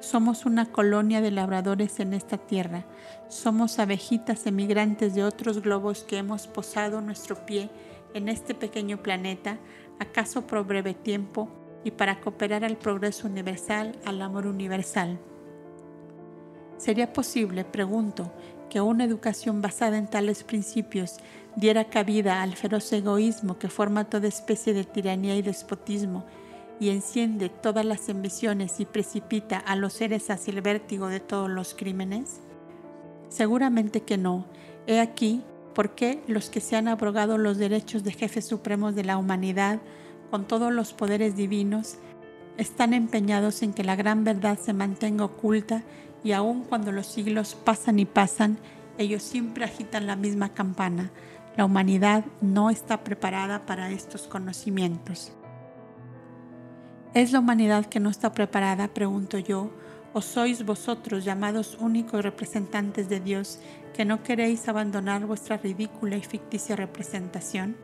somos 0.00 0.46
una 0.46 0.66
colonia 0.66 1.20
de 1.20 1.30
labradores 1.30 2.00
en 2.00 2.14
esta 2.14 2.38
tierra, 2.38 2.84
somos 3.28 3.78
abejitas 3.78 4.46
emigrantes 4.46 5.14
de 5.14 5.24
otros 5.24 5.60
globos 5.60 6.04
que 6.04 6.18
hemos 6.18 6.46
posado 6.46 7.00
nuestro 7.00 7.44
pie 7.44 7.70
en 8.14 8.28
este 8.28 8.54
pequeño 8.54 9.02
planeta, 9.02 9.58
acaso 10.00 10.46
por 10.46 10.66
breve 10.66 10.94
tiempo 10.94 11.48
y 11.84 11.92
para 11.92 12.20
cooperar 12.20 12.64
al 12.64 12.76
progreso 12.76 13.28
universal, 13.28 13.96
al 14.04 14.20
amor 14.20 14.46
universal. 14.46 15.18
¿Sería 16.78 17.12
posible, 17.12 17.64
pregunto, 17.64 18.32
que 18.70 18.80
una 18.80 19.04
educación 19.04 19.60
basada 19.60 19.98
en 19.98 20.08
tales 20.08 20.44
principios 20.44 21.18
diera 21.56 21.84
cabida 21.84 22.42
al 22.42 22.56
feroz 22.56 22.90
egoísmo 22.92 23.58
que 23.58 23.68
forma 23.68 24.08
toda 24.08 24.28
especie 24.28 24.72
de 24.72 24.84
tiranía 24.84 25.36
y 25.36 25.42
despotismo 25.42 26.24
y 26.78 26.88
enciende 26.88 27.50
todas 27.50 27.84
las 27.84 28.08
ambiciones 28.08 28.80
y 28.80 28.86
precipita 28.86 29.58
a 29.58 29.76
los 29.76 29.92
seres 29.92 30.30
hacia 30.30 30.52
el 30.52 30.62
vértigo 30.62 31.08
de 31.08 31.20
todos 31.20 31.50
los 31.50 31.74
crímenes? 31.74 32.40
Seguramente 33.28 34.00
que 34.02 34.16
no. 34.16 34.46
He 34.86 35.00
aquí 35.00 35.42
por 35.74 35.94
qué 35.94 36.22
los 36.26 36.50
que 36.50 36.60
se 36.60 36.76
han 36.76 36.88
abrogado 36.88 37.38
los 37.38 37.58
derechos 37.58 38.04
de 38.04 38.12
jefes 38.12 38.46
supremos 38.46 38.94
de 38.94 39.04
la 39.04 39.16
humanidad 39.16 39.80
con 40.30 40.46
todos 40.46 40.72
los 40.72 40.92
poderes 40.92 41.36
divinos 41.36 41.98
están 42.56 42.92
empeñados 42.92 43.62
en 43.62 43.72
que 43.72 43.84
la 43.84 43.96
gran 43.96 44.24
verdad 44.24 44.58
se 44.58 44.72
mantenga 44.72 45.24
oculta 45.24 45.82
y 46.22 46.32
aun 46.32 46.64
cuando 46.64 46.92
los 46.92 47.06
siglos 47.06 47.54
pasan 47.54 47.98
y 47.98 48.04
pasan, 48.04 48.58
ellos 48.98 49.22
siempre 49.22 49.64
agitan 49.64 50.06
la 50.06 50.16
misma 50.16 50.50
campana. 50.50 51.10
La 51.56 51.64
humanidad 51.64 52.24
no 52.42 52.68
está 52.68 53.02
preparada 53.02 53.64
para 53.64 53.90
estos 53.90 54.26
conocimientos. 54.26 55.32
¿Es 57.14 57.32
la 57.32 57.40
humanidad 57.40 57.86
que 57.86 57.98
no 57.98 58.10
está 58.10 58.32
preparada, 58.32 58.88
pregunto 58.88 59.38
yo, 59.38 59.70
o 60.12 60.20
sois 60.20 60.64
vosotros 60.64 61.24
llamados 61.24 61.78
únicos 61.80 62.22
representantes 62.22 63.08
de 63.08 63.20
Dios 63.20 63.58
que 63.94 64.04
no 64.04 64.22
queréis 64.22 64.68
abandonar 64.68 65.26
vuestra 65.26 65.56
ridícula 65.56 66.16
y 66.16 66.22
ficticia 66.22 66.76
representación? 66.76 67.76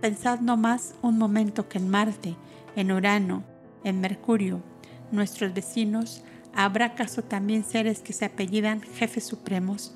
Pensad 0.00 0.40
no 0.40 0.56
más 0.56 0.94
un 1.02 1.18
momento 1.18 1.68
que 1.68 1.78
en 1.78 1.88
Marte, 1.88 2.36
en 2.76 2.92
Urano, 2.92 3.44
en 3.84 4.00
Mercurio, 4.00 4.62
nuestros 5.10 5.54
vecinos, 5.54 6.22
¿Habrá 6.56 6.86
acaso 6.86 7.22
también 7.22 7.64
seres 7.64 8.00
que 8.00 8.12
se 8.12 8.24
apellidan 8.24 8.80
jefes 8.80 9.24
supremos, 9.24 9.92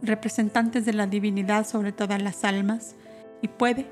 representantes 0.00 0.86
de 0.86 0.94
la 0.94 1.06
divinidad 1.06 1.66
sobre 1.66 1.92
todas 1.92 2.22
las 2.22 2.42
almas? 2.44 2.96
Y 3.42 3.48
puede 3.48 3.86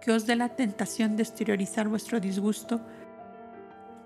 que 0.00 0.12
os 0.12 0.24
dé 0.26 0.36
la 0.36 0.50
tentación 0.50 1.16
de 1.16 1.24
exteriorizar 1.24 1.88
vuestro 1.88 2.20
disgusto 2.20 2.80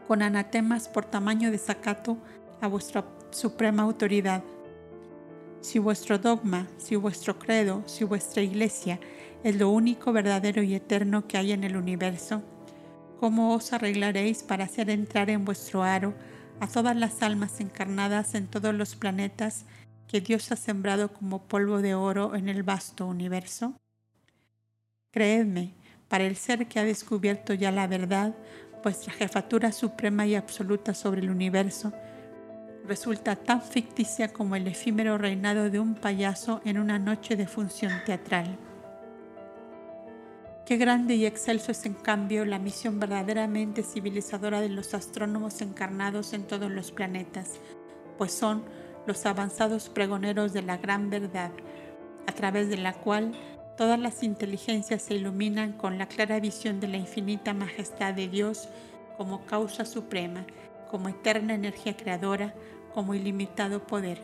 con 0.08 0.22
anatemas 0.22 0.88
por 0.88 1.04
tamaño 1.04 1.50
desacato 1.50 2.16
a 2.62 2.66
vuestra 2.66 3.04
suprema 3.30 3.82
autoridad. 3.82 4.42
Si 5.60 5.78
vuestro 5.78 6.18
dogma, 6.18 6.66
si 6.78 6.96
vuestro 6.96 7.38
credo, 7.38 7.82
si 7.86 8.04
vuestra 8.04 8.42
iglesia 8.42 8.98
es 9.44 9.56
lo 9.56 9.70
único 9.70 10.12
verdadero 10.12 10.62
y 10.62 10.74
eterno 10.74 11.26
que 11.26 11.38
hay 11.38 11.52
en 11.52 11.64
el 11.64 11.76
universo, 11.76 12.42
¿Cómo 13.20 13.52
os 13.52 13.74
arreglaréis 13.74 14.42
para 14.42 14.64
hacer 14.64 14.88
entrar 14.88 15.28
en 15.28 15.44
vuestro 15.44 15.82
aro 15.82 16.14
a 16.58 16.66
todas 16.66 16.96
las 16.96 17.22
almas 17.22 17.60
encarnadas 17.60 18.34
en 18.34 18.46
todos 18.46 18.74
los 18.74 18.96
planetas 18.96 19.66
que 20.08 20.22
Dios 20.22 20.50
ha 20.52 20.56
sembrado 20.56 21.12
como 21.12 21.42
polvo 21.42 21.82
de 21.82 21.94
oro 21.94 22.34
en 22.34 22.48
el 22.48 22.62
vasto 22.62 23.06
universo? 23.06 23.74
Creedme, 25.10 25.74
para 26.08 26.24
el 26.24 26.34
ser 26.36 26.66
que 26.66 26.80
ha 26.80 26.84
descubierto 26.84 27.52
ya 27.52 27.70
la 27.70 27.86
verdad, 27.86 28.34
vuestra 28.82 29.12
jefatura 29.12 29.70
suprema 29.70 30.24
y 30.26 30.34
absoluta 30.34 30.94
sobre 30.94 31.20
el 31.20 31.28
universo 31.28 31.92
resulta 32.90 33.36
tan 33.36 33.62
ficticia 33.62 34.32
como 34.32 34.56
el 34.56 34.66
efímero 34.66 35.16
reinado 35.16 35.70
de 35.70 35.78
un 35.78 35.94
payaso 35.94 36.60
en 36.64 36.76
una 36.76 36.98
noche 36.98 37.36
de 37.36 37.46
función 37.46 37.92
teatral. 38.04 38.58
Qué 40.66 40.76
grande 40.76 41.14
y 41.14 41.24
excelso 41.24 41.70
es 41.70 41.86
en 41.86 41.94
cambio 41.94 42.44
la 42.44 42.58
misión 42.58 42.98
verdaderamente 42.98 43.84
civilizadora 43.84 44.60
de 44.60 44.70
los 44.70 44.92
astrónomos 44.92 45.60
encarnados 45.60 46.32
en 46.32 46.42
todos 46.48 46.68
los 46.68 46.90
planetas, 46.90 47.60
pues 48.18 48.32
son 48.32 48.64
los 49.06 49.24
avanzados 49.24 49.88
pregoneros 49.88 50.52
de 50.52 50.62
la 50.62 50.76
gran 50.76 51.10
verdad, 51.10 51.52
a 52.26 52.32
través 52.32 52.68
de 52.70 52.76
la 52.76 52.94
cual 52.94 53.30
todas 53.76 54.00
las 54.00 54.24
inteligencias 54.24 55.02
se 55.02 55.14
iluminan 55.14 55.74
con 55.74 55.96
la 55.96 56.06
clara 56.06 56.40
visión 56.40 56.80
de 56.80 56.88
la 56.88 56.96
infinita 56.96 57.54
majestad 57.54 58.14
de 58.14 58.26
Dios 58.26 58.68
como 59.16 59.46
causa 59.46 59.84
suprema, 59.84 60.44
como 60.90 61.08
eterna 61.08 61.54
energía 61.54 61.96
creadora, 61.96 62.52
como 62.94 63.14
ilimitado 63.14 63.86
poder. 63.86 64.20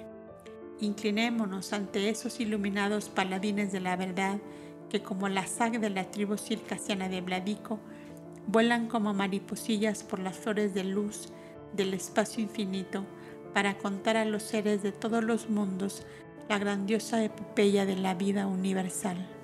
Inclinémonos 0.81 1.73
ante 1.73 2.09
esos 2.09 2.41
iluminados 2.41 3.09
paladines 3.09 3.73
de 3.73 3.81
la 3.81 3.97
verdad, 3.97 4.39
que 4.91 5.03
como 5.03 5.29
la 5.29 5.47
saga 5.47 5.79
de 5.79 5.91
la 5.91 6.11
tribu 6.11 6.37
circasiana 6.37 7.09
de 7.09 7.21
Bladico, 7.21 7.81
vuelan 8.47 8.89
como 8.89 9.15
mariposillas 9.15 10.05
por 10.05 10.19
las 10.19 10.37
flores 10.37 10.75
de 10.75 10.85
luz 10.85 11.29
del 11.75 11.95
espacio 11.95 12.43
infinito 12.43 13.05
para 13.53 13.79
contar 13.79 14.17
a 14.17 14.25
los 14.25 14.43
seres 14.43 14.83
de 14.83 14.93
todos 14.93 15.25
los 15.25 15.49
mundos 15.49 16.07
la 16.49 16.59
grandiosa 16.59 17.25
epopeya 17.25 17.87
de 17.87 17.97
la 17.97 18.15
vida 18.15 18.47
universal. 18.47 19.36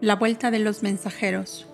La 0.00 0.14
vuelta 0.14 0.52
de 0.52 0.60
los 0.60 0.84
mensajeros 0.84 1.66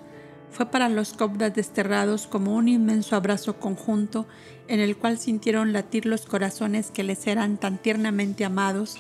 fue 0.50 0.70
para 0.70 0.88
los 0.88 1.12
cobdas 1.12 1.54
desterrados 1.54 2.26
como 2.26 2.54
un 2.54 2.68
inmenso 2.68 3.16
abrazo 3.16 3.58
conjunto 3.60 4.26
en 4.66 4.80
el 4.80 4.96
cual 4.96 5.18
sintieron 5.18 5.74
latir 5.74 6.06
los 6.06 6.24
corazones 6.24 6.90
que 6.90 7.02
les 7.02 7.26
eran 7.26 7.58
tan 7.58 7.76
tiernamente 7.76 8.46
amados, 8.46 8.96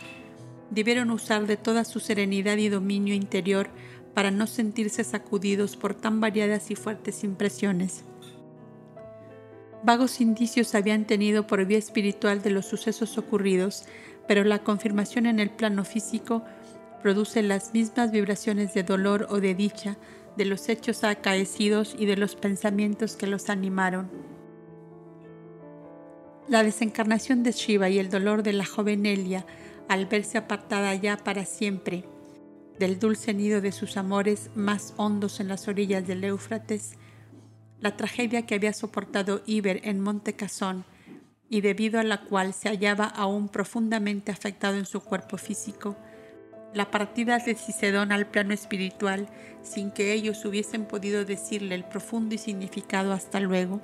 debieron 0.70 1.10
usar 1.10 1.46
de 1.46 1.56
toda 1.56 1.84
su 1.84 2.00
serenidad 2.00 2.58
y 2.58 2.68
dominio 2.68 3.14
interior 3.14 3.70
para 4.12 4.30
no 4.30 4.46
sentirse 4.46 5.04
sacudidos 5.04 5.78
por 5.78 5.94
tan 5.94 6.20
variadas 6.20 6.70
y 6.70 6.74
fuertes 6.74 7.24
impresiones. 7.24 8.04
Vagos 9.82 10.20
indicios 10.20 10.74
habían 10.74 11.06
tenido 11.06 11.46
por 11.46 11.64
vía 11.64 11.78
espiritual 11.78 12.42
de 12.42 12.50
los 12.50 12.66
sucesos 12.66 13.16
ocurridos, 13.16 13.84
pero 14.28 14.44
la 14.44 14.58
confirmación 14.58 15.24
en 15.24 15.40
el 15.40 15.48
plano 15.48 15.84
físico 15.84 16.44
produce 17.04 17.42
las 17.42 17.74
mismas 17.74 18.12
vibraciones 18.12 18.72
de 18.72 18.82
dolor 18.82 19.26
o 19.28 19.38
de 19.38 19.54
dicha 19.54 19.98
de 20.38 20.46
los 20.46 20.70
hechos 20.70 21.04
acaecidos 21.04 21.94
y 21.98 22.06
de 22.06 22.16
los 22.16 22.34
pensamientos 22.34 23.14
que 23.14 23.26
los 23.26 23.50
animaron. 23.50 24.10
La 26.48 26.62
desencarnación 26.62 27.42
de 27.42 27.52
Shiva 27.52 27.90
y 27.90 27.98
el 27.98 28.08
dolor 28.08 28.42
de 28.42 28.54
la 28.54 28.64
joven 28.64 29.04
Elia 29.04 29.44
al 29.86 30.06
verse 30.06 30.38
apartada 30.38 30.94
ya 30.94 31.18
para 31.18 31.44
siempre 31.44 32.06
del 32.78 32.98
dulce 32.98 33.34
nido 33.34 33.60
de 33.60 33.72
sus 33.72 33.98
amores 33.98 34.48
más 34.54 34.94
hondos 34.96 35.40
en 35.40 35.48
las 35.48 35.68
orillas 35.68 36.06
del 36.06 36.24
Éufrates, 36.24 36.92
la 37.80 37.98
tragedia 37.98 38.46
que 38.46 38.54
había 38.54 38.72
soportado 38.72 39.42
Iber 39.44 39.82
en 39.84 40.00
Monte 40.00 40.36
Casón 40.36 40.86
y 41.50 41.60
debido 41.60 42.00
a 42.00 42.02
la 42.02 42.22
cual 42.22 42.54
se 42.54 42.70
hallaba 42.70 43.04
aún 43.04 43.50
profundamente 43.50 44.32
afectado 44.32 44.78
en 44.78 44.86
su 44.86 45.00
cuerpo 45.00 45.36
físico, 45.36 45.96
la 46.74 46.90
partida 46.90 47.38
de 47.38 47.54
Cicedón 47.54 48.12
al 48.12 48.26
plano 48.26 48.52
espiritual 48.52 49.28
sin 49.62 49.90
que 49.90 50.12
ellos 50.12 50.44
hubiesen 50.44 50.84
podido 50.84 51.24
decirle 51.24 51.74
el 51.74 51.84
profundo 51.84 52.34
y 52.34 52.38
significado 52.38 53.12
hasta 53.12 53.40
luego, 53.40 53.80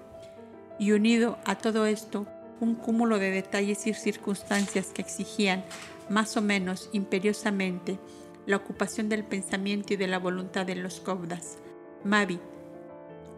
y 0.79 0.93
unido 0.93 1.39
a 1.45 1.57
todo 1.57 1.87
esto 1.87 2.27
un 2.61 2.75
cúmulo 2.75 3.19
de 3.19 3.31
detalles 3.31 3.87
y 3.87 3.95
circunstancias 3.95 4.89
que 4.89 5.03
exigían, 5.03 5.65
más 6.11 6.37
o 6.37 6.43
menos 6.43 6.91
imperiosamente, 6.93 7.99
la 8.47 8.57
ocupación 8.57 9.09
del 9.09 9.25
pensamiento 9.25 9.95
y 9.95 9.97
de 9.97 10.09
la 10.09 10.19
voluntad 10.19 10.67
de 10.67 10.75
los 10.75 11.01
Cobdas. 11.01 11.59
Mavi, 12.05 12.39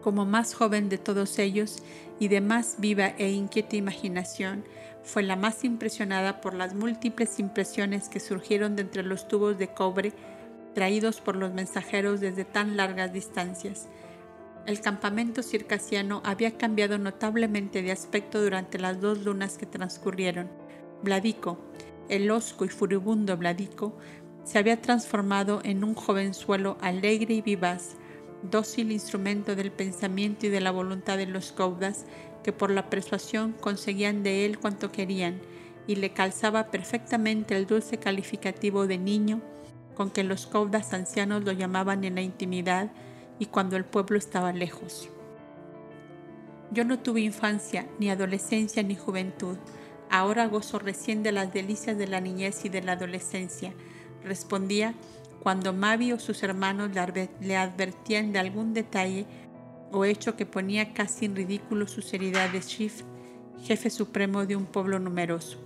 como 0.01 0.25
más 0.25 0.53
joven 0.53 0.89
de 0.89 0.97
todos 0.97 1.39
ellos 1.39 1.77
y 2.19 2.27
de 2.27 2.41
más 2.41 2.75
viva 2.79 3.13
e 3.17 3.31
inquieta 3.31 3.77
imaginación, 3.77 4.65
fue 5.03 5.23
la 5.23 5.35
más 5.35 5.63
impresionada 5.63 6.41
por 6.41 6.53
las 6.53 6.73
múltiples 6.73 7.39
impresiones 7.39 8.09
que 8.09 8.19
surgieron 8.19 8.75
de 8.75 8.83
entre 8.83 9.03
los 9.03 9.27
tubos 9.27 9.57
de 9.57 9.67
cobre 9.67 10.13
traídos 10.73 11.21
por 11.21 11.35
los 11.35 11.53
mensajeros 11.53 12.19
desde 12.19 12.45
tan 12.45 12.77
largas 12.77 13.13
distancias. 13.13 13.87
El 14.65 14.79
campamento 14.81 15.43
circasiano 15.43 16.21
había 16.25 16.57
cambiado 16.57 16.97
notablemente 16.97 17.81
de 17.81 17.91
aspecto 17.91 18.41
durante 18.41 18.79
las 18.79 19.01
dos 19.01 19.23
lunas 19.23 19.57
que 19.57 19.65
transcurrieron. 19.65 20.49
Bladico, 21.01 21.59
el 22.09 22.31
osco 22.31 22.65
y 22.65 22.69
furibundo 22.69 23.37
Bladico, 23.37 23.97
se 24.45 24.57
había 24.57 24.81
transformado 24.81 25.61
en 25.63 25.83
un 25.83 25.95
jovenzuelo 25.95 26.77
alegre 26.81 27.35
y 27.35 27.41
vivaz, 27.41 27.95
dócil 28.41 28.91
instrumento 28.91 29.55
del 29.55 29.71
pensamiento 29.71 30.45
y 30.45 30.49
de 30.49 30.61
la 30.61 30.71
voluntad 30.71 31.17
de 31.17 31.27
los 31.27 31.51
caudas 31.51 32.05
que 32.43 32.53
por 32.53 32.69
la 32.69 32.89
persuasión 32.89 33.53
conseguían 33.53 34.21
de 34.23 34.45
él 34.45 34.59
cuanto 34.59 34.91
querían, 34.91 35.41
y 35.87 35.95
le 35.95 36.11
calzaba 36.11 36.71
perfectamente 36.71 37.55
el 37.55 37.67
dulce 37.67 37.97
calificativo 37.97 38.87
de 38.87 38.97
niño 38.97 39.41
con 39.95 40.09
que 40.09 40.23
los 40.23 40.47
caudas 40.47 40.93
ancianos 40.93 41.43
lo 41.43 41.51
llamaban 41.51 42.03
en 42.03 42.15
la 42.15 42.21
intimidad 42.21 42.91
y 43.39 43.47
cuando 43.47 43.75
el 43.75 43.85
pueblo 43.85 44.17
estaba 44.17 44.53
lejos. 44.53 45.09
Yo 46.71 46.85
no 46.85 46.99
tuve 46.99 47.21
infancia, 47.21 47.87
ni 47.99 48.09
adolescencia, 48.09 48.81
ni 48.81 48.95
juventud. 48.95 49.57
Ahora 50.09 50.47
gozo 50.47 50.79
recién 50.79 51.21
de 51.21 51.31
las 51.31 51.53
delicias 51.53 51.97
de 51.97 52.07
la 52.07 52.19
niñez 52.19 52.65
y 52.65 52.69
de 52.69 52.81
la 52.81 52.93
adolescencia, 52.93 53.73
respondía 54.23 54.95
cuando 55.41 55.73
Mavi 55.73 56.13
o 56.13 56.19
sus 56.19 56.41
hermanos 56.41 56.91
le 57.41 57.57
advertían 57.57 58.31
de 58.31 58.39
algún 58.39 58.73
detalle 58.73 59.25
o 59.93 60.05
hecho 60.05 60.35
que 60.35 60.45
ponía 60.45 60.93
casi 60.93 61.25
en 61.25 61.35
ridículo 61.35 61.87
su 61.87 62.01
seriedad 62.01 62.49
de 62.49 62.59
chief, 62.59 63.03
jefe 63.63 63.89
supremo 63.89 64.45
de 64.45 64.55
un 64.55 64.65
pueblo 64.65 64.99
numeroso. 64.99 65.59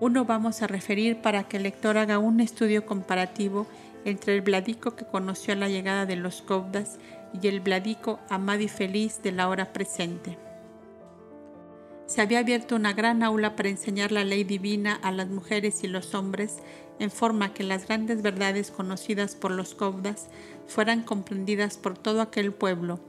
Uno 0.00 0.24
vamos 0.24 0.62
a 0.62 0.66
referir 0.66 1.20
para 1.20 1.44
que 1.44 1.58
el 1.58 1.64
lector 1.64 1.98
haga 1.98 2.18
un 2.18 2.40
estudio 2.40 2.86
comparativo 2.86 3.66
entre 4.04 4.34
el 4.34 4.40
Bladico 4.40 4.96
que 4.96 5.04
conoció 5.04 5.52
a 5.54 5.56
la 5.56 5.68
llegada 5.68 6.06
de 6.06 6.16
los 6.16 6.42
Cobdas 6.42 6.98
y 7.40 7.46
el 7.48 7.60
Bladico 7.60 8.18
amado 8.28 8.62
y 8.62 8.68
feliz 8.68 9.22
de 9.22 9.32
la 9.32 9.48
hora 9.48 9.72
presente. 9.72 10.38
Se 12.06 12.20
había 12.20 12.40
abierto 12.40 12.76
una 12.76 12.92
gran 12.92 13.22
aula 13.22 13.56
para 13.56 13.68
enseñar 13.68 14.12
la 14.12 14.24
ley 14.24 14.44
divina 14.44 14.94
a 15.02 15.12
las 15.12 15.28
mujeres 15.28 15.82
y 15.82 15.88
los 15.88 16.14
hombres 16.14 16.58
en 17.02 17.10
forma 17.10 17.52
que 17.52 17.64
las 17.64 17.88
grandes 17.88 18.22
verdades 18.22 18.70
conocidas 18.70 19.34
por 19.34 19.50
los 19.50 19.74
Cobdas 19.74 20.28
fueran 20.68 21.02
comprendidas 21.02 21.76
por 21.76 21.98
todo 21.98 22.20
aquel 22.20 22.52
pueblo. 22.52 23.00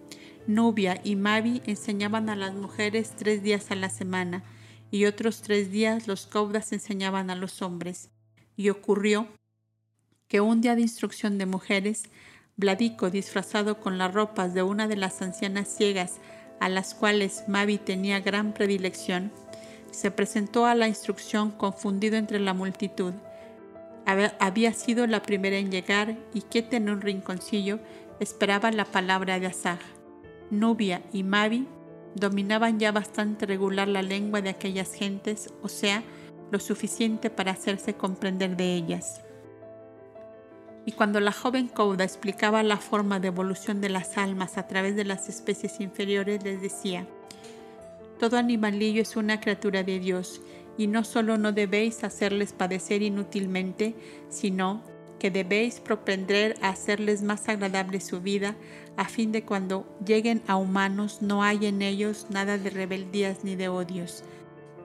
Nubia 0.48 1.00
y 1.04 1.16
Mavi 1.16 1.62
enseñaban 1.68 2.28
a 2.30 2.36
las 2.36 2.56
mujeres 2.56 3.12
tres 3.16 3.44
días 3.44 3.70
a 3.70 3.76
la 3.76 3.92
semana 3.92 4.44
y 4.90 5.06
otros 5.06 5.44
tres 5.44 5.70
días 5.70 6.08
los 6.08 6.26
Cobdas 6.26 6.74
enseñaban 6.74 7.30
a 7.30 7.36
los 7.36 7.62
hombres. 7.62 8.10
Y 8.56 8.70
ocurrió 8.70 9.28
que 10.28 10.42
un 10.42 10.62
día 10.62 10.74
de 10.74 10.82
instrucción 10.82 11.38
de 11.38 11.46
mujeres, 11.46 12.06
Bladico, 12.58 13.12
disfrazado 13.12 13.80
con 13.80 14.00
las 14.00 14.12
ropas 14.12 14.56
de 14.56 14.64
una 14.64 14.88
de 14.88 14.96
las 14.96 15.22
ancianas 15.22 15.68
ciegas 15.68 16.18
a 16.60 16.68
las 16.68 16.96
cuales 16.96 17.44
Mavi 17.48 17.78
tenía 17.78 18.22
gran 18.22 18.56
predilección, 18.56 19.32
se 19.92 20.10
presentó 20.10 20.66
a 20.66 20.74
la 20.74 20.88
instrucción 20.88 21.52
confundido 21.52 22.16
entre 22.16 22.40
la 22.40 22.56
multitud 22.56 23.14
había 24.06 24.74
sido 24.74 25.08
la 25.08 25.22
primera 25.22 25.58
en 25.58 25.72
llegar 25.72 26.18
y 26.34 26.42
que 26.42 26.68
en 26.72 26.90
un 26.90 27.02
rinconcillo 27.02 27.80
esperaba 28.20 28.72
la 28.72 28.86
palabra 28.86 29.40
de 29.40 29.48
Asaj. 29.48 29.80
Nubia 30.50 31.02
y 31.12 31.24
Mavi 31.24 31.68
dominaban 32.16 32.80
ya 32.80 32.92
bastante 32.92 33.46
regular 33.46 33.88
la 33.88 34.02
lengua 34.02 34.42
de 34.42 34.50
aquellas 34.50 34.94
gentes, 34.94 35.54
o 35.62 35.70
sea, 35.70 36.04
lo 36.52 36.60
suficiente 36.60 37.30
para 37.30 37.52
hacerse 37.52 37.96
comprender 37.96 38.56
de 38.56 38.76
ellas. 38.76 39.22
Y 40.86 40.92
cuando 40.92 41.20
la 41.20 41.32
joven 41.32 41.70
Kouda 41.70 42.04
explicaba 42.04 42.62
la 42.62 42.78
forma 42.78 43.20
de 43.20 43.30
evolución 43.30 43.80
de 43.82 43.90
las 43.90 44.18
almas 44.18 44.58
a 44.58 44.68
través 44.68 44.96
de 44.96 45.06
las 45.06 45.30
especies 45.30 45.80
inferiores, 45.80 46.44
les 46.44 46.62
decía, 46.62 47.08
todo 48.20 48.38
animalillo 48.38 49.02
es 49.02 49.16
una 49.16 49.40
criatura 49.40 49.84
de 49.84 50.00
Dios 50.00 50.42
y 50.78 50.88
no 50.88 51.04
solo 51.04 51.38
no 51.38 51.52
debéis 51.52 52.04
hacerles 52.04 52.54
padecer 52.54 53.02
inútilmente, 53.02 53.96
sino 54.30 54.84
que 55.20 55.32
debéis 55.32 55.80
propender 55.80 56.58
a 56.62 56.70
hacerles 56.70 57.22
más 57.22 57.48
agradable 57.48 58.02
su 58.02 58.20
vida, 58.20 58.56
a 58.98 59.06
fin 59.06 59.32
de 59.32 59.44
cuando 59.44 59.88
lleguen 60.06 60.42
a 60.48 60.58
humanos 60.58 61.22
no 61.22 61.44
haya 61.44 61.70
en 61.70 61.82
ellos 61.82 62.28
nada 62.30 62.58
de 62.58 62.70
rebeldías 62.70 63.44
ni 63.44 63.56
de 63.56 63.70
odios. 63.70 64.24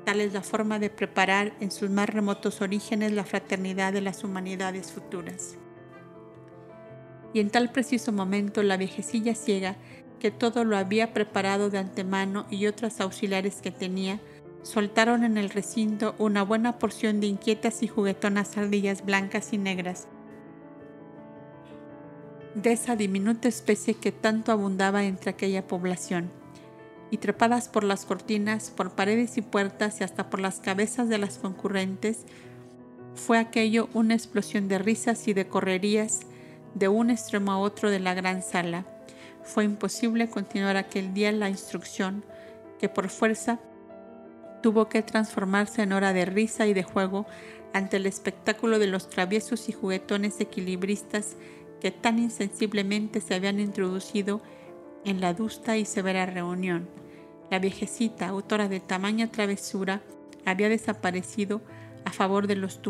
Tal 0.04 0.20
es 0.20 0.32
la 0.32 0.42
forma 0.42 0.78
de 0.78 0.90
preparar 0.90 1.54
en 1.60 1.70
sus 1.70 1.90
más 1.90 2.08
remotos 2.08 2.60
orígenes 2.60 3.12
la 3.12 3.24
fraternidad 3.24 3.92
de 3.92 4.00
las 4.00 4.22
humanidades 4.22 4.92
futuras. 4.92 5.56
Y 7.34 7.40
en 7.40 7.50
tal 7.50 7.72
preciso 7.72 8.12
momento 8.12 8.62
la 8.62 8.76
viejecilla 8.76 9.34
ciega, 9.34 9.76
que 10.18 10.30
todo 10.30 10.64
lo 10.64 10.76
había 10.76 11.12
preparado 11.12 11.68
de 11.68 11.78
antemano 11.78 12.46
y 12.50 12.66
otras 12.66 13.00
auxiliares 13.00 13.60
que 13.60 13.70
tenía, 13.70 14.20
soltaron 14.62 15.24
en 15.24 15.38
el 15.38 15.50
recinto 15.50 16.14
una 16.18 16.42
buena 16.42 16.78
porción 16.78 17.20
de 17.20 17.26
inquietas 17.26 17.82
y 17.82 17.88
juguetonas 17.88 18.56
ardillas 18.56 19.04
blancas 19.04 19.52
y 19.52 19.58
negras, 19.58 20.08
de 22.54 22.72
esa 22.72 22.96
diminuta 22.96 23.48
especie 23.48 23.94
que 23.94 24.12
tanto 24.12 24.52
abundaba 24.52 25.04
entre 25.04 25.30
aquella 25.30 25.66
población, 25.66 26.30
y 27.10 27.18
trepadas 27.18 27.68
por 27.68 27.84
las 27.84 28.04
cortinas, 28.04 28.70
por 28.70 28.92
paredes 28.92 29.38
y 29.38 29.42
puertas 29.42 30.00
y 30.00 30.04
hasta 30.04 30.28
por 30.28 30.40
las 30.40 30.60
cabezas 30.60 31.08
de 31.08 31.18
las 31.18 31.38
concurrentes, 31.38 32.24
fue 33.14 33.38
aquello 33.38 33.88
una 33.94 34.14
explosión 34.14 34.68
de 34.68 34.78
risas 34.78 35.26
y 35.28 35.32
de 35.32 35.48
correrías 35.48 36.20
de 36.74 36.88
un 36.88 37.10
extremo 37.10 37.52
a 37.52 37.58
otro 37.58 37.90
de 37.90 37.98
la 37.98 38.14
gran 38.14 38.42
sala. 38.42 38.84
Fue 39.42 39.64
imposible 39.64 40.28
continuar 40.28 40.76
aquel 40.76 41.14
día 41.14 41.32
la 41.32 41.48
instrucción 41.48 42.24
que 42.78 42.88
por 42.88 43.08
fuerza 43.08 43.58
tuvo 44.68 44.90
que 44.90 45.00
transformarse 45.00 45.80
en 45.80 45.94
hora 45.94 46.12
de 46.12 46.26
risa 46.26 46.66
y 46.66 46.74
de 46.74 46.82
juego 46.82 47.24
ante 47.72 47.96
el 47.96 48.04
espectáculo 48.04 48.78
de 48.78 48.86
los 48.86 49.08
traviesos 49.08 49.70
y 49.70 49.72
juguetones 49.72 50.42
equilibristas 50.42 51.36
que 51.80 51.90
tan 51.90 52.18
insensiblemente 52.18 53.22
se 53.22 53.34
habían 53.34 53.60
introducido 53.60 54.42
en 55.06 55.22
la 55.22 55.32
dusta 55.32 55.78
y 55.78 55.86
severa 55.86 56.26
reunión. 56.26 56.86
La 57.50 57.60
viejecita, 57.60 58.28
autora 58.28 58.68
de 58.68 58.80
tamaña 58.80 59.32
travesura, 59.32 60.02
había 60.44 60.68
desaparecido 60.68 61.62
a 62.04 62.12
favor 62.12 62.46
de 62.46 62.56
los 62.56 62.82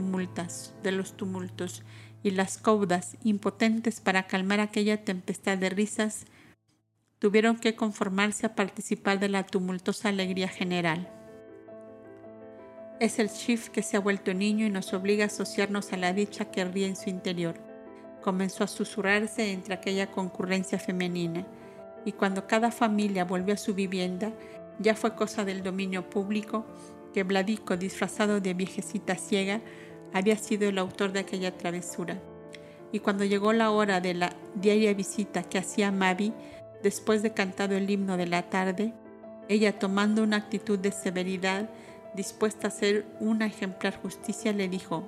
de 0.83 0.91
los 0.91 1.17
tumultos, 1.17 1.85
y 2.25 2.33
las 2.33 2.59
caudas, 2.59 3.17
impotentes 3.23 4.01
para 4.01 4.27
calmar 4.27 4.59
aquella 4.59 5.05
tempestad 5.05 5.59
de 5.59 5.71
risas, 5.71 6.25
tuvieron 7.21 7.57
que 7.57 7.77
conformarse 7.77 8.47
a 8.47 8.57
participar 8.57 9.21
de 9.21 9.29
la 9.29 9.47
tumultuosa 9.47 10.09
alegría 10.09 10.49
general. 10.49 11.15
Es 13.01 13.21
el 13.21 13.31
Chief 13.31 13.69
que 13.69 13.83
se 13.83 13.97
ha 13.97 14.01
vuelto 14.01 14.35
niño 14.35 14.67
y 14.67 14.71
nos 14.71 14.93
obliga 14.93 15.23
a 15.23 15.27
asociarnos 15.29 15.93
a 15.93 15.97
la 15.97 16.13
dicha 16.13 16.47
que 16.47 16.65
ríe 16.65 16.87
en 16.87 16.97
su 16.97 17.11
interior. 17.11 17.55
Comenzó 18.23 18.65
a 18.65 18.67
susurrarse 18.67 19.53
entre 19.53 19.75
aquella 19.75 20.11
concurrencia 20.11 20.81
femenina, 20.81 21.47
y 22.05 22.11
cuando 22.13 22.49
cada 22.49 22.73
familia 22.73 23.25
volvió 23.25 23.55
a 23.55 23.59
su 23.59 23.75
vivienda, 23.75 24.33
ya 24.81 24.97
fue 24.97 25.15
cosa 25.15 25.45
del 25.45 25.63
dominio 25.63 26.11
público 26.11 26.67
que 27.15 27.23
Bladico, 27.23 27.77
disfrazado 27.77 28.41
de 28.41 28.55
viejecita 28.55 29.15
ciega, 29.15 29.61
había 30.13 30.37
sido 30.37 30.69
el 30.69 30.79
autor 30.79 31.13
de 31.13 31.21
aquella 31.21 31.57
travesura. 31.57 32.21
Y 32.91 32.99
cuando 32.99 33.25
llegó 33.25 33.53
la 33.53 33.71
hora 33.71 34.01
de 34.01 34.15
la 34.15 34.33
diaria 34.57 34.93
visita 34.93 35.45
que 35.45 35.59
hacía 35.59 35.93
Mavi, 35.93 36.33
después 36.83 37.23
de 37.23 37.33
cantado 37.33 37.77
el 37.77 37.89
himno 37.89 38.17
de 38.17 38.27
la 38.27 38.51
tarde, 38.51 38.93
ella 39.49 39.79
tomando 39.79 40.23
una 40.25 40.37
actitud 40.37 40.79
de 40.79 40.91
severidad, 40.91 41.69
dispuesta 42.15 42.67
a 42.67 42.71
hacer 42.71 43.07
una 43.21 43.47
ejemplar 43.47 44.01
justicia, 44.01 44.53
le 44.53 44.69
dijo, 44.69 45.05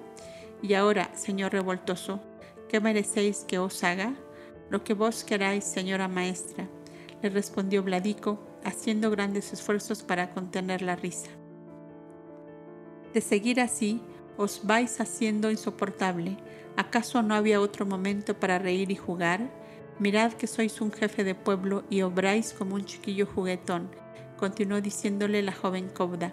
Y 0.62 0.74
ahora, 0.74 1.10
señor 1.14 1.52
revoltoso, 1.52 2.20
¿qué 2.68 2.80
merecéis 2.80 3.44
que 3.46 3.58
os 3.58 3.82
haga? 3.84 4.14
Lo 4.70 4.84
que 4.84 4.94
vos 4.94 5.24
queráis, 5.24 5.64
señora 5.64 6.08
maestra, 6.08 6.68
le 7.22 7.28
respondió 7.28 7.82
Bladico, 7.82 8.38
haciendo 8.64 9.10
grandes 9.10 9.52
esfuerzos 9.52 10.02
para 10.02 10.30
contener 10.30 10.82
la 10.82 10.96
risa. 10.96 11.30
De 13.12 13.20
seguir 13.20 13.60
así, 13.60 14.00
os 14.36 14.60
vais 14.64 15.00
haciendo 15.00 15.50
insoportable. 15.50 16.36
¿Acaso 16.76 17.22
no 17.22 17.34
había 17.34 17.60
otro 17.60 17.84
momento 17.84 18.38
para 18.38 18.58
reír 18.58 18.90
y 18.90 18.96
jugar? 18.96 19.50
Mirad 19.98 20.32
que 20.32 20.46
sois 20.46 20.80
un 20.80 20.92
jefe 20.92 21.24
de 21.24 21.34
pueblo 21.34 21.84
y 21.90 22.02
obráis 22.02 22.54
como 22.54 22.76
un 22.76 22.84
chiquillo 22.84 23.26
juguetón, 23.26 23.90
continuó 24.38 24.80
diciéndole 24.80 25.42
la 25.42 25.52
joven 25.52 25.90
Cobda. 25.90 26.32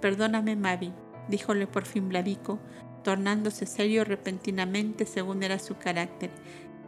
Perdóname, 0.00 0.54
Mavi, 0.54 0.92
díjole 1.28 1.66
por 1.66 1.84
fin 1.84 2.08
Bladico, 2.08 2.58
tornándose 3.02 3.66
serio 3.66 4.04
repentinamente 4.04 5.06
según 5.06 5.42
era 5.42 5.58
su 5.58 5.76
carácter. 5.76 6.30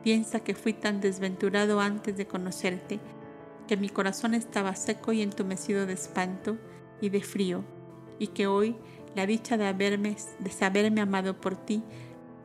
Piensa 0.03 0.41
que 0.41 0.55
fui 0.55 0.73
tan 0.73 1.01
desventurado 1.01 1.81
antes 1.81 2.17
de 2.17 2.27
conocerte, 2.27 3.01
que 3.67 3.77
mi 3.77 3.89
corazón 3.89 4.35
estaba 4.35 4.75
seco 4.75 5.13
y 5.13 5.23
entumecido 5.23 5.87
de 5.87 5.93
espanto 5.93 6.57
y 7.01 7.11
de 7.11 7.21
frío, 7.21 7.65
y 8.19 8.29
que 8.29 8.47
hoy 8.47 8.77
la 9.15 9.27
dicha 9.27 9.57
de, 9.57 9.67
haberme, 9.67 10.17
de 10.39 10.51
saberme 10.51 11.01
amado 11.01 11.41
por 11.41 11.57
ti 11.57 11.83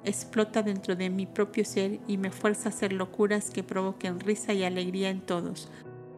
explota 0.03 0.61
dentro 0.61 0.95
de 0.95 1.09
mi 1.09 1.25
propio 1.25 1.65
ser 1.65 1.99
y 2.07 2.17
me 2.17 2.31
fuerza 2.31 2.69
a 2.69 2.71
hacer 2.71 2.93
locuras 2.93 3.49
que 3.49 3.63
provoquen 3.63 4.19
risa 4.19 4.53
y 4.53 4.63
alegría 4.63 5.09
en 5.09 5.21
todos, 5.21 5.69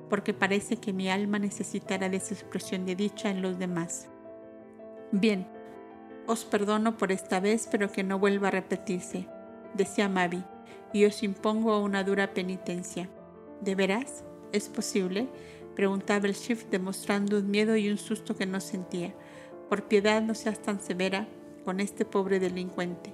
porque 0.10 0.34
parece 0.34 0.78
que 0.78 0.94
mi 0.94 1.10
alma 1.10 1.40
necesitará 1.40 2.10
de 2.10 2.18
esa 2.18 2.34
expresión 2.34 2.86
de 2.86 2.96
dicha 2.96 3.30
en 3.30 3.42
los 3.42 3.58
demás. 3.60 4.10
Bien, 5.12 5.48
os 6.26 6.44
perdono 6.44 6.98
por 6.98 7.14
esta 7.14 7.40
vez, 7.40 7.68
pero 7.72 7.92
que 7.92 8.04
no 8.04 8.20
vuelva 8.20 8.50
a 8.50 8.52
repetirse, 8.52 9.28
decía 9.74 10.10
Mavi, 10.10 10.44
y 10.92 11.06
os 11.06 11.24
impongo 11.24 11.80
una 11.80 12.04
dura 12.04 12.34
penitencia. 12.34 13.10
¿De 13.62 13.76
veras? 13.76 14.24
¿Es 14.52 14.68
posible? 14.68 15.28
preguntaba 15.76 16.28
el 16.28 16.34
Shift 16.34 16.70
demostrando 16.70 17.38
un 17.38 17.50
miedo 17.52 17.78
y 17.78 17.90
un 17.90 17.98
susto 17.98 18.36
que 18.36 18.46
no 18.46 18.60
sentía. 18.60 19.14
Por 19.70 19.88
piedad 19.88 20.22
no 20.22 20.34
seas 20.34 20.60
tan 20.62 20.82
severa 20.82 21.28
con 21.64 21.80
este 21.80 22.04
pobre 22.04 22.40
delincuente. 22.40 23.14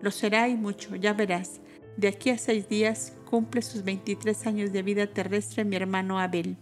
Lo 0.00 0.10
será 0.10 0.48
y 0.48 0.56
mucho, 0.56 0.96
ya 0.96 1.12
verás. 1.12 1.60
De 1.96 2.08
aquí 2.08 2.30
a 2.30 2.38
seis 2.38 2.68
días 2.68 3.12
cumple 3.30 3.62
sus 3.62 3.84
23 3.84 4.46
años 4.46 4.72
de 4.72 4.82
vida 4.82 5.06
terrestre 5.06 5.64
mi 5.64 5.76
hermano 5.76 6.18
Abel. 6.18 6.58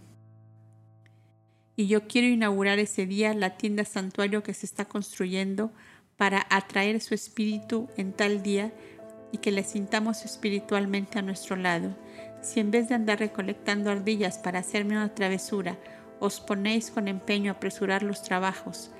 Y 1.75 1.87
yo 1.87 2.07
quiero 2.07 2.27
inaugurar 2.27 2.79
ese 2.79 3.05
día 3.05 3.33
la 3.33 3.57
tienda 3.57 3.83
santuario 3.83 4.43
que 4.43 4.53
se 4.53 4.65
está 4.65 4.85
construyendo 4.85 5.71
para 6.17 6.45
atraer 6.49 7.01
su 7.01 7.15
espíritu 7.15 7.89
en 7.97 8.13
tal 8.13 8.43
día 8.43 8.71
y 9.31 9.39
que 9.39 9.51
le 9.51 9.63
sintamos 9.63 10.25
espiritualmente 10.25 11.17
a 11.17 11.23
nuestro 11.23 11.55
lado. 11.55 11.95
Si 12.41 12.59
en 12.59 12.69
vez 12.69 12.89
de 12.89 12.95
andar 12.95 13.19
recolectando 13.19 13.89
ardillas 13.89 14.37
para 14.37 14.59
hacerme 14.59 14.95
una 14.95 15.15
travesura, 15.15 15.79
os 16.19 16.39
ponéis 16.39 16.91
con 16.91 17.07
empeño 17.07 17.51
a 17.51 17.55
apresurar 17.55 18.03
los 18.03 18.21
trabajos, 18.21 18.91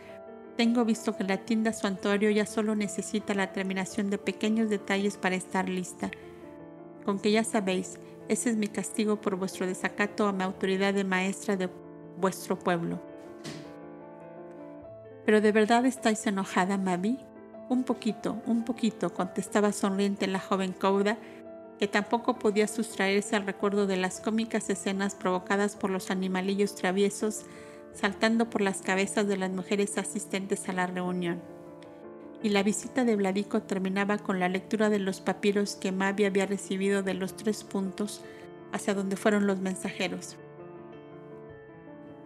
tengo 0.58 0.86
visto 0.86 1.16
que 1.16 1.24
la 1.24 1.38
tienda 1.38 1.74
santuario 1.74 2.30
ya 2.30 2.46
solo 2.46 2.76
necesita 2.76 3.34
la 3.34 3.54
terminación 3.54 4.10
de 4.10 4.18
pequeños 4.18 4.70
detalles 4.70 5.18
para 5.18 5.36
estar 5.36 5.70
lista. 5.70 6.10
Con 7.06 7.20
que 7.20 7.32
ya 7.32 7.44
sabéis, 7.44 8.00
ese 8.30 8.52
es 8.52 8.56
mi 8.56 8.68
castigo 8.68 9.20
por 9.20 9.36
vuestro 9.36 9.68
desacato 9.68 10.28
a 10.28 10.34
mi 10.34 10.44
autoridad 10.44 10.94
de 10.94 11.04
maestra 11.04 11.58
de 11.58 11.70
vuestro 12.18 12.58
pueblo. 12.58 13.00
¿Pero 15.26 15.42
de 15.42 15.52
verdad 15.52 15.86
estáis 15.86 16.26
enojada, 16.28 16.78
Mavi? 16.78 17.18
Un 17.70 17.84
poquito, 17.84 18.42
un 18.46 18.66
poquito, 18.66 19.14
contestaba 19.14 19.72
sonriente 19.72 20.28
la 20.28 20.40
joven 20.40 20.74
Cauda, 20.74 21.18
que 21.80 21.88
tampoco 21.88 22.38
podía 22.40 22.68
sustraerse 22.68 23.36
al 23.36 23.46
recuerdo 23.46 23.88
de 23.88 23.98
las 23.98 24.20
cómicas 24.20 24.70
escenas 24.70 25.16
provocadas 25.16 25.76
por 25.76 25.90
los 25.90 26.12
animalillos 26.12 26.76
traviesos 26.76 27.46
saltando 27.94 28.50
por 28.50 28.62
las 28.62 28.82
cabezas 28.82 29.28
de 29.28 29.38
las 29.38 29.52
mujeres 29.52 29.98
asistentes 29.98 30.68
a 30.68 30.74
la 30.74 30.88
reunión. 30.88 31.42
Y 32.42 32.50
la 32.50 32.64
visita 32.64 33.06
de 33.06 33.16
Vladico 33.16 33.62
terminaba 33.62 34.18
con 34.18 34.40
la 34.40 34.50
lectura 34.50 34.90
de 34.90 35.00
los 35.00 35.22
papiros 35.22 35.76
que 35.76 35.92
Mavi 35.92 36.26
había 36.26 36.46
recibido 36.46 37.02
de 37.02 37.14
los 37.14 37.38
tres 37.38 37.64
puntos 37.64 38.22
hacia 38.74 38.94
donde 38.94 39.16
fueron 39.16 39.48
los 39.48 39.60
mensajeros. 39.60 40.36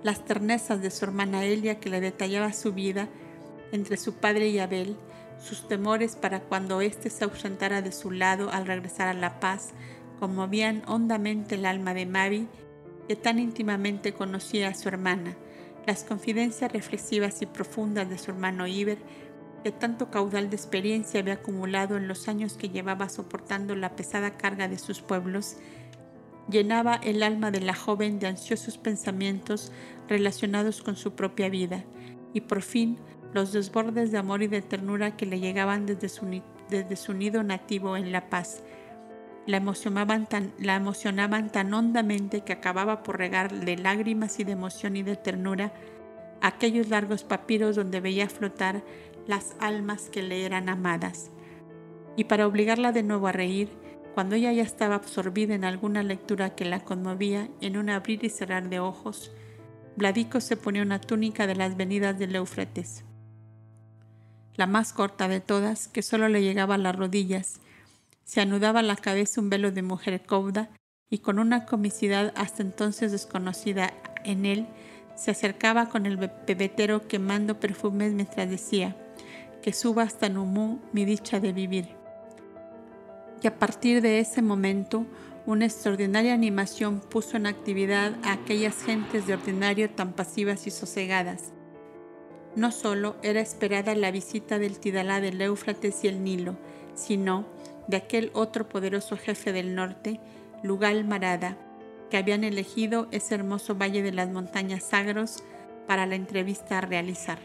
Las 0.03 0.25
ternezas 0.25 0.81
de 0.81 0.91
su 0.91 1.05
hermana 1.05 1.43
Elia 1.43 1.79
que 1.79 1.89
le 1.89 2.01
detallaba 2.01 2.53
su 2.53 2.73
vida 2.73 3.07
entre 3.71 3.97
su 3.97 4.13
padre 4.13 4.47
y 4.49 4.59
Abel, 4.59 4.95
sus 5.39 5.67
temores 5.67 6.15
para 6.15 6.39
cuando 6.39 6.81
éste 6.81 7.09
se 7.09 7.23
ausentara 7.23 7.81
de 7.81 7.91
su 7.91 8.11
lado 8.11 8.51
al 8.51 8.65
regresar 8.65 9.07
a 9.07 9.13
la 9.13 9.39
paz, 9.39 9.71
conmovían 10.19 10.83
hondamente 10.87 11.55
el 11.55 11.65
alma 11.65 11.93
de 11.93 12.05
Mavi, 12.05 12.47
que 13.07 13.15
tan 13.15 13.39
íntimamente 13.39 14.13
conocía 14.13 14.69
a 14.69 14.73
su 14.73 14.87
hermana, 14.87 15.35
las 15.85 16.03
confidencias 16.03 16.71
reflexivas 16.71 17.41
y 17.41 17.45
profundas 17.45 18.09
de 18.09 18.17
su 18.17 18.31
hermano 18.31 18.67
Iber, 18.67 18.97
que 19.63 19.71
tanto 19.71 20.11
caudal 20.11 20.49
de 20.49 20.55
experiencia 20.55 21.19
había 21.19 21.35
acumulado 21.35 21.97
en 21.97 22.07
los 22.07 22.27
años 22.27 22.53
que 22.53 22.69
llevaba 22.69 23.09
soportando 23.09 23.75
la 23.75 23.95
pesada 23.95 24.37
carga 24.37 24.67
de 24.67 24.77
sus 24.77 25.01
pueblos, 25.01 25.57
llenaba 26.49 26.95
el 26.95 27.23
alma 27.23 27.51
de 27.51 27.61
la 27.61 27.73
joven 27.73 28.19
de 28.19 28.27
ansiosos 28.27 28.77
pensamientos 28.77 29.71
relacionados 30.07 30.81
con 30.81 30.95
su 30.95 31.13
propia 31.13 31.49
vida, 31.49 31.83
y 32.33 32.41
por 32.41 32.61
fin 32.61 32.97
los 33.33 33.51
desbordes 33.51 34.11
de 34.11 34.17
amor 34.17 34.41
y 34.43 34.47
de 34.47 34.61
ternura 34.61 35.17
que 35.17 35.25
le 35.25 35.39
llegaban 35.39 35.85
desde 35.85 36.09
su, 36.09 36.41
desde 36.69 36.95
su 36.95 37.13
nido 37.13 37.43
nativo 37.43 37.97
en 37.97 38.11
La 38.11 38.29
Paz, 38.29 38.63
la 39.45 39.57
emocionaban, 39.57 40.27
tan, 40.27 40.53
la 40.59 40.75
emocionaban 40.75 41.51
tan 41.51 41.73
hondamente 41.73 42.41
que 42.41 42.53
acababa 42.53 43.01
por 43.03 43.17
regarle 43.17 43.77
lágrimas 43.77 44.39
y 44.39 44.43
de 44.43 44.51
emoción 44.51 44.97
y 44.97 45.03
de 45.03 45.15
ternura 45.15 45.71
aquellos 46.41 46.89
largos 46.89 47.23
papiros 47.23 47.75
donde 47.75 48.01
veía 48.01 48.29
flotar 48.29 48.83
las 49.25 49.55
almas 49.59 50.09
que 50.09 50.21
le 50.21 50.45
eran 50.45 50.69
amadas. 50.69 51.31
Y 52.15 52.25
para 52.25 52.45
obligarla 52.45 52.91
de 52.91 53.03
nuevo 53.03 53.27
a 53.27 53.31
reír, 53.31 53.69
cuando 54.17 54.33
ella 54.33 54.51
ya 54.51 54.63
estaba 54.63 54.95
absorbida 54.95 55.53
en 55.53 55.63
alguna 55.63 56.01
lectura 56.01 56.55
que 56.55 56.65
la 56.65 56.79
conmovía 56.79 57.49
en 57.61 57.77
un 57.77 57.91
abrir 57.91 58.23
y 58.23 58.31
cerrar 58.31 58.67
de 58.67 58.79
ojos, 58.79 59.31
Vladico 59.95 60.41
se 60.41 60.57
ponía 60.57 60.81
una 60.81 60.99
túnica 60.99 61.45
de 61.45 61.53
las 61.53 61.77
venidas 61.77 62.17
del 62.17 62.35
Éufrates, 62.35 63.03
la 64.55 64.65
más 64.65 64.91
corta 64.91 65.27
de 65.27 65.39
todas, 65.39 65.87
que 65.87 66.01
solo 66.01 66.29
le 66.29 66.41
llegaba 66.41 66.73
a 66.73 66.79
las 66.79 66.95
rodillas, 66.95 67.59
se 68.23 68.41
anudaba 68.41 68.79
a 68.79 68.81
la 68.81 68.95
cabeza 68.95 69.39
un 69.39 69.51
velo 69.51 69.69
de 69.69 69.83
mujer 69.83 70.19
cauda 70.23 70.71
y 71.11 71.19
con 71.19 71.37
una 71.37 71.67
comicidad 71.67 72.33
hasta 72.35 72.63
entonces 72.63 73.11
desconocida 73.11 73.93
en 74.23 74.47
él, 74.47 74.65
se 75.15 75.29
acercaba 75.29 75.89
con 75.89 76.07
el 76.07 76.17
pebetero 76.27 77.07
quemando 77.07 77.59
perfumes 77.59 78.13
mientras 78.13 78.49
decía, 78.49 78.95
que 79.61 79.73
suba 79.73 80.01
hasta 80.01 80.27
Numú 80.27 80.81
mi 80.91 81.05
dicha 81.05 81.39
de 81.39 81.53
vivir. 81.53 82.06
Y 83.41 83.47
a 83.47 83.59
partir 83.59 84.01
de 84.01 84.19
ese 84.19 84.41
momento, 84.41 85.05
una 85.45 85.65
extraordinaria 85.65 86.33
animación 86.33 86.99
puso 86.99 87.37
en 87.37 87.45
actividad 87.45 88.15
a 88.23 88.33
aquellas 88.33 88.83
gentes 88.83 89.27
de 89.27 89.33
ordinario 89.33 89.89
tan 89.89 90.13
pasivas 90.13 90.67
y 90.67 90.71
sosegadas. 90.71 91.53
No 92.55 92.71
solo 92.71 93.15
era 93.21 93.39
esperada 93.39 93.95
la 93.95 94.11
visita 94.11 94.59
del 94.59 94.79
Tidalá 94.79 95.21
del 95.21 95.41
Éufrates 95.41 96.03
y 96.03 96.07
el 96.07 96.23
Nilo, 96.23 96.57
sino 96.95 97.45
de 97.87 97.97
aquel 97.97 98.31
otro 98.33 98.67
poderoso 98.67 99.15
jefe 99.15 99.53
del 99.53 99.75
norte, 99.75 100.19
Lugal 100.63 101.05
Marada, 101.05 101.55
que 102.09 102.17
habían 102.17 102.43
elegido 102.43 103.07
ese 103.11 103.35
hermoso 103.35 103.75
valle 103.75 104.01
de 104.01 104.11
las 104.11 104.29
montañas 104.29 104.83
sagros 104.83 105.43
para 105.87 106.05
la 106.05 106.15
entrevista 106.15 106.79
a 106.79 106.81
realizar. 106.81 107.37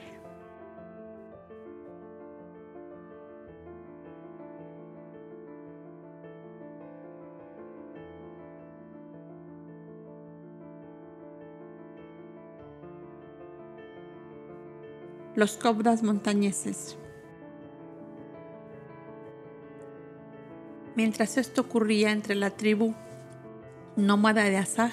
Los 15.43 15.57
cobras 15.57 16.05
montañeses. 16.05 16.97
Mientras 20.95 21.37
esto 21.37 21.63
ocurría 21.63 22.13
entre 22.13 22.37
la 22.37 22.51
tribu 22.51 22.95
nómada 23.97 24.45
de 24.45 24.57
Asaj, 24.57 24.93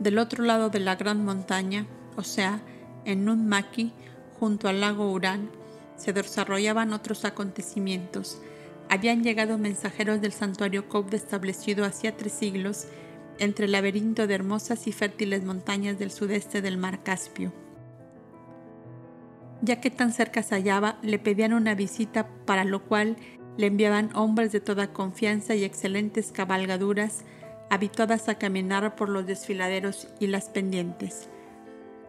del 0.00 0.18
otro 0.18 0.42
lado 0.42 0.68
de 0.68 0.80
la 0.80 0.96
gran 0.96 1.24
montaña, 1.24 1.86
o 2.16 2.24
sea, 2.24 2.60
en 3.04 3.24
Nunmaki, 3.24 3.92
junto 4.40 4.66
al 4.66 4.80
lago 4.80 5.12
Urán, 5.12 5.48
se 5.94 6.12
desarrollaban 6.12 6.92
otros 6.92 7.24
acontecimientos. 7.24 8.42
Habían 8.88 9.22
llegado 9.22 9.58
mensajeros 9.58 10.20
del 10.20 10.32
santuario 10.32 10.88
Kob 10.88 11.14
establecido 11.14 11.84
hacía 11.84 12.16
tres 12.16 12.32
siglos 12.32 12.86
entre 13.38 13.66
el 13.66 13.70
laberinto 13.70 14.26
de 14.26 14.34
hermosas 14.34 14.88
y 14.88 14.92
fértiles 14.92 15.44
montañas 15.44 16.00
del 16.00 16.10
sudeste 16.10 16.62
del 16.62 16.78
mar 16.78 17.04
Caspio. 17.04 17.61
Ya 19.62 19.80
que 19.80 19.90
tan 19.90 20.12
cerca 20.12 20.42
se 20.42 20.56
hallaba, 20.56 20.98
le 21.02 21.20
pedían 21.20 21.52
una 21.52 21.76
visita 21.76 22.26
para 22.46 22.64
lo 22.64 22.82
cual 22.82 23.16
le 23.56 23.68
enviaban 23.68 24.10
hombres 24.14 24.50
de 24.50 24.60
toda 24.60 24.92
confianza 24.92 25.54
y 25.54 25.62
excelentes 25.62 26.32
cabalgaduras, 26.32 27.24
habituadas 27.70 28.28
a 28.28 28.34
caminar 28.34 28.96
por 28.96 29.08
los 29.08 29.24
desfiladeros 29.24 30.08
y 30.18 30.26
las 30.26 30.48
pendientes. 30.48 31.28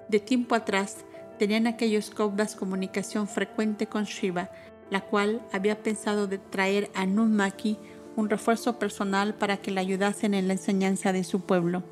De 0.10 0.20
tiempo 0.20 0.56
atrás, 0.56 1.06
tenían 1.38 1.68
aquellos 1.68 2.10
cobdas 2.10 2.56
comunicación 2.56 3.28
frecuente 3.28 3.88
con 3.88 4.06
Shiva, 4.06 4.50
la 4.90 5.02
cual 5.02 5.42
había 5.52 5.82
pensado 5.82 6.28
de 6.28 6.40
traer 6.40 6.90
a 6.96 7.06
Nunmaki 7.06 7.78
un 8.16 8.30
refuerzo 8.30 8.80
personal 8.80 9.36
para 9.36 9.58
que 9.58 9.72
le 9.72 9.80
ayudasen 9.80 10.34
en 10.34 10.48
la 10.48 10.54
enseñanza 10.54 11.14
de 11.14 11.24
su 11.24 11.42
pueblo. 11.42 11.84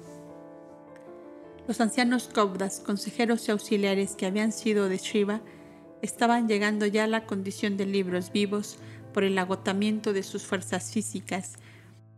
Los 1.67 1.81
ancianos 1.81 2.29
cobdas, 2.33 2.79
consejeros 2.79 3.47
y 3.47 3.51
auxiliares 3.51 4.15
que 4.15 4.25
habían 4.25 4.51
sido 4.51 4.89
de 4.89 4.97
Shiva, 4.97 5.41
estaban 6.01 6.47
llegando 6.47 6.85
ya 6.85 7.03
a 7.03 7.07
la 7.07 7.25
condición 7.25 7.77
de 7.77 7.85
libros 7.85 8.31
vivos 8.31 8.77
por 9.13 9.23
el 9.23 9.37
agotamiento 9.37 10.13
de 10.13 10.23
sus 10.23 10.43
fuerzas 10.43 10.91
físicas, 10.91 11.53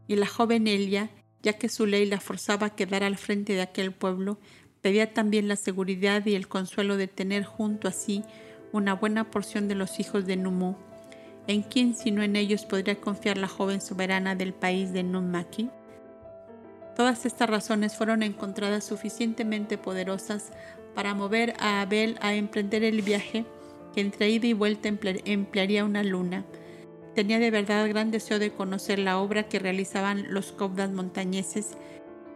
y 0.07 0.15
la 0.15 0.27
joven 0.27 0.67
Elia, 0.67 1.09
ya 1.41 1.53
que 1.53 1.69
su 1.69 1.85
ley 1.85 2.05
la 2.05 2.19
forzaba 2.19 2.67
a 2.67 2.75
quedar 2.75 3.03
al 3.03 3.17
frente 3.17 3.53
de 3.53 3.61
aquel 3.61 3.93
pueblo, 3.93 4.39
Pedía 4.83 5.13
también 5.13 5.47
la 5.47 5.55
seguridad 5.55 6.25
y 6.25 6.35
el 6.35 6.49
consuelo 6.49 6.97
de 6.97 7.07
tener 7.07 7.45
junto 7.45 7.87
a 7.87 7.93
sí 7.93 8.21
una 8.73 8.93
buena 8.95 9.31
porción 9.31 9.69
de 9.69 9.75
los 9.75 9.97
hijos 9.97 10.25
de 10.25 10.35
Numu. 10.35 10.75
¿En 11.47 11.61
quién 11.61 11.95
sino 11.95 12.21
en 12.21 12.35
ellos 12.35 12.65
podría 12.65 12.99
confiar 12.99 13.37
la 13.37 13.47
joven 13.47 13.79
soberana 13.79 14.35
del 14.35 14.53
país 14.53 14.91
de 14.91 15.03
Numaki? 15.03 15.69
Todas 16.95 17.25
estas 17.25 17.49
razones 17.49 17.95
fueron 17.95 18.21
encontradas 18.21 18.83
suficientemente 18.83 19.77
poderosas 19.77 20.51
para 20.93 21.15
mover 21.15 21.55
a 21.59 21.81
Abel 21.81 22.17
a 22.21 22.35
emprender 22.35 22.83
el 22.83 23.01
viaje 23.01 23.45
que 23.93 24.01
entre 24.01 24.29
ida 24.29 24.47
y 24.47 24.53
vuelta 24.53 24.89
emplearía 24.89 25.85
una 25.85 26.03
luna. 26.03 26.45
Tenía 27.15 27.39
de 27.39 27.51
verdad 27.51 27.87
gran 27.87 28.11
deseo 28.11 28.39
de 28.39 28.51
conocer 28.51 28.99
la 28.99 29.19
obra 29.19 29.43
que 29.43 29.59
realizaban 29.59 30.33
los 30.33 30.51
cobdas 30.51 30.91
montañeses, 30.91 31.77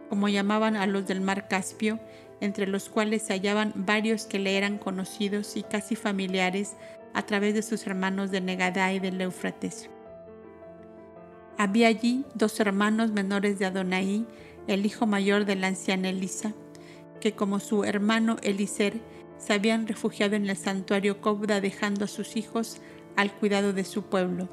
como 0.08 0.28
llamaban 0.28 0.76
a 0.76 0.86
los 0.86 1.06
del 1.06 1.20
mar 1.20 1.48
Caspio, 1.48 1.98
entre 2.40 2.66
los 2.66 2.88
cuales 2.88 3.22
se 3.22 3.32
hallaban 3.32 3.72
varios 3.74 4.26
que 4.26 4.38
le 4.38 4.56
eran 4.56 4.78
conocidos 4.78 5.56
y 5.56 5.62
casi 5.64 5.96
familiares 5.96 6.76
a 7.14 7.26
través 7.26 7.54
de 7.54 7.62
sus 7.62 7.86
hermanos 7.86 8.30
de 8.30 8.40
Negadá 8.40 8.92
y 8.92 9.00
del 9.00 9.20
Éufrates. 9.20 9.90
Había 11.56 11.88
allí 11.88 12.24
dos 12.34 12.60
hermanos 12.60 13.10
menores 13.10 13.58
de 13.58 13.66
Adonai, 13.66 14.24
el 14.68 14.86
hijo 14.86 15.06
mayor 15.06 15.44
de 15.44 15.56
la 15.56 15.66
anciana 15.66 16.10
Elisa, 16.10 16.54
que 17.20 17.32
como 17.32 17.58
su 17.58 17.84
hermano 17.84 18.36
Eliser 18.42 19.00
se 19.38 19.54
habían 19.54 19.86
refugiado 19.86 20.36
en 20.36 20.48
el 20.48 20.56
santuario 20.56 21.20
Cobda 21.20 21.60
dejando 21.60 22.04
a 22.04 22.08
sus 22.08 22.36
hijos 22.36 22.80
al 23.16 23.32
cuidado 23.32 23.72
de 23.72 23.84
su 23.84 24.04
pueblo. 24.04 24.48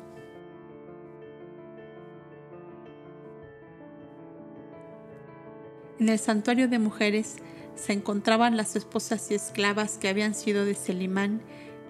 En 6.00 6.10
el 6.10 6.20
santuario 6.20 6.68
de 6.68 6.80
mujeres 6.80 7.38
se 7.76 7.94
encontraban 7.94 8.58
las 8.58 8.76
esposas 8.76 9.32
y 9.32 9.36
esclavas 9.36 9.98
que 9.98 10.10
habían 10.10 10.34
sido 10.34 10.66
de 10.66 10.76
Selimán, 10.76 11.42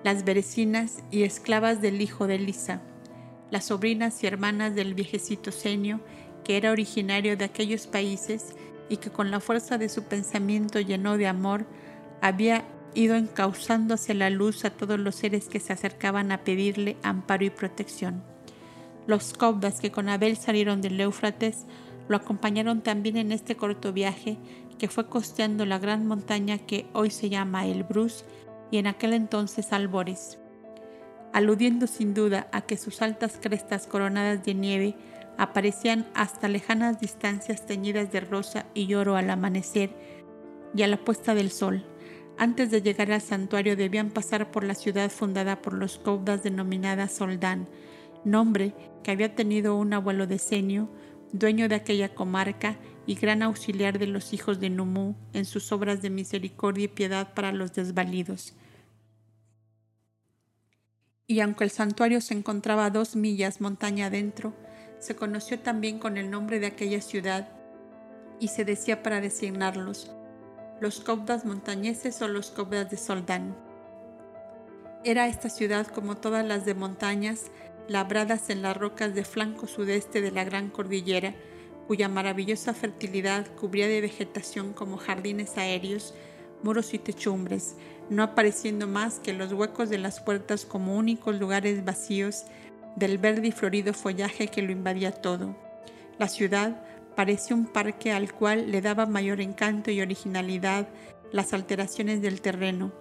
las 0.03 0.23
berecinas 0.23 1.03
y 1.11 1.23
esclavas 1.23 1.81
del 1.81 2.01
hijo 2.01 2.27
de 2.27 2.35
Elisa, 2.35 2.81
las 3.51 3.65
sobrinas 3.65 4.23
y 4.23 4.27
hermanas 4.27 4.75
del 4.75 4.93
viejecito 4.93 5.51
Senio, 5.51 6.01
que 6.45 6.55
era 6.55 6.71
originario 6.71 7.35
de 7.35 7.43
aquellos 7.43 7.87
países 7.87 8.55
y 8.87 8.97
que 8.97 9.09
con 9.09 9.31
la 9.31 9.41
fuerza 9.41 9.77
de 9.77 9.89
su 9.89 10.03
pensamiento 10.03 10.79
lleno 10.79 11.17
de 11.17 11.27
amor 11.27 11.65
había 12.21 12.63
ido 12.93 13.15
encauzando 13.15 13.95
hacia 13.95 14.15
la 14.15 14.29
luz 14.29 14.63
a 14.63 14.69
todos 14.69 14.97
los 14.99 15.15
seres 15.15 15.49
que 15.49 15.59
se 15.59 15.73
acercaban 15.73 16.31
a 16.31 16.43
pedirle 16.43 16.95
amparo 17.03 17.43
y 17.43 17.49
protección. 17.49 18.23
Los 19.07 19.33
cobdas 19.33 19.81
que 19.81 19.91
con 19.91 20.07
Abel 20.07 20.37
salieron 20.37 20.81
del 20.81 21.01
Éufrates 21.01 21.65
lo 22.07 22.17
acompañaron 22.17 22.81
también 22.81 23.17
en 23.17 23.31
este 23.31 23.55
corto 23.55 23.91
viaje 23.91 24.37
que 24.77 24.87
fue 24.87 25.07
costeando 25.09 25.65
la 25.65 25.79
gran 25.79 26.05
montaña 26.05 26.59
que 26.59 26.85
hoy 26.93 27.09
se 27.09 27.29
llama 27.29 27.65
El 27.65 27.83
Brus 27.83 28.23
y 28.71 28.77
en 28.77 28.87
aquel 28.87 29.13
entonces 29.13 29.73
Albores, 29.73 30.37
aludiendo 31.33 31.87
sin 31.87 32.13
duda 32.13 32.47
a 32.51 32.61
que 32.61 32.77
sus 32.77 33.01
altas 33.01 33.39
crestas 33.41 33.87
coronadas 33.87 34.43
de 34.43 34.53
nieve 34.53 34.95
aparecían 35.37 36.07
hasta 36.13 36.47
lejanas 36.47 36.99
distancias 36.99 37.65
teñidas 37.65 38.11
de 38.11 38.21
rosa 38.21 38.65
y 38.73 38.93
oro 38.93 39.15
al 39.15 39.29
amanecer 39.29 39.89
y 40.75 40.83
a 40.83 40.87
la 40.87 40.97
puesta 40.97 41.35
del 41.35 41.51
sol. 41.51 41.85
Antes 42.37 42.69
de 42.69 42.81
llegar 42.81 43.11
al 43.11 43.21
santuario 43.21 43.75
debían 43.75 44.11
pasar 44.11 44.51
por 44.51 44.63
la 44.63 44.75
ciudad 44.75 45.09
fundada 45.09 45.61
por 45.61 45.73
los 45.73 45.99
caudas 45.99 46.43
denominada 46.43 47.07
Soldán, 47.07 47.69
nombre 48.25 48.73
que 49.03 49.11
había 49.11 49.35
tenido 49.35 49.75
un 49.75 49.93
abuelo 49.93 50.27
decenio, 50.27 50.89
dueño 51.31 51.69
de 51.69 51.75
aquella 51.75 52.13
comarca 52.13 52.77
y 53.07 53.15
gran 53.15 53.43
auxiliar 53.43 53.99
de 53.99 54.07
los 54.07 54.33
hijos 54.33 54.59
de 54.59 54.69
Numú 54.69 55.15
en 55.33 55.45
sus 55.45 55.71
obras 55.71 56.01
de 56.01 56.09
misericordia 56.09 56.85
y 56.85 56.89
piedad 56.89 57.33
para 57.33 57.51
los 57.51 57.73
desvalidos. 57.73 58.55
Y 61.27 61.39
aunque 61.39 61.63
el 61.63 61.69
santuario 61.69 62.21
se 62.21 62.33
encontraba 62.33 62.85
a 62.85 62.89
dos 62.89 63.15
millas 63.15 63.61
montaña 63.61 64.07
adentro, 64.07 64.53
se 64.99 65.15
conoció 65.15 65.59
también 65.59 65.99
con 65.99 66.17
el 66.17 66.29
nombre 66.29 66.59
de 66.59 66.67
aquella 66.67 67.01
ciudad 67.01 67.47
y 68.39 68.49
se 68.49 68.65
decía 68.65 69.03
para 69.03 69.21
designarlos 69.21 70.11
los 70.81 70.99
cobdas 70.99 71.45
montañeses 71.45 72.21
o 72.21 72.27
los 72.27 72.51
cobdas 72.51 72.89
de 72.89 72.97
Soldán. 72.97 73.55
Era 75.03 75.27
esta 75.27 75.49
ciudad 75.49 75.87
como 75.87 76.17
todas 76.17 76.45
las 76.45 76.65
de 76.65 76.73
montañas, 76.73 77.45
labradas 77.87 78.49
en 78.49 78.61
las 78.61 78.75
rocas 78.75 79.13
de 79.13 79.23
flanco 79.23 79.67
sudeste 79.67 80.19
de 80.19 80.31
la 80.31 80.43
gran 80.43 80.69
cordillera, 80.69 81.35
cuya 81.87 82.09
maravillosa 82.09 82.73
fertilidad 82.73 83.47
cubría 83.55 83.87
de 83.87 84.01
vegetación 84.01 84.73
como 84.73 84.97
jardines 84.97 85.57
aéreos, 85.57 86.13
muros 86.63 86.93
y 86.93 86.99
techumbres, 86.99 87.75
no 88.09 88.23
apareciendo 88.23 88.87
más 88.87 89.19
que 89.19 89.33
los 89.33 89.53
huecos 89.53 89.89
de 89.89 89.99
las 89.99 90.19
puertas 90.19 90.65
como 90.65 90.95
únicos 90.97 91.39
lugares 91.39 91.85
vacíos 91.85 92.45
del 92.95 93.17
verde 93.17 93.47
y 93.47 93.51
florido 93.51 93.93
follaje 93.93 94.47
que 94.47 94.61
lo 94.61 94.71
invadía 94.71 95.11
todo. 95.11 95.55
La 96.17 96.27
ciudad 96.27 96.81
parecía 97.15 97.55
un 97.55 97.65
parque 97.65 98.11
al 98.11 98.33
cual 98.33 98.71
le 98.71 98.81
daba 98.81 99.05
mayor 99.05 99.41
encanto 99.41 99.91
y 99.91 100.01
originalidad 100.01 100.87
las 101.31 101.53
alteraciones 101.53 102.21
del 102.21 102.41
terreno 102.41 102.91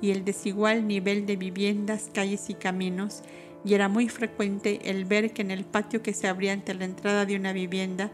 y 0.00 0.10
el 0.10 0.24
desigual 0.24 0.86
nivel 0.86 1.26
de 1.26 1.36
viviendas, 1.36 2.10
calles 2.12 2.48
y 2.48 2.54
caminos, 2.54 3.22
y 3.64 3.74
era 3.74 3.88
muy 3.88 4.08
frecuente 4.08 4.80
el 4.84 5.04
ver 5.04 5.32
que 5.32 5.42
en 5.42 5.50
el 5.50 5.64
patio 5.64 6.02
que 6.02 6.14
se 6.14 6.28
abría 6.28 6.52
ante 6.52 6.74
la 6.74 6.86
entrada 6.86 7.26
de 7.26 7.36
una 7.36 7.52
vivienda 7.52 8.10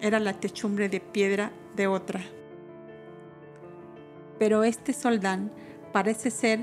era 0.00 0.18
la 0.18 0.40
techumbre 0.40 0.88
de 0.88 1.00
piedra 1.00 1.52
de 1.76 1.86
otra. 1.86 2.22
Pero 4.38 4.64
este 4.64 4.94
soldán 4.94 5.52
parece 5.92 6.30
ser 6.30 6.60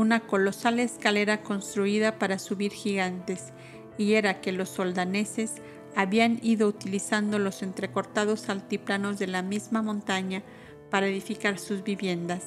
una 0.00 0.20
colosal 0.20 0.80
escalera 0.80 1.42
construida 1.42 2.18
para 2.18 2.38
subir 2.38 2.72
gigantes, 2.72 3.52
y 3.98 4.14
era 4.14 4.40
que 4.40 4.50
los 4.50 4.70
soldaneses 4.70 5.56
habían 5.94 6.38
ido 6.42 6.68
utilizando 6.68 7.38
los 7.38 7.62
entrecortados 7.62 8.48
altiplanos 8.48 9.18
de 9.18 9.26
la 9.26 9.42
misma 9.42 9.82
montaña 9.82 10.42
para 10.90 11.06
edificar 11.06 11.58
sus 11.58 11.84
viviendas, 11.84 12.44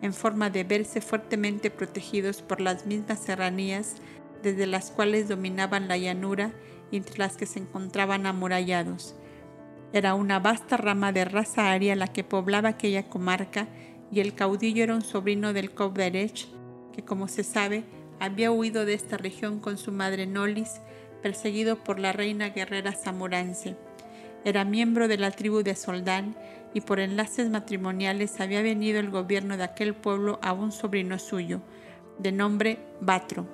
en 0.00 0.14
forma 0.14 0.48
de 0.48 0.64
verse 0.64 1.00
fuertemente 1.00 1.70
protegidos 1.70 2.40
por 2.40 2.60
las 2.60 2.86
mismas 2.86 3.20
serranías 3.20 3.96
desde 4.42 4.66
las 4.66 4.90
cuales 4.90 5.28
dominaban 5.28 5.88
la 5.88 5.96
llanura 5.96 6.52
y 6.90 6.96
entre 6.96 7.18
las 7.18 7.36
que 7.36 7.46
se 7.46 7.58
encontraban 7.58 8.26
amurallados. 8.26 9.14
Era 9.92 10.14
una 10.14 10.38
vasta 10.38 10.76
rama 10.76 11.12
de 11.12 11.24
raza 11.24 11.70
aria 11.70 11.96
la 11.96 12.08
que 12.08 12.24
poblaba 12.24 12.70
aquella 12.70 13.08
comarca 13.08 13.68
y 14.10 14.20
el 14.20 14.34
caudillo 14.34 14.82
era 14.82 14.94
un 14.94 15.02
sobrino 15.02 15.52
del 15.52 15.70
Cobderech, 15.70 16.53
que 16.94 17.04
como 17.04 17.28
se 17.28 17.42
sabe 17.42 17.84
había 18.20 18.52
huido 18.52 18.84
de 18.84 18.94
esta 18.94 19.16
región 19.16 19.58
con 19.58 19.76
su 19.76 19.90
madre 19.90 20.26
Nolis, 20.26 20.80
perseguido 21.22 21.82
por 21.82 21.98
la 21.98 22.12
reina 22.12 22.50
guerrera 22.50 22.92
Zamorance. 22.92 23.76
Era 24.44 24.64
miembro 24.64 25.08
de 25.08 25.18
la 25.18 25.30
tribu 25.30 25.62
de 25.62 25.74
Soldán 25.74 26.36
y 26.72 26.82
por 26.82 27.00
enlaces 27.00 27.50
matrimoniales 27.50 28.40
había 28.40 28.62
venido 28.62 29.00
el 29.00 29.10
gobierno 29.10 29.56
de 29.56 29.64
aquel 29.64 29.94
pueblo 29.94 30.38
a 30.42 30.52
un 30.52 30.70
sobrino 30.70 31.18
suyo, 31.18 31.60
de 32.18 32.30
nombre 32.30 32.78
Batro, 33.00 33.46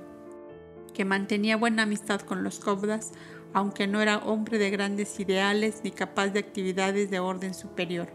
que 0.93 1.05
mantenía 1.05 1.57
buena 1.57 1.85
amistad 1.85 2.21
con 2.21 2.43
los 2.43 2.59
Cobdas, 2.61 3.12
aunque 3.53 3.87
no 3.87 4.01
era 4.01 4.19
hombre 4.19 4.59
de 4.59 4.71
grandes 4.71 5.19
ideales 5.19 5.81
ni 5.83 5.91
capaz 5.91 6.29
de 6.29 6.41
actividades 6.41 7.11
de 7.11 7.21
orden 7.21 7.55
superior. 7.55 8.09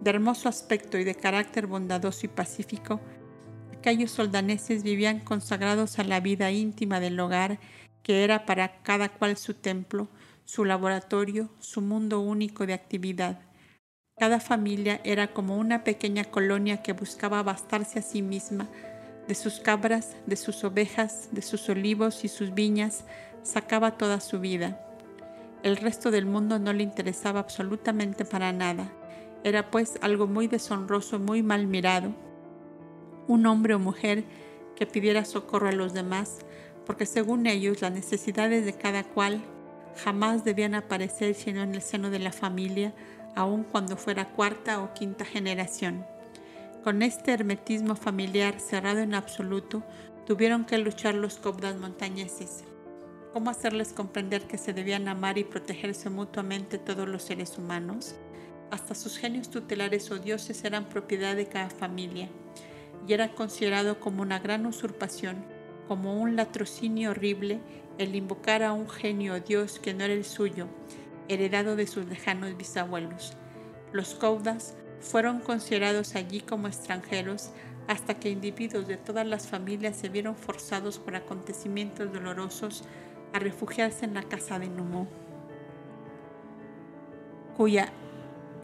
De 0.00 0.10
hermoso 0.10 0.48
aspecto 0.48 0.98
y 0.98 1.04
de 1.04 1.14
carácter 1.14 1.66
bondadoso 1.66 2.26
y 2.26 2.28
pacífico, 2.28 3.00
aquellos 3.86 4.10
soldaneses 4.10 4.82
vivían 4.82 5.20
consagrados 5.20 6.00
a 6.00 6.02
la 6.02 6.18
vida 6.18 6.50
íntima 6.50 6.98
del 6.98 7.20
hogar, 7.20 7.60
que 8.02 8.24
era 8.24 8.44
para 8.44 8.82
cada 8.82 9.10
cual 9.10 9.36
su 9.36 9.54
templo, 9.54 10.08
su 10.44 10.64
laboratorio, 10.64 11.50
su 11.60 11.82
mundo 11.82 12.18
único 12.18 12.66
de 12.66 12.74
actividad. 12.74 13.38
Cada 14.18 14.40
familia 14.40 15.00
era 15.04 15.32
como 15.32 15.56
una 15.56 15.84
pequeña 15.84 16.24
colonia 16.24 16.82
que 16.82 16.94
buscaba 16.94 17.44
bastarse 17.44 18.00
a 18.00 18.02
sí 18.02 18.22
misma, 18.22 18.66
de 19.28 19.36
sus 19.36 19.60
cabras, 19.60 20.16
de 20.26 20.34
sus 20.34 20.64
ovejas, 20.64 21.28
de 21.30 21.42
sus 21.42 21.68
olivos 21.68 22.24
y 22.24 22.28
sus 22.28 22.54
viñas, 22.54 23.04
sacaba 23.44 23.96
toda 23.96 24.18
su 24.18 24.40
vida. 24.40 24.80
El 25.62 25.76
resto 25.76 26.10
del 26.10 26.26
mundo 26.26 26.58
no 26.58 26.72
le 26.72 26.82
interesaba 26.82 27.38
absolutamente 27.38 28.24
para 28.24 28.52
nada. 28.52 28.90
Era 29.44 29.70
pues 29.70 29.96
algo 30.00 30.26
muy 30.26 30.48
deshonroso, 30.48 31.20
muy 31.20 31.44
mal 31.44 31.68
mirado. 31.68 32.25
Un 33.28 33.46
hombre 33.46 33.74
o 33.74 33.78
mujer 33.78 34.24
que 34.74 34.86
pidiera 34.86 35.24
socorro 35.24 35.68
a 35.68 35.72
los 35.72 35.94
demás, 35.94 36.38
porque 36.84 37.06
según 37.06 37.46
ellos 37.46 37.80
las 37.82 37.92
necesidades 37.92 38.64
de 38.64 38.74
cada 38.74 39.04
cual 39.04 39.42
jamás 40.02 40.44
debían 40.44 40.74
aparecer 40.74 41.34
sino 41.34 41.62
en 41.62 41.74
el 41.74 41.82
seno 41.82 42.10
de 42.10 42.18
la 42.18 42.32
familia, 42.32 42.92
aun 43.34 43.64
cuando 43.64 43.96
fuera 43.96 44.30
cuarta 44.30 44.82
o 44.82 44.94
quinta 44.94 45.24
generación. 45.24 46.06
Con 46.84 47.02
este 47.02 47.32
hermetismo 47.32 47.96
familiar 47.96 48.60
cerrado 48.60 49.00
en 49.00 49.14
absoluto, 49.14 49.82
tuvieron 50.26 50.64
que 50.64 50.78
luchar 50.78 51.14
los 51.14 51.38
cobdas 51.38 51.76
montañeses 51.76 52.64
cómo 53.36 53.50
hacerles 53.50 53.92
comprender 53.92 54.46
que 54.46 54.56
se 54.56 54.72
debían 54.72 55.08
amar 55.08 55.36
y 55.36 55.44
protegerse 55.44 56.08
mutuamente 56.08 56.78
todos 56.78 57.06
los 57.06 57.22
seres 57.22 57.58
humanos. 57.58 58.14
Hasta 58.70 58.94
sus 58.94 59.18
genios 59.18 59.50
tutelares 59.50 60.10
o 60.10 60.18
dioses 60.18 60.64
eran 60.64 60.88
propiedad 60.88 61.36
de 61.36 61.46
cada 61.46 61.68
familia 61.68 62.30
y 63.06 63.12
era 63.12 63.32
considerado 63.32 64.00
como 64.00 64.22
una 64.22 64.38
gran 64.38 64.66
usurpación, 64.66 65.44
como 65.88 66.20
un 66.20 66.36
latrocinio 66.36 67.10
horrible 67.10 67.60
el 67.98 68.14
invocar 68.14 68.62
a 68.62 68.72
un 68.72 68.88
genio 68.88 69.34
o 69.34 69.40
dios 69.40 69.78
que 69.78 69.94
no 69.94 70.04
era 70.04 70.12
el 70.12 70.24
suyo, 70.24 70.66
heredado 71.28 71.76
de 71.76 71.86
sus 71.86 72.06
lejanos 72.06 72.56
bisabuelos. 72.56 73.34
Los 73.92 74.14
caudas 74.14 74.76
fueron 75.00 75.40
considerados 75.40 76.14
allí 76.14 76.40
como 76.40 76.66
extranjeros 76.66 77.50
hasta 77.86 78.18
que 78.18 78.30
individuos 78.30 78.86
de 78.86 78.96
todas 78.96 79.26
las 79.26 79.46
familias 79.46 79.96
se 79.96 80.08
vieron 80.08 80.34
forzados 80.34 80.98
por 80.98 81.14
acontecimientos 81.14 82.12
dolorosos 82.12 82.84
a 83.32 83.38
refugiarse 83.38 84.04
en 84.04 84.14
la 84.14 84.22
casa 84.22 84.58
de 84.58 84.68
Numú, 84.68 85.06
cuya 87.56 87.92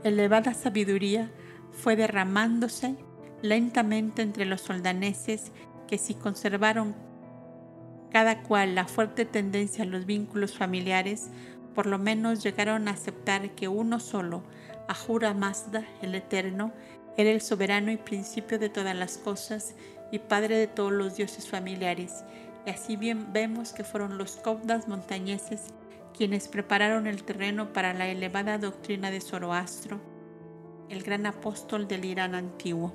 elevada 0.03 0.55
sabiduría 0.55 1.31
fue 1.71 1.97
derramándose 1.97 2.97
lentamente 3.43 4.23
entre 4.23 4.47
los 4.47 4.63
soldaneses 4.63 5.53
que 5.87 5.99
si 5.99 6.15
conservaron 6.15 6.95
cada 8.11 8.43
cual 8.43 8.75
la 8.75 8.87
fuerte 8.87 9.25
tendencia 9.25 9.85
a 9.85 9.87
los 9.87 10.07
vínculos 10.07 10.57
familiares, 10.57 11.31
por 11.75 11.87
lo 11.87 11.99
menos 11.99 12.43
llegaron 12.43 12.87
a 12.87 12.93
aceptar 12.93 13.51
que 13.53 13.69
uno 13.69 14.01
solo, 14.01 14.43
Ahura 14.87 15.33
Mazda, 15.33 15.87
el 16.03 16.15
Eterno, 16.15 16.73
era 17.17 17.31
el 17.31 17.41
soberano 17.41 17.91
y 17.91 17.97
principio 17.97 18.59
de 18.59 18.69
todas 18.69 18.95
las 18.95 19.19
cosas 19.19 19.75
y 20.11 20.19
padre 20.19 20.57
de 20.57 20.67
todos 20.67 20.93
los 20.93 21.17
dioses 21.17 21.49
familiares. 21.49 22.25
Y 22.67 22.71
así 22.71 22.97
bien 22.97 23.33
vemos 23.33 23.73
que 23.73 23.85
fueron 23.85 24.19
los 24.19 24.37
caudas 24.37 24.89
montañeses 24.89 25.73
quienes 26.17 26.49
prepararon 26.49 27.07
el 27.07 27.23
terreno 27.25 27.73
para 27.73 27.95
la 27.95 28.07
elevada 28.07 28.59
doctrina 28.59 29.11
de 29.11 29.21
Zoroastro, 29.21 29.99
el 30.91 31.03
gran 31.03 31.25
apóstol 31.25 31.89
del 31.89 32.05
Irán 32.05 32.35
antiguo. 32.35 32.93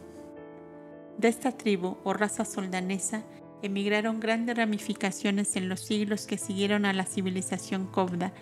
De 1.17 1.27
esta 1.27 1.51
tribu 1.51 1.97
o 2.03 2.13
raza 2.13 2.45
soldanesa 2.45 3.23
emigraron 3.63 4.19
grandes 4.19 4.55
ramificaciones 4.55 5.55
en 5.55 5.67
los 5.67 5.81
siglos 5.81 6.27
que 6.27 6.37
siguieron 6.37 6.85
a 6.85 6.93
la 6.93 7.05
civilización 7.05 7.87
cobda, 7.87 8.33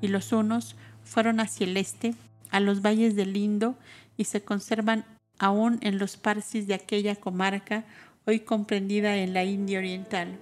y 0.00 0.08
los 0.08 0.32
unos 0.32 0.76
fueron 1.04 1.40
hacia 1.40 1.66
el 1.66 1.76
este, 1.76 2.14
a 2.50 2.58
los 2.60 2.80
valles 2.80 3.16
del 3.16 3.36
Indo, 3.36 3.76
y 4.16 4.24
se 4.24 4.42
conservan 4.42 5.04
aún 5.38 5.78
en 5.82 5.98
los 5.98 6.16
parsis 6.16 6.66
de 6.66 6.74
aquella 6.74 7.16
comarca, 7.16 7.84
hoy 8.26 8.40
comprendida 8.40 9.16
en 9.16 9.34
la 9.34 9.44
India 9.44 9.78
Oriental. 9.78 10.38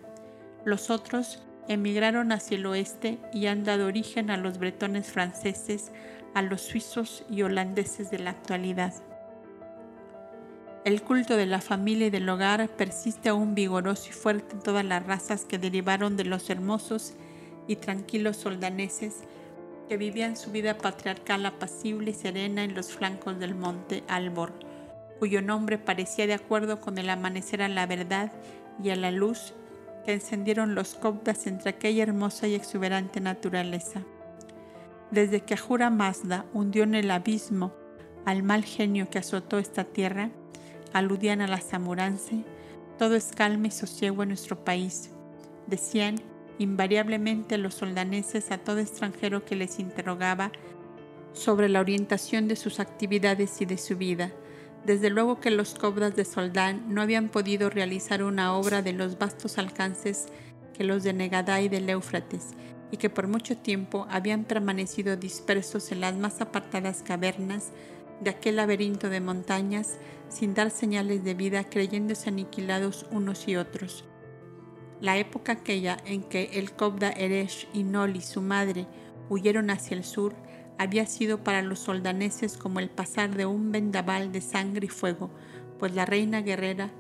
Los 0.64 0.90
otros 0.90 1.42
emigraron 1.68 2.32
hacia 2.32 2.56
el 2.56 2.66
oeste 2.66 3.18
y 3.32 3.46
han 3.46 3.64
dado 3.64 3.86
origen 3.86 4.30
a 4.30 4.36
los 4.36 4.58
bretones 4.58 5.10
franceses, 5.10 5.90
a 6.34 6.42
los 6.42 6.60
suizos 6.60 7.24
y 7.30 7.42
holandeses 7.42 8.10
de 8.10 8.18
la 8.18 8.30
actualidad. 8.30 9.09
El 10.82 11.02
culto 11.02 11.36
de 11.36 11.44
la 11.44 11.60
familia 11.60 12.06
y 12.06 12.10
del 12.10 12.26
hogar 12.26 12.66
persiste 12.70 13.28
aún 13.28 13.54
vigoroso 13.54 14.08
y 14.08 14.12
fuerte 14.12 14.54
en 14.54 14.62
todas 14.62 14.84
las 14.84 15.06
razas 15.06 15.44
que 15.44 15.58
derivaron 15.58 16.16
de 16.16 16.24
los 16.24 16.48
hermosos 16.48 17.12
y 17.68 17.76
tranquilos 17.76 18.38
soldaneses 18.38 19.24
que 19.90 19.98
vivían 19.98 20.38
su 20.38 20.50
vida 20.52 20.78
patriarcal 20.78 21.44
apacible 21.44 22.12
y 22.12 22.14
serena 22.14 22.64
en 22.64 22.74
los 22.74 22.92
flancos 22.92 23.38
del 23.38 23.54
monte 23.54 24.04
Albor, 24.08 24.54
cuyo 25.18 25.42
nombre 25.42 25.76
parecía 25.76 26.26
de 26.26 26.32
acuerdo 26.32 26.80
con 26.80 26.96
el 26.96 27.10
amanecer 27.10 27.60
a 27.60 27.68
la 27.68 27.84
verdad 27.84 28.32
y 28.82 28.88
a 28.88 28.96
la 28.96 29.10
luz 29.10 29.52
que 30.06 30.14
encendieron 30.14 30.74
los 30.74 30.94
coptas 30.94 31.46
entre 31.46 31.70
aquella 31.70 32.04
hermosa 32.04 32.48
y 32.48 32.54
exuberante 32.54 33.20
naturaleza. 33.20 34.02
Desde 35.10 35.42
que 35.42 35.52
Ajura 35.52 35.90
Mazda 35.90 36.46
hundió 36.54 36.84
en 36.84 36.94
el 36.94 37.10
abismo 37.10 37.74
al 38.24 38.42
mal 38.42 38.64
genio 38.64 39.10
que 39.10 39.18
azotó 39.18 39.58
esta 39.58 39.84
tierra, 39.84 40.30
aludían 40.92 41.40
a 41.40 41.46
la 41.46 41.60
Zamurance, 41.60 42.44
todo 42.98 43.14
es 43.14 43.32
calma 43.34 43.68
y 43.68 43.70
sosiego 43.70 44.22
en 44.22 44.30
nuestro 44.30 44.64
país. 44.64 45.10
Decían 45.66 46.16
invariablemente 46.58 47.56
los 47.56 47.74
soldaneses 47.74 48.50
a 48.50 48.58
todo 48.58 48.78
extranjero 48.78 49.44
que 49.44 49.56
les 49.56 49.78
interrogaba 49.78 50.52
sobre 51.32 51.68
la 51.68 51.80
orientación 51.80 52.48
de 52.48 52.56
sus 52.56 52.80
actividades 52.80 53.60
y 53.60 53.66
de 53.66 53.78
su 53.78 53.96
vida. 53.96 54.30
Desde 54.84 55.10
luego 55.10 55.40
que 55.40 55.50
los 55.50 55.74
cobras 55.74 56.16
de 56.16 56.24
Soldán 56.24 56.92
no 56.92 57.02
habían 57.02 57.28
podido 57.28 57.70
realizar 57.70 58.22
una 58.22 58.54
obra 58.54 58.82
de 58.82 58.92
los 58.92 59.18
vastos 59.18 59.58
alcances 59.58 60.26
que 60.76 60.84
los 60.84 61.02
de 61.02 61.12
Negadá 61.12 61.60
y 61.60 61.68
del 61.68 61.88
Éufrates, 61.88 62.48
y 62.90 62.96
que 62.96 63.10
por 63.10 63.28
mucho 63.28 63.56
tiempo 63.56 64.06
habían 64.10 64.44
permanecido 64.44 65.16
dispersos 65.16 65.92
en 65.92 66.00
las 66.00 66.16
más 66.16 66.40
apartadas 66.40 67.02
cavernas 67.02 67.70
de 68.20 68.30
aquel 68.30 68.56
laberinto 68.56 69.08
de 69.08 69.20
montañas 69.20 69.98
sin 70.30 70.54
dar 70.54 70.70
señales 70.70 71.24
de 71.24 71.34
vida 71.34 71.64
creyéndose 71.64 72.30
aniquilados 72.30 73.06
unos 73.10 73.46
y 73.48 73.56
otros. 73.56 74.04
La 75.00 75.18
época 75.18 75.52
aquella 75.52 75.96
en 76.06 76.22
que 76.22 76.50
el 76.54 76.72
Kobda 76.72 77.10
Eresh 77.10 77.68
y 77.72 77.82
Noli, 77.82 78.20
su 78.20 78.40
madre, 78.40 78.86
huyeron 79.28 79.70
hacia 79.70 79.96
el 79.96 80.04
sur, 80.04 80.34
había 80.78 81.06
sido 81.06 81.44
para 81.44 81.62
los 81.62 81.80
soldaneses 81.80 82.56
como 82.56 82.80
el 82.80 82.88
pasar 82.88 83.34
de 83.34 83.46
un 83.46 83.72
vendaval 83.72 84.32
de 84.32 84.40
sangre 84.40 84.86
y 84.86 84.88
fuego, 84.88 85.30
pues 85.78 85.94
la 85.94 86.06
reina 86.06 86.42
guerrera 86.42 86.90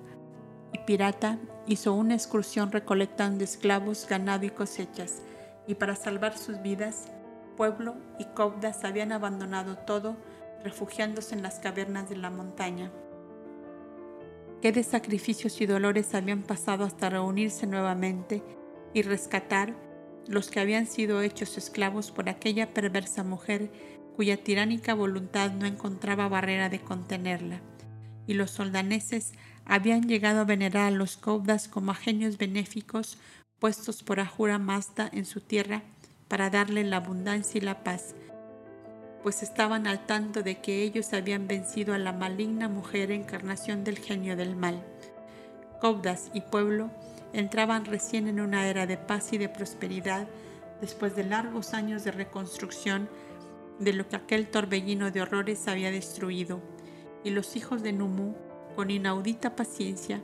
y 0.72 0.78
pirata 0.86 1.38
hizo 1.66 1.94
una 1.94 2.14
excursión 2.14 2.72
recolectando 2.72 3.44
esclavos, 3.44 4.06
ganado 4.08 4.44
y 4.44 4.50
cosechas, 4.50 5.22
y 5.66 5.74
para 5.74 5.96
salvar 5.96 6.36
sus 6.36 6.60
vidas, 6.62 7.08
pueblo 7.56 7.96
y 8.18 8.24
Kobdas 8.24 8.84
habían 8.84 9.12
abandonado 9.12 9.76
todo 9.76 10.16
refugiándose 10.64 11.34
en 11.34 11.42
las 11.42 11.58
cavernas 11.58 12.08
de 12.08 12.16
la 12.16 12.30
montaña. 12.30 12.90
Qué 14.62 14.72
de 14.72 14.82
sacrificios 14.82 15.60
y 15.62 15.66
dolores 15.66 16.14
habían 16.14 16.42
pasado 16.42 16.84
hasta 16.84 17.08
reunirse 17.08 17.66
nuevamente 17.66 18.42
y 18.92 19.00
rescatar 19.02 19.74
los 20.26 20.50
que 20.50 20.60
habían 20.60 20.86
sido 20.86 21.22
hechos 21.22 21.56
esclavos 21.56 22.10
por 22.10 22.28
aquella 22.28 22.74
perversa 22.74 23.24
mujer 23.24 23.70
cuya 24.16 24.36
tiránica 24.36 24.92
voluntad 24.92 25.50
no 25.52 25.64
encontraba 25.64 26.28
barrera 26.28 26.68
de 26.68 26.80
contenerla. 26.80 27.62
Y 28.26 28.34
los 28.34 28.50
soldaneses 28.50 29.32
habían 29.64 30.06
llegado 30.06 30.40
a 30.40 30.44
venerar 30.44 30.88
a 30.88 30.96
los 30.96 31.16
caudas 31.16 31.66
como 31.66 31.94
genios 31.94 32.36
benéficos 32.36 33.16
puestos 33.58 34.02
por 34.02 34.20
Ahura 34.20 34.58
Mazda 34.58 35.08
en 35.12 35.24
su 35.24 35.40
tierra 35.40 35.82
para 36.28 36.50
darle 36.50 36.84
la 36.84 36.98
abundancia 36.98 37.58
y 37.58 37.62
la 37.62 37.82
paz, 37.82 38.14
pues 39.22 39.42
estaban 39.42 39.86
al 39.86 40.06
tanto 40.06 40.42
de 40.42 40.58
que 40.58 40.82
ellos 40.82 41.12
habían 41.12 41.46
vencido 41.46 41.94
a 41.94 41.98
la 41.98 42.12
maligna 42.12 42.68
mujer 42.68 43.10
encarnación 43.10 43.84
del 43.84 43.98
genio 43.98 44.36
del 44.36 44.56
mal. 44.56 44.82
Cobdas 45.80 46.30
y 46.32 46.40
pueblo 46.40 46.90
entraban 47.32 47.84
recién 47.84 48.28
en 48.28 48.40
una 48.40 48.66
era 48.66 48.86
de 48.86 48.96
paz 48.96 49.32
y 49.32 49.38
de 49.38 49.48
prosperidad 49.48 50.26
después 50.80 51.14
de 51.14 51.24
largos 51.24 51.74
años 51.74 52.04
de 52.04 52.12
reconstrucción 52.12 53.08
de 53.78 53.92
lo 53.92 54.08
que 54.08 54.16
aquel 54.16 54.48
torbellino 54.48 55.10
de 55.10 55.22
horrores 55.22 55.68
había 55.68 55.90
destruido, 55.90 56.60
y 57.24 57.30
los 57.30 57.56
hijos 57.56 57.82
de 57.82 57.92
Numu, 57.92 58.34
con 58.76 58.90
inaudita 58.90 59.56
paciencia, 59.56 60.20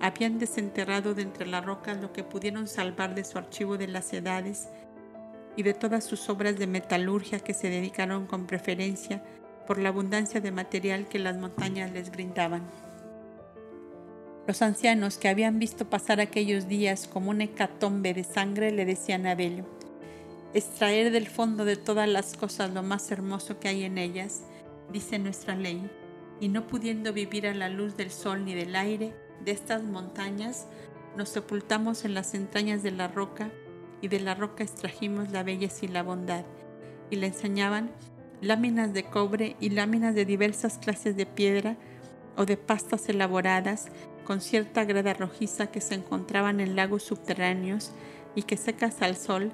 habían 0.00 0.38
desenterrado 0.38 1.14
de 1.14 1.22
entre 1.22 1.46
las 1.46 1.64
rocas 1.64 2.00
lo 2.00 2.12
que 2.12 2.24
pudieron 2.24 2.66
salvar 2.66 3.14
de 3.14 3.24
su 3.24 3.38
archivo 3.38 3.78
de 3.78 3.88
las 3.88 4.12
edades 4.12 4.68
y 5.56 5.62
de 5.62 5.74
todas 5.74 6.04
sus 6.04 6.28
obras 6.28 6.58
de 6.58 6.66
metalurgia 6.66 7.40
que 7.40 7.54
se 7.54 7.70
dedicaron 7.70 8.26
con 8.26 8.46
preferencia 8.46 9.22
por 9.66 9.78
la 9.78 9.90
abundancia 9.90 10.40
de 10.40 10.52
material 10.52 11.08
que 11.08 11.18
las 11.18 11.36
montañas 11.36 11.92
les 11.92 12.10
brindaban. 12.10 12.62
Los 14.46 14.62
ancianos 14.62 15.18
que 15.18 15.28
habían 15.28 15.58
visto 15.58 15.88
pasar 15.88 16.20
aquellos 16.20 16.66
días 16.66 17.06
como 17.06 17.30
un 17.30 17.40
hecatombe 17.40 18.14
de 18.14 18.24
sangre 18.24 18.72
le 18.72 18.84
decían 18.84 19.26
a 19.26 19.34
Bello, 19.34 19.64
extraer 20.54 21.12
del 21.12 21.28
fondo 21.28 21.64
de 21.64 21.76
todas 21.76 22.08
las 22.08 22.36
cosas 22.36 22.72
lo 22.72 22.82
más 22.82 23.10
hermoso 23.12 23.60
que 23.60 23.68
hay 23.68 23.84
en 23.84 23.98
ellas, 23.98 24.42
dice 24.92 25.18
nuestra 25.18 25.54
ley, 25.54 25.88
y 26.40 26.48
no 26.48 26.66
pudiendo 26.66 27.12
vivir 27.12 27.46
a 27.46 27.54
la 27.54 27.68
luz 27.68 27.96
del 27.96 28.10
sol 28.10 28.44
ni 28.44 28.54
del 28.54 28.74
aire 28.74 29.14
de 29.44 29.52
estas 29.52 29.82
montañas, 29.82 30.66
nos 31.16 31.28
sepultamos 31.28 32.04
en 32.04 32.14
las 32.14 32.34
entrañas 32.34 32.82
de 32.82 32.90
la 32.92 33.08
roca 33.08 33.52
y 34.00 34.08
de 34.08 34.20
la 34.20 34.34
roca 34.34 34.64
extrajimos 34.64 35.30
la 35.30 35.42
belleza 35.42 35.84
y 35.84 35.88
la 35.88 36.02
bondad. 36.02 36.44
Y 37.10 37.16
le 37.16 37.26
enseñaban 37.26 37.90
láminas 38.40 38.92
de 38.92 39.04
cobre 39.04 39.56
y 39.60 39.70
láminas 39.70 40.14
de 40.14 40.24
diversas 40.24 40.78
clases 40.78 41.16
de 41.16 41.26
piedra 41.26 41.76
o 42.36 42.46
de 42.46 42.56
pastas 42.56 43.08
elaboradas 43.08 43.88
con 44.24 44.40
cierta 44.40 44.84
grada 44.84 45.14
rojiza 45.14 45.66
que 45.68 45.80
se 45.80 45.94
encontraban 45.94 46.60
en 46.60 46.76
lagos 46.76 47.02
subterráneos 47.02 47.92
y 48.34 48.42
que 48.42 48.56
secas 48.56 49.02
al 49.02 49.16
sol 49.16 49.52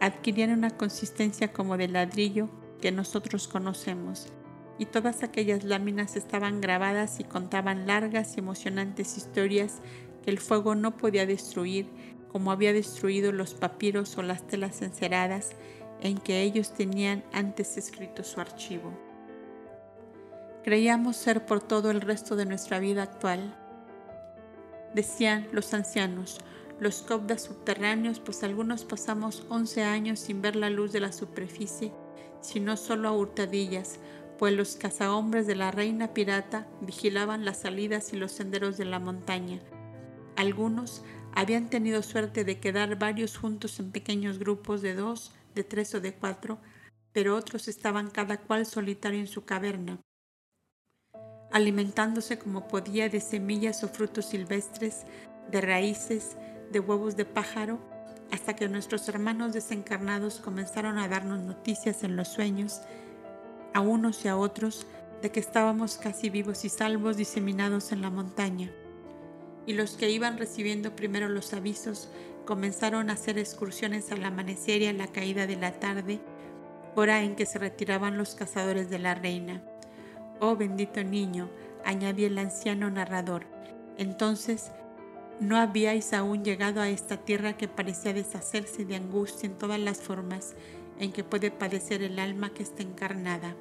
adquirían 0.00 0.52
una 0.52 0.70
consistencia 0.70 1.52
como 1.52 1.76
de 1.76 1.88
ladrillo 1.88 2.48
que 2.80 2.92
nosotros 2.92 3.48
conocemos. 3.48 4.28
Y 4.78 4.86
todas 4.86 5.22
aquellas 5.22 5.64
láminas 5.64 6.16
estaban 6.16 6.60
grabadas 6.60 7.18
y 7.18 7.24
contaban 7.24 7.86
largas 7.86 8.36
y 8.36 8.40
emocionantes 8.40 9.16
historias 9.16 9.80
que 10.22 10.30
el 10.30 10.38
fuego 10.38 10.74
no 10.74 10.96
podía 10.96 11.24
destruir 11.24 11.88
como 12.36 12.52
había 12.52 12.74
destruido 12.74 13.32
los 13.32 13.54
papiros 13.54 14.18
o 14.18 14.22
las 14.22 14.46
telas 14.46 14.82
enceradas 14.82 15.52
en 16.02 16.18
que 16.18 16.42
ellos 16.42 16.74
tenían 16.74 17.24
antes 17.32 17.78
escrito 17.78 18.24
su 18.24 18.42
archivo. 18.42 18.92
creíamos 20.62 21.16
ser 21.16 21.46
por 21.46 21.62
todo 21.62 21.90
el 21.90 22.02
resto 22.02 22.36
de 22.36 22.44
nuestra 22.44 22.78
vida 22.78 23.04
actual. 23.04 23.56
Decían 24.92 25.48
los 25.50 25.72
ancianos, 25.72 26.36
los 26.78 27.00
cobdas 27.00 27.44
subterráneos, 27.44 28.20
pues 28.20 28.42
algunos 28.42 28.84
pasamos 28.84 29.46
11 29.48 29.84
años 29.84 30.20
sin 30.20 30.42
ver 30.42 30.56
la 30.56 30.68
luz 30.68 30.92
de 30.92 31.00
la 31.00 31.12
superficie, 31.12 31.90
sino 32.42 32.76
solo 32.76 33.08
a 33.08 33.12
hurtadillas, 33.12 33.98
pues 34.38 34.52
los 34.52 34.76
cazahombres 34.76 35.46
de 35.46 35.56
la 35.56 35.70
reina 35.70 36.12
pirata 36.12 36.66
vigilaban 36.82 37.46
las 37.46 37.60
salidas 37.60 38.12
y 38.12 38.18
los 38.18 38.32
senderos 38.32 38.76
de 38.76 38.84
la 38.84 38.98
montaña. 38.98 39.58
Algunos 40.36 41.02
habían 41.34 41.68
tenido 41.68 42.02
suerte 42.02 42.44
de 42.44 42.60
quedar 42.60 42.98
varios 42.98 43.36
juntos 43.36 43.80
en 43.80 43.90
pequeños 43.90 44.38
grupos 44.38 44.82
de 44.82 44.94
dos, 44.94 45.32
de 45.54 45.64
tres 45.64 45.94
o 45.94 46.00
de 46.00 46.14
cuatro, 46.14 46.58
pero 47.12 47.36
otros 47.36 47.68
estaban 47.68 48.10
cada 48.10 48.36
cual 48.36 48.66
solitario 48.66 49.18
en 49.18 49.26
su 49.26 49.44
caverna, 49.44 50.00
alimentándose 51.50 52.38
como 52.38 52.68
podía 52.68 53.08
de 53.08 53.20
semillas 53.20 53.82
o 53.82 53.88
frutos 53.88 54.26
silvestres, 54.26 55.06
de 55.50 55.60
raíces, 55.62 56.36
de 56.70 56.80
huevos 56.80 57.16
de 57.16 57.24
pájaro, 57.24 57.80
hasta 58.30 58.54
que 58.54 58.68
nuestros 58.68 59.08
hermanos 59.08 59.54
desencarnados 59.54 60.40
comenzaron 60.40 60.98
a 60.98 61.08
darnos 61.08 61.40
noticias 61.40 62.04
en 62.04 62.16
los 62.16 62.28
sueños, 62.28 62.82
a 63.72 63.80
unos 63.80 64.24
y 64.24 64.28
a 64.28 64.36
otros, 64.36 64.86
de 65.22 65.30
que 65.30 65.40
estábamos 65.40 65.96
casi 65.96 66.28
vivos 66.28 66.64
y 66.66 66.68
salvos 66.68 67.16
diseminados 67.16 67.92
en 67.92 68.02
la 68.02 68.10
montaña. 68.10 68.70
Y 69.66 69.74
los 69.74 69.96
que 69.96 70.10
iban 70.10 70.38
recibiendo 70.38 70.94
primero 70.94 71.28
los 71.28 71.52
avisos 71.52 72.08
comenzaron 72.44 73.10
a 73.10 73.14
hacer 73.14 73.38
excursiones 73.38 74.12
al 74.12 74.24
amanecer 74.24 74.80
y 74.82 74.86
a 74.86 74.92
la 74.92 75.08
caída 75.08 75.46
de 75.46 75.56
la 75.56 75.72
tarde, 75.72 76.20
hora 76.94 77.22
en 77.22 77.34
que 77.34 77.44
se 77.44 77.58
retiraban 77.58 78.16
los 78.16 78.34
cazadores 78.34 78.88
de 78.88 78.98
la 78.98 79.14
reina. 79.14 79.62
Oh 80.40 80.56
bendito 80.56 81.02
niño, 81.02 81.50
añadió 81.84 82.26
el 82.26 82.38
anciano 82.38 82.90
narrador. 82.90 83.44
Entonces 83.98 84.70
no 85.40 85.58
habíais 85.58 86.12
aún 86.14 86.44
llegado 86.44 86.80
a 86.80 86.88
esta 86.88 87.18
tierra 87.18 87.56
que 87.56 87.68
parecía 87.68 88.14
deshacerse 88.14 88.84
de 88.84 88.96
angustia 88.96 89.46
en 89.46 89.58
todas 89.58 89.80
las 89.80 89.98
formas 89.98 90.54
en 90.98 91.12
que 91.12 91.24
puede 91.24 91.50
padecer 91.50 92.02
el 92.02 92.18
alma 92.18 92.50
que 92.54 92.62
está 92.62 92.82
encarnada. 92.82 93.54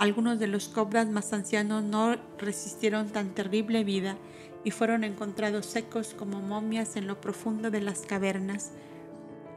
Algunos 0.00 0.38
de 0.38 0.46
los 0.46 0.68
cobras 0.68 1.08
más 1.08 1.34
ancianos 1.34 1.84
no 1.84 2.16
resistieron 2.38 3.10
tan 3.10 3.34
terrible 3.34 3.84
vida 3.84 4.16
y 4.64 4.70
fueron 4.70 5.04
encontrados 5.04 5.66
secos 5.66 6.14
como 6.14 6.40
momias 6.40 6.96
en 6.96 7.06
lo 7.06 7.20
profundo 7.20 7.70
de 7.70 7.82
las 7.82 8.00
cavernas. 8.00 8.72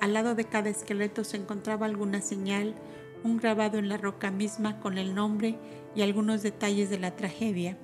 Al 0.01 0.11
lado 0.11 0.35
de 0.35 0.43
cada 0.43 0.69
esqueleto 0.69 1.23
se 1.23 1.37
encontraba 1.37 1.85
alguna 1.85 2.19
señal, 2.19 2.75
un 3.23 3.37
grabado 3.37 3.77
en 3.77 3.87
la 3.87 3.95
roca 3.95 4.31
misma 4.31 4.81
con 4.81 4.97
el 4.97 5.15
nombre 5.15 5.57
y 5.95 6.01
algunos 6.01 6.43
detalles 6.43 6.89
de 6.89 6.99
la 6.99 7.15
tragedia 7.15 7.77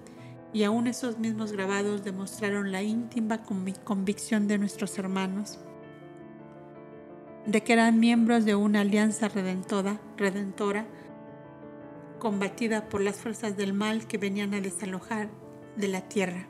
y 0.52 0.64
aún 0.64 0.88
esos 0.88 1.18
mismos 1.18 1.53
grabados 1.53 2.03
demostraron 2.03 2.73
la 2.73 2.81
íntima 2.81 3.41
convicción 3.86 4.49
de 4.49 4.57
nuestros 4.57 4.99
hermanos 4.99 5.60
de 7.45 7.64
que 7.64 7.72
eran 7.72 8.02
miembros 8.02 8.44
de 8.44 8.56
una 8.56 8.81
alianza 8.81 9.30
redentora, 9.30 10.02
redentora 10.18 10.86
combatida 12.20 12.90
por 12.90 13.02
las 13.02 13.18
fuerzas 13.18 13.58
del 13.58 13.74
mal 13.74 14.08
que 14.08 14.18
venían 14.18 14.54
a 14.54 14.62
desalojar 14.62 15.30
de 15.76 15.88
la 15.88 16.02
tierra. 16.02 16.48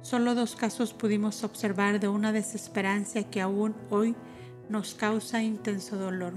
Solo 0.00 0.34
dos 0.34 0.56
casos 0.56 0.94
pudimos 0.94 1.42
observar 1.42 2.00
de 2.00 2.08
una 2.08 2.32
desesperanza 2.32 3.24
que 3.24 3.40
aún 3.40 3.74
hoy 3.90 4.14
nos 4.68 4.94
causa 4.94 5.42
intenso 5.42 5.96
dolor. 5.96 6.32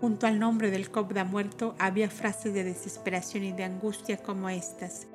Junto 0.00 0.26
al 0.26 0.38
nombre 0.38 0.70
del 0.70 0.90
Cobda 0.90 1.24
muerto 1.24 1.74
había 1.78 2.10
frases 2.10 2.52
de 2.52 2.64
desesperación 2.64 3.44
y 3.44 3.52
de 3.52 3.64
angustia 3.64 4.18
como 4.18 4.48
estas. 4.48 5.06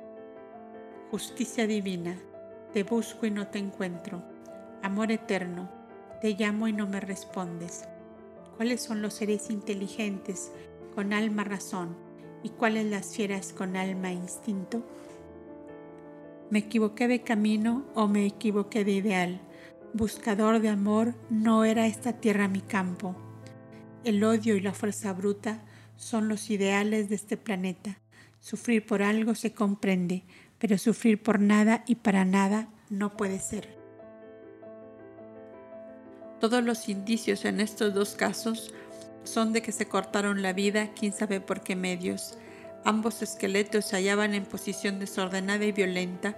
Justicia 1.10 1.66
divina, 1.66 2.16
te 2.72 2.82
busco 2.82 3.26
y 3.26 3.30
no 3.30 3.48
te 3.48 3.58
encuentro. 3.58 4.22
Amor 4.82 5.12
eterno, 5.12 5.70
te 6.20 6.30
llamo 6.30 6.68
y 6.68 6.72
no 6.72 6.86
me 6.86 7.00
respondes. 7.00 7.84
¿Cuáles 8.56 8.82
son 8.82 9.02
los 9.02 9.14
seres 9.14 9.50
inteligentes 9.50 10.50
con 10.94 11.12
alma 11.12 11.44
razón 11.44 12.11
y 12.42 12.50
cuáles 12.50 12.86
las 12.86 13.14
fieras 13.14 13.52
con 13.52 13.76
alma 13.76 14.10
e 14.10 14.14
instinto? 14.14 14.84
¿Me 16.50 16.58
equivoqué 16.58 17.08
de 17.08 17.22
camino 17.22 17.86
o 17.94 18.08
me 18.08 18.26
equivoqué 18.26 18.84
de 18.84 18.92
ideal? 18.92 19.40
Buscador 19.94 20.60
de 20.60 20.68
amor, 20.68 21.14
no 21.30 21.64
era 21.64 21.86
esta 21.86 22.14
tierra 22.14 22.48
mi 22.48 22.60
campo. 22.60 23.16
El 24.04 24.22
odio 24.24 24.56
y 24.56 24.60
la 24.60 24.72
fuerza 24.72 25.12
bruta 25.12 25.62
son 25.96 26.28
los 26.28 26.50
ideales 26.50 27.08
de 27.08 27.14
este 27.14 27.36
planeta. 27.36 27.98
Sufrir 28.40 28.84
por 28.84 29.02
algo 29.02 29.34
se 29.34 29.52
comprende, 29.52 30.24
pero 30.58 30.76
sufrir 30.78 31.22
por 31.22 31.40
nada 31.40 31.84
y 31.86 31.96
para 31.96 32.24
nada 32.24 32.68
no 32.90 33.16
puede 33.16 33.38
ser. 33.38 33.78
Todos 36.40 36.64
los 36.64 36.88
indicios 36.88 37.44
en 37.44 37.60
estos 37.60 37.94
dos 37.94 38.14
casos 38.14 38.74
son 39.24 39.52
de 39.52 39.62
que 39.62 39.72
se 39.72 39.86
cortaron 39.86 40.42
la 40.42 40.52
vida, 40.52 40.90
quién 40.98 41.12
sabe 41.12 41.40
por 41.40 41.62
qué 41.62 41.76
medios. 41.76 42.38
Ambos 42.84 43.22
esqueletos 43.22 43.84
se 43.84 43.96
hallaban 43.96 44.34
en 44.34 44.44
posición 44.44 44.98
desordenada 44.98 45.64
y 45.64 45.72
violenta, 45.72 46.36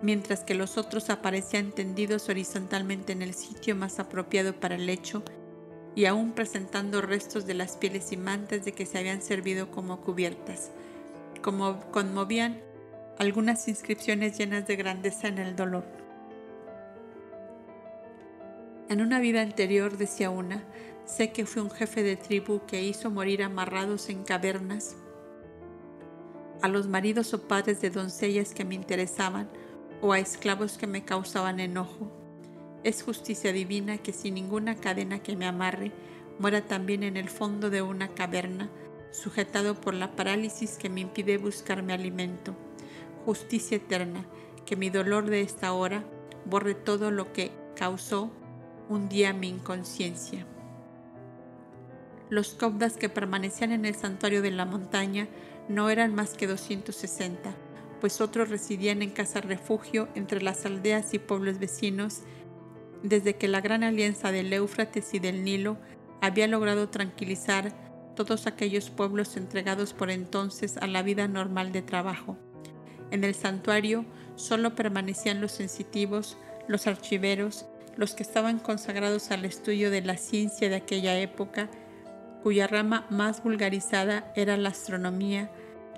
mientras 0.00 0.44
que 0.44 0.54
los 0.54 0.78
otros 0.78 1.10
aparecían 1.10 1.72
tendidos 1.72 2.28
horizontalmente 2.28 3.12
en 3.12 3.22
el 3.22 3.34
sitio 3.34 3.76
más 3.76 3.98
apropiado 3.98 4.54
para 4.54 4.76
el 4.76 4.88
hecho 4.88 5.22
y 5.94 6.06
aún 6.06 6.32
presentando 6.32 7.02
restos 7.02 7.46
de 7.46 7.54
las 7.54 7.76
pieles 7.76 8.12
y 8.12 8.16
mantas 8.16 8.64
de 8.64 8.72
que 8.72 8.86
se 8.86 8.98
habían 8.98 9.20
servido 9.20 9.70
como 9.70 10.00
cubiertas, 10.00 10.70
como 11.42 11.80
conmovían 11.90 12.60
algunas 13.18 13.66
inscripciones 13.66 14.38
llenas 14.38 14.66
de 14.66 14.76
grandeza 14.76 15.28
en 15.28 15.38
el 15.38 15.56
dolor. 15.56 15.84
En 18.88 19.02
una 19.02 19.18
vida 19.18 19.42
anterior, 19.42 19.98
decía 19.98 20.30
una, 20.30 20.64
sé 21.08 21.32
que 21.32 21.46
fui 21.46 21.62
un 21.62 21.70
jefe 21.70 22.02
de 22.02 22.16
tribu 22.16 22.60
que 22.66 22.82
hizo 22.82 23.10
morir 23.10 23.42
amarrados 23.42 24.10
en 24.10 24.24
cavernas 24.24 24.94
a 26.60 26.68
los 26.68 26.86
maridos 26.86 27.32
o 27.32 27.48
padres 27.48 27.80
de 27.80 27.88
doncellas 27.88 28.52
que 28.52 28.64
me 28.64 28.74
interesaban 28.74 29.48
o 30.02 30.12
a 30.12 30.18
esclavos 30.18 30.76
que 30.76 30.86
me 30.86 31.04
causaban 31.04 31.60
enojo. 31.60 32.12
Es 32.84 33.02
justicia 33.02 33.52
divina 33.52 33.98
que 33.98 34.12
sin 34.12 34.34
ninguna 34.34 34.76
cadena 34.76 35.20
que 35.20 35.34
me 35.34 35.46
amarre, 35.46 35.92
muera 36.38 36.66
también 36.66 37.02
en 37.02 37.16
el 37.16 37.28
fondo 37.28 37.70
de 37.70 37.80
una 37.82 38.08
caverna, 38.08 38.70
sujetado 39.10 39.74
por 39.80 39.94
la 39.94 40.14
parálisis 40.14 40.76
que 40.76 40.90
me 40.90 41.00
impide 41.00 41.38
buscar 41.38 41.82
mi 41.82 41.92
alimento 41.92 42.54
justicia 43.24 43.76
eterna, 43.76 44.24
que 44.64 44.74
mi 44.74 44.88
dolor 44.88 45.28
de 45.28 45.42
esta 45.42 45.74
hora 45.74 46.02
borre 46.46 46.74
todo 46.74 47.10
lo 47.10 47.32
que 47.34 47.52
causó 47.76 48.30
un 48.88 49.10
día 49.10 49.34
mi 49.34 49.48
inconsciencia. 49.48 50.46
Los 52.30 52.50
cobdas 52.50 52.96
que 52.96 53.08
permanecían 53.08 53.72
en 53.72 53.84
el 53.84 53.94
santuario 53.94 54.42
de 54.42 54.50
la 54.50 54.64
montaña 54.64 55.28
no 55.68 55.90
eran 55.90 56.14
más 56.14 56.34
que 56.34 56.46
260, 56.46 57.54
pues 58.00 58.20
otros 58.20 58.48
residían 58.48 59.02
en 59.02 59.10
casa 59.10 59.40
refugio 59.40 60.08
entre 60.14 60.42
las 60.42 60.66
aldeas 60.66 61.14
y 61.14 61.18
pueblos 61.18 61.58
vecinos, 61.58 62.20
desde 63.02 63.36
que 63.36 63.48
la 63.48 63.60
gran 63.60 63.82
alianza 63.82 64.32
del 64.32 64.52
Éufrates 64.52 65.14
y 65.14 65.18
del 65.18 65.44
Nilo 65.44 65.78
había 66.20 66.48
logrado 66.48 66.88
tranquilizar 66.88 67.72
todos 68.14 68.46
aquellos 68.46 68.90
pueblos 68.90 69.36
entregados 69.36 69.92
por 69.92 70.10
entonces 70.10 70.76
a 70.78 70.86
la 70.86 71.02
vida 71.02 71.28
normal 71.28 71.70
de 71.70 71.82
trabajo. 71.82 72.36
En 73.10 73.24
el 73.24 73.34
santuario 73.34 74.04
solo 74.34 74.74
permanecían 74.74 75.40
los 75.40 75.52
sensitivos, 75.52 76.36
los 76.66 76.86
archiveros, 76.86 77.66
los 77.96 78.14
que 78.14 78.22
estaban 78.22 78.58
consagrados 78.58 79.30
al 79.30 79.44
estudio 79.44 79.90
de 79.90 80.02
la 80.02 80.16
ciencia 80.16 80.68
de 80.68 80.76
aquella 80.76 81.18
época, 81.18 81.70
cuya 82.42 82.66
rama 82.66 83.06
más 83.10 83.42
vulgarizada 83.42 84.32
era 84.36 84.56
la 84.56 84.70
astronomía, 84.70 85.50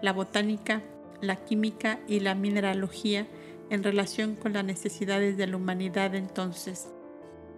la 0.03 0.13
botánica, 0.13 0.83
la 1.21 1.37
química 1.37 2.01
y 2.09 2.21
la 2.21 2.35
mineralogía 2.35 3.27
en 3.71 3.83
relación 3.83 4.35
con 4.35 4.53
las 4.53 4.65
necesidades 4.65 5.37
de 5.37 5.47
la 5.47 5.57
humanidad 5.57 6.15
entonces. 6.15 6.89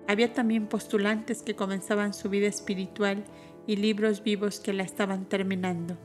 Había 0.09 0.33
también 0.33 0.67
postulantes 0.67 1.43
que 1.43 1.55
comenzaban 1.55 2.13
su 2.13 2.29
vida 2.29 2.49
espiritual 2.49 3.25
y 3.67 3.77
libros 3.77 4.23
vivos 4.23 4.61
que 4.61 4.73
la 4.73 4.83
estaban 4.83 5.27
terminando. 5.27 5.97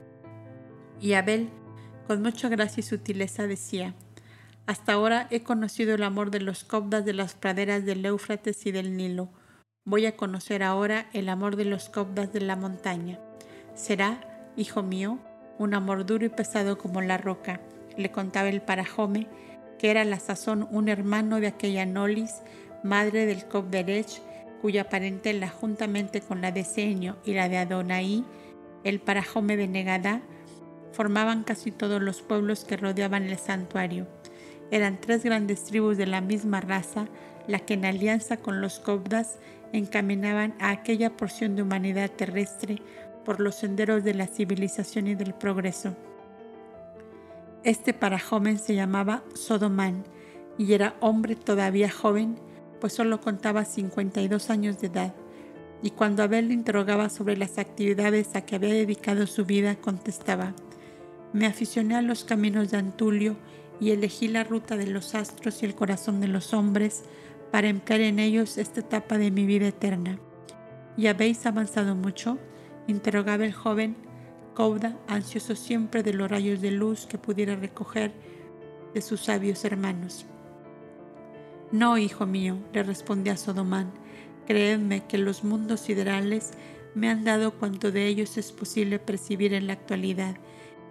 Y 1.02 1.14
Abel 1.14 1.50
con 2.08 2.22
mucha 2.22 2.48
gracia 2.48 2.80
y 2.82 2.84
sutileza 2.84 3.48
decía, 3.48 3.94
Hasta 4.66 4.94
ahora 4.94 5.28
he 5.30 5.44
conocido 5.44 5.96
el 5.96 6.04
amor 6.04 6.32
de 6.32 6.40
los 6.40 6.64
cobdas 6.64 7.04
de 7.06 7.14
las 7.14 7.36
praderas 7.36 7.86
del 7.86 8.06
Éufrates 8.06 8.66
y 8.66 8.72
del 8.72 8.96
Nilo. 8.96 9.30
Voy 9.88 10.06
a 10.06 10.18
conocer 10.18 10.64
ahora 10.64 11.06
el 11.14 11.30
amor 11.30 11.56
de 11.56 11.64
los 11.64 11.88
cobdas 11.88 12.34
de 12.34 12.42
la 12.42 12.58
montaña. 12.58 13.20
Será, 13.74 14.20
hijo 14.58 14.84
mío, 14.84 15.18
un 15.60 15.74
amor 15.74 16.06
duro 16.06 16.26
y 16.26 16.30
pesado 16.30 16.78
como 16.78 17.00
la 17.00 17.18
roca, 17.18 17.62
le 17.96 18.12
contaba 18.12 18.50
el 18.50 18.62
parajome, 18.62 19.28
que 19.80 19.90
era 19.90 20.02
a 20.02 20.04
la 20.04 20.20
sazón 20.20 20.68
un 20.72 20.90
hermano 20.90 21.40
de 21.40 21.48
aquella 21.48 21.86
Nolis, 21.86 22.42
madre 22.84 23.26
del 23.26 23.46
Cobderech, 23.46 24.22
cuya 24.62 24.90
parentela 24.90 25.48
juntamente 25.48 26.20
con 26.20 26.42
la 26.42 26.52
de 26.52 26.66
Seño 26.66 27.16
y 27.24 27.32
la 27.32 27.48
de 27.48 27.60
Adonai, 27.60 28.26
el 28.84 29.00
parajome 29.00 29.56
de 29.56 29.70
Negadá, 29.70 30.20
formaban 30.92 31.46
casi 31.46 31.72
todos 31.72 32.02
los 32.02 32.22
pueblos 32.22 32.66
que 32.66 32.76
rodeaban 32.76 33.24
el 33.24 33.38
santuario. 33.38 34.06
Eran 34.70 35.00
tres 35.00 35.24
grandes 35.24 35.64
tribus 35.64 35.96
de 35.96 36.08
la 36.08 36.20
misma 36.20 36.60
raza, 36.60 37.08
la 37.48 37.60
que 37.60 37.76
en 37.76 37.86
alianza 37.86 38.36
con 38.36 38.60
los 38.60 38.80
Cobdas 38.80 39.38
encaminaban 39.74 40.54
a 40.60 40.72
aquella 40.72 41.16
porción 41.16 41.56
de 41.56 41.64
humanidad 41.64 42.10
terrestre 42.12 42.82
por 43.26 43.40
los 43.40 43.56
senderos 43.56 44.04
de 44.04 44.14
la 44.14 44.28
civilización 44.28 45.08
y 45.08 45.16
del 45.16 45.34
progreso. 45.34 45.96
Este 47.64 47.94
parajoven 47.94 48.60
se 48.60 48.76
llamaba 48.76 49.24
Sodomán 49.34 50.06
y 50.58 50.74
era 50.74 50.96
hombre 51.02 51.36
todavía 51.36 51.90
joven, 51.90 52.40
pues 52.80 52.94
solo 52.94 53.20
contaba 53.20 53.66
52 53.66 54.50
años 54.50 54.80
de 54.80 54.88
edad. 54.88 55.14
Y 55.84 55.92
cuando 55.92 56.24
Abel 56.24 56.48
le 56.48 56.54
interrogaba 56.54 57.10
sobre 57.10 57.38
las 57.38 57.58
actividades 57.58 58.36
a 58.36 58.42
que 58.42 58.56
había 58.56 58.74
dedicado 58.74 59.28
su 59.28 59.46
vida, 59.46 59.76
contestaba, 59.76 60.54
me 61.34 61.46
aficioné 61.46 61.96
a 61.96 62.02
los 62.02 62.24
caminos 62.24 62.72
de 62.72 62.78
Antulio 62.78 63.36
y 63.80 63.92
elegí 63.92 64.28
la 64.28 64.44
ruta 64.44 64.78
de 64.78 64.88
los 64.88 65.14
astros 65.14 65.62
y 65.62 65.66
el 65.66 65.76
corazón 65.76 66.20
de 66.22 66.28
los 66.28 66.54
hombres 66.54 67.04
para 67.52 67.70
emplear 67.70 68.02
en 68.02 68.20
ellos 68.20 68.58
esta 68.58 68.82
etapa 68.82 69.18
de 69.18 69.32
mi 69.32 69.46
vida 69.46 69.68
eterna. 69.68 70.20
¿Y 70.96 71.08
habéis 71.08 71.46
avanzado 71.46 71.96
mucho? 71.96 72.38
interrogaba 72.88 73.46
el 73.46 73.54
joven 73.54 73.96
Cauda, 74.56 74.98
ansioso 75.08 75.56
siempre 75.56 76.02
de 76.02 76.14
los 76.14 76.32
rayos 76.32 76.62
de 76.62 76.72
luz 76.72 77.06
que 77.06 77.20
pudiera 77.20 77.56
recoger 77.56 78.12
de 78.96 79.02
sus 79.02 79.22
sabios 79.22 79.64
hermanos. 79.66 80.26
No, 81.72 82.00
hijo 82.00 82.26
mío, 82.26 82.58
le 82.74 82.82
respondía 82.82 83.38
Sodomán, 83.38 83.92
creedme 84.48 85.06
que 85.06 85.20
los 85.20 85.44
mundos 85.44 85.82
siderales 85.82 86.54
me 86.96 87.08
han 87.08 87.24
dado 87.24 87.52
cuanto 87.52 87.92
de 87.92 88.08
ellos 88.08 88.36
es 88.38 88.52
posible 88.52 88.98
percibir 88.98 89.54
en 89.54 89.68
la 89.68 89.74
actualidad, 89.74 90.38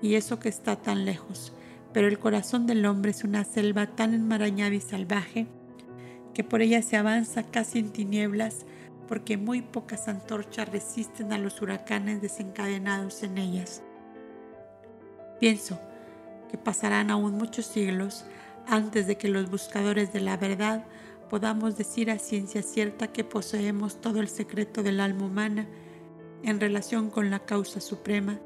y 0.00 0.14
eso 0.14 0.38
que 0.38 0.48
está 0.48 0.76
tan 0.76 1.04
lejos, 1.04 1.52
pero 1.92 2.06
el 2.06 2.20
corazón 2.20 2.68
del 2.68 2.86
hombre 2.86 3.10
es 3.10 3.24
una 3.24 3.42
selva 3.42 3.96
tan 3.96 4.14
enmarañada 4.14 4.76
y 4.76 4.80
salvaje 4.80 5.48
que 6.36 6.44
por 6.44 6.60
ella 6.60 6.82
se 6.82 6.98
avanza 6.98 7.44
casi 7.44 7.78
en 7.78 7.92
tinieblas 7.92 8.66
porque 9.08 9.38
muy 9.38 9.62
pocas 9.62 10.06
antorchas 10.06 10.68
resisten 10.68 11.32
a 11.32 11.38
los 11.38 11.62
huracanes 11.62 12.20
desencadenados 12.20 13.22
en 13.22 13.38
ellas. 13.38 13.82
Pienso 15.40 15.80
que 16.50 16.58
pasarán 16.58 17.10
aún 17.10 17.38
muchos 17.38 17.64
siglos 17.64 18.26
antes 18.66 19.06
de 19.06 19.16
que 19.16 19.30
los 19.30 19.50
buscadores 19.50 20.12
de 20.12 20.20
la 20.20 20.36
verdad 20.36 20.84
podamos 21.30 21.78
decir 21.78 22.10
a 22.10 22.18
ciencia 22.18 22.60
cierta 22.60 23.06
que 23.06 23.24
poseemos 23.24 24.02
todo 24.02 24.20
el 24.20 24.28
secreto 24.28 24.82
del 24.82 25.00
alma 25.00 25.24
humana 25.24 25.66
en 26.42 26.60
relación 26.60 27.08
con 27.08 27.30
la 27.30 27.46
causa 27.46 27.80
suprema, 27.80 28.38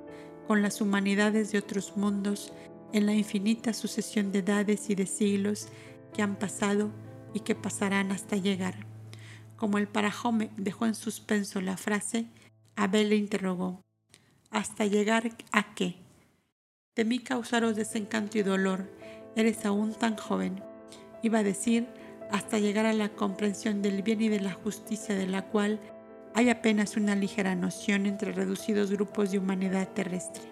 con 0.46 0.62
las 0.62 0.80
humanidades 0.80 1.50
de 1.50 1.58
otros 1.58 1.96
mundos, 1.96 2.52
en 2.92 3.06
la 3.06 3.14
infinita 3.14 3.72
sucesión 3.72 4.30
de 4.30 4.38
edades 4.38 4.90
y 4.90 4.94
de 4.94 5.06
siglos 5.06 5.66
que 6.14 6.22
han 6.22 6.36
pasado 6.36 6.92
y 7.34 7.40
que 7.40 7.54
pasarán 7.54 8.12
hasta 8.12 8.36
llegar. 8.36 8.86
Como 9.56 9.78
el 9.78 9.88
parajome 9.88 10.50
dejó 10.56 10.86
en 10.86 10.94
suspenso 10.94 11.60
la 11.60 11.76
frase, 11.76 12.26
Abel 12.76 13.10
le 13.10 13.16
interrogó, 13.16 13.82
¿hasta 14.50 14.86
llegar 14.86 15.30
a 15.52 15.74
qué? 15.74 15.96
Temí 16.94 17.18
causaros 17.18 17.76
desencanto 17.76 18.38
y 18.38 18.42
dolor, 18.42 18.90
eres 19.36 19.64
aún 19.64 19.94
tan 19.94 20.16
joven. 20.16 20.62
Iba 21.22 21.40
a 21.40 21.44
decir, 21.44 21.86
hasta 22.30 22.58
llegar 22.58 22.86
a 22.86 22.92
la 22.92 23.10
comprensión 23.10 23.82
del 23.82 24.02
bien 24.02 24.22
y 24.22 24.28
de 24.28 24.40
la 24.40 24.52
justicia 24.52 25.14
de 25.14 25.26
la 25.26 25.42
cual 25.42 25.80
hay 26.34 26.48
apenas 26.48 26.96
una 26.96 27.16
ligera 27.16 27.54
noción 27.54 28.06
entre 28.06 28.32
reducidos 28.32 28.90
grupos 28.90 29.32
de 29.32 29.38
humanidad 29.38 29.88
terrestre. 29.88 30.44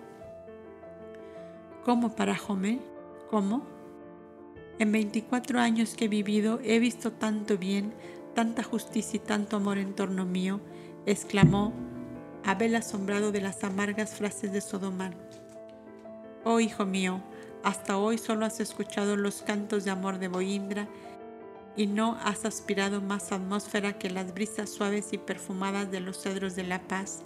¿Cómo, 1.84 2.14
Parajome? 2.14 2.80
¿Cómo? 3.30 3.77
En 4.78 4.92
24 4.92 5.58
años 5.58 5.94
que 5.94 6.04
he 6.04 6.08
vivido 6.08 6.60
he 6.62 6.78
visto 6.78 7.10
tanto 7.10 7.58
bien, 7.58 7.92
tanta 8.34 8.62
justicia 8.62 9.16
y 9.16 9.20
tanto 9.20 9.56
amor 9.56 9.76
en 9.78 9.94
torno 9.94 10.24
mío, 10.24 10.60
exclamó 11.04 11.72
Abel 12.44 12.76
asombrado 12.76 13.32
de 13.32 13.40
las 13.40 13.64
amargas 13.64 14.14
frases 14.14 14.52
de 14.52 14.60
Sodomán. 14.60 15.16
Oh 16.44 16.60
hijo 16.60 16.86
mío, 16.86 17.20
hasta 17.64 17.98
hoy 17.98 18.18
solo 18.18 18.46
has 18.46 18.60
escuchado 18.60 19.16
los 19.16 19.42
cantos 19.42 19.84
de 19.84 19.90
amor 19.90 20.20
de 20.20 20.28
Boindra 20.28 20.86
y 21.76 21.88
no 21.88 22.16
has 22.22 22.44
aspirado 22.44 23.00
más 23.00 23.32
atmósfera 23.32 23.98
que 23.98 24.10
las 24.10 24.32
brisas 24.32 24.70
suaves 24.70 25.12
y 25.12 25.18
perfumadas 25.18 25.90
de 25.90 25.98
los 25.98 26.22
cedros 26.22 26.54
de 26.54 26.62
la 26.62 26.86
paz 26.86 27.22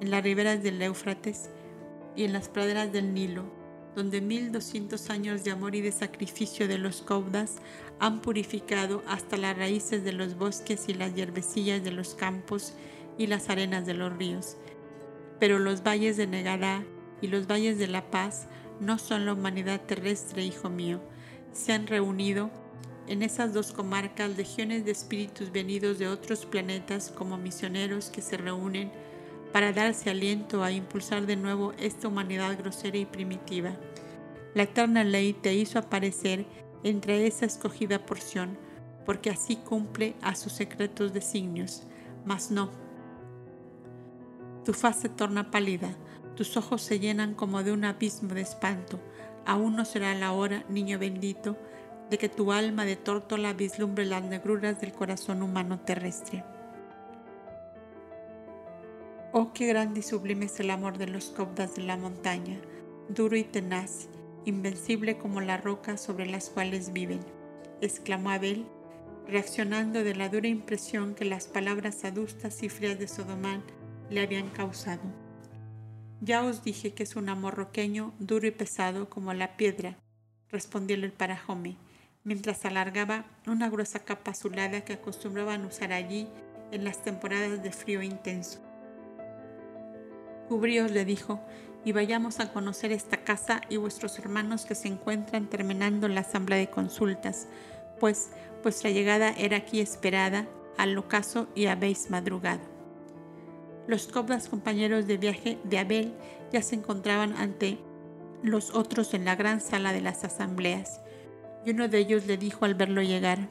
en 0.00 0.12
las 0.12 0.22
riberas 0.22 0.62
del 0.62 0.80
Éufrates 0.80 1.50
y 2.14 2.22
en 2.22 2.32
las 2.32 2.48
praderas 2.48 2.92
del 2.92 3.12
Nilo 3.12 3.61
donde 3.94 4.20
1200 4.20 5.10
años 5.10 5.44
de 5.44 5.50
amor 5.50 5.74
y 5.74 5.80
de 5.80 5.92
sacrificio 5.92 6.68
de 6.68 6.78
los 6.78 7.02
caudas 7.02 7.56
han 7.98 8.20
purificado 8.20 9.02
hasta 9.06 9.36
las 9.36 9.56
raíces 9.56 10.04
de 10.04 10.12
los 10.12 10.36
bosques 10.36 10.88
y 10.88 10.94
las 10.94 11.14
hierbecillas 11.14 11.84
de 11.84 11.92
los 11.92 12.14
campos 12.14 12.74
y 13.18 13.26
las 13.26 13.48
arenas 13.50 13.86
de 13.86 13.94
los 13.94 14.16
ríos. 14.16 14.56
Pero 15.38 15.58
los 15.58 15.82
valles 15.82 16.16
de 16.16 16.26
Negará 16.26 16.84
y 17.20 17.28
los 17.28 17.46
valles 17.46 17.78
de 17.78 17.88
la 17.88 18.10
paz 18.10 18.48
no 18.80 18.98
son 18.98 19.26
la 19.26 19.34
humanidad 19.34 19.80
terrestre, 19.82 20.44
hijo 20.44 20.68
mío. 20.68 21.00
Se 21.52 21.72
han 21.72 21.86
reunido 21.86 22.50
en 23.06 23.22
esas 23.22 23.52
dos 23.52 23.72
comarcas 23.72 24.36
legiones 24.36 24.84
de 24.84 24.92
espíritus 24.92 25.52
venidos 25.52 25.98
de 25.98 26.08
otros 26.08 26.46
planetas 26.46 27.10
como 27.10 27.36
misioneros 27.36 28.10
que 28.10 28.22
se 28.22 28.36
reúnen 28.36 28.90
para 29.52 29.72
darse 29.72 30.10
aliento 30.10 30.64
a 30.64 30.72
impulsar 30.72 31.26
de 31.26 31.36
nuevo 31.36 31.72
esta 31.78 32.08
humanidad 32.08 32.56
grosera 32.58 32.96
y 32.96 33.04
primitiva. 33.04 33.76
La 34.54 34.64
eterna 34.64 35.04
ley 35.04 35.32
te 35.34 35.54
hizo 35.54 35.78
aparecer 35.78 36.46
entre 36.84 37.26
esa 37.26 37.46
escogida 37.46 38.04
porción, 38.04 38.58
porque 39.04 39.30
así 39.30 39.56
cumple 39.56 40.14
a 40.22 40.34
sus 40.34 40.52
secretos 40.52 41.12
designios, 41.12 41.84
mas 42.24 42.50
no. 42.50 42.70
Tu 44.64 44.72
faz 44.72 45.00
se 45.00 45.08
torna 45.08 45.50
pálida, 45.50 45.94
tus 46.36 46.56
ojos 46.56 46.82
se 46.82 46.98
llenan 46.98 47.34
como 47.34 47.62
de 47.62 47.72
un 47.72 47.84
abismo 47.84 48.34
de 48.34 48.40
espanto. 48.40 49.00
Aún 49.44 49.76
no 49.76 49.84
será 49.84 50.14
la 50.14 50.32
hora, 50.32 50.64
niño 50.68 50.98
bendito, 50.98 51.56
de 52.10 52.18
que 52.18 52.28
tu 52.28 52.52
alma 52.52 52.84
de 52.84 52.96
tórtola 52.96 53.52
vislumbre 53.52 54.04
las 54.04 54.22
negruras 54.22 54.80
del 54.80 54.92
corazón 54.92 55.42
humano 55.42 55.80
terrestre. 55.80 56.44
Oh, 59.34 59.54
qué 59.54 59.66
grande 59.66 60.00
y 60.00 60.02
sublime 60.02 60.44
es 60.44 60.60
el 60.60 60.68
amor 60.68 60.98
de 60.98 61.06
los 61.06 61.30
cobdas 61.30 61.74
de 61.74 61.82
la 61.82 61.96
montaña, 61.96 62.60
duro 63.08 63.34
y 63.34 63.44
tenaz, 63.44 64.08
invencible 64.44 65.16
como 65.16 65.40
la 65.40 65.56
roca 65.56 65.96
sobre 65.96 66.26
las 66.26 66.50
cuales 66.50 66.92
viven, 66.92 67.20
exclamó 67.80 68.28
Abel, 68.28 68.66
reaccionando 69.26 70.04
de 70.04 70.14
la 70.14 70.28
dura 70.28 70.48
impresión 70.48 71.14
que 71.14 71.24
las 71.24 71.46
palabras 71.46 72.04
adustas 72.04 72.62
y 72.62 72.68
frías 72.68 72.98
de 72.98 73.08
Sodomán 73.08 73.62
le 74.10 74.20
habían 74.20 74.50
causado. 74.50 75.00
Ya 76.20 76.44
os 76.44 76.62
dije 76.62 76.92
que 76.92 77.04
es 77.04 77.16
un 77.16 77.30
amor 77.30 77.54
roqueño, 77.54 78.12
duro 78.18 78.46
y 78.46 78.50
pesado 78.50 79.08
como 79.08 79.32
la 79.32 79.56
piedra, 79.56 79.96
respondió 80.50 80.94
el 80.94 81.10
parajome, 81.10 81.78
mientras 82.22 82.66
alargaba 82.66 83.24
una 83.46 83.70
gruesa 83.70 84.00
capa 84.00 84.32
azulada 84.32 84.84
que 84.84 84.92
acostumbraban 84.92 85.64
usar 85.64 85.94
allí 85.94 86.28
en 86.70 86.84
las 86.84 87.02
temporadas 87.02 87.62
de 87.62 87.72
frío 87.72 88.02
intenso. 88.02 88.60
Cubríos, 90.52 90.90
le 90.90 91.06
dijo, 91.06 91.40
y 91.82 91.92
vayamos 91.92 92.38
a 92.38 92.52
conocer 92.52 92.92
esta 92.92 93.24
casa 93.24 93.62
y 93.70 93.78
vuestros 93.78 94.18
hermanos 94.18 94.66
que 94.66 94.74
se 94.74 94.86
encuentran 94.86 95.46
terminando 95.46 96.08
la 96.08 96.20
asamblea 96.20 96.58
de 96.58 96.68
consultas, 96.68 97.48
pues 97.98 98.32
vuestra 98.62 98.90
llegada 98.90 99.30
era 99.30 99.56
aquí 99.56 99.80
esperada, 99.80 100.46
al 100.76 100.98
ocaso 100.98 101.48
y 101.54 101.68
habéis 101.68 102.10
madrugado. 102.10 102.60
Los 103.86 104.08
cobras 104.08 104.50
compañeros 104.50 105.06
de 105.06 105.16
viaje 105.16 105.58
de 105.64 105.78
Abel 105.78 106.12
ya 106.52 106.60
se 106.60 106.74
encontraban 106.74 107.32
ante 107.32 107.78
los 108.42 108.74
otros 108.74 109.14
en 109.14 109.24
la 109.24 109.36
gran 109.36 109.62
sala 109.62 109.94
de 109.94 110.02
las 110.02 110.22
asambleas, 110.22 111.00
y 111.64 111.70
uno 111.70 111.88
de 111.88 111.96
ellos 111.96 112.26
le 112.26 112.36
dijo 112.36 112.66
al 112.66 112.74
verlo 112.74 113.00
llegar, 113.00 113.48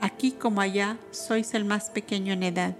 Aquí 0.00 0.32
como 0.32 0.60
allá 0.60 0.98
sois 1.12 1.54
el 1.54 1.64
más 1.64 1.88
pequeño 1.88 2.34
en 2.34 2.42
edad, 2.42 2.76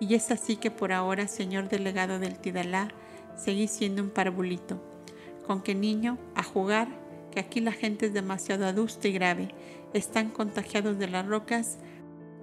y 0.00 0.14
es 0.14 0.30
así 0.30 0.56
que 0.56 0.70
por 0.70 0.92
ahora, 0.92 1.28
señor 1.28 1.68
delegado 1.68 2.18
del 2.18 2.38
Tidalá, 2.38 2.88
seguís 3.36 3.70
siendo 3.70 4.02
un 4.02 4.10
parvulito. 4.10 4.80
Con 5.46 5.62
que 5.62 5.74
niño, 5.74 6.18
a 6.34 6.42
jugar, 6.42 6.88
que 7.32 7.40
aquí 7.40 7.60
la 7.60 7.72
gente 7.72 8.06
es 8.06 8.14
demasiado 8.14 8.66
adusta 8.66 9.08
y 9.08 9.12
grave, 9.12 9.54
están 9.92 10.30
contagiados 10.30 10.98
de 10.98 11.08
las 11.08 11.26
rocas 11.26 11.78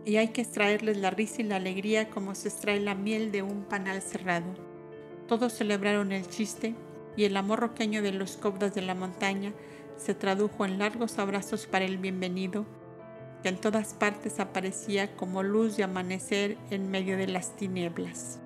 y 0.06 0.18
hay 0.18 0.30
que 0.30 0.42
extraerles 0.42 0.98
la 0.98 1.12
risa 1.12 1.42
y 1.42 1.46
la 1.46 1.56
alegría 1.56 2.10
como 2.10 2.36
se 2.36 2.50
extrae 2.50 2.80
la 2.80 2.96
miel 2.96 3.32
de 3.32 3.42
un 3.42 3.64
panal 3.64 4.02
cerrado. 4.02 4.54
Todos 5.28 5.54
celebraron 5.54 6.12
el 6.12 6.28
chiste 6.28 6.76
y 7.18 7.24
el 7.24 7.38
amor 7.38 7.60
roqueño 7.60 8.02
de 8.02 8.12
los 8.12 8.38
cobras 8.38 8.76
de 8.76 8.82
la 8.82 8.96
montaña 8.96 9.54
se 9.98 10.14
tradujo 10.14 10.66
en 10.66 10.78
largos 10.78 11.18
abrazos 11.18 11.66
para 11.68 11.86
el 11.86 11.98
bienvenido 11.98 12.66
que 13.46 13.50
en 13.50 13.58
todas 13.58 13.94
partes 13.94 14.40
aparecía 14.40 15.16
como 15.16 15.44
luz 15.44 15.78
de 15.78 15.84
amanecer 15.84 16.58
en 16.72 16.90
medio 16.90 17.16
de 17.16 17.28
las 17.28 17.56
tinieblas. 17.56 18.40